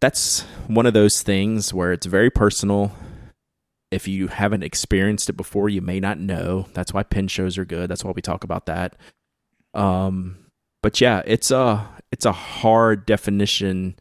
that's 0.01 0.43
one 0.67 0.87
of 0.87 0.95
those 0.95 1.23
things 1.23 1.75
where 1.75 1.93
it's 1.93 2.07
very 2.07 2.31
personal. 2.31 2.93
If 3.91 4.07
you 4.07 4.29
haven't 4.29 4.63
experienced 4.63 5.31
it 5.31 5.35
before, 5.35 5.69
you 5.69 5.81
may 5.81 5.99
not 5.99 6.19
know. 6.19 6.67
That's 6.75 6.93
why 6.93 7.03
pen 7.03 7.29
shows 7.29 7.57
are 7.59 7.65
good. 7.65 7.91
That's 7.91 8.05
why 8.05 8.13
we 8.13 8.23
talk 8.23 8.45
about 8.45 8.67
that. 8.67 8.97
Um, 9.75 10.39
but 10.83 11.01
yeah, 11.01 11.23
it's 11.25 11.51
a 11.51 11.89
it's 12.13 12.27
a 12.27 12.33
hard 12.33 13.07
definition 13.07 13.97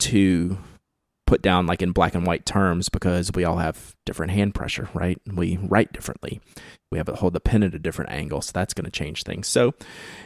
to 0.00 0.58
put 1.26 1.42
down 1.42 1.66
like 1.66 1.82
in 1.82 1.92
black 1.92 2.14
and 2.14 2.26
white 2.26 2.44
terms 2.44 2.88
because 2.88 3.30
we 3.34 3.44
all 3.44 3.56
have 3.56 3.94
different 4.04 4.32
hand 4.32 4.54
pressure, 4.54 4.88
right? 4.94 5.20
We 5.32 5.58
write 5.62 5.92
differently. 5.92 6.40
We 6.92 6.98
have 6.98 7.08
to 7.08 7.14
hold 7.14 7.32
the 7.32 7.40
pen 7.40 7.62
at 7.62 7.74
a 7.74 7.78
different 7.78 8.12
angle, 8.12 8.40
so 8.40 8.52
that's 8.54 8.74
going 8.74 8.84
to 8.84 8.90
change 8.90 9.24
things. 9.24 9.48
So, 9.48 9.74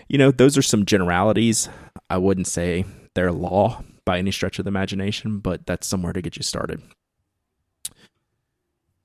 you 0.08 0.18
know, 0.18 0.30
those 0.30 0.58
are 0.58 0.62
some 0.62 0.84
generalities. 0.84 1.68
I 2.10 2.18
wouldn't 2.18 2.46
say 2.46 2.84
they're 3.14 3.32
law 3.32 3.82
by 4.04 4.18
any 4.18 4.32
stretch 4.32 4.58
of 4.58 4.64
the 4.64 4.70
imagination, 4.70 5.38
but 5.38 5.66
that's 5.66 5.86
somewhere 5.86 6.12
to 6.12 6.20
get 6.20 6.36
you 6.36 6.42
started. 6.42 6.82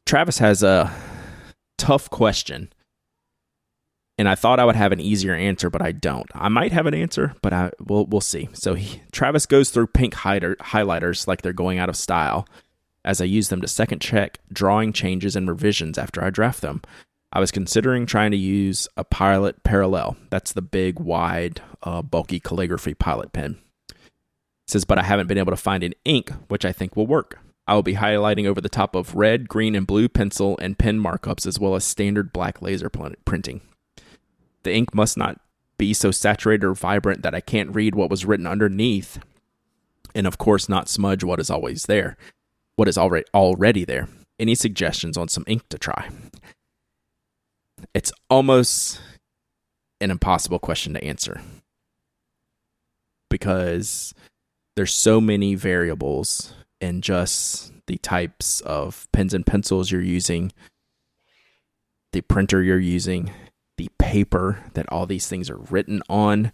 Travis 0.05 0.39
has 0.39 0.61
a 0.61 0.91
tough 1.77 2.09
question 2.09 2.73
and 4.21 4.29
I 4.29 4.35
thought 4.35 4.59
I 4.59 4.65
would 4.65 4.75
have 4.75 4.91
an 4.91 4.99
easier 4.99 5.33
answer, 5.33 5.71
but 5.71 5.81
I 5.81 5.91
don't. 5.91 6.29
I 6.35 6.47
might 6.47 6.71
have 6.73 6.85
an 6.85 6.93
answer, 6.93 7.33
but 7.41 7.53
I 7.53 7.71
we'll 7.79 8.05
we'll 8.05 8.21
see. 8.21 8.49
So 8.53 8.75
he, 8.75 9.01
Travis 9.11 9.47
goes 9.47 9.71
through 9.71 9.87
pink 9.87 10.13
hider, 10.13 10.55
highlighters 10.57 11.25
like 11.25 11.41
they're 11.41 11.53
going 11.53 11.79
out 11.79 11.89
of 11.89 11.95
style, 11.95 12.47
as 13.03 13.19
I 13.19 13.25
use 13.25 13.49
them 13.49 13.61
to 13.61 13.67
second 13.67 13.99
check 13.99 14.37
drawing 14.53 14.93
changes 14.93 15.35
and 15.35 15.49
revisions 15.49 15.97
after 15.97 16.23
I 16.23 16.29
draft 16.29 16.61
them. 16.61 16.83
I 17.33 17.39
was 17.39 17.51
considering 17.51 18.05
trying 18.05 18.31
to 18.31 18.37
use 18.37 18.87
a 18.97 19.03
Pilot 19.03 19.63
Parallel. 19.63 20.17
That's 20.29 20.51
the 20.51 20.61
big, 20.61 20.99
wide, 20.99 21.61
uh, 21.81 22.01
bulky 22.01 22.39
calligraphy 22.39 22.93
Pilot 22.93 23.31
pen. 23.31 23.57
It 23.89 23.97
says, 24.67 24.85
but 24.85 24.99
I 24.99 25.03
haven't 25.03 25.27
been 25.27 25.37
able 25.37 25.51
to 25.51 25.57
find 25.57 25.83
an 25.83 25.93
ink 26.03 26.31
which 26.49 26.65
I 26.65 26.71
think 26.71 26.95
will 26.95 27.07
work. 27.07 27.39
I 27.67 27.75
will 27.75 27.83
be 27.83 27.95
highlighting 27.95 28.47
over 28.47 28.59
the 28.59 28.69
top 28.69 28.95
of 28.95 29.15
red, 29.15 29.47
green, 29.47 29.75
and 29.75 29.87
blue 29.87 30.09
pencil 30.09 30.57
and 30.61 30.77
pen 30.77 30.99
markups, 30.99 31.45
as 31.45 31.59
well 31.59 31.75
as 31.75 31.85
standard 31.85 32.33
black 32.33 32.61
laser 32.61 32.89
printing. 32.89 33.61
The 34.63 34.73
ink 34.73 34.93
must 34.93 35.17
not 35.17 35.39
be 35.77 35.93
so 35.93 36.11
saturated 36.11 36.65
or 36.65 36.73
vibrant 36.73 37.21
that 37.23 37.33
I 37.33 37.39
can't 37.39 37.73
read 37.73 37.95
what 37.95 38.09
was 38.09 38.25
written 38.25 38.45
underneath, 38.45 39.19
and 40.13 40.27
of 40.27 40.37
course, 40.37 40.67
not 40.67 40.89
smudge 40.89 41.23
what 41.23 41.39
is 41.39 41.49
always 41.49 41.83
there, 41.83 42.17
what 42.75 42.87
is 42.87 42.97
already 42.97 43.25
already 43.33 43.85
there. 43.85 44.09
Any 44.37 44.55
suggestions 44.55 45.17
on 45.17 45.27
some 45.27 45.45
ink 45.47 45.69
to 45.69 45.77
try? 45.77 46.09
It's 47.93 48.11
almost 48.29 48.99
an 49.99 50.11
impossible 50.11 50.59
question 50.59 50.93
to 50.93 51.03
answer 51.03 51.41
because 53.29 54.13
there's 54.75 54.93
so 54.93 55.21
many 55.21 55.55
variables 55.55 56.53
in 56.79 57.01
just 57.01 57.71
the 57.87 57.97
types 57.97 58.61
of 58.61 59.07
pens 59.11 59.33
and 59.33 59.45
pencils 59.45 59.91
you're 59.91 60.01
using, 60.01 60.51
the 62.13 62.21
printer 62.21 62.61
you're 62.61 62.79
using, 62.79 63.31
the 63.77 63.89
paper 63.97 64.59
that 64.73 64.91
all 64.91 65.05
these 65.05 65.27
things 65.27 65.49
are 65.49 65.57
written 65.57 66.01
on. 66.09 66.51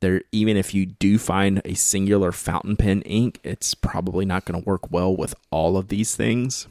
There, 0.00 0.22
even 0.32 0.56
if 0.56 0.74
you 0.74 0.86
do 0.86 1.18
find 1.18 1.62
a 1.64 1.74
singular 1.74 2.32
fountain 2.32 2.76
pen 2.76 3.02
ink, 3.02 3.40
it's 3.42 3.74
probably 3.74 4.24
not 4.24 4.44
going 4.44 4.60
to 4.60 4.68
work 4.68 4.90
well 4.90 5.16
with 5.16 5.34
all 5.50 5.76
of 5.76 5.88
these 5.88 6.14
things. 6.14 6.68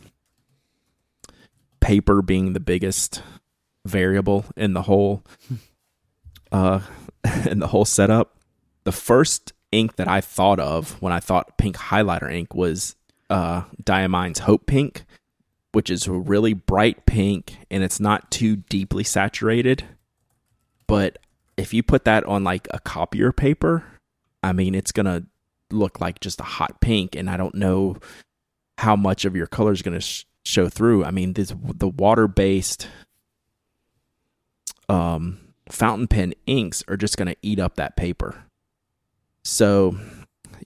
Paper 1.80 2.22
being 2.22 2.54
the 2.54 2.60
biggest 2.60 3.22
variable 3.86 4.46
in 4.56 4.74
the 4.74 4.84
whole, 4.84 5.24
uh, 6.52 6.82
in 7.50 7.60
the 7.60 7.68
whole 7.68 7.86
setup. 7.86 8.38
The 8.84 8.92
first 8.92 9.54
ink 9.72 9.96
that 9.96 10.08
I 10.08 10.22
thought 10.22 10.60
of 10.60 11.02
when 11.02 11.14
I 11.14 11.20
thought 11.20 11.58
pink 11.58 11.78
highlighter 11.78 12.32
ink 12.32 12.54
was 12.54 12.96
uh, 13.30 13.64
Diamine's 13.84 14.40
Hope 14.40 14.66
Pink 14.66 15.06
which 15.74 15.90
is 15.90 16.08
a 16.08 16.12
really 16.12 16.54
bright 16.54 17.06
pink 17.06 17.58
and 17.70 17.84
it's 17.84 18.00
not 18.00 18.32
too 18.32 18.56
deeply 18.56 19.04
saturated. 19.04 19.84
But 20.88 21.18
if 21.58 21.74
you 21.74 21.84
put 21.84 22.06
that 22.06 22.24
on 22.26 22.44
like 22.44 22.68
a 22.72 22.80
copier 22.80 23.32
paper, 23.32 23.84
I 24.44 24.54
mean, 24.54 24.76
it's 24.76 24.92
to 24.92 25.26
look 25.72 26.00
like 26.00 26.20
just 26.20 26.40
a 26.40 26.44
hot 26.44 26.80
pink. 26.80 27.16
And 27.16 27.30
I 27.30 27.38
don't 27.38 27.56
know 27.56 27.98
how 28.78 28.96
much 28.96 29.26
of 29.26 29.36
your 29.36 29.48
color 29.48 29.72
is 29.72 29.82
going 29.82 29.96
to 29.96 30.02
sh- 30.02 30.26
show 30.46 30.70
through. 30.70 31.04
I 31.04 31.12
mean, 31.12 31.34
this, 31.34 31.54
the 31.64 31.88
water 31.88 32.28
based 32.28 32.88
um, 34.90 35.40
fountain 35.70 36.08
pen 36.08 36.34
inks 36.46 36.84
are 36.88 36.98
just 36.98 37.18
going 37.18 37.28
to 37.28 37.38
eat 37.42 37.60
up 37.60 37.76
that 37.76 37.96
paper. 37.96 38.46
So 39.44 39.98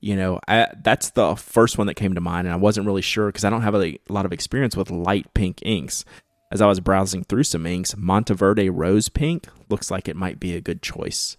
you 0.01 0.15
know, 0.15 0.39
I, 0.47 0.68
that's 0.84 1.11
the 1.11 1.36
first 1.36 1.78
one 1.78 1.88
that 1.88 1.95
came 1.95 2.15
to 2.15 2.22
mind, 2.22 2.47
and 2.47 2.53
I 2.53 2.57
wasn't 2.57 2.86
really 2.86 3.01
sure 3.01 3.28
because 3.28 3.43
I 3.43 3.49
don't 3.49 3.61
have 3.61 3.76
a, 3.76 3.84
a, 3.84 3.99
lot 4.09 4.26
of 4.26 4.34
experience 4.34 4.76
with 4.76 4.91
light 4.91 5.34
pink 5.34 5.59
inks. 5.63 6.05
as 6.51 6.61
I 6.61 6.68
was 6.68 6.80
browsing 6.80 7.24
through 7.24 7.43
some 7.43 7.65
inks, 7.65 7.95
Monteverde 7.97 8.70
Rose 8.70 9.09
Pink 9.09 9.47
looks 9.70 9.91
like 9.91 10.07
it 10.07 10.15
might 10.15 10.39
be 10.39 10.55
a 10.55 10.61
good 10.61 10.82
choice. 10.82 11.38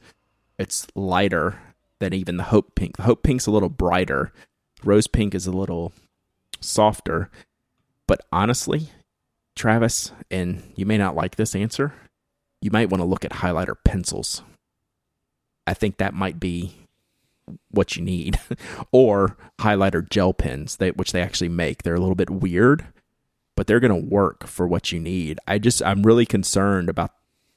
It's 0.59 0.87
lighter 0.95 1.61
than 2.01 2.12
even 2.12 2.37
the 2.37 2.45
Hope 2.45 2.74
Pink. 2.74 2.97
The 2.97 3.05
Hope 3.05 3.22
Pink's 3.22 3.47
a 3.47 3.51
little 3.51 3.68
brighter. 3.68 4.33
Rose 4.85 5.07
Pink 5.07 5.35
is 5.35 5.47
a 5.47 5.53
little 5.53 5.93
softer. 6.61 7.31
But 8.07 8.22
honestly, 8.33 8.89
Travis, 9.55 10.12
and 10.31 10.72
you 10.76 10.87
may 10.87 10.99
not 10.99 11.14
like 11.14 11.37
this 11.37 11.55
answer, 11.55 11.93
you 12.61 12.70
might 12.70 12.90
want 12.90 13.00
to 13.00 13.06
look 13.06 13.24
at 13.24 13.32
highlighter 13.32 13.74
pencils. 13.84 14.42
I 15.66 15.74
think 15.74 15.98
that 15.98 16.14
might 16.14 16.40
be 16.40 16.74
what 17.70 17.96
you 17.96 18.02
need, 18.02 18.38
or 18.92 19.36
highlighter 19.61 20.09
gel 20.09 20.32
pens, 20.32 20.76
they, 20.76 20.90
which 20.90 21.12
they 21.12 21.22
actually 21.22 21.48
make. 21.48 21.82
They're 21.82 21.94
a 21.94 22.00
little 22.00 22.14
bit 22.14 22.30
weird, 22.30 22.86
but 23.56 23.66
they're 23.66 23.80
going 23.80 24.02
to 24.02 24.09
work 24.09 24.46
for 24.46 24.66
what 24.66 24.92
you 24.92 25.00
need. 25.00 25.38
I 25.46 25.59
just, 25.59 25.82
I'm 25.82 26.02
really 26.02 26.26
concerned 26.26 26.88
about 26.88 27.12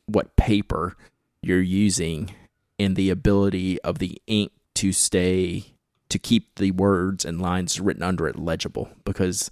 what 0.06 0.36
paper 0.36 0.96
you're 1.42 1.62
using 1.62 2.34
and 2.80 2.96
the 2.96 3.10
ability 3.10 3.82
of 3.82 4.00
the 4.00 4.22
ink 4.28 4.52
to 4.76 4.92
stay, 4.92 5.66
to 6.10 6.20
keep 6.20 6.56
the 6.56 6.72
words 6.72 7.26
and 7.26 7.42
lines 7.42 7.80
written 7.80 8.04
under 8.04 8.28
it 8.28 8.38
legible 8.38 8.90
because 9.06 9.52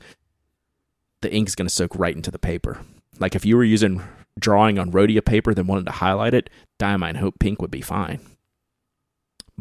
the 1.22 1.34
ink's 1.34 1.56
going 1.56 1.68
to 1.68 1.74
soak 1.74 1.96
right 1.96 2.16
into 2.16 2.32
the 2.32 2.40
paper. 2.40 2.80
Like 3.20 3.36
if 3.36 3.46
you 3.46 3.58
were 3.58 3.64
using 3.64 4.02
drawing 4.40 4.80
on 4.80 4.92
Rhodia 4.92 5.24
paper, 5.24 5.54
then 5.54 5.68
wanted 5.68 5.86
to 5.86 5.92
highlight 5.94 6.34
it, 6.34 6.50
Diamine 6.80 7.18
Hope 7.18 7.40
Pink 7.40 7.62
would 7.62 7.72
be 7.72 7.82
fine 7.82 8.20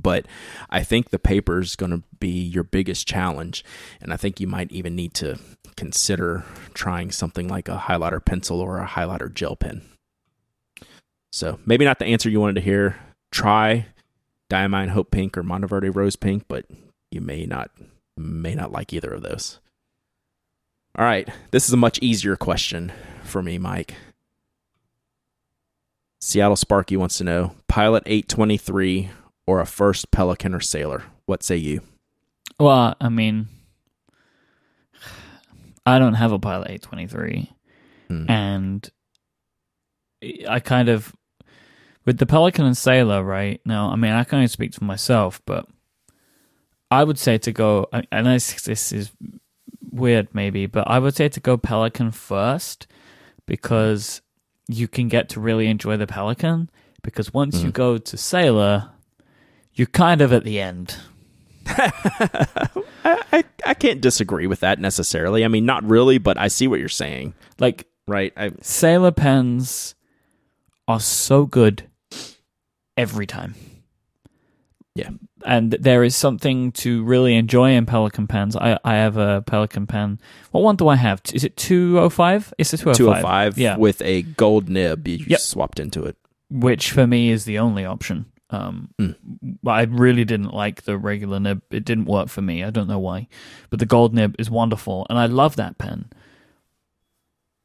but 0.03 0.27
I 0.71 0.83
think 0.83 1.11
the 1.11 1.19
paper 1.19 1.61
is 1.61 1.77
going 1.77 1.91
to 1.91 2.03
be 2.19 2.29
your 2.29 2.65
biggest 2.65 3.07
challenge. 3.07 3.65
And 4.01 4.13
I 4.13 4.17
think 4.17 4.41
you 4.41 4.47
might 4.47 4.71
even 4.73 4.95
need 4.95 5.15
to 5.15 5.39
consider 5.77 6.45
trying 6.75 7.11
something 7.11 7.49
like 7.49 7.69
a 7.69 7.85
highlighter 7.87 8.25
pencil 8.25 8.61
or 8.61 8.79
a 8.79 8.87
highlighter 8.87 9.33
gel 9.33 9.57
pen. 9.57 9.83
So 11.33 11.59
maybe 11.67 11.85
not 11.85 11.99
the 11.99 12.07
answer 12.07 12.31
you 12.31 12.41
wanted 12.41 12.57
to 12.57 12.63
hear. 12.63 12.97
Try 13.31 13.87
Diamine 14.51 14.89
Hope 14.89 15.11
Pink 15.11 15.37
or 15.37 15.43
Monteverde 15.43 15.91
Rose 15.91 16.17
Pink, 16.17 16.45
but 16.49 16.65
you 17.11 17.21
may 17.21 17.45
not 17.45 17.71
may 18.17 18.55
not 18.55 18.73
like 18.73 18.93
either 18.93 19.13
of 19.13 19.23
those. 19.23 19.61
All 20.97 21.05
right, 21.05 21.29
this 21.53 21.69
is 21.69 21.73
a 21.73 21.77
much 21.77 21.99
easier 22.01 22.35
question 22.35 22.91
for 23.23 23.43
me, 23.43 23.59
Myke. 23.59 23.93
Seattle 26.21 26.57
Sparky 26.57 26.97
wants 26.97 27.19
to 27.19 27.25
know 27.25 27.55
Pilot 27.69 28.03
823 28.07 29.11
or 29.47 29.61
a 29.61 29.67
first 29.67 30.11
Pelikan 30.11 30.55
or 30.55 30.61
sailor? 30.61 31.05
What 31.27 31.43
say 31.43 31.57
you? 31.57 31.83
Well, 32.59 32.97
I 33.01 33.09
mean, 33.09 33.49
I 35.87 35.99
don't 35.99 36.15
have 36.15 36.33
a 36.33 36.39
Pilot 36.39 36.71
823, 36.71 37.53
hmm. 38.09 38.31
and 38.31 38.91
I 40.49 40.61
kind 40.61 40.89
of 40.89 41.15
with 42.05 42.19
the 42.19 42.27
Pelikan 42.27 42.65
and 42.65 42.77
Sailor 42.77 43.23
right 43.23 43.61
now. 43.65 43.91
I 43.91 43.97
mean, 43.97 44.13
I 44.13 44.25
can 44.25 44.37
only 44.37 44.49
speak 44.49 44.75
for 44.75 44.85
myself, 44.85 45.41
but 45.47 45.67
I 46.91 47.05
would 47.05 47.19
say 47.19 47.39
to 47.39 47.53
go. 47.53 47.87
I 47.93 48.23
know 48.23 48.33
this 48.33 48.93
is 48.93 49.13
weird, 49.93 50.35
maybe, 50.35 50.67
but 50.67 50.89
I 50.89 50.99
would 50.99 51.15
say 51.15 51.29
to 51.29 51.41
go 51.41 51.57
Pelikan 51.57 52.13
first 52.13 52.87
because 53.47 54.21
you 54.69 54.87
can 54.87 55.09
get 55.09 55.29
to 55.31 55.41
really 55.41 55.67
enjoy 55.67 55.97
the 55.97 56.07
Pelikan. 56.07 56.69
Because 57.03 57.33
once 57.33 57.59
mm. 57.59 57.61
you 57.61 57.67
hmm. 57.67 57.73
go 57.73 57.99
to 57.99 58.17
Sailor, 58.17 58.91
you're 59.73 59.87
kind 59.87 60.21
of 60.21 60.33
at 60.33 60.45
the 60.45 60.61
end. 60.61 60.97
I, 61.67 62.89
I, 63.05 63.45
I 63.65 63.75
can't 63.75 64.01
disagree 64.01 64.47
with 64.47 64.61
that 64.61 64.81
necessarily. 64.81 65.45
I 65.45 65.49
mean, 65.49 65.65
not 65.65 65.85
really, 65.85 66.19
but 66.19 66.39
I 66.39 66.49
see 66.49 66.67
what 66.67 66.81
you're 66.81 66.89
saying. 66.89 67.35
Like, 67.59 67.87
right? 68.07 68.33
I, 68.37 68.53
sailor 68.63 69.13
pens 69.13 69.95
are 70.89 71.01
so 71.01 71.47
good 71.47 71.89
every 72.97 73.27
time. 73.27 73.55
Yeah. 74.99 75.11
And 75.45 75.71
there 75.73 76.03
is 76.03 76.17
something 76.17 76.73
to 76.73 77.05
really 77.05 77.37
enjoy 77.37 77.73
in 77.73 77.87
Pelikan 77.87 78.29
pens. 78.29 78.57
I, 78.57 78.79
I 78.85 78.95
have 78.95 79.17
a 79.17 79.45
Pelikan 79.47 79.89
pen. 79.89 80.19
What 80.51 80.65
one 80.65 80.75
do 80.75 80.89
I 80.89 80.97
have? 80.97 81.23
Is 81.33 81.45
it 81.45 81.57
205? 81.57 82.53
It's 82.59 82.73
a 82.73 82.79
205. 82.79 82.97
205 82.97 83.59
yeah. 83.59 83.77
with 83.77 84.03
a 84.03 84.23
gold 84.23 84.69
nib 84.69 85.07
you 85.07 85.25
yep. 85.29 85.39
swapped 85.39 85.79
into 85.79 86.03
it. 86.05 86.17
Which 86.51 86.91
for 86.91 87.07
me 87.07 87.31
is 87.31 87.45
the 87.45 87.61
only 87.61 87.85
option. 87.85 88.27
Um, 88.51 88.89
mm. 88.99 89.15
I 89.67 89.83
really 89.83 90.25
didn't 90.25 90.55
like 90.55 90.83
the 90.83 90.97
regular 90.99 91.39
nib. 91.39 91.63
It 91.71 91.85
didn't 91.85 92.07
work 92.07 92.29
for 92.29 92.43
me. 92.43 92.65
I 92.65 92.71
don't 92.71 92.89
know 92.89 92.99
why, 92.99 93.29
but 93.71 93.79
the 93.79 93.87
gold 93.87 94.15
nib 94.15 94.35
is 94.39 94.51
wonderful, 94.51 95.07
and 95.11 95.19
I 95.19 95.27
love 95.27 95.57
that 95.57 95.79
pen. 95.79 96.11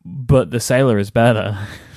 But 0.04 0.52
the 0.52 0.60
sailor 0.60 0.98
is 0.98 1.10
better, 1.10 1.58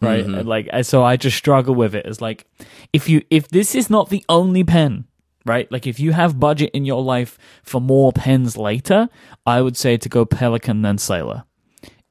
right? 0.00 0.24
Mm-hmm. 0.24 0.46
Like, 0.46 0.68
so 0.82 1.02
I 1.02 1.16
just 1.16 1.36
struggle 1.36 1.74
with 1.74 1.94
it. 1.94 2.06
It's 2.06 2.20
like 2.20 2.46
if 2.92 3.08
you 3.08 3.22
if 3.30 3.48
this 3.48 3.74
is 3.74 3.90
not 3.90 4.10
the 4.10 4.24
only 4.28 4.64
pen, 4.64 5.06
right? 5.44 5.70
Like 5.70 5.86
if 5.86 6.00
you 6.00 6.12
have 6.12 6.40
budget 6.40 6.70
in 6.72 6.84
your 6.84 7.02
life 7.02 7.38
for 7.62 7.80
more 7.80 8.12
pens 8.12 8.56
later, 8.56 9.08
I 9.46 9.62
would 9.62 9.76
say 9.76 9.96
to 9.96 10.08
go 10.08 10.26
Pelikan 10.26 10.82
then 10.82 10.98
Sailor. 10.98 11.44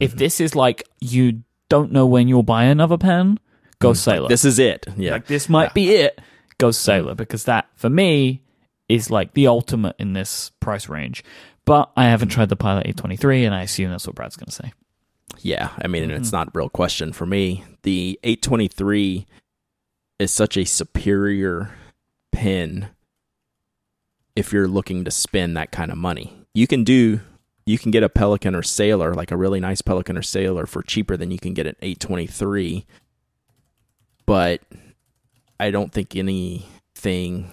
If 0.00 0.10
mm-hmm. 0.10 0.18
this 0.18 0.40
is 0.40 0.54
like 0.54 0.88
you 1.00 1.42
don't 1.68 1.92
know 1.92 2.06
when 2.06 2.28
you'll 2.28 2.42
buy 2.42 2.64
another 2.64 2.98
pen, 2.98 3.38
go 3.78 3.92
mm. 3.92 3.96
Sailor. 3.96 4.28
This 4.28 4.44
is 4.44 4.58
it. 4.58 4.86
Yeah. 4.96 5.12
Like 5.12 5.26
this 5.26 5.48
might 5.48 5.70
yeah. 5.70 5.72
be 5.74 5.90
it. 5.94 6.20
Go 6.58 6.70
Sailor 6.70 7.14
because 7.14 7.44
that 7.44 7.68
for 7.76 7.90
me 7.90 8.42
is 8.88 9.10
like 9.10 9.34
the 9.34 9.46
ultimate 9.46 9.96
in 9.98 10.12
this 10.14 10.50
price 10.60 10.88
range. 10.88 11.22
But 11.64 11.90
I 11.96 12.04
haven't 12.04 12.28
tried 12.28 12.48
the 12.48 12.56
Pilot 12.56 12.86
823 12.86 13.44
and 13.44 13.54
I 13.54 13.62
assume 13.62 13.90
that's 13.90 14.06
what 14.06 14.14
Brad's 14.14 14.36
going 14.36 14.46
to 14.46 14.52
say. 14.52 14.72
Yeah, 15.38 15.70
I 15.78 15.86
mean, 15.86 16.04
mm-hmm. 16.04 16.16
it's 16.16 16.32
not 16.32 16.48
a 16.48 16.52
real 16.54 16.68
question 16.68 17.12
for 17.12 17.26
me. 17.26 17.64
The 17.82 18.18
823 18.22 19.26
is 20.18 20.32
such 20.32 20.56
a 20.56 20.64
superior 20.64 21.70
pen 22.32 22.88
if 24.34 24.52
you're 24.52 24.68
looking 24.68 25.04
to 25.04 25.10
spend 25.10 25.56
that 25.56 25.72
kind 25.72 25.90
of 25.90 25.98
money. 25.98 26.32
You 26.54 26.66
can 26.66 26.84
do 26.84 27.20
you 27.64 27.78
can 27.78 27.90
get 27.90 28.04
a 28.04 28.08
Pelikan 28.08 28.56
or 28.56 28.62
Sailor, 28.62 29.12
like 29.14 29.32
a 29.32 29.36
really 29.36 29.58
nice 29.58 29.82
Pelikan 29.82 30.16
or 30.16 30.22
Sailor 30.22 30.66
for 30.66 30.82
cheaper 30.82 31.16
than 31.16 31.32
you 31.32 31.38
can 31.38 31.52
get 31.52 31.66
an 31.66 31.74
823 31.82 32.86
but 34.26 34.60
I 35.58 35.70
don't 35.70 35.92
think 35.92 36.14
anything 36.14 37.50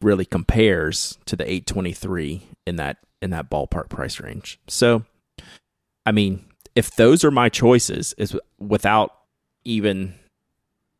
really 0.00 0.24
compares 0.24 1.18
to 1.26 1.36
the 1.36 1.44
823 1.44 2.42
in 2.66 2.76
that 2.76 2.98
in 3.20 3.30
that 3.30 3.50
ballpark 3.50 3.88
price 3.88 4.20
range. 4.20 4.60
So, 4.68 5.04
I 6.06 6.12
mean, 6.12 6.44
if 6.78 6.94
those 6.94 7.24
are 7.24 7.32
my 7.32 7.48
choices, 7.48 8.14
is 8.18 8.38
without 8.60 9.12
even 9.64 10.14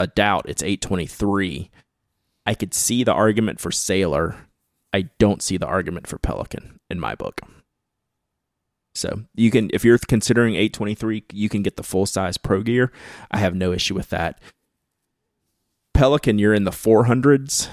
a 0.01 0.09
doubt, 0.09 0.47
it's 0.49 0.61
823. 0.61 1.71
I 2.45 2.55
could 2.55 2.75
see 2.75 3.05
the 3.05 3.13
argument 3.13 3.61
for 3.61 3.71
Sailor. 3.71 4.35
I 4.93 5.03
don't 5.21 5.41
see 5.41 5.57
the 5.57 5.69
argument 5.69 6.09
for 6.09 6.19
Pelikan 6.19 6.81
in 6.91 6.99
my 6.99 7.15
book. 7.15 7.43
So 8.97 9.23
you 9.37 9.53
can, 9.53 9.71
if 9.73 9.85
you're 9.85 9.99
considering 9.99 10.57
823, 10.57 11.23
you 11.33 11.49
can 11.49 11.63
get 11.63 11.77
the 11.77 11.85
full 11.85 12.07
size 12.07 12.39
Pro 12.39 12.63
Gear. 12.63 12.91
I 13.31 13.39
have 13.39 13.55
no 13.55 13.71
issue 13.71 13.95
with 13.95 14.09
that. 14.09 14.41
Pelikan, 15.95 16.41
you're 16.41 16.55
in 16.55 16.65
the 16.65 16.73
400s, 16.73 17.69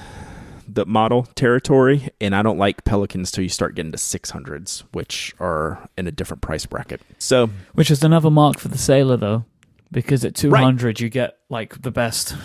the 0.68 0.86
model 0.86 1.24
territory, 1.36 2.10
and 2.20 2.36
I 2.36 2.42
don't 2.42 2.58
like 2.58 2.84
Pelikans 2.84 3.32
till 3.32 3.44
you 3.44 3.50
start 3.50 3.76
getting 3.76 3.92
to 3.92 3.98
600s, 3.98 4.84
which 4.92 5.34
are 5.40 5.90
in 5.98 6.08
a 6.08 6.12
different 6.12 6.42
price 6.42 6.66
bracket. 6.66 7.02
So, 7.20 7.50
which 7.74 7.92
is 7.92 8.04
another 8.04 8.30
mark 8.30 8.60
for 8.60 8.68
the 8.68 8.78
Sailor, 8.78 9.18
though, 9.18 9.46
because 9.92 10.26
at 10.26 10.36
200 10.36 10.86
right. 10.86 11.00
you 11.00 11.10
get 11.10 11.38
like 11.50 11.82
the 11.82 11.92
best. 11.92 12.36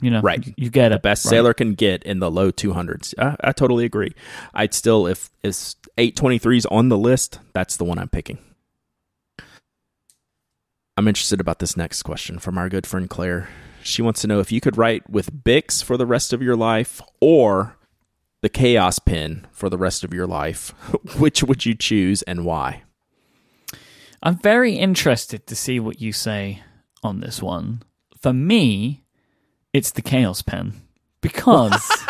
You 0.00 0.10
know, 0.10 0.20
right? 0.20 0.46
You, 0.58 0.68
get 0.68 0.90
the 0.90 0.96
it. 0.96 1.02
best 1.02 1.24
right. 1.24 1.30
Sailor 1.30 1.54
can 1.54 1.72
get 1.72 2.02
in 2.02 2.18
the 2.18 2.30
low 2.30 2.52
200s. 2.52 3.14
I, 3.18 3.36
I 3.42 3.52
totally 3.52 3.86
agree. 3.86 4.12
I'd 4.52 4.74
still, 4.74 5.06
if 5.06 5.30
is 5.42 5.76
823s 5.96 6.66
on 6.70 6.90
the 6.90 6.98
list, 6.98 7.38
that's 7.54 7.78
the 7.78 7.84
one 7.84 7.98
I'm 7.98 8.10
picking. 8.10 8.36
I'm 10.96 11.08
interested 11.08 11.40
about 11.40 11.58
this 11.58 11.76
next 11.76 12.02
question 12.02 12.38
from 12.38 12.58
our 12.58 12.68
good 12.68 12.86
friend 12.86 13.08
Claire. 13.08 13.48
She 13.84 14.00
wants 14.00 14.22
to 14.22 14.26
know 14.26 14.40
if 14.40 14.50
you 14.50 14.62
could 14.62 14.78
write 14.78 15.08
with 15.10 15.44
Bics 15.44 15.84
for 15.84 15.98
the 15.98 16.06
rest 16.06 16.32
of 16.32 16.40
your 16.40 16.56
life 16.56 17.02
or 17.20 17.76
the 18.40 18.48
Chaos 18.48 18.98
Pen 18.98 19.46
for 19.52 19.68
the 19.68 19.76
rest 19.76 20.02
of 20.02 20.14
your 20.14 20.26
life. 20.26 20.70
Which 21.18 21.42
would 21.42 21.66
you 21.66 21.74
choose 21.74 22.22
and 22.22 22.46
why? 22.46 22.82
I'm 24.22 24.38
very 24.38 24.76
interested 24.76 25.46
to 25.46 25.54
see 25.54 25.78
what 25.78 26.00
you 26.00 26.12
say 26.12 26.62
on 27.02 27.20
this 27.20 27.42
one. 27.42 27.82
For 28.18 28.32
me, 28.32 29.04
it's 29.74 29.90
the 29.90 30.00
Chaos 30.00 30.40
Pen 30.40 30.80
because 31.20 32.03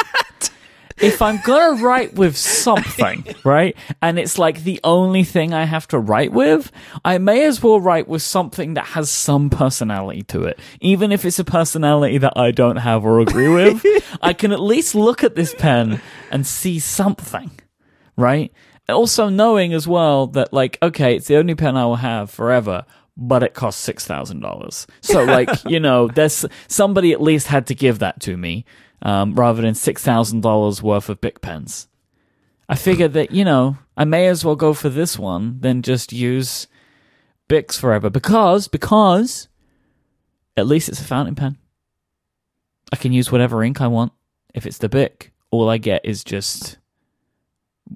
if 1.05 1.23
I'm 1.23 1.41
gonna 1.45 1.83
write 1.83 2.15
with 2.15 2.37
something, 2.37 3.25
right, 3.45 3.77
and 4.03 4.19
it's 4.19 4.39
like 4.39 4.65
the 4.65 4.81
only 4.85 5.25
thing 5.25 5.53
I 5.53 5.65
have 5.65 5.87
to 5.89 5.99
write 5.99 6.33
with, 6.33 6.73
I 7.05 7.19
may 7.19 7.45
as 7.45 7.63
well 7.63 7.81
write 7.81 8.09
with 8.09 8.23
something 8.23 8.75
that 8.75 8.87
has 8.87 9.11
some 9.11 9.51
personality 9.51 10.23
to 10.25 10.45
it. 10.45 10.59
Even 10.81 11.13
if 11.13 11.25
it's 11.25 11.39
a 11.39 11.45
personality 11.45 12.19
that 12.19 12.35
I 12.37 12.51
don't 12.51 12.77
have 12.77 13.05
or 13.05 13.21
agree 13.21 13.49
with, 13.49 13.85
I 14.23 14.33
can 14.33 14.53
at 14.53 14.61
least 14.61 14.95
look 14.95 15.23
at 15.23 15.35
this 15.35 15.55
pen 15.55 16.01
and 16.31 16.47
see 16.47 16.79
something, 16.79 17.51
right? 18.17 18.53
Also 18.89 19.29
knowing 19.29 19.73
as 19.73 19.89
well 19.89 20.27
that 20.29 20.53
like, 20.53 20.79
okay, 20.83 21.17
it's 21.17 21.27
the 21.29 21.37
only 21.37 21.55
pen 21.55 21.77
I 21.77 21.87
will 21.87 21.97
have 21.97 22.31
forever, 22.31 22.85
but 23.17 23.43
it 23.43 23.55
costs 23.55 23.83
six 23.83 24.07
thousand 24.07 24.41
dollars. 24.41 24.87
So 25.01 25.25
like 25.25 25.49
you 25.67 25.81
know, 25.81 26.09
there's 26.09 26.45
somebody 26.69 27.13
at 27.13 27.21
least 27.21 27.47
had 27.47 27.67
to 27.69 27.75
give 27.75 27.99
that 28.01 28.21
to 28.21 28.37
me, 28.37 28.65
um, 29.03 29.35
rather 29.35 29.63
than 29.63 29.75
six 29.75 30.03
thousand 30.03 30.43
dollars 30.43 30.83
worth 30.83 31.09
of 31.09 31.21
Bic 31.21 31.41
pens. 31.41 31.89
I 32.69 32.77
figured 32.77 33.13
that 33.13 33.31
you 33.31 33.45
know 33.45 33.77
I 33.97 34.05
may 34.05 34.27
as 34.27 34.45
well 34.45 34.57
go 34.57 34.75
for 34.75 34.89
this 34.89 35.19
one 35.19 35.61
than 35.61 35.83
just 35.83 36.13
use 36.13 36.67
Bics 37.49 37.79
forever 37.79 38.11
because 38.11 38.69
because 38.69 39.49
at 40.57 40.67
least 40.67 40.89
it's 40.89 41.01
a 41.01 41.05
fountain 41.05 41.35
pen. 41.35 41.59
I 42.93 42.97
can 42.97 43.13
use 43.13 43.33
whatever 43.33 43.63
ink 43.63 43.81
I 43.81 43.89
want. 43.89 44.13
If 44.55 44.67
it's 44.67 44.79
the 44.79 44.89
Bic, 44.89 45.33
all 45.51 45.69
I 45.69 45.79
get 45.79 46.05
is 46.05 46.23
just 46.23 46.79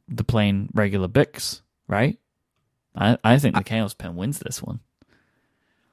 the 0.08 0.24
plain 0.24 0.70
regular 0.74 1.08
Bics, 1.08 1.60
right? 1.86 2.18
I, 2.96 3.16
I 3.22 3.38
think 3.38 3.54
the 3.54 3.62
Chaos 3.62 3.94
Pen 3.94 4.16
wins 4.16 4.40
this 4.40 4.62
one. 4.62 4.80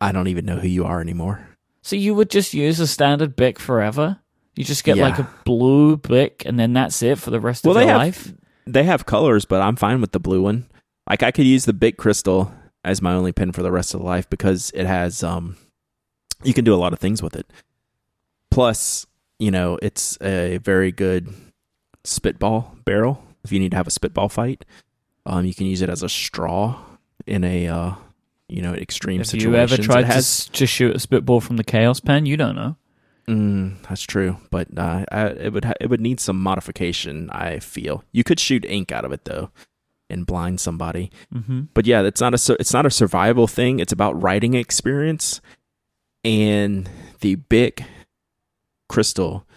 I 0.02 0.12
don't 0.12 0.28
even 0.28 0.46
know 0.46 0.58
who 0.58 0.68
you 0.68 0.86
are 0.86 1.02
anymore. 1.02 1.48
So 1.82 1.96
you 1.96 2.16
would 2.16 2.30
just 2.30 2.54
use 2.54 2.80
a 2.80 2.88
standard 2.88 3.36
Bic 3.36 3.60
forever? 3.60 4.20
You 4.56 4.64
just 4.64 4.84
get 4.84 4.98
like 4.98 5.20
a 5.20 5.30
blue 5.44 5.98
Bic 5.98 6.44
and 6.46 6.60
then 6.60 6.74
that's 6.74 7.02
it 7.04 7.18
for 7.20 7.30
the 7.30 7.40
rest 7.40 7.64
Well, 7.66 7.72
of 7.76 7.80
they 7.82 7.86
your 7.86 7.92
have 7.94 8.02
life? 8.02 8.34
they 8.66 8.84
have 8.84 9.06
colors, 9.06 9.46
but 9.46 9.62
I'm 9.62 9.76
fine 9.76 10.02
with 10.02 10.12
the 10.12 10.20
blue 10.20 10.42
one. 10.42 10.68
Like 11.10 11.22
I 11.24 11.32
could 11.32 11.46
use 11.46 11.66
the 11.66 11.74
Bic 11.74 11.98
Cristal 11.98 12.52
as 12.84 13.02
my 13.02 13.14
only 13.14 13.32
pen 13.32 13.52
for 13.52 13.62
the 13.64 13.72
rest 13.72 13.94
of 13.94 14.00
the 14.00 14.06
life 14.06 14.30
because 14.30 14.72
it 14.74 14.86
has 14.86 15.24
um 15.24 15.58
you 16.44 16.54
can 16.54 16.64
do 16.66 16.74
a 16.74 16.78
lot 16.78 16.94
of 16.94 17.00
things 17.00 17.22
with 17.22 17.36
it. 17.36 17.52
Plus, 18.52 19.06
you 19.40 19.52
know, 19.52 19.78
it's 19.82 20.18
a 20.22 20.58
very 20.58 20.92
good 20.92 21.34
spitball 22.04 22.76
barrel 22.86 23.22
if 23.44 23.52
you 23.52 23.60
need 23.60 23.72
to 23.72 23.78
have 23.78 23.88
a 23.88 23.92
spitball 23.92 24.30
fight. 24.30 24.66
Um 25.26 25.46
you 25.46 25.54
can 25.54 25.66
use 25.68 25.82
it 25.82 25.90
as 25.90 26.04
a 26.04 26.10
straw 26.10 26.80
in 27.28 27.44
a 27.44 27.68
uh 27.68 27.94
you 28.48 28.62
know, 28.62 28.74
extreme 28.74 29.18
Have 29.20 29.28
situations. 29.28 29.54
you 29.54 29.56
ever 29.60 29.78
tried 29.78 30.00
it 30.06 30.08
to, 30.08 30.14
has, 30.14 30.26
s- 30.26 30.50
to 30.54 30.66
shoot 30.68 30.96
a 30.96 31.00
spitball 31.00 31.42
from 31.42 31.58
the 31.58 31.64
Chaos 31.64 32.00
Pen? 32.00 32.26
You 32.26 32.38
don't 32.38 32.56
know. 32.56 32.76
Mm, 33.28 33.82
that's 33.90 34.04
true, 34.04 34.38
but 34.52 34.68
uh, 34.78 35.04
I, 35.12 35.26
it 35.28 35.54
would 35.54 35.66
ha- 35.66 35.74
it 35.82 35.90
would 35.90 36.02
need 36.02 36.20
some 36.20 36.40
modification. 36.42 37.30
I 37.32 37.58
feel 37.60 38.04
you 38.12 38.24
could 38.24 38.40
shoot 38.40 38.64
ink 38.66 38.92
out 38.92 39.04
of 39.04 39.12
it 39.12 39.26
though, 39.26 39.50
and 40.12 40.28
blind 40.28 40.60
somebody. 40.60 41.10
Mm-hmm. 41.34 41.62
But 41.74 41.88
yeah, 41.88 42.04
it's 42.04 42.22
not 42.22 42.34
a 42.36 42.56
it's 42.60 42.72
not 42.74 42.86
a 42.86 42.92
survival 42.92 43.48
thing. 43.48 43.80
It's 43.80 43.92
about 43.94 44.22
writing 44.22 44.54
experience, 44.54 45.42
and 46.24 46.88
the 47.22 47.34
Bic 47.34 47.84
Cristal 48.90 49.48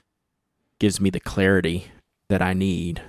gives 0.78 0.98
me 0.98 1.10
the 1.10 1.20
clarity 1.20 1.88
that 2.30 2.40
I 2.40 2.54
need 2.54 3.02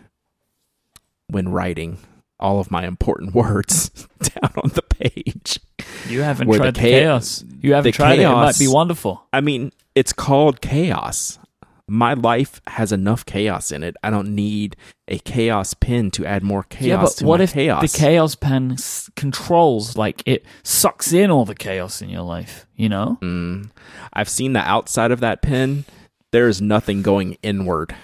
when 1.29 1.47
writing 1.49 1.99
all 2.39 2.59
of 2.59 2.71
my 2.71 2.85
important 2.85 3.33
words 3.35 3.89
down 4.21 4.51
on 4.63 4.69
the 4.69 4.81
page. 4.83 5.59
You 6.07 6.21
haven't 6.21 6.47
Where 6.47 6.59
tried 6.59 6.75
the, 6.75 6.79
cha- 6.79 6.87
chaos. 6.87 7.43
You 7.61 7.73
haven't 7.73 7.91
tried 7.93 8.19
it. 8.19 8.23
It 8.23 8.29
might 8.29 8.57
be 8.59 8.67
wonderful. 8.67 9.23
I 9.33 9.41
mean, 9.41 9.71
it's 9.95 10.13
called 10.13 10.61
chaos. 10.61 11.39
My 11.87 12.13
life 12.13 12.61
has 12.67 12.91
enough 12.91 13.25
chaos 13.25 13.71
in 13.71 13.81
it. 13.83 13.95
I 14.03 14.11
don't 14.11 14.35
need 14.35 14.75
a 15.07 15.17
chaos 15.17 15.73
pin 15.73 16.11
to 16.11 16.25
add 16.25 16.43
more 16.43 16.61
chaos 16.63 16.85
yeah, 16.87 17.01
but 17.01 17.09
to 17.17 17.25
what 17.25 17.41
if 17.41 17.53
chaos. 17.53 17.81
the 17.91 17.97
chaos 17.97 18.35
pen 18.35 18.73
s- 18.73 19.09
controls, 19.15 19.97
like 19.97 20.21
it 20.27 20.45
sucks 20.61 21.11
in 21.13 21.31
all 21.31 21.45
the 21.45 21.55
chaos 21.55 22.03
in 22.03 22.09
your 22.09 22.21
life? 22.21 22.67
You 22.75 22.89
know, 22.89 23.17
Mm. 23.23 23.71
I've 24.13 24.29
seen 24.29 24.53
the 24.53 24.59
outside 24.59 25.09
of 25.11 25.19
that 25.21 25.41
pin. 25.41 25.83
There 26.31 26.47
is 26.47 26.61
nothing 26.61 27.01
going 27.01 27.37
inward. 27.41 27.95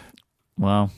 well, 0.58 0.90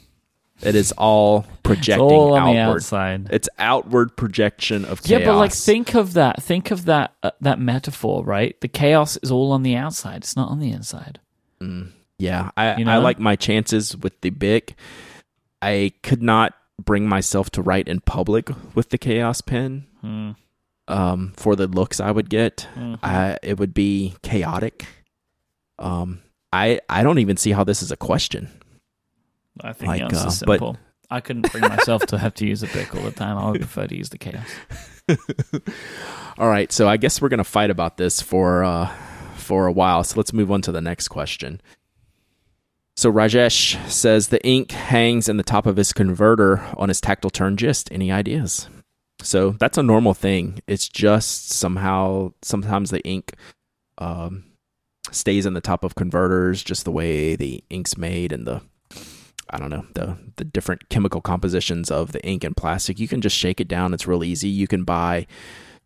It 0.62 0.76
is 0.76 0.92
all 0.94 1.46
it's 1.48 1.62
projecting 1.64 2.04
all 2.04 2.36
on 2.38 2.54
the 2.54 2.60
outward. 2.60 2.78
outside. 2.78 3.28
It's 3.32 3.48
outward 3.60 4.16
projection 4.18 4.86
of 4.86 5.04
chaos. 5.04 5.20
Yeah, 5.22 5.26
but 5.28 5.38
like 5.38 5.54
think 5.54 5.94
of 5.94 6.14
that. 6.14 6.42
Think 6.42 6.72
of 6.72 6.86
that 6.86 7.14
uh, 7.24 7.32
that 7.42 7.60
metaphor, 7.60 8.24
right? 8.24 8.60
The 8.62 8.68
chaos 8.68 9.18
is 9.18 9.32
all 9.32 9.52
on 9.52 9.64
the 9.64 9.76
outside. 9.76 10.18
It's 10.18 10.36
not 10.36 10.50
on 10.50 10.60
the 10.60 10.72
inside. 10.72 11.20
Mm. 11.62 11.92
Yeah, 12.20 12.50
I, 12.58 12.76
You 12.78 12.90
I 12.90 12.98
like 12.98 13.20
my 13.20 13.36
chances 13.36 13.96
with 13.96 14.20
the 14.22 14.32
Bic. 14.32 14.76
I 15.62 15.92
could 16.02 16.24
not 16.24 16.54
bring 16.84 17.08
myself 17.08 17.50
to 17.52 17.62
write 17.62 17.88
in 17.88 18.00
public 18.02 18.50
with 18.76 18.90
the 18.90 18.98
chaos 18.98 19.42
pen. 19.42 19.86
Hmm. 20.02 20.32
um, 20.88 21.34
for 21.36 21.56
the 21.56 21.68
looks 21.68 22.00
I 22.00 22.12
would 22.12 22.30
get. 22.30 22.68
Mhm. 22.76 22.98
I, 23.04 23.38
it 23.44 23.60
would 23.60 23.74
be 23.74 24.16
chaotic. 24.24 24.86
Um, 25.80 26.22
I 26.54 26.80
I 26.90 27.04
don't 27.04 27.20
even 27.20 27.38
see 27.38 27.52
how 27.52 27.64
this 27.64 27.84
is 27.84 27.92
a 27.92 27.98
question. 27.98 28.50
I 29.64 29.74
think 29.74 29.88
Like, 29.88 30.10
the 30.10 30.18
uh, 30.18 30.24
but- 30.26 30.30
simple. 30.32 30.78
I 31.10 31.22
couldn't 31.22 31.50
bring 31.54 31.62
myself 31.64 32.06
to 32.08 32.18
have 32.18 32.34
to 32.34 32.46
use 32.46 32.64
a 32.64 32.68
bic 32.68 32.94
all 32.94 33.02
the 33.04 33.12
time. 33.12 33.38
I 33.38 33.50
would 33.50 33.62
prefer 33.62 33.88
to 33.88 33.96
use 33.96 34.10
the 34.10 34.18
chaos. 34.18 34.46
All 36.38 36.50
right, 36.50 36.70
so 36.70 36.88
I 36.88 36.98
guess 36.98 37.22
we're 37.22 37.30
gonna 37.30 37.46
fight 37.46 37.70
about 37.70 37.96
this 37.96 38.22
for 38.22 38.64
uh, 38.66 38.94
for 39.36 39.68
a 39.68 39.72
while. 39.72 40.04
So 40.04 40.18
let's 40.18 40.34
move 40.34 40.52
on 40.52 40.62
to 40.64 40.72
the 40.74 40.82
next 40.82 41.08
question. 41.08 41.62
So 42.98 43.10
Rajesh 43.12 43.90
says 43.90 44.28
the 44.28 44.46
ink 44.46 44.72
hangs 44.72 45.30
in 45.30 45.38
the 45.38 45.44
top 45.44 45.66
of 45.66 45.78
his 45.78 45.94
converter 45.94 46.62
on 46.76 46.90
his 46.90 47.00
tactile 47.00 47.30
turn 47.30 47.56
gist. 47.56 47.90
Any 47.92 48.12
ideas? 48.12 48.68
So 49.22 49.52
that's 49.52 49.78
a 49.78 49.84
normal 49.84 50.14
thing. 50.14 50.60
It's 50.68 50.90
just 50.90 51.50
somehow 51.52 52.34
sometimes 52.42 52.90
the 52.90 53.02
ink 53.04 53.34
um, 53.98 54.44
stays 55.12 55.46
in 55.46 55.54
the 55.54 55.62
top 55.62 55.84
of 55.86 55.96
converters, 55.96 56.64
just 56.64 56.84
the 56.86 56.92
way 56.92 57.36
the 57.36 57.64
ink's 57.70 57.98
made 57.98 58.32
and 58.34 58.46
the 58.46 58.62
I 59.50 59.58
don't 59.58 59.70
know 59.70 59.86
the 59.94 60.18
the 60.36 60.46
different 60.46 60.90
chemical 60.90 61.22
compositions 61.22 61.92
of 61.92 62.12
the 62.12 62.26
ink 62.26 62.44
and 62.44 62.56
plastic. 62.56 63.00
You 63.00 63.08
can 63.08 63.22
just 63.22 63.36
shake 63.36 63.60
it 63.60 63.68
down. 63.68 63.94
It's 63.94 64.08
real 64.08 64.24
easy. 64.24 64.50
You 64.50 64.68
can 64.68 64.84
buy 64.84 65.28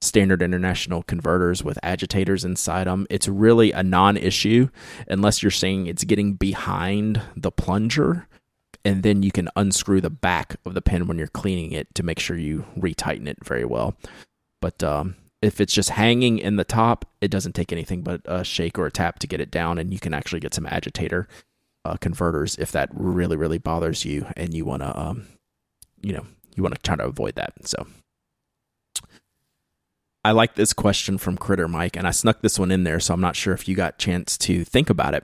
standard 0.02 0.42
international 0.42 1.04
converters 1.04 1.64
with 1.64 1.78
agitators 1.84 2.44
inside 2.44 2.88
them. 2.88 3.06
It's 3.10 3.28
really 3.28 3.72
a 3.72 3.84
non-issue 3.84 4.70
unless 5.08 5.44
you're 5.44 5.52
saying 5.52 5.86
it's 5.86 6.04
getting 6.04 6.34
behind 6.34 7.22
the 7.36 7.52
plunger 7.52 8.28
and 8.84 9.04
then 9.04 9.22
you 9.22 9.32
can 9.32 9.48
unscrew 9.56 10.02
the 10.02 10.10
back 10.10 10.56
of 10.66 10.74
the 10.74 10.82
pen 10.82 11.08
when 11.08 11.18
you're 11.18 11.28
cleaning 11.28 11.72
it 11.72 11.94
to 11.96 12.04
make 12.04 12.20
sure 12.20 12.38
you 12.38 12.66
retighten 12.78 13.28
it 13.28 13.38
very 13.46 13.64
well. 13.66 13.96
But 14.60 14.84
um, 14.84 15.16
if 15.42 15.62
it's 15.62 15.74
just 15.74 15.90
hanging 15.90 16.40
in 16.40 16.56
the 16.56 16.64
top, 16.64 17.06
it 17.20 17.30
doesn't 17.32 17.54
take 17.54 17.72
anything 17.72 18.02
but 18.02 18.22
a 18.26 18.44
shake 18.44 18.80
or 18.80 18.86
a 18.86 18.92
tap 18.92 19.20
to 19.20 19.28
get 19.28 19.42
it 19.42 19.52
down, 19.52 19.78
and 19.78 19.94
you 19.94 20.00
can 20.00 20.14
actually 20.14 20.40
get 20.40 20.54
some 20.54 20.66
agitator 20.66 21.28
uh, 21.86 21.98
converters 21.98 22.56
if 22.58 22.72
that 22.72 22.90
really 22.94 23.36
really 23.36 23.58
bothers 23.58 24.06
you 24.06 24.26
and 24.38 24.54
you 24.54 24.66
want 24.66 24.82
to 24.82 25.00
um, 25.00 25.28
you 26.02 26.14
know 26.14 26.26
you 26.56 26.64
want 26.64 26.76
to 26.76 26.82
try 26.82 26.96
to 26.96 27.06
avoid 27.06 27.36
that. 27.36 27.54
So. 27.68 27.88
I 30.24 30.32
like 30.32 30.54
this 30.54 30.72
question 30.72 31.18
from 31.18 31.36
Critter 31.36 31.68
Mike, 31.68 31.96
and 31.96 32.08
I 32.08 32.12
snuck 32.12 32.42
this 32.42 32.60
one 32.60 32.70
in 32.70 32.84
there, 32.84 33.00
so 33.00 33.14
I'm 33.14 33.22
not 33.22 33.36
sure 33.36 33.56
if 33.56 33.68
you 33.68 33.76
got 33.76 33.96
a 33.96 33.98
chance 33.98 34.38
to 34.40 34.64
think 34.64 34.90
about 34.90 35.16
it. 35.16 35.24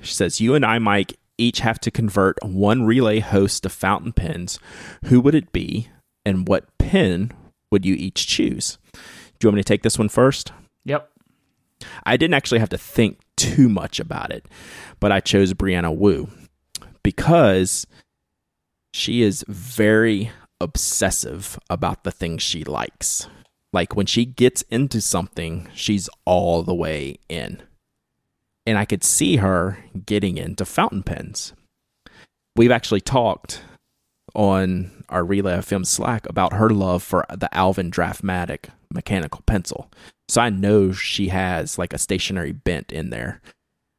She 0.00 0.14
says, 0.14 0.40
You 0.40 0.54
and 0.54 0.64
I, 0.64 0.78
Myke, 0.78 1.16
each 1.36 1.60
have 1.60 1.78
to 1.80 1.90
convert 1.90 2.42
one 2.42 2.84
relay 2.84 3.20
host 3.20 3.66
of 3.66 3.72
fountain 3.72 4.12
pens. 4.12 4.58
Who 5.04 5.20
would 5.20 5.34
it 5.34 5.52
be, 5.52 5.90
and 6.24 6.48
what 6.48 6.66
pen 6.78 7.32
would 7.70 7.84
you 7.84 7.94
each 7.94 8.26
choose? 8.26 8.78
Do 8.94 9.00
you 9.44 9.48
want 9.48 9.56
me 9.56 9.62
to 9.62 9.68
take 9.68 9.82
this 9.82 9.98
one 9.98 10.08
first? 10.08 10.52
Yep. 10.86 11.10
I 12.06 12.16
didn't 12.16 12.34
actually 12.34 12.60
have 12.60 12.70
to 12.70 12.78
think 12.78 13.20
too 13.38 13.68
much 13.68 14.00
about 14.00 14.30
it, 14.30 14.46
but 15.00 15.12
I 15.12 15.20
chose 15.20 15.54
Brianna 15.54 15.96
Wu 15.96 16.28
because 17.02 17.86
she 18.92 19.22
is 19.22 19.44
very 19.48 20.30
obsessive 20.60 21.58
about 21.70 22.04
the 22.04 22.10
things 22.10 22.42
she 22.42 22.64
likes. 22.64 23.28
Like 23.72 23.94
when 23.94 24.06
she 24.06 24.24
gets 24.24 24.62
into 24.62 25.00
something, 25.00 25.68
she's 25.74 26.08
all 26.24 26.62
the 26.62 26.74
way 26.74 27.18
in. 27.28 27.62
And 28.66 28.76
I 28.76 28.84
could 28.84 29.04
see 29.04 29.36
her 29.36 29.78
getting 30.04 30.36
into 30.36 30.64
fountain 30.64 31.02
pens. 31.02 31.52
We've 32.56 32.72
actually 32.72 33.00
talked 33.00 33.62
on 34.34 35.04
our 35.08 35.24
Relay 35.24 35.54
FM 35.58 35.86
Slack 35.86 36.28
about 36.28 36.54
her 36.54 36.68
love 36.70 37.02
for 37.02 37.24
the 37.34 37.54
Alvin 37.56 37.90
Draftmatic 37.90 38.70
mechanical 38.92 39.42
pencil. 39.46 39.90
So 40.28 40.40
I 40.40 40.50
know 40.50 40.92
she 40.92 41.28
has 41.28 41.78
like 41.78 41.92
a 41.92 41.98
stationery 41.98 42.52
bent 42.52 42.92
in 42.92 43.10
there. 43.10 43.40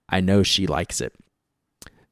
I 0.08 0.22
know 0.22 0.44
she 0.44 0.68
likes 0.68 1.02
it. 1.02 1.14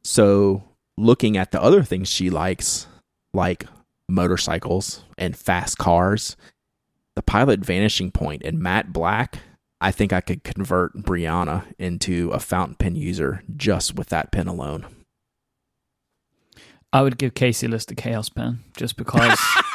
So 0.03 0.63
looking 0.97 1.37
at 1.37 1.51
the 1.51 1.61
other 1.61 1.83
things 1.83 2.09
she 2.09 2.29
likes, 2.29 2.87
like 3.33 3.65
motorcycles 4.09 5.03
and 5.17 5.37
fast 5.37 5.77
cars, 5.77 6.35
the 7.15 7.21
Pilot 7.21 7.59
Vanishing 7.61 8.11
Point 8.11 8.41
and 8.43 8.59
matte 8.59 8.91
black, 8.93 9.39
I 9.79 9.91
think 9.91 10.11
I 10.11 10.21
could 10.21 10.43
convert 10.43 10.95
Brianna 10.95 11.65
into 11.77 12.31
a 12.31 12.39
fountain 12.39 12.75
pen 12.75 12.95
user 12.95 13.43
just 13.55 13.95
with 13.95 14.09
that 14.09 14.31
pen 14.31 14.47
alone. 14.47 14.87
I 16.91 17.01
would 17.01 17.17
give 17.17 17.33
Casey 17.33 17.67
Liss 17.67 17.85
a 17.89 17.95
chaos 17.95 18.29
pen 18.29 18.63
just 18.75 18.97
because 18.97 19.37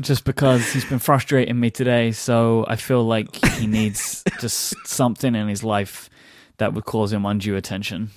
just 0.00 0.24
because 0.24 0.72
he's 0.72 0.84
been 0.84 0.98
frustrating 0.98 1.58
me 1.58 1.70
today, 1.70 2.12
so 2.12 2.64
I 2.68 2.76
feel 2.76 3.04
like 3.04 3.34
he 3.56 3.66
needs 3.66 4.22
just 4.40 4.74
something 4.86 5.34
in 5.34 5.48
his 5.48 5.62
life 5.62 6.10
that 6.58 6.74
would 6.74 6.84
cause 6.84 7.12
him 7.12 7.26
undue 7.26 7.56
attention. 7.56 8.10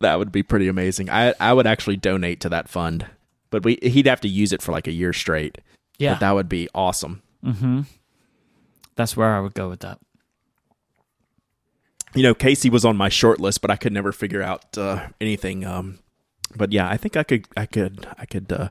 That 0.00 0.18
would 0.18 0.32
be 0.32 0.42
pretty 0.42 0.68
amazing. 0.68 1.08
I 1.10 1.34
I 1.40 1.52
would 1.52 1.66
actually 1.66 1.96
donate 1.96 2.40
to 2.40 2.48
that 2.50 2.68
fund, 2.68 3.06
but 3.50 3.64
we 3.64 3.78
he'd 3.82 4.06
have 4.06 4.20
to 4.22 4.28
use 4.28 4.52
it 4.52 4.62
for 4.62 4.72
like 4.72 4.86
a 4.86 4.92
year 4.92 5.12
straight. 5.12 5.58
Yeah. 5.98 6.14
But 6.14 6.20
that 6.20 6.32
would 6.32 6.48
be 6.48 6.68
awesome. 6.74 7.22
mm-hmm. 7.42 7.82
That's 8.96 9.16
where 9.16 9.34
I 9.34 9.40
would 9.40 9.54
go 9.54 9.68
with 9.68 9.80
that. 9.80 9.98
You 12.14 12.22
know, 12.22 12.34
Casey 12.34 12.70
was 12.70 12.84
on 12.84 12.96
my 12.96 13.08
short 13.08 13.40
list, 13.40 13.60
but 13.60 13.70
I 13.70 13.76
could 13.76 13.92
never 13.92 14.12
figure 14.12 14.42
out 14.42 14.76
uh, 14.78 15.08
anything. 15.20 15.64
Um, 15.64 15.98
but 16.54 16.72
yeah, 16.72 16.88
I 16.88 16.96
think 16.96 17.16
I 17.16 17.22
could, 17.22 17.46
I 17.56 17.66
could, 17.66 18.06
I 18.18 18.24
could 18.26 18.52
uh, 18.52 18.68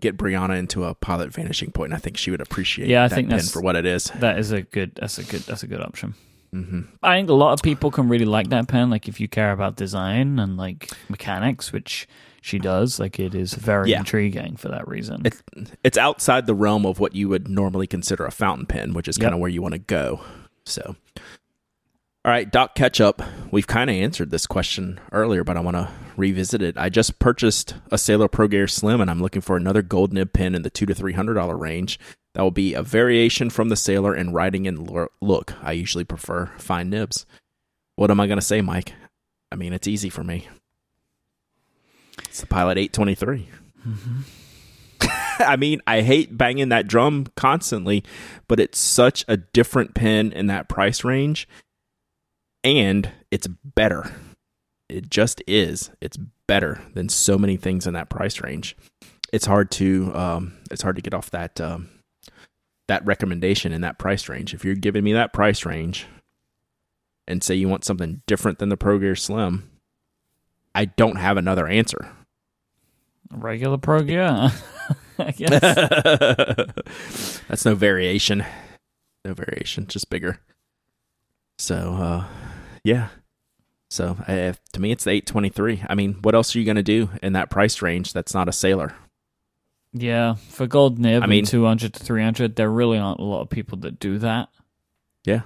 get 0.00 0.16
Brianna 0.16 0.58
into 0.58 0.84
a 0.84 0.94
pilot 0.94 1.32
vanishing 1.32 1.70
point. 1.70 1.92
And 1.92 1.94
I 1.96 1.98
think 1.98 2.16
she 2.16 2.30
would 2.30 2.40
appreciate. 2.40 2.88
Yeah, 2.88 3.04
I 3.04 3.08
that 3.08 3.14
think 3.14 3.28
that's- 3.28 3.50
for 3.52 3.60
what 3.60 3.76
it 3.76 3.84
is. 3.86 4.04
That 4.20 4.38
is 4.38 4.52
a 4.52 4.62
good. 4.62 4.92
That's 4.96 5.18
a 5.18 5.24
good. 5.24 5.42
That's 5.42 5.62
a 5.62 5.66
good 5.66 5.80
option. 5.80 6.14
hmm 6.52 6.82
I 7.02 7.16
think 7.18 7.28
a 7.30 7.34
lot 7.34 7.52
of 7.52 7.62
people 7.62 7.90
can 7.90 8.08
really 8.08 8.24
like 8.24 8.48
that 8.50 8.68
pen. 8.68 8.90
Like 8.90 9.08
if 9.08 9.20
you 9.20 9.28
care 9.28 9.52
about 9.52 9.76
design 9.76 10.38
and 10.38 10.56
like 10.56 10.90
mechanics, 11.08 11.72
which 11.72 12.06
she 12.40 12.58
does, 12.58 12.98
like 12.98 13.18
it 13.20 13.34
is 13.34 13.54
very 13.54 13.90
Yeah. 13.90 14.00
intriguing 14.00 14.56
for 14.56 14.68
that 14.68 14.86
reason. 14.88 15.22
It's 15.24 15.42
it's 15.84 15.98
outside 15.98 16.46
the 16.46 16.54
realm 16.54 16.84
of 16.86 16.98
what 16.98 17.14
you 17.14 17.28
would 17.28 17.48
normally 17.48 17.86
consider 17.86 18.24
a 18.26 18.30
fountain 18.32 18.66
pen, 18.66 18.94
which 18.94 19.06
is 19.08 19.16
Yep. 19.18 19.22
kind 19.24 19.34
of 19.34 19.40
where 19.40 19.50
you 19.50 19.62
want 19.62 19.74
to 19.74 19.78
go. 19.78 20.20
So, 20.64 20.96
all 22.24 22.30
right, 22.30 22.50
Doc 22.50 22.74
Ketchup. 22.74 23.22
We've 23.50 23.66
kind 23.66 23.90
of 23.90 23.96
answered 23.96 24.30
this 24.30 24.46
question 24.46 25.00
earlier, 25.10 25.42
but 25.42 25.56
I 25.56 25.60
want 25.60 25.76
to 25.76 25.90
revisit 26.16 26.62
it. 26.62 26.78
I 26.78 26.88
just 26.88 27.18
purchased 27.18 27.74
a 27.90 27.98
Sailor 27.98 28.28
Pro 28.28 28.46
Gear 28.48 28.68
Slim, 28.68 29.00
and 29.00 29.10
I'm 29.10 29.20
looking 29.20 29.42
for 29.42 29.56
another 29.56 29.82
gold 29.82 30.12
nib 30.12 30.32
pen 30.32 30.54
in 30.54 30.62
the 30.62 30.70
two 30.70 30.86
to 30.86 30.94
three 30.94 31.14
hundred 31.14 31.34
dollar 31.34 31.56
range. 31.56 31.98
That 32.34 32.42
will 32.42 32.50
be 32.50 32.74
a 32.74 32.82
variation 32.82 33.50
from 33.50 33.68
the 33.68 33.76
Sailor 33.76 34.14
and 34.14 34.32
writing 34.32 34.66
and 34.66 34.88
look. 35.20 35.54
I 35.62 35.72
usually 35.72 36.04
prefer 36.04 36.46
fine 36.58 36.88
nibs. 36.90 37.26
What 37.96 38.10
am 38.10 38.20
I 38.20 38.26
going 38.26 38.38
to 38.38 38.44
say, 38.44 38.60
Myke? 38.60 38.92
I 39.50 39.56
mean, 39.56 39.72
it's 39.72 39.88
easy 39.88 40.08
for 40.08 40.24
me. 40.24 40.48
It's 42.20 42.40
the 42.40 42.46
Pilot 42.46 42.78
823. 42.78 43.48
Mm-hmm. 43.86 44.20
I 45.42 45.56
mean, 45.56 45.82
I 45.86 46.00
hate 46.00 46.38
banging 46.38 46.70
that 46.70 46.86
drum 46.86 47.26
constantly, 47.36 48.02
but 48.48 48.60
it's 48.60 48.78
such 48.78 49.24
a 49.28 49.36
different 49.36 49.94
pen 49.94 50.32
in 50.32 50.46
that 50.46 50.68
price 50.68 51.04
range, 51.04 51.46
and 52.64 53.10
it's 53.30 53.46
better. 53.46 54.12
It 54.88 55.10
just 55.10 55.42
is. 55.46 55.90
It's 56.00 56.18
better 56.46 56.82
than 56.94 57.08
so 57.08 57.38
many 57.38 57.56
things 57.56 57.86
in 57.86 57.94
that 57.94 58.10
price 58.10 58.40
range. 58.40 58.76
It's 59.32 59.46
hard 59.46 59.70
to 59.72 60.14
um, 60.14 60.58
it's 60.70 60.82
hard 60.82 60.96
to 60.96 61.02
get 61.02 61.14
off 61.14 61.30
that 61.30 61.60
um, 61.60 61.88
that 62.88 63.04
recommendation 63.06 63.72
in 63.72 63.80
that 63.80 63.98
price 63.98 64.28
range. 64.28 64.52
If 64.54 64.64
you're 64.64 64.74
giving 64.74 65.04
me 65.04 65.12
that 65.14 65.32
price 65.32 65.64
range 65.64 66.06
and 67.26 67.42
say 67.42 67.54
you 67.54 67.68
want 67.68 67.84
something 67.84 68.20
different 68.26 68.58
than 68.58 68.68
the 68.68 68.76
Pro 68.76 68.98
Gear 68.98 69.16
Slim, 69.16 69.70
I 70.74 70.86
don't 70.86 71.16
have 71.16 71.36
another 71.36 71.66
answer. 71.66 72.10
Regular 73.30 73.78
pro 73.78 74.02
gear. 74.02 74.26
I 75.18 75.30
guess. 75.30 75.60
That's 77.48 77.64
no 77.64 77.74
variation. 77.74 78.44
No 79.24 79.32
variation, 79.34 79.86
just 79.86 80.10
bigger. 80.10 80.40
So, 81.58 81.94
uh, 81.94 82.24
yeah. 82.84 83.08
So, 83.90 84.16
uh, 84.26 84.54
to 84.72 84.80
me, 84.80 84.90
it's 84.90 85.04
the 85.04 85.10
823. 85.10 85.84
I 85.88 85.94
mean, 85.94 86.14
what 86.22 86.34
else 86.34 86.56
are 86.56 86.58
you 86.58 86.64
going 86.64 86.76
to 86.76 86.82
do 86.82 87.10
in 87.22 87.34
that 87.34 87.50
price 87.50 87.82
range 87.82 88.12
that's 88.14 88.34
not 88.34 88.48
a 88.48 88.52
sailor? 88.52 88.94
yeah, 89.94 90.36
for 90.48 90.66
gold 90.66 90.98
nib, 90.98 91.22
I 91.22 91.26
mean- 91.26 91.30
mean, 91.38 91.44
two 91.44 91.66
hundred 91.66 91.92
to 91.92 92.02
three 92.02 92.22
hundred, 92.22 92.56
there 92.56 92.70
really 92.70 92.96
aren't 92.96 93.20
a 93.20 93.24
lot 93.24 93.42
of 93.42 93.50
people 93.50 93.76
that 93.80 94.00
do 94.00 94.18
that. 94.20 94.48
Yeah. 95.24 95.42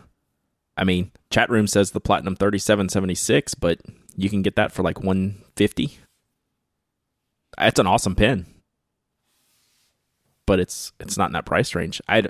I 0.76 0.84
mean, 0.84 1.10
chat 1.30 1.50
room 1.50 1.66
says 1.66 1.90
the 1.90 2.00
Platinum 2.00 2.36
3776, 2.36 3.54
but 3.54 3.80
you 4.14 4.28
can 4.30 4.42
get 4.42 4.54
that 4.56 4.70
for 4.72 4.82
like 4.84 5.00
150. 5.02 5.98
That's 7.58 7.80
an 7.80 7.86
awesome 7.86 8.14
pin. 8.14 8.46
But 10.46 10.60
it's 10.60 10.92
it's 11.00 11.16
not 11.18 11.30
in 11.30 11.32
that 11.32 11.46
price 11.46 11.74
range. 11.74 12.00
I 12.08 12.22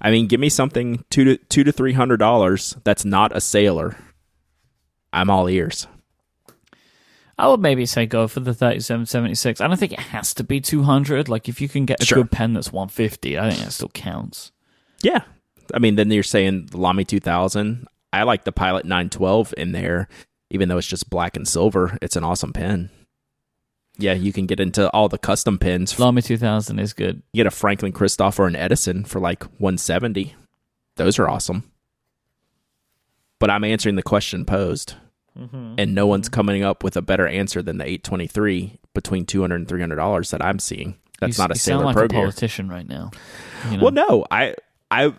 I 0.00 0.12
mean, 0.12 0.28
give 0.28 0.38
me 0.38 0.48
something 0.48 1.04
2 1.10 1.24
to 1.24 1.36
2 1.36 1.64
to 1.64 1.72
300 1.72 2.18
dollars 2.18 2.76
that's 2.84 3.04
not 3.04 3.34
a 3.36 3.40
sailor. 3.40 3.96
I'm 5.16 5.30
all 5.30 5.48
ears. 5.48 5.86
I 7.38 7.48
would 7.48 7.60
maybe 7.60 7.84
say 7.86 8.06
go 8.06 8.28
for 8.28 8.40
the 8.40 8.54
thirty-seven 8.54 9.06
seventy-six. 9.06 9.60
I 9.60 9.66
don't 9.68 9.76
think 9.76 9.92
it 9.92 9.98
has 9.98 10.32
to 10.34 10.44
be 10.44 10.60
two 10.60 10.84
hundred. 10.84 11.28
Like 11.28 11.48
if 11.48 11.60
you 11.60 11.68
can 11.68 11.84
get 11.86 12.02
a 12.02 12.06
Sure. 12.06 12.18
good 12.18 12.30
pen 12.30 12.54
that's 12.54 12.72
one 12.72 12.88
fifty, 12.88 13.38
I 13.38 13.50
think 13.50 13.62
that 13.64 13.72
still 13.72 13.88
counts. 13.88 14.52
Yeah. 15.02 15.22
I 15.74 15.78
mean, 15.78 15.96
then 15.96 16.10
you're 16.10 16.22
saying 16.22 16.66
the 16.66 16.76
Lamy 16.78 17.04
2000. 17.04 17.86
I 18.12 18.22
like 18.22 18.44
the 18.44 18.52
Pilot 18.52 18.84
912 18.86 19.52
in 19.58 19.72
there, 19.72 20.08
even 20.48 20.68
though 20.68 20.78
it's 20.78 20.86
just 20.86 21.10
black 21.10 21.36
and 21.36 21.46
silver. 21.46 21.98
It's 22.00 22.14
an 22.16 22.22
awesome 22.24 22.52
pen. 22.52 22.88
Yeah, 23.98 24.12
you 24.14 24.32
can 24.32 24.46
get 24.46 24.60
into 24.60 24.88
all 24.90 25.08
the 25.08 25.18
custom 25.18 25.58
pens. 25.58 25.98
Lamy 25.98 26.22
two 26.22 26.36
thousand 26.38 26.78
is 26.78 26.92
good. 26.92 27.22
You 27.32 27.38
get 27.40 27.46
a 27.46 27.50
Franklin 27.50 27.92
Christoph 27.92 28.38
or 28.38 28.46
an 28.46 28.54
Edison 28.56 29.04
for 29.04 29.20
like 29.20 29.42
170. 29.58 30.34
Those 30.96 31.18
are 31.18 31.28
awesome. 31.28 31.70
But 33.38 33.50
I'm 33.50 33.64
answering 33.64 33.96
the 33.96 34.02
question 34.02 34.44
posed, 34.46 34.94
and 35.78 35.94
no 35.94 36.06
one's 36.06 36.28
coming 36.28 36.62
up 36.62 36.82
with 36.82 36.96
a 36.96 37.02
better 37.02 37.26
answer 37.26 37.62
than 37.62 37.78
the 37.78 37.84
823 37.84 38.78
between 38.94 39.26
200 39.26 39.54
and 39.54 39.68
300 39.68 39.96
dollars 39.96 40.30
that 40.30 40.44
I'm 40.44 40.58
seeing. 40.58 40.96
That's 41.20 41.38
you, 41.38 41.44
not 41.44 41.50
a 41.50 41.58
Sailor 41.58 41.78
sound 41.78 41.86
like 41.86 41.96
Pro 41.96 42.04
a 42.04 42.08
politician 42.08 42.68
right 42.68 42.88
now. 42.88 43.10
You 43.70 43.76
know? 43.78 43.82
Well, 43.84 43.92
no, 43.92 44.26
I, 44.30 44.54
I, 44.90 45.14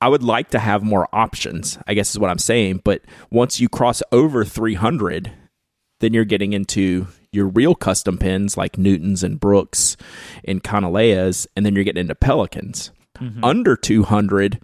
I 0.00 0.08
would 0.08 0.22
like 0.22 0.50
to 0.50 0.58
have 0.58 0.82
more 0.82 1.08
options. 1.12 1.78
I 1.86 1.94
guess 1.94 2.10
is 2.10 2.18
what 2.18 2.30
I'm 2.30 2.38
saying. 2.38 2.82
But 2.84 3.02
once 3.30 3.60
you 3.60 3.68
cross 3.68 4.02
over 4.12 4.44
300, 4.44 5.32
then 6.00 6.12
you're 6.12 6.24
getting 6.24 6.52
into 6.52 7.06
your 7.32 7.46
real 7.46 7.74
custom 7.74 8.18
pins 8.18 8.56
like 8.56 8.78
Newtons 8.78 9.22
and 9.22 9.38
Brooks 9.38 9.96
and 10.44 10.62
Kanileas, 10.62 11.46
and 11.56 11.64
then 11.64 11.74
you're 11.74 11.84
getting 11.84 12.02
into 12.02 12.14
Pelikans. 12.14 12.90
Mm-hmm. 13.18 13.44
Under 13.44 13.76
200 13.76 14.60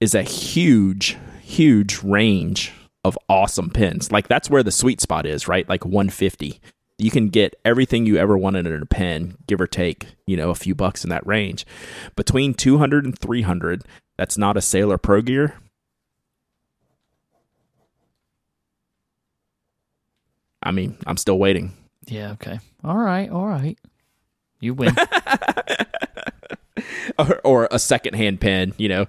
is 0.00 0.14
a 0.14 0.22
huge, 0.22 1.16
huge 1.42 2.02
range 2.02 2.72
of 3.04 3.18
awesome 3.28 3.70
pins. 3.70 4.10
Like 4.10 4.28
that's 4.28 4.50
where 4.50 4.62
the 4.62 4.72
sweet 4.72 5.00
spot 5.00 5.26
is, 5.26 5.46
right? 5.46 5.68
Like 5.68 5.84
150. 5.84 6.60
You 6.96 7.10
can 7.10 7.28
get 7.28 7.54
everything 7.64 8.06
you 8.06 8.16
ever 8.16 8.38
wanted 8.38 8.66
in 8.66 8.82
a 8.82 8.86
pen, 8.86 9.36
give 9.46 9.60
or 9.60 9.66
take, 9.66 10.14
you 10.26 10.36
know, 10.36 10.50
a 10.50 10.54
few 10.54 10.74
bucks 10.74 11.04
in 11.04 11.10
that 11.10 11.26
range. 11.26 11.66
Between 12.16 12.54
200 12.54 13.04
and 13.04 13.18
300, 13.18 13.82
that's 14.16 14.38
not 14.38 14.56
a 14.56 14.62
Sailor 14.62 14.96
Pro 14.96 15.20
Gear. 15.20 15.56
I 20.62 20.70
mean, 20.70 20.96
I'm 21.06 21.16
still 21.16 21.38
waiting. 21.38 21.74
yeah. 22.06 22.32
Okay. 22.32 22.58
All 22.82 22.96
right. 22.96 23.30
All 23.30 23.46
right. 23.46 23.78
You 24.60 24.74
win. 24.74 24.94
or, 27.18 27.40
or 27.44 27.68
a 27.70 27.78
secondhand 27.78 28.40
pen, 28.40 28.72
you 28.78 28.88
know, 28.88 29.06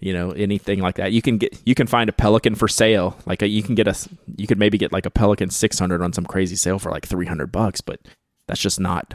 you 0.00 0.12
know 0.12 0.30
anything 0.30 0.80
like 0.80 0.96
that. 0.96 1.12
You 1.12 1.22
can 1.22 1.38
get 1.38 1.58
you 1.64 1.74
can 1.74 1.86
find 1.86 2.08
a 2.08 2.12
Pelikan 2.12 2.56
for 2.56 2.68
sale. 2.68 3.16
Like 3.26 3.42
a, 3.42 3.48
you 3.48 3.62
can 3.62 3.74
get 3.74 3.86
a 3.86 3.94
you 4.36 4.46
could 4.46 4.58
maybe 4.58 4.78
get 4.78 4.92
like 4.92 5.06
a 5.06 5.10
Pelikan 5.10 5.52
600 5.52 6.02
on 6.02 6.12
some 6.12 6.24
crazy 6.24 6.56
sale 6.56 6.78
for 6.78 6.90
like 6.90 7.06
300 7.06 7.52
bucks, 7.52 7.80
but 7.80 8.00
that's 8.46 8.60
just 8.60 8.80
not 8.80 9.14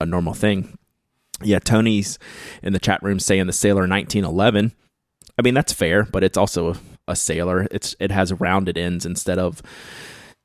a 0.00 0.06
normal 0.06 0.34
thing. 0.34 0.76
Yeah, 1.42 1.58
Tony's 1.58 2.18
in 2.62 2.72
the 2.72 2.78
chat 2.78 3.02
room 3.02 3.20
saying 3.20 3.46
the 3.46 3.52
Sailor 3.52 3.86
1911. 3.86 4.72
I 5.38 5.42
mean, 5.42 5.54
that's 5.54 5.72
fair, 5.72 6.04
but 6.04 6.24
it's 6.24 6.36
also 6.36 6.72
a, 6.72 6.78
a 7.08 7.16
Sailor. 7.16 7.66
It's 7.70 7.94
it 8.00 8.10
has 8.10 8.32
rounded 8.32 8.78
ends 8.78 9.06
instead 9.06 9.38
of 9.38 9.62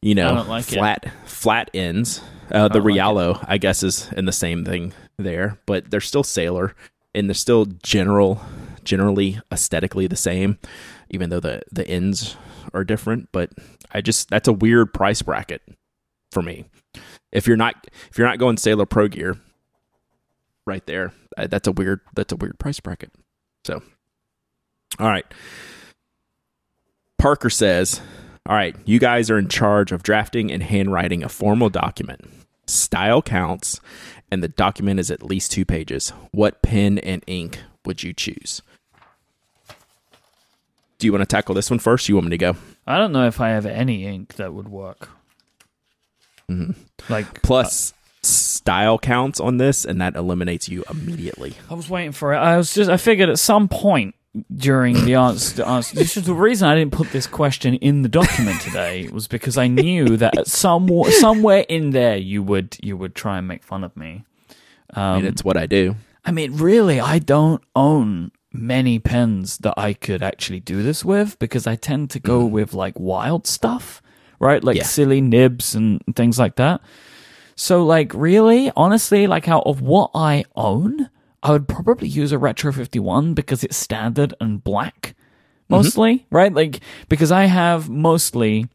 you 0.01 0.15
know 0.15 0.31
I 0.31 0.35
don't 0.35 0.59
it. 0.59 0.65
flat 0.65 1.14
flat 1.26 1.69
ends. 1.73 2.22
Uh, 2.51 2.68
the 2.68 2.80
don't 2.80 2.85
like. 2.85 2.95
Realo, 2.95 3.45
I 3.47 3.57
guess, 3.57 3.84
is 3.84 4.09
in 4.14 4.26
the 4.26 4.31
same 4.31 4.65
thing 4.65 4.93
there, 5.18 5.57
but 5.65 5.89
they're 5.89 6.01
still 6.01 6.23
Sailor 6.23 6.76
and 7.14 7.27
they're 7.27 7.34
still 7.34 7.65
general 7.84 8.41
generally 8.88 9.39
aesthetically 9.51 10.07
the 10.07 10.15
same, 10.15 10.57
even 11.11 11.30
though 11.30 11.41
the 11.41 11.61
the 11.72 11.88
ends 11.88 12.35
are 12.73 12.84
different. 12.84 13.30
But 13.31 13.51
I 13.91 14.01
just 14.01 14.30
that's 14.30 14.47
a 14.47 14.53
weird 14.53 14.93
price 14.93 15.22
bracket 15.22 15.61
for 16.31 16.41
me. 16.41 16.65
If 17.31 17.45
you're 17.45 17.57
not 17.57 17.88
if 18.09 18.18
you're 18.18 18.27
not 18.27 18.39
going 18.39 18.57
Sailor 18.57 18.85
Pro 18.88 19.09
Gear, 19.09 19.35
right 20.65 20.85
there, 20.88 21.11
that's 21.38 21.68
a 21.68 21.72
weird 21.72 21.99
that's 22.15 22.31
a 22.31 22.38
weird 22.38 22.57
price 22.57 22.80
bracket. 22.80 23.11
So, 23.65 23.84
all 24.97 25.09
right. 25.09 25.26
Parker 27.19 27.49
says, 27.49 27.99
"All 28.45 28.55
right, 28.55 28.76
you 28.85 28.99
guys 28.99 29.30
are 29.30 29.38
in 29.38 29.49
charge 29.49 29.91
of 29.91 30.03
drafting 30.03 30.51
and 30.51 30.64
handwriting 30.64 31.23
a 31.23 31.30
formal 31.30 31.69
document. 31.69 32.22
Style 32.68 33.22
counts, 33.22 33.81
and 34.31 34.41
the 34.41 34.47
document 34.47 34.99
is 34.99 35.11
at 35.11 35.23
least 35.23 35.51
two 35.51 35.65
pages. 35.65 36.09
What 36.31 36.61
pen 36.61 36.99
and 36.99 37.23
ink 37.27 37.59
would 37.85 38.03
you 38.03 38.14
choose?" 38.14 38.61
Do 40.99 41.07
you 41.07 41.11
want 41.11 41.22
to 41.22 41.28
tackle 41.28 41.53
this 41.53 41.69
one 41.69 41.80
first? 41.80 42.10
You 42.10 42.15
want 42.15 42.26
me 42.26 42.32
to 42.32 42.38
go? 42.38 42.56
I 42.86 42.98
don't 42.98 43.11
know 43.11 43.28
if 43.28 43.40
I 43.40 43.49
have 43.49 43.65
any 43.65 44.06
ink 44.06 44.36
that 44.36 44.53
would 44.53 44.68
work. 44.68 45.10
Mm-hmm. 46.49 46.72
Like 47.11 47.41
Plus, 47.44 47.94
style 48.24 48.98
counts 48.98 49.40
on 49.40 49.57
this, 49.57 49.86
and 49.86 50.02
that 50.02 50.15
eliminates 50.15 50.69
you 50.69 50.84
immediately. 50.90 51.53
I 51.69 51.76
was 51.76 51.90
waiting 51.90 52.14
for 52.14 52.34
it. 52.34 52.38
I 52.38 52.57
was 52.57 52.74
just 52.74 52.90
I 52.90 52.98
figured 52.98 53.30
at 53.30 53.40
some 53.40 53.68
point 53.68 54.15
during 54.56 55.06
the 55.06 55.15
answer, 55.15 55.57
the 55.57 55.68
answer 55.68 55.95
this 55.95 56.18
is 56.18 56.26
the 56.26 56.34
reason 56.34 56.68
I 56.68 56.76
didn't 56.76 56.94
put 56.94 57.11
this 57.11 57.28
question 57.28 57.76
in 57.76 58.02
the 58.02 58.10
document 58.10 58.61
today 58.61 59.07
was 59.10 59.28
because 59.28 59.57
I 59.57 59.68
knew 59.68 60.18
that 60.18 60.38
at 60.38 60.48
some 60.48 60.90
somewhere 61.19 61.65
in 61.68 61.91
there 61.91 62.18
you 62.18 62.44
would 62.44 62.78
you 62.82 62.98
would 62.98 63.15
try 63.15 63.38
and 63.38 63.48
make 63.48 63.64
fun 63.64 63.84
of 63.84 63.95
me. 63.95 64.26
I 64.94 65.18
mean, 65.18 65.26
um, 65.26 65.26
it's 65.26 65.44
what 65.44 65.57
I 65.57 65.65
do. 65.65 65.95
I 66.24 66.32
mean, 66.32 66.57
really, 66.57 66.99
I 66.99 67.19
don't 67.19 67.64
own 67.76 68.32
many 68.57 68.99
pens 68.99 69.57
that 69.59 69.75
I 69.77 69.93
could 69.93 70.23
actually 70.23 70.59
do 70.59 70.84
this 70.84 71.05
with 71.05 71.38
because 71.39 71.67
I 71.67 71.75
tend 71.75 72.09
to 72.11 72.19
go 72.19 72.47
mm. 72.47 72.51
with 72.51 72.73
like 72.73 72.99
wild 72.99 73.47
stuff, 73.47 74.01
right? 74.39 74.63
Like 74.63 74.77
Yeah. 74.77 74.84
silly 74.84 75.21
nibs 75.21 75.75
and 75.75 76.01
things 76.15 76.39
like 76.39 76.55
that. 76.55 76.81
So, 77.59 77.84
like, 77.84 78.13
really, 78.13 78.71
honestly, 78.75 79.25
like, 79.25 79.49
out 79.49 79.63
of 79.65 79.81
what 79.81 80.11
I 80.13 80.45
own, 80.55 81.09
I 81.41 81.53
would 81.53 81.67
probably 81.67 82.07
use 82.07 82.31
a 82.31 82.38
Retro 82.38 82.71
51 82.71 83.34
because 83.34 83.63
it's 83.63 83.75
standard 83.75 84.35
and 84.39 84.63
black, 84.63 85.15
mm-hmm. 85.63 85.73
mostly, 85.75 86.27
right? 86.29 86.53
Like, 86.53 86.81
because 87.09 87.31
I 87.31 87.45
have 87.45 87.89
mostly 87.89 88.67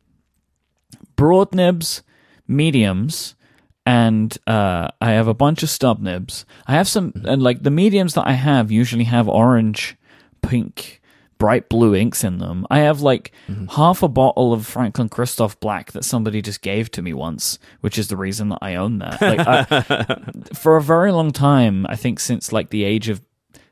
broad 1.14 1.54
nibs, 1.54 2.02
mediums, 2.48 3.36
and 3.84 4.36
uh, 4.46 4.88
I 5.00 5.12
have 5.12 5.28
a 5.28 5.34
bunch 5.34 5.62
of 5.62 5.70
stub 5.70 6.00
nibs. 6.00 6.44
I 6.66 6.72
have 6.72 6.88
some, 6.88 7.12
mm-hmm. 7.12 7.26
and 7.26 7.42
like 7.42 7.62
the 7.62 7.70
mediums 7.70 8.14
that 8.14 8.26
I 8.26 8.32
have 8.32 8.70
usually 8.70 9.04
have 9.04 9.28
orange, 9.28 9.96
pink, 10.40 11.00
bright 11.38 11.68
blue 11.68 11.92
inks 11.92 12.22
in 12.22 12.38
them. 12.38 12.64
I 12.70 12.80
have 12.80 13.00
like 13.00 13.32
mm-hmm. 13.48 13.66
half 13.66 14.04
a 14.04 14.08
bottle 14.08 14.52
of 14.52 14.64
Franklin 14.64 15.08
Christoph 15.08 15.58
Black 15.58 15.90
that 15.90 16.04
somebody 16.04 16.40
just 16.40 16.62
gave 16.62 16.90
to 16.92 17.02
me 17.02 17.12
once, 17.12 17.58
which 17.80 17.98
is 17.98 18.06
the 18.06 18.16
reason 18.16 18.50
that 18.50 18.60
I 18.62 18.76
own 18.76 19.00
that. 19.00 19.20
Like, 19.20 19.40
I, 19.40 20.32
for 20.54 20.76
a 20.76 20.82
very 20.82 21.10
long 21.10 21.32
time, 21.32 21.84
I 21.88 21.96
think 21.96 22.20
since 22.20 22.52
like 22.52 22.70
the 22.70 22.84
age 22.84 23.08
of 23.08 23.20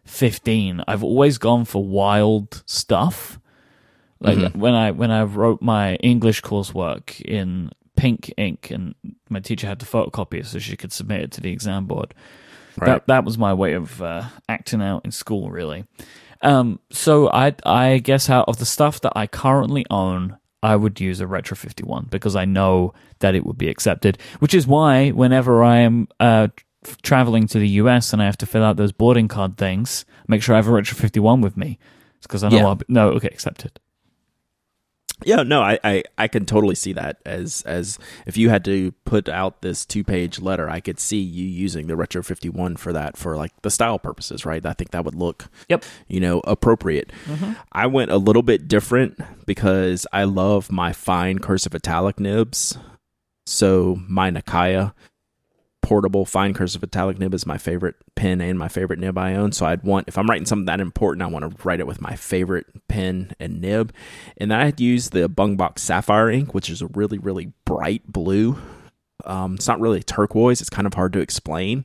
15, 0.04 0.82
I've 0.88 1.04
always 1.04 1.38
gone 1.38 1.64
for 1.64 1.84
wild 1.84 2.64
stuff. 2.66 3.38
Like 4.18 4.38
mm-hmm. 4.38 4.58
when 4.58 4.74
I 4.74 4.90
when 4.90 5.12
I 5.12 5.22
wrote 5.22 5.62
my 5.62 5.94
English 5.96 6.42
coursework 6.42 7.20
in 7.20 7.70
pink 8.00 8.32
ink, 8.36 8.70
and 8.70 8.94
my 9.28 9.40
teacher 9.40 9.66
had 9.66 9.78
to 9.80 9.86
photocopy 9.86 10.40
it 10.40 10.46
so 10.46 10.58
she 10.58 10.76
could 10.76 10.92
submit 10.92 11.20
it 11.22 11.30
to 11.32 11.40
the 11.40 11.52
exam 11.52 11.86
board. 11.86 12.14
Right. 12.78 12.86
That 12.86 13.06
that 13.08 13.24
was 13.24 13.36
my 13.36 13.52
way 13.52 13.74
of 13.74 14.00
uh, 14.00 14.24
acting 14.48 14.80
out 14.82 15.04
in 15.04 15.10
school, 15.10 15.50
really. 15.50 15.84
Um, 16.42 16.80
so 16.90 17.28
I 17.30 17.54
I 17.64 17.98
guess 17.98 18.30
out 18.30 18.48
of 18.48 18.58
the 18.58 18.64
stuff 18.66 19.00
that 19.02 19.12
I 19.14 19.26
currently 19.26 19.84
own, 19.90 20.38
I 20.62 20.76
would 20.76 20.98
use 21.00 21.20
a 21.20 21.26
Retro 21.26 21.56
51 21.56 22.06
because 22.10 22.36
I 22.36 22.44
know 22.46 22.94
that 23.18 23.34
it 23.34 23.44
would 23.44 23.58
be 23.58 23.68
accepted. 23.68 24.18
Which 24.38 24.54
is 24.54 24.66
why 24.66 25.10
whenever 25.10 25.62
I 25.62 25.78
am 25.78 26.08
uh, 26.18 26.48
traveling 27.02 27.46
to 27.48 27.58
the 27.58 27.68
US 27.82 28.12
and 28.12 28.22
I 28.22 28.24
have 28.26 28.38
to 28.38 28.46
fill 28.46 28.64
out 28.64 28.76
those 28.78 28.92
boarding 28.92 29.28
card 29.28 29.58
things, 29.58 30.04
make 30.28 30.42
sure 30.42 30.54
I 30.54 30.58
have 30.58 30.68
a 30.68 30.72
Retro 30.72 30.96
51 30.96 31.40
with 31.42 31.56
me. 31.56 31.78
It's 32.16 32.26
because 32.26 32.44
I 32.44 32.48
know 32.48 32.56
Yeah. 32.56 32.66
I'll 32.66 32.74
be, 32.76 32.84
no 32.88 33.08
okay 33.10 33.28
accepted. 33.28 33.79
Yeah, 35.24 35.42
no, 35.42 35.60
I, 35.62 35.78
I, 35.84 36.02
I 36.18 36.28
can 36.28 36.46
totally 36.46 36.74
see 36.74 36.92
that 36.94 37.18
as 37.26 37.62
as 37.62 37.98
if 38.26 38.36
you 38.36 38.48
had 38.48 38.64
to 38.64 38.92
put 39.04 39.28
out 39.28 39.62
this 39.62 39.84
two 39.84 40.02
page 40.04 40.40
letter, 40.40 40.68
I 40.68 40.80
could 40.80 40.98
see 41.00 41.20
you 41.20 41.46
using 41.46 41.86
the 41.86 41.96
Retro 41.96 42.22
fifty 42.22 42.48
one 42.48 42.76
for 42.76 42.92
that 42.92 43.16
for 43.16 43.36
like 43.36 43.52
the 43.62 43.70
style 43.70 43.98
purposes, 43.98 44.46
right? 44.46 44.64
I 44.64 44.72
think 44.72 44.90
that 44.90 45.04
would 45.04 45.14
look 45.14 45.48
Yep. 45.68 45.84
you 46.08 46.20
know, 46.20 46.40
appropriate. 46.44 47.12
Mm-hmm. 47.26 47.52
I 47.72 47.86
went 47.86 48.10
a 48.10 48.16
little 48.16 48.42
bit 48.42 48.68
different 48.68 49.18
because 49.46 50.06
I 50.12 50.24
love 50.24 50.70
my 50.72 50.92
fine 50.92 51.38
cursive 51.38 51.74
italic 51.74 52.18
nibs. 52.20 52.78
So 53.46 53.98
my 54.08 54.30
Nakaya 54.30 54.92
portable 55.90 56.24
fine 56.24 56.54
cursive 56.54 56.84
italic 56.84 57.18
nib 57.18 57.34
is 57.34 57.44
my 57.46 57.58
favorite 57.58 57.96
pen 58.14 58.40
and 58.40 58.56
my 58.56 58.68
favorite 58.68 59.00
nib 59.00 59.18
I 59.18 59.34
own. 59.34 59.50
So 59.50 59.66
I'd 59.66 59.82
want 59.82 60.06
if 60.06 60.16
I'm 60.16 60.30
writing 60.30 60.46
something 60.46 60.66
that 60.66 60.78
important, 60.78 61.20
I 61.20 61.26
want 61.26 61.50
to 61.50 61.64
write 61.64 61.80
it 61.80 61.86
with 61.88 62.00
my 62.00 62.14
favorite 62.14 62.66
pen 62.86 63.32
and 63.40 63.60
nib. 63.60 63.92
And 64.36 64.52
then 64.52 64.60
I'd 64.60 64.78
use 64.78 65.10
the 65.10 65.28
Bungbox 65.28 65.80
Sapphire 65.80 66.30
ink, 66.30 66.54
which 66.54 66.70
is 66.70 66.80
a 66.80 66.86
really, 66.86 67.18
really 67.18 67.54
bright 67.64 68.06
blue. 68.06 68.56
Um, 69.24 69.56
it's 69.56 69.66
not 69.66 69.80
really 69.80 70.00
turquoise. 70.00 70.60
It's 70.60 70.70
kind 70.70 70.86
of 70.86 70.94
hard 70.94 71.12
to 71.14 71.18
explain, 71.18 71.84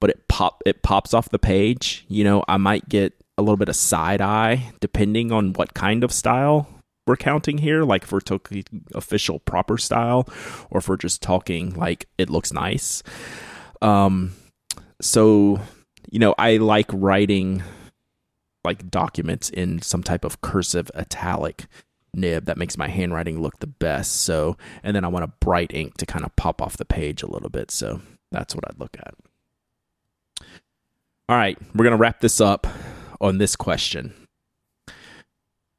but 0.00 0.10
it 0.10 0.26
pop 0.26 0.60
it 0.66 0.82
pops 0.82 1.14
off 1.14 1.28
the 1.28 1.38
page. 1.38 2.06
You 2.08 2.24
know, 2.24 2.42
I 2.48 2.56
might 2.56 2.88
get 2.88 3.12
a 3.38 3.42
little 3.42 3.56
bit 3.56 3.68
of 3.68 3.76
side 3.76 4.20
eye 4.20 4.72
depending 4.80 5.30
on 5.30 5.52
what 5.52 5.74
kind 5.74 6.02
of 6.02 6.10
style 6.10 6.66
we're 7.08 7.16
counting 7.16 7.58
here. 7.58 7.82
Like 7.82 8.04
if 8.04 8.12
we're 8.12 8.20
talking 8.20 8.64
official 8.94 9.40
proper 9.40 9.78
style, 9.78 10.28
or 10.70 10.78
if 10.78 10.88
we're 10.88 10.96
just 10.96 11.22
talking 11.22 11.74
like 11.74 12.06
it 12.18 12.30
looks 12.30 12.52
nice. 12.52 13.02
Um, 13.82 14.34
so 15.00 15.60
you 16.10 16.18
know, 16.18 16.34
I 16.38 16.58
like 16.58 16.90
writing 16.92 17.62
like 18.64 18.90
documents 18.90 19.50
in 19.50 19.82
some 19.82 20.02
type 20.02 20.24
of 20.24 20.40
cursive 20.40 20.90
italic 20.94 21.66
nib 22.14 22.46
that 22.46 22.58
makes 22.58 22.76
my 22.76 22.88
handwriting 22.88 23.40
look 23.40 23.58
the 23.60 23.66
best. 23.66 24.20
So, 24.22 24.56
and 24.82 24.94
then 24.94 25.04
I 25.04 25.08
want 25.08 25.24
a 25.24 25.32
bright 25.40 25.72
ink 25.74 25.96
to 25.98 26.06
kind 26.06 26.24
of 26.24 26.34
pop 26.36 26.60
off 26.60 26.76
the 26.76 26.84
page 26.84 27.22
a 27.22 27.30
little 27.30 27.50
bit. 27.50 27.70
So 27.70 28.00
that's 28.30 28.54
what 28.54 28.64
I'd 28.68 28.78
look 28.78 28.96
at. 28.98 29.14
All 31.28 31.36
right, 31.36 31.58
we're 31.74 31.84
going 31.84 31.96
to 31.96 32.00
wrap 32.00 32.20
this 32.20 32.40
up 32.40 32.66
on 33.20 33.38
this 33.38 33.54
question. 33.54 34.14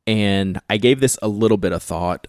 And 0.08 0.60
I 0.70 0.78
gave 0.78 1.00
this 1.00 1.18
a 1.22 1.28
little 1.28 1.58
bit 1.58 1.72
of 1.72 1.84
thought. 1.84 2.28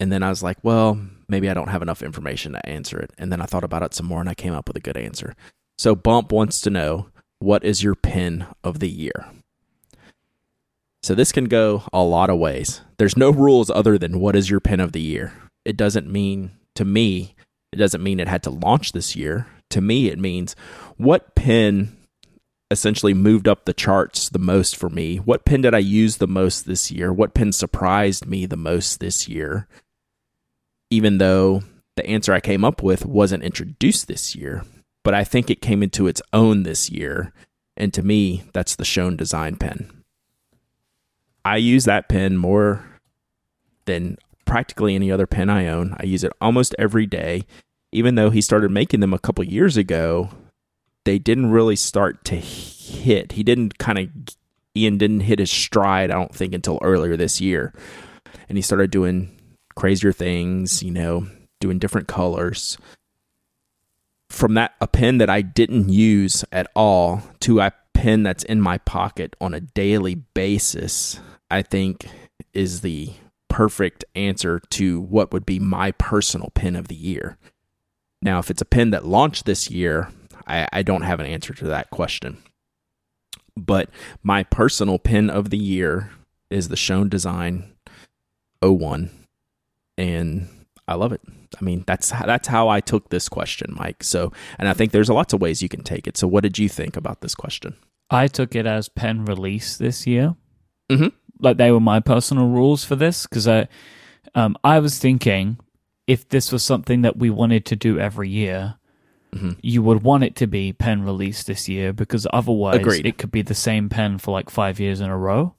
And 0.00 0.10
then 0.10 0.22
I 0.22 0.28
was 0.28 0.42
like, 0.42 0.58
well, 0.62 0.98
maybe 1.28 1.48
I 1.48 1.54
don't 1.54 1.68
have 1.68 1.82
enough 1.82 2.02
information 2.02 2.52
to 2.52 2.68
answer 2.68 2.98
it. 2.98 3.12
And 3.18 3.30
then 3.30 3.40
I 3.40 3.46
thought 3.46 3.64
about 3.64 3.82
it 3.82 3.94
some 3.94 4.06
more 4.06 4.20
and 4.20 4.28
I 4.28 4.34
came 4.34 4.54
up 4.54 4.68
with 4.68 4.76
a 4.76 4.80
good 4.80 4.96
answer. 4.96 5.34
So 5.78 5.94
Bump 5.94 6.32
wants 6.32 6.60
to 6.62 6.70
know 6.70 7.08
what 7.38 7.64
is 7.64 7.82
your 7.82 7.94
pen 7.94 8.46
of 8.62 8.78
the 8.78 8.88
year? 8.88 9.26
So 11.02 11.14
this 11.14 11.32
can 11.32 11.44
go 11.46 11.82
a 11.92 12.02
lot 12.02 12.30
of 12.30 12.38
ways. 12.38 12.80
There's 12.96 13.16
no 13.16 13.30
rules 13.30 13.68
other 13.68 13.98
than 13.98 14.20
what 14.20 14.36
is 14.36 14.48
your 14.48 14.60
pen 14.60 14.80
of 14.80 14.92
the 14.92 15.02
year. 15.02 15.34
It 15.64 15.76
doesn't 15.76 16.10
mean 16.10 16.52
to 16.76 16.84
me, 16.84 17.34
it 17.72 17.76
doesn't 17.76 18.02
mean 18.02 18.20
it 18.20 18.28
had 18.28 18.42
to 18.44 18.50
launch 18.50 18.92
this 18.92 19.14
year. 19.14 19.46
To 19.70 19.80
me, 19.80 20.08
it 20.08 20.18
means 20.18 20.56
what 20.96 21.34
pen 21.34 21.96
essentially 22.74 23.14
moved 23.14 23.48
up 23.48 23.64
the 23.64 23.72
charts 23.72 24.28
the 24.28 24.38
most 24.38 24.76
for 24.76 24.90
me? 24.90 25.16
What 25.16 25.46
pen 25.46 25.62
did 25.62 25.74
I 25.74 25.78
use 25.78 26.18
the 26.18 26.26
most 26.26 26.66
this 26.66 26.90
year? 26.90 27.10
What 27.10 27.32
pen 27.32 27.52
surprised 27.52 28.26
me 28.26 28.44
the 28.44 28.56
most 28.58 29.00
this 29.00 29.26
year? 29.26 29.66
Even 30.90 31.16
though 31.16 31.62
the 31.96 32.06
answer 32.06 32.34
I 32.34 32.40
came 32.40 32.64
up 32.64 32.82
with 32.82 33.06
wasn't 33.06 33.44
introduced 33.44 34.08
this 34.08 34.34
year, 34.34 34.64
but 35.02 35.14
I 35.14 35.24
think 35.24 35.48
it 35.48 35.62
came 35.62 35.82
into 35.82 36.06
its 36.06 36.20
own 36.32 36.64
this 36.64 36.90
year. 36.90 37.32
And 37.76 37.94
to 37.94 38.02
me, 38.02 38.44
that's 38.52 38.76
the 38.76 38.84
Schon 38.84 39.16
DSGN 39.16 39.58
pen. 39.58 40.04
I 41.44 41.56
use 41.56 41.84
that 41.84 42.08
pen 42.08 42.36
more 42.36 42.84
than 43.84 44.16
practically 44.44 44.94
any 44.94 45.10
other 45.10 45.26
pen 45.26 45.50
I 45.50 45.68
own. 45.68 45.96
I 45.98 46.04
use 46.04 46.24
it 46.24 46.32
almost 46.40 46.74
every 46.78 47.06
day. 47.06 47.44
Even 47.92 48.16
though 48.16 48.30
he 48.30 48.40
started 48.40 48.70
making 48.70 49.00
them 49.00 49.14
a 49.14 49.18
couple 49.18 49.44
years 49.44 49.76
ago, 49.76 50.30
they 51.04 51.18
didn't 51.18 51.50
really 51.50 51.76
start 51.76 52.24
to 52.26 52.36
hit. 52.36 53.32
He 53.32 53.42
didn't 53.42 53.78
kind 53.78 53.98
of 53.98 54.08
Ian 54.76 54.98
didn't 54.98 55.20
hit 55.20 55.38
his 55.38 55.50
stride, 55.50 56.10
I 56.10 56.14
don't 56.14 56.34
think, 56.34 56.52
until 56.52 56.78
earlier 56.82 57.16
this 57.16 57.40
year. 57.40 57.72
And 58.48 58.58
he 58.58 58.62
started 58.62 58.90
doing 58.90 59.36
crazier 59.76 60.12
things, 60.12 60.82
you 60.82 60.90
know, 60.90 61.28
doing 61.60 61.78
different 61.78 62.08
colors. 62.08 62.76
From 64.30 64.54
that 64.54 64.74
a 64.80 64.88
pen 64.88 65.18
that 65.18 65.30
I 65.30 65.42
didn't 65.42 65.90
use 65.90 66.44
at 66.50 66.68
all 66.74 67.22
to 67.40 67.60
a 67.60 67.72
pen 67.92 68.24
that's 68.24 68.42
in 68.42 68.60
my 68.60 68.78
pocket 68.78 69.36
on 69.40 69.54
a 69.54 69.60
daily 69.60 70.16
basis, 70.16 71.20
I 71.50 71.62
think 71.62 72.08
is 72.52 72.80
the 72.80 73.12
perfect 73.48 74.04
answer 74.16 74.60
to 74.70 75.00
what 75.00 75.32
would 75.32 75.46
be 75.46 75.60
my 75.60 75.92
personal 75.92 76.50
pen 76.54 76.74
of 76.74 76.88
the 76.88 76.96
year. 76.96 77.38
Now, 78.20 78.40
if 78.40 78.50
it's 78.50 78.62
a 78.62 78.66
pen 78.66 78.90
that 78.90 79.06
launched 79.06 79.44
this 79.44 79.70
year, 79.70 80.08
I, 80.46 80.68
I 80.72 80.82
don't 80.82 81.02
have 81.02 81.20
an 81.20 81.26
answer 81.26 81.54
to 81.54 81.66
that 81.66 81.90
question. 81.90 82.42
But 83.56 83.88
my 84.22 84.42
personal 84.42 84.98
pen 84.98 85.30
of 85.30 85.50
the 85.50 85.58
year 85.58 86.10
is 86.50 86.68
the 86.68 86.76
Schon 86.76 87.08
DSGN 87.08 87.68
01. 88.62 89.10
And 89.96 90.48
I 90.88 90.94
love 90.94 91.12
it. 91.12 91.20
I 91.60 91.64
mean, 91.64 91.84
that's 91.86 92.10
that's 92.10 92.48
how 92.48 92.68
I 92.68 92.80
took 92.80 93.10
this 93.10 93.28
question, 93.28 93.76
Myke. 93.78 94.02
So, 94.02 94.32
and 94.58 94.68
I 94.68 94.72
think 94.72 94.90
there's 94.90 95.08
lots 95.08 95.32
of 95.32 95.40
ways 95.40 95.62
you 95.62 95.68
can 95.68 95.84
take 95.84 96.08
it. 96.08 96.16
So, 96.16 96.26
what 96.26 96.42
did 96.42 96.58
you 96.58 96.68
think 96.68 96.96
about 96.96 97.20
this 97.20 97.34
question? 97.36 97.76
I 98.10 98.26
took 98.26 98.56
it 98.56 98.66
as 98.66 98.88
pen 98.88 99.24
release 99.24 99.76
this 99.76 100.06
year. 100.06 100.34
Mhm. 100.90 101.12
Like 101.40 101.56
they 101.56 101.70
were 101.70 101.80
my 101.80 102.00
personal 102.00 102.48
rules 102.48 102.84
for 102.84 102.96
this 102.96 103.26
because 103.26 103.46
I, 103.46 103.68
um, 104.34 104.56
I 104.64 104.78
was 104.80 104.98
thinking 104.98 105.58
if 106.06 106.28
this 106.28 106.52
was 106.52 106.62
something 106.62 107.02
that 107.02 107.16
we 107.16 107.30
wanted 107.30 107.64
to 107.66 107.76
do 107.76 107.98
every 107.98 108.28
year, 108.28 108.74
Mhm. 109.34 109.56
you 109.62 109.82
would 109.82 110.02
want 110.04 110.22
it 110.24 110.36
to 110.36 110.46
be 110.46 110.72
pen 110.72 111.02
release 111.02 111.42
this 111.42 111.68
year 111.68 111.92
because 111.92 112.26
otherwise 112.32 112.76
Agreed. 112.76 113.04
it 113.06 113.18
could 113.18 113.32
be 113.32 113.42
the 113.42 113.54
same 113.54 113.88
pen 113.88 114.18
for 114.18 114.30
like 114.30 114.48
five 114.48 114.78
years 114.78 115.00
in 115.00 115.10
a 115.10 115.16
row. 115.18 115.54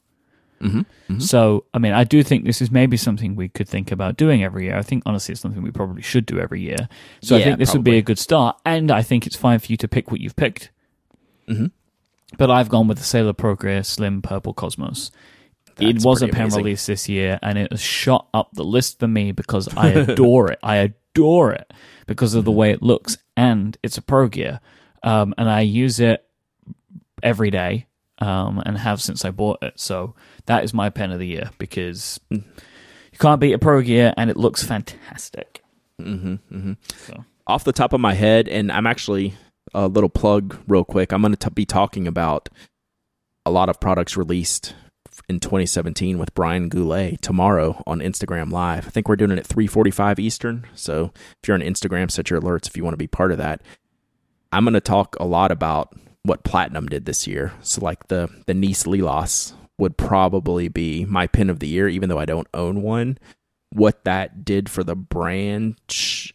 Mm-hmm. 0.61 1.19
So, 1.19 1.65
I 1.73 1.79
mean, 1.79 1.91
I 1.91 2.05
do 2.05 2.23
think 2.23 2.45
this 2.45 2.61
is 2.61 2.71
maybe 2.71 2.95
something 2.95 3.35
we 3.35 3.49
could 3.49 3.67
think 3.67 3.91
about 3.91 4.15
doing 4.15 4.43
every 4.43 4.63
year. 4.65 4.77
I 4.77 4.81
think 4.81 5.03
honestly, 5.05 5.33
it's 5.33 5.41
something 5.41 5.61
we 5.61 5.71
probably 5.71 6.01
should 6.01 6.25
do 6.25 6.39
every 6.39 6.61
year. 6.61 6.87
So 7.21 7.35
I 7.35 7.43
think 7.43 7.59
this 7.59 7.73
would 7.73 7.83
be 7.83 7.97
a 7.97 8.01
good 8.01 8.17
start, 8.17 8.55
and 8.65 8.89
I 8.89 9.01
think 9.01 9.27
it's 9.27 9.35
fine 9.35 9.59
for 9.59 9.67
you 9.71 9.77
to 9.77 9.87
pick 9.87 10.09
what 10.11 10.21
you've 10.21 10.37
picked. 10.37 10.71
Mhm. 11.49 11.71
But 12.37 12.49
I've 12.49 12.69
gone 12.69 12.87
with 12.87 12.97
the 12.97 13.03
Sailor 13.03 13.33
Pro 13.33 13.55
Gear 13.55 13.83
Slim 13.83 14.21
Purple 14.21 14.53
Cosmos. 14.53 15.11
it 15.77 16.03
was 16.05 16.21
a 16.21 16.29
pen 16.29 16.43
amazing. 16.43 16.57
release 16.63 16.85
this 16.85 17.09
year, 17.09 17.37
and 17.43 17.57
it 17.57 17.69
has 17.71 17.81
shot 17.81 18.29
up 18.33 18.49
the 18.53 18.63
list 18.63 18.97
for 18.99 19.09
me 19.09 19.33
because 19.33 19.67
I 19.75 19.89
adore 20.07 20.49
it. 20.51 20.59
I 20.63 20.77
adore 20.77 21.51
it 21.51 21.71
because 22.07 22.33
of 22.33 22.45
the 22.45 22.51
Mm-hmm. 22.51 22.57
way 22.59 22.71
it 22.71 22.81
looks, 22.81 23.17
and 23.35 23.77
it's 23.83 23.97
a 23.97 24.01
Pro 24.01 24.27
Gear, 24.27 24.59
um, 25.03 25.33
and 25.37 25.49
I 25.49 25.61
use 25.61 25.99
it 25.99 26.25
every 27.23 27.51
day. 27.51 27.87
um, 28.19 28.61
and 28.65 28.77
have 28.77 29.01
since 29.01 29.25
I 29.25 29.31
bought 29.31 29.61
it. 29.61 29.79
So 29.79 30.15
that 30.45 30.63
is 30.63 30.73
my 30.73 30.89
pen 30.89 31.11
of 31.11 31.19
the 31.19 31.27
year 31.27 31.51
because 31.57 32.19
you 32.29 32.43
can't 33.19 33.41
beat 33.41 33.53
a 33.53 33.59
Pro 33.59 33.81
Gear 33.81 34.13
and 34.17 34.29
it 34.29 34.37
looks 34.37 34.63
fantastic. 34.63 35.61
Mm-hmm, 36.01 36.33
mm-hmm. 36.33 36.73
So. 37.07 37.25
Off 37.47 37.63
the 37.63 37.73
top 37.73 37.93
of 37.93 38.01
my 38.01 38.13
head, 38.13 38.47
and 38.47 38.71
I'm 38.71 38.87
actually 38.87 39.35
a 39.73 39.87
little 39.87 40.09
plug 40.09 40.57
real 40.67 40.83
quick. 40.83 41.11
I'm 41.11 41.21
going 41.21 41.35
to 41.35 41.51
be 41.51 41.65
talking 41.65 42.07
about 42.07 42.49
a 43.45 43.51
lot 43.51 43.69
of 43.69 43.79
products 43.79 44.17
released 44.17 44.73
in 45.27 45.39
2017 45.39 46.17
with 46.17 46.33
Brian 46.33 46.69
Goulet 46.69 47.21
tomorrow 47.21 47.81
on 47.87 47.99
Instagram 47.99 48.51
Live. 48.51 48.87
I 48.87 48.89
think 48.89 49.07
we're 49.07 49.15
doing 49.15 49.31
it 49.31 49.39
at 49.39 49.47
3:45 49.47 50.19
Eastern. 50.19 50.65
So 50.73 51.11
if 51.41 51.47
you're 51.47 51.55
on 51.55 51.61
Instagram, 51.61 52.11
set 52.11 52.29
your 52.29 52.41
alerts 52.41 52.67
if 52.67 52.77
you 52.77 52.83
want 52.83 52.93
to 52.93 52.97
be 52.97 53.07
part 53.07 53.31
of 53.31 53.37
that. 53.37 53.61
I'm 54.51 54.63
going 54.63 54.73
to 54.73 54.81
talk 54.81 55.15
a 55.19 55.25
lot 55.25 55.51
about 55.51 55.93
what 56.23 56.43
Platinum 56.43 56.87
did 56.87 57.05
this 57.05 57.27
year. 57.27 57.53
So 57.61 57.81
like 57.81 58.07
the 58.07 58.29
the 58.45 58.53
Nice 58.53 58.83
Lilas 58.83 59.53
would 59.77 59.97
probably 59.97 60.67
be 60.67 61.05
my 61.05 61.27
pin 61.27 61.49
of 61.49 61.59
the 61.59 61.67
year, 61.67 61.87
even 61.87 62.09
though 62.09 62.19
I 62.19 62.25
don't 62.25 62.47
own 62.53 62.81
one. 62.81 63.17
What 63.71 64.05
that 64.05 64.45
did 64.45 64.69
for 64.69 64.85
the 64.85 64.95
brand, 64.95 65.75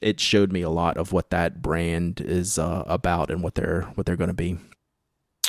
it 0.02 0.20
showed 0.20 0.52
me 0.52 0.61
a 0.61 0.69
lot 0.69 0.98
of 0.98 1.12
what 1.12 1.31
that 1.31 1.62
brand 1.62 2.20
is 2.20 2.59
uh, 2.59 2.85
about 2.86 3.31
and 3.31 3.43
what 3.43 3.55
they're 3.55 3.82
what 3.94 4.05
they're 4.05 4.16
going 4.16 4.28
to 4.28 4.35
be 4.35 4.59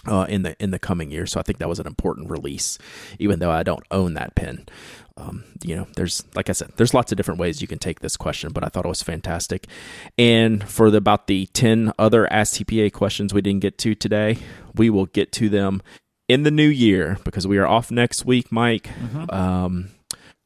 uh, 0.07 0.25
in 0.27 0.43
the 0.43 0.55
in 0.61 0.71
the 0.71 0.79
coming 0.79 1.11
year. 1.11 1.25
So 1.25 1.39
I 1.39 1.43
think 1.43 1.59
that 1.59 1.69
was 1.69 1.79
an 1.79 1.87
important 1.87 2.29
release, 2.29 2.77
even 3.19 3.39
though 3.39 3.51
I 3.51 3.63
don't 3.63 3.85
own 3.91 4.13
that 4.15 4.35
pin. 4.35 4.65
Um, 5.17 5.43
you 5.63 5.75
know, 5.75 5.87
there's 5.95 6.23
like 6.35 6.49
I 6.49 6.53
said, 6.53 6.71
there's 6.77 6.93
lots 6.93 7.11
of 7.11 7.17
different 7.17 7.39
ways 7.39 7.61
you 7.61 7.67
can 7.67 7.79
take 7.79 7.99
this 7.99 8.17
question, 8.17 8.51
but 8.51 8.63
I 8.63 8.67
thought 8.67 8.85
it 8.85 8.89
was 8.89 9.03
fantastic. 9.03 9.67
And 10.17 10.67
for 10.67 10.89
the, 10.89 10.97
about 10.97 11.27
the 11.27 11.47
ten 11.47 11.91
other 11.99 12.31
Ask 12.31 12.55
TPA 12.55 12.91
questions 12.93 13.33
we 13.33 13.41
didn't 13.41 13.61
get 13.61 13.77
to 13.79 13.93
today, 13.93 14.37
we 14.75 14.89
will 14.89 15.07
get 15.07 15.31
to 15.33 15.49
them 15.49 15.81
in 16.27 16.43
the 16.43 16.51
new 16.51 16.67
year 16.67 17.17
because 17.23 17.45
we 17.45 17.57
are 17.57 17.67
off 17.67 17.91
next 17.91 18.25
week, 18.25 18.49
Myke. 18.49 18.83
Mm-hmm. 18.83 19.29
Um, 19.29 19.89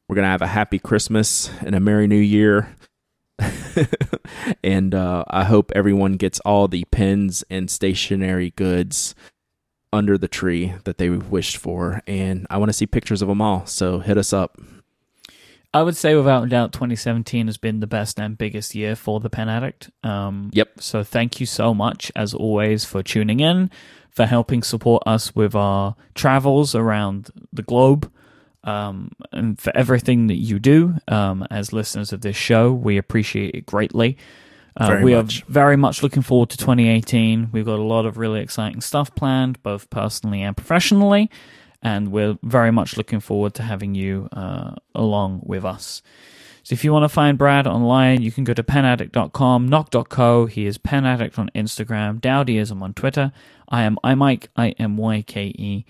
we're 0.08 0.16
gonna 0.16 0.28
have 0.28 0.42
a 0.42 0.48
happy 0.48 0.78
Christmas 0.78 1.50
and 1.60 1.74
a 1.74 1.80
merry 1.80 2.06
New 2.06 2.16
Year. 2.16 2.74
and 4.64 4.94
uh, 4.94 5.24
I 5.28 5.44
hope 5.44 5.70
everyone 5.74 6.14
gets 6.14 6.40
all 6.40 6.68
the 6.68 6.84
pens 6.90 7.44
and 7.50 7.70
stationery 7.70 8.50
goods 8.56 9.14
under 9.92 10.18
the 10.18 10.28
tree 10.28 10.74
that 10.84 10.98
they 10.98 11.08
wished 11.10 11.56
for, 11.56 12.02
and 12.06 12.46
I 12.50 12.58
want 12.58 12.68
to 12.68 12.72
see 12.72 12.86
pictures 12.86 13.22
of 13.22 13.28
them 13.28 13.40
all. 13.40 13.66
So 13.66 14.00
hit 14.00 14.18
us 14.18 14.32
up. 14.32 14.58
I 15.74 15.82
would 15.82 15.96
say, 15.96 16.14
without 16.14 16.44
a 16.44 16.48
doubt, 16.48 16.72
2017 16.72 17.48
has 17.48 17.58
been 17.58 17.80
the 17.80 17.86
best 17.86 18.18
and 18.18 18.38
biggest 18.38 18.74
year 18.74 18.96
for 18.96 19.20
the 19.20 19.28
Pen 19.28 19.48
Addict. 19.48 19.90
Um, 20.02 20.50
yep. 20.52 20.80
So 20.80 21.04
thank 21.04 21.38
you 21.38 21.44
so 21.46 21.74
much, 21.74 22.10
as 22.16 22.32
always, 22.32 22.84
for 22.84 23.02
tuning 23.02 23.40
in, 23.40 23.70
for 24.10 24.24
helping 24.24 24.62
support 24.62 25.02
us 25.06 25.34
with 25.34 25.54
our 25.54 25.94
travels 26.14 26.74
around 26.74 27.28
the 27.52 27.62
globe, 27.62 28.10
um, 28.64 29.12
and 29.32 29.58
for 29.58 29.70
everything 29.76 30.28
that 30.28 30.36
you 30.36 30.58
do 30.58 30.94
um, 31.08 31.46
as 31.50 31.74
listeners 31.74 32.10
of 32.12 32.22
this 32.22 32.36
show. 32.36 32.72
We 32.72 32.96
appreciate 32.96 33.54
it 33.54 33.66
greatly. 33.66 34.16
Uh, 34.76 35.00
we 35.02 35.14
much. 35.14 35.42
are 35.42 35.44
very 35.48 35.76
much 35.76 36.02
looking 36.02 36.22
forward 36.22 36.50
to 36.50 36.56
2018. 36.56 37.50
We've 37.52 37.64
got 37.64 37.78
a 37.78 37.82
lot 37.82 38.04
of 38.06 38.18
really 38.18 38.40
exciting 38.40 38.80
stuff 38.80 39.14
planned, 39.14 39.62
both 39.62 39.88
personally 39.90 40.42
and 40.42 40.56
professionally, 40.56 41.30
and 41.82 42.12
we're 42.12 42.38
very 42.42 42.70
much 42.70 42.96
looking 42.96 43.20
forward 43.20 43.54
to 43.54 43.62
having 43.62 43.94
you 43.94 44.28
uh, 44.32 44.74
along 44.94 45.40
with 45.44 45.64
us. 45.64 46.02
So 46.62 46.72
if 46.72 46.82
you 46.82 46.92
want 46.92 47.04
to 47.04 47.08
find 47.08 47.38
Brad 47.38 47.68
online, 47.68 48.22
you 48.22 48.32
can 48.32 48.42
go 48.42 48.52
to 48.52 48.62
penaddict.com, 48.62 49.68
nock.co. 49.68 50.46
He 50.46 50.66
is 50.66 50.78
penaddict 50.78 51.38
on 51.38 51.48
Instagram, 51.54 52.20
Dowdyism 52.20 52.82
on 52.82 52.92
Twitter. 52.92 53.30
I 53.68 53.82
am 53.82 53.98
imyke, 54.02 54.48
I-M-Y-K-E. 54.56 55.86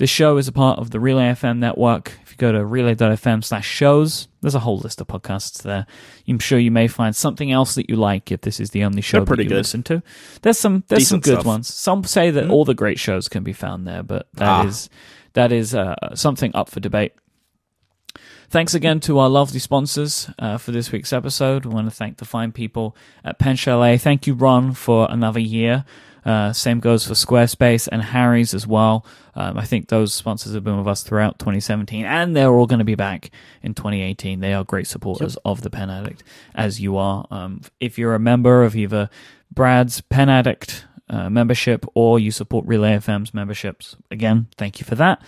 This 0.00 0.08
show 0.08 0.38
is 0.38 0.48
a 0.48 0.52
part 0.52 0.78
of 0.78 0.92
the 0.92 0.98
Relay 0.98 1.24
FM 1.24 1.58
network. 1.58 2.18
If 2.22 2.30
you 2.30 2.36
go 2.38 2.52
to 2.52 2.64
relay.fm 2.64 3.44
slash 3.44 3.68
shows, 3.68 4.28
there's 4.40 4.54
a 4.54 4.60
whole 4.60 4.78
list 4.78 5.02
of 5.02 5.08
podcasts 5.08 5.62
there. 5.62 5.84
I'm 6.26 6.38
sure 6.38 6.58
you 6.58 6.70
may 6.70 6.88
find 6.88 7.14
something 7.14 7.52
else 7.52 7.74
that 7.74 7.90
you 7.90 7.96
like 7.96 8.32
if 8.32 8.40
this 8.40 8.60
is 8.60 8.70
the 8.70 8.82
only 8.82 9.02
show 9.02 9.26
that 9.26 9.38
you 9.38 9.44
good. 9.44 9.56
listen 9.56 9.82
to. 9.82 10.02
There's 10.40 10.58
some 10.58 10.84
there's 10.88 11.00
Decent 11.00 11.22
some 11.26 11.32
good 11.34 11.40
stuff. 11.40 11.46
ones. 11.46 11.68
Some 11.68 12.04
say 12.04 12.30
that 12.30 12.44
mm-hmm. 12.44 12.50
all 12.50 12.64
the 12.64 12.72
great 12.72 12.98
shows 12.98 13.28
can 13.28 13.44
be 13.44 13.52
found 13.52 13.86
there, 13.86 14.02
but 14.02 14.26
that 14.36 14.48
ah. 14.48 14.66
is 14.66 14.88
that 15.34 15.52
is 15.52 15.74
uh, 15.74 16.14
something 16.14 16.50
up 16.54 16.70
for 16.70 16.80
debate. 16.80 17.12
Thanks 18.48 18.72
again 18.72 19.00
to 19.00 19.18
our 19.18 19.28
lovely 19.28 19.58
sponsors 19.58 20.30
uh, 20.38 20.56
for 20.56 20.72
this 20.72 20.90
week's 20.92 21.12
episode. 21.12 21.66
We 21.66 21.74
want 21.74 21.88
to 21.88 21.94
thank 21.94 22.16
the 22.16 22.24
fine 22.24 22.52
people 22.52 22.96
at 23.22 23.38
Pen 23.38 23.54
Chalet. 23.54 23.98
Thank 23.98 24.26
you, 24.26 24.32
Ron, 24.32 24.72
for 24.72 25.08
another 25.10 25.40
year. 25.40 25.84
Uh, 26.24 26.52
same 26.52 26.80
goes 26.80 27.06
for 27.06 27.14
Squarespace 27.14 27.88
and 27.90 28.02
Harry's 28.02 28.54
as 28.54 28.66
well. 28.66 29.06
Um, 29.34 29.56
I 29.56 29.64
think 29.64 29.88
those 29.88 30.12
sponsors 30.12 30.54
have 30.54 30.64
been 30.64 30.78
with 30.78 30.86
us 30.86 31.02
throughout 31.02 31.38
2017, 31.38 32.04
and 32.04 32.36
they're 32.36 32.52
all 32.52 32.66
going 32.66 32.80
to 32.80 32.84
be 32.84 32.94
back 32.94 33.30
in 33.62 33.74
2018. 33.74 34.40
They 34.40 34.52
are 34.52 34.64
great 34.64 34.86
supporters 34.86 35.34
yep. 35.34 35.42
of 35.44 35.62
the 35.62 35.70
Pen 35.70 35.88
Addict, 35.88 36.22
as 36.54 36.80
you 36.80 36.96
are. 36.96 37.26
Um, 37.30 37.62
if 37.78 37.98
you're 37.98 38.14
a 38.14 38.20
member 38.20 38.64
of 38.64 38.76
either 38.76 39.08
Brad's 39.50 40.00
Pen 40.02 40.28
Addict 40.28 40.84
uh, 41.08 41.30
membership 41.30 41.86
or 41.94 42.18
you 42.18 42.30
support 42.30 42.66
Relay 42.66 42.96
FM's 42.96 43.32
memberships, 43.32 43.96
again, 44.10 44.48
thank 44.58 44.80
you 44.80 44.84
for 44.84 44.96
that. 44.96 45.22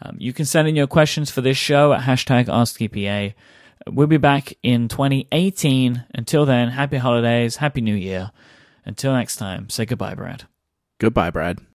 Um, 0.00 0.16
you 0.18 0.32
can 0.32 0.44
send 0.44 0.66
in 0.66 0.74
your 0.74 0.88
questions 0.88 1.30
for 1.30 1.40
this 1.40 1.56
show 1.56 1.92
at 1.92 2.02
hashtag 2.02 2.46
AskTPA. 2.46 3.34
We'll 3.86 4.06
be 4.06 4.16
back 4.16 4.54
in 4.62 4.88
2018. 4.88 6.04
Until 6.14 6.44
then, 6.44 6.68
happy 6.68 6.96
holidays, 6.96 7.56
happy 7.56 7.80
new 7.80 7.94
year. 7.94 8.32
Until 8.84 9.12
next 9.12 9.36
time, 9.36 9.68
say 9.70 9.84
goodbye, 9.86 10.14
Brad. 10.14 10.44
Goodbye, 11.00 11.30
Brad. 11.30 11.60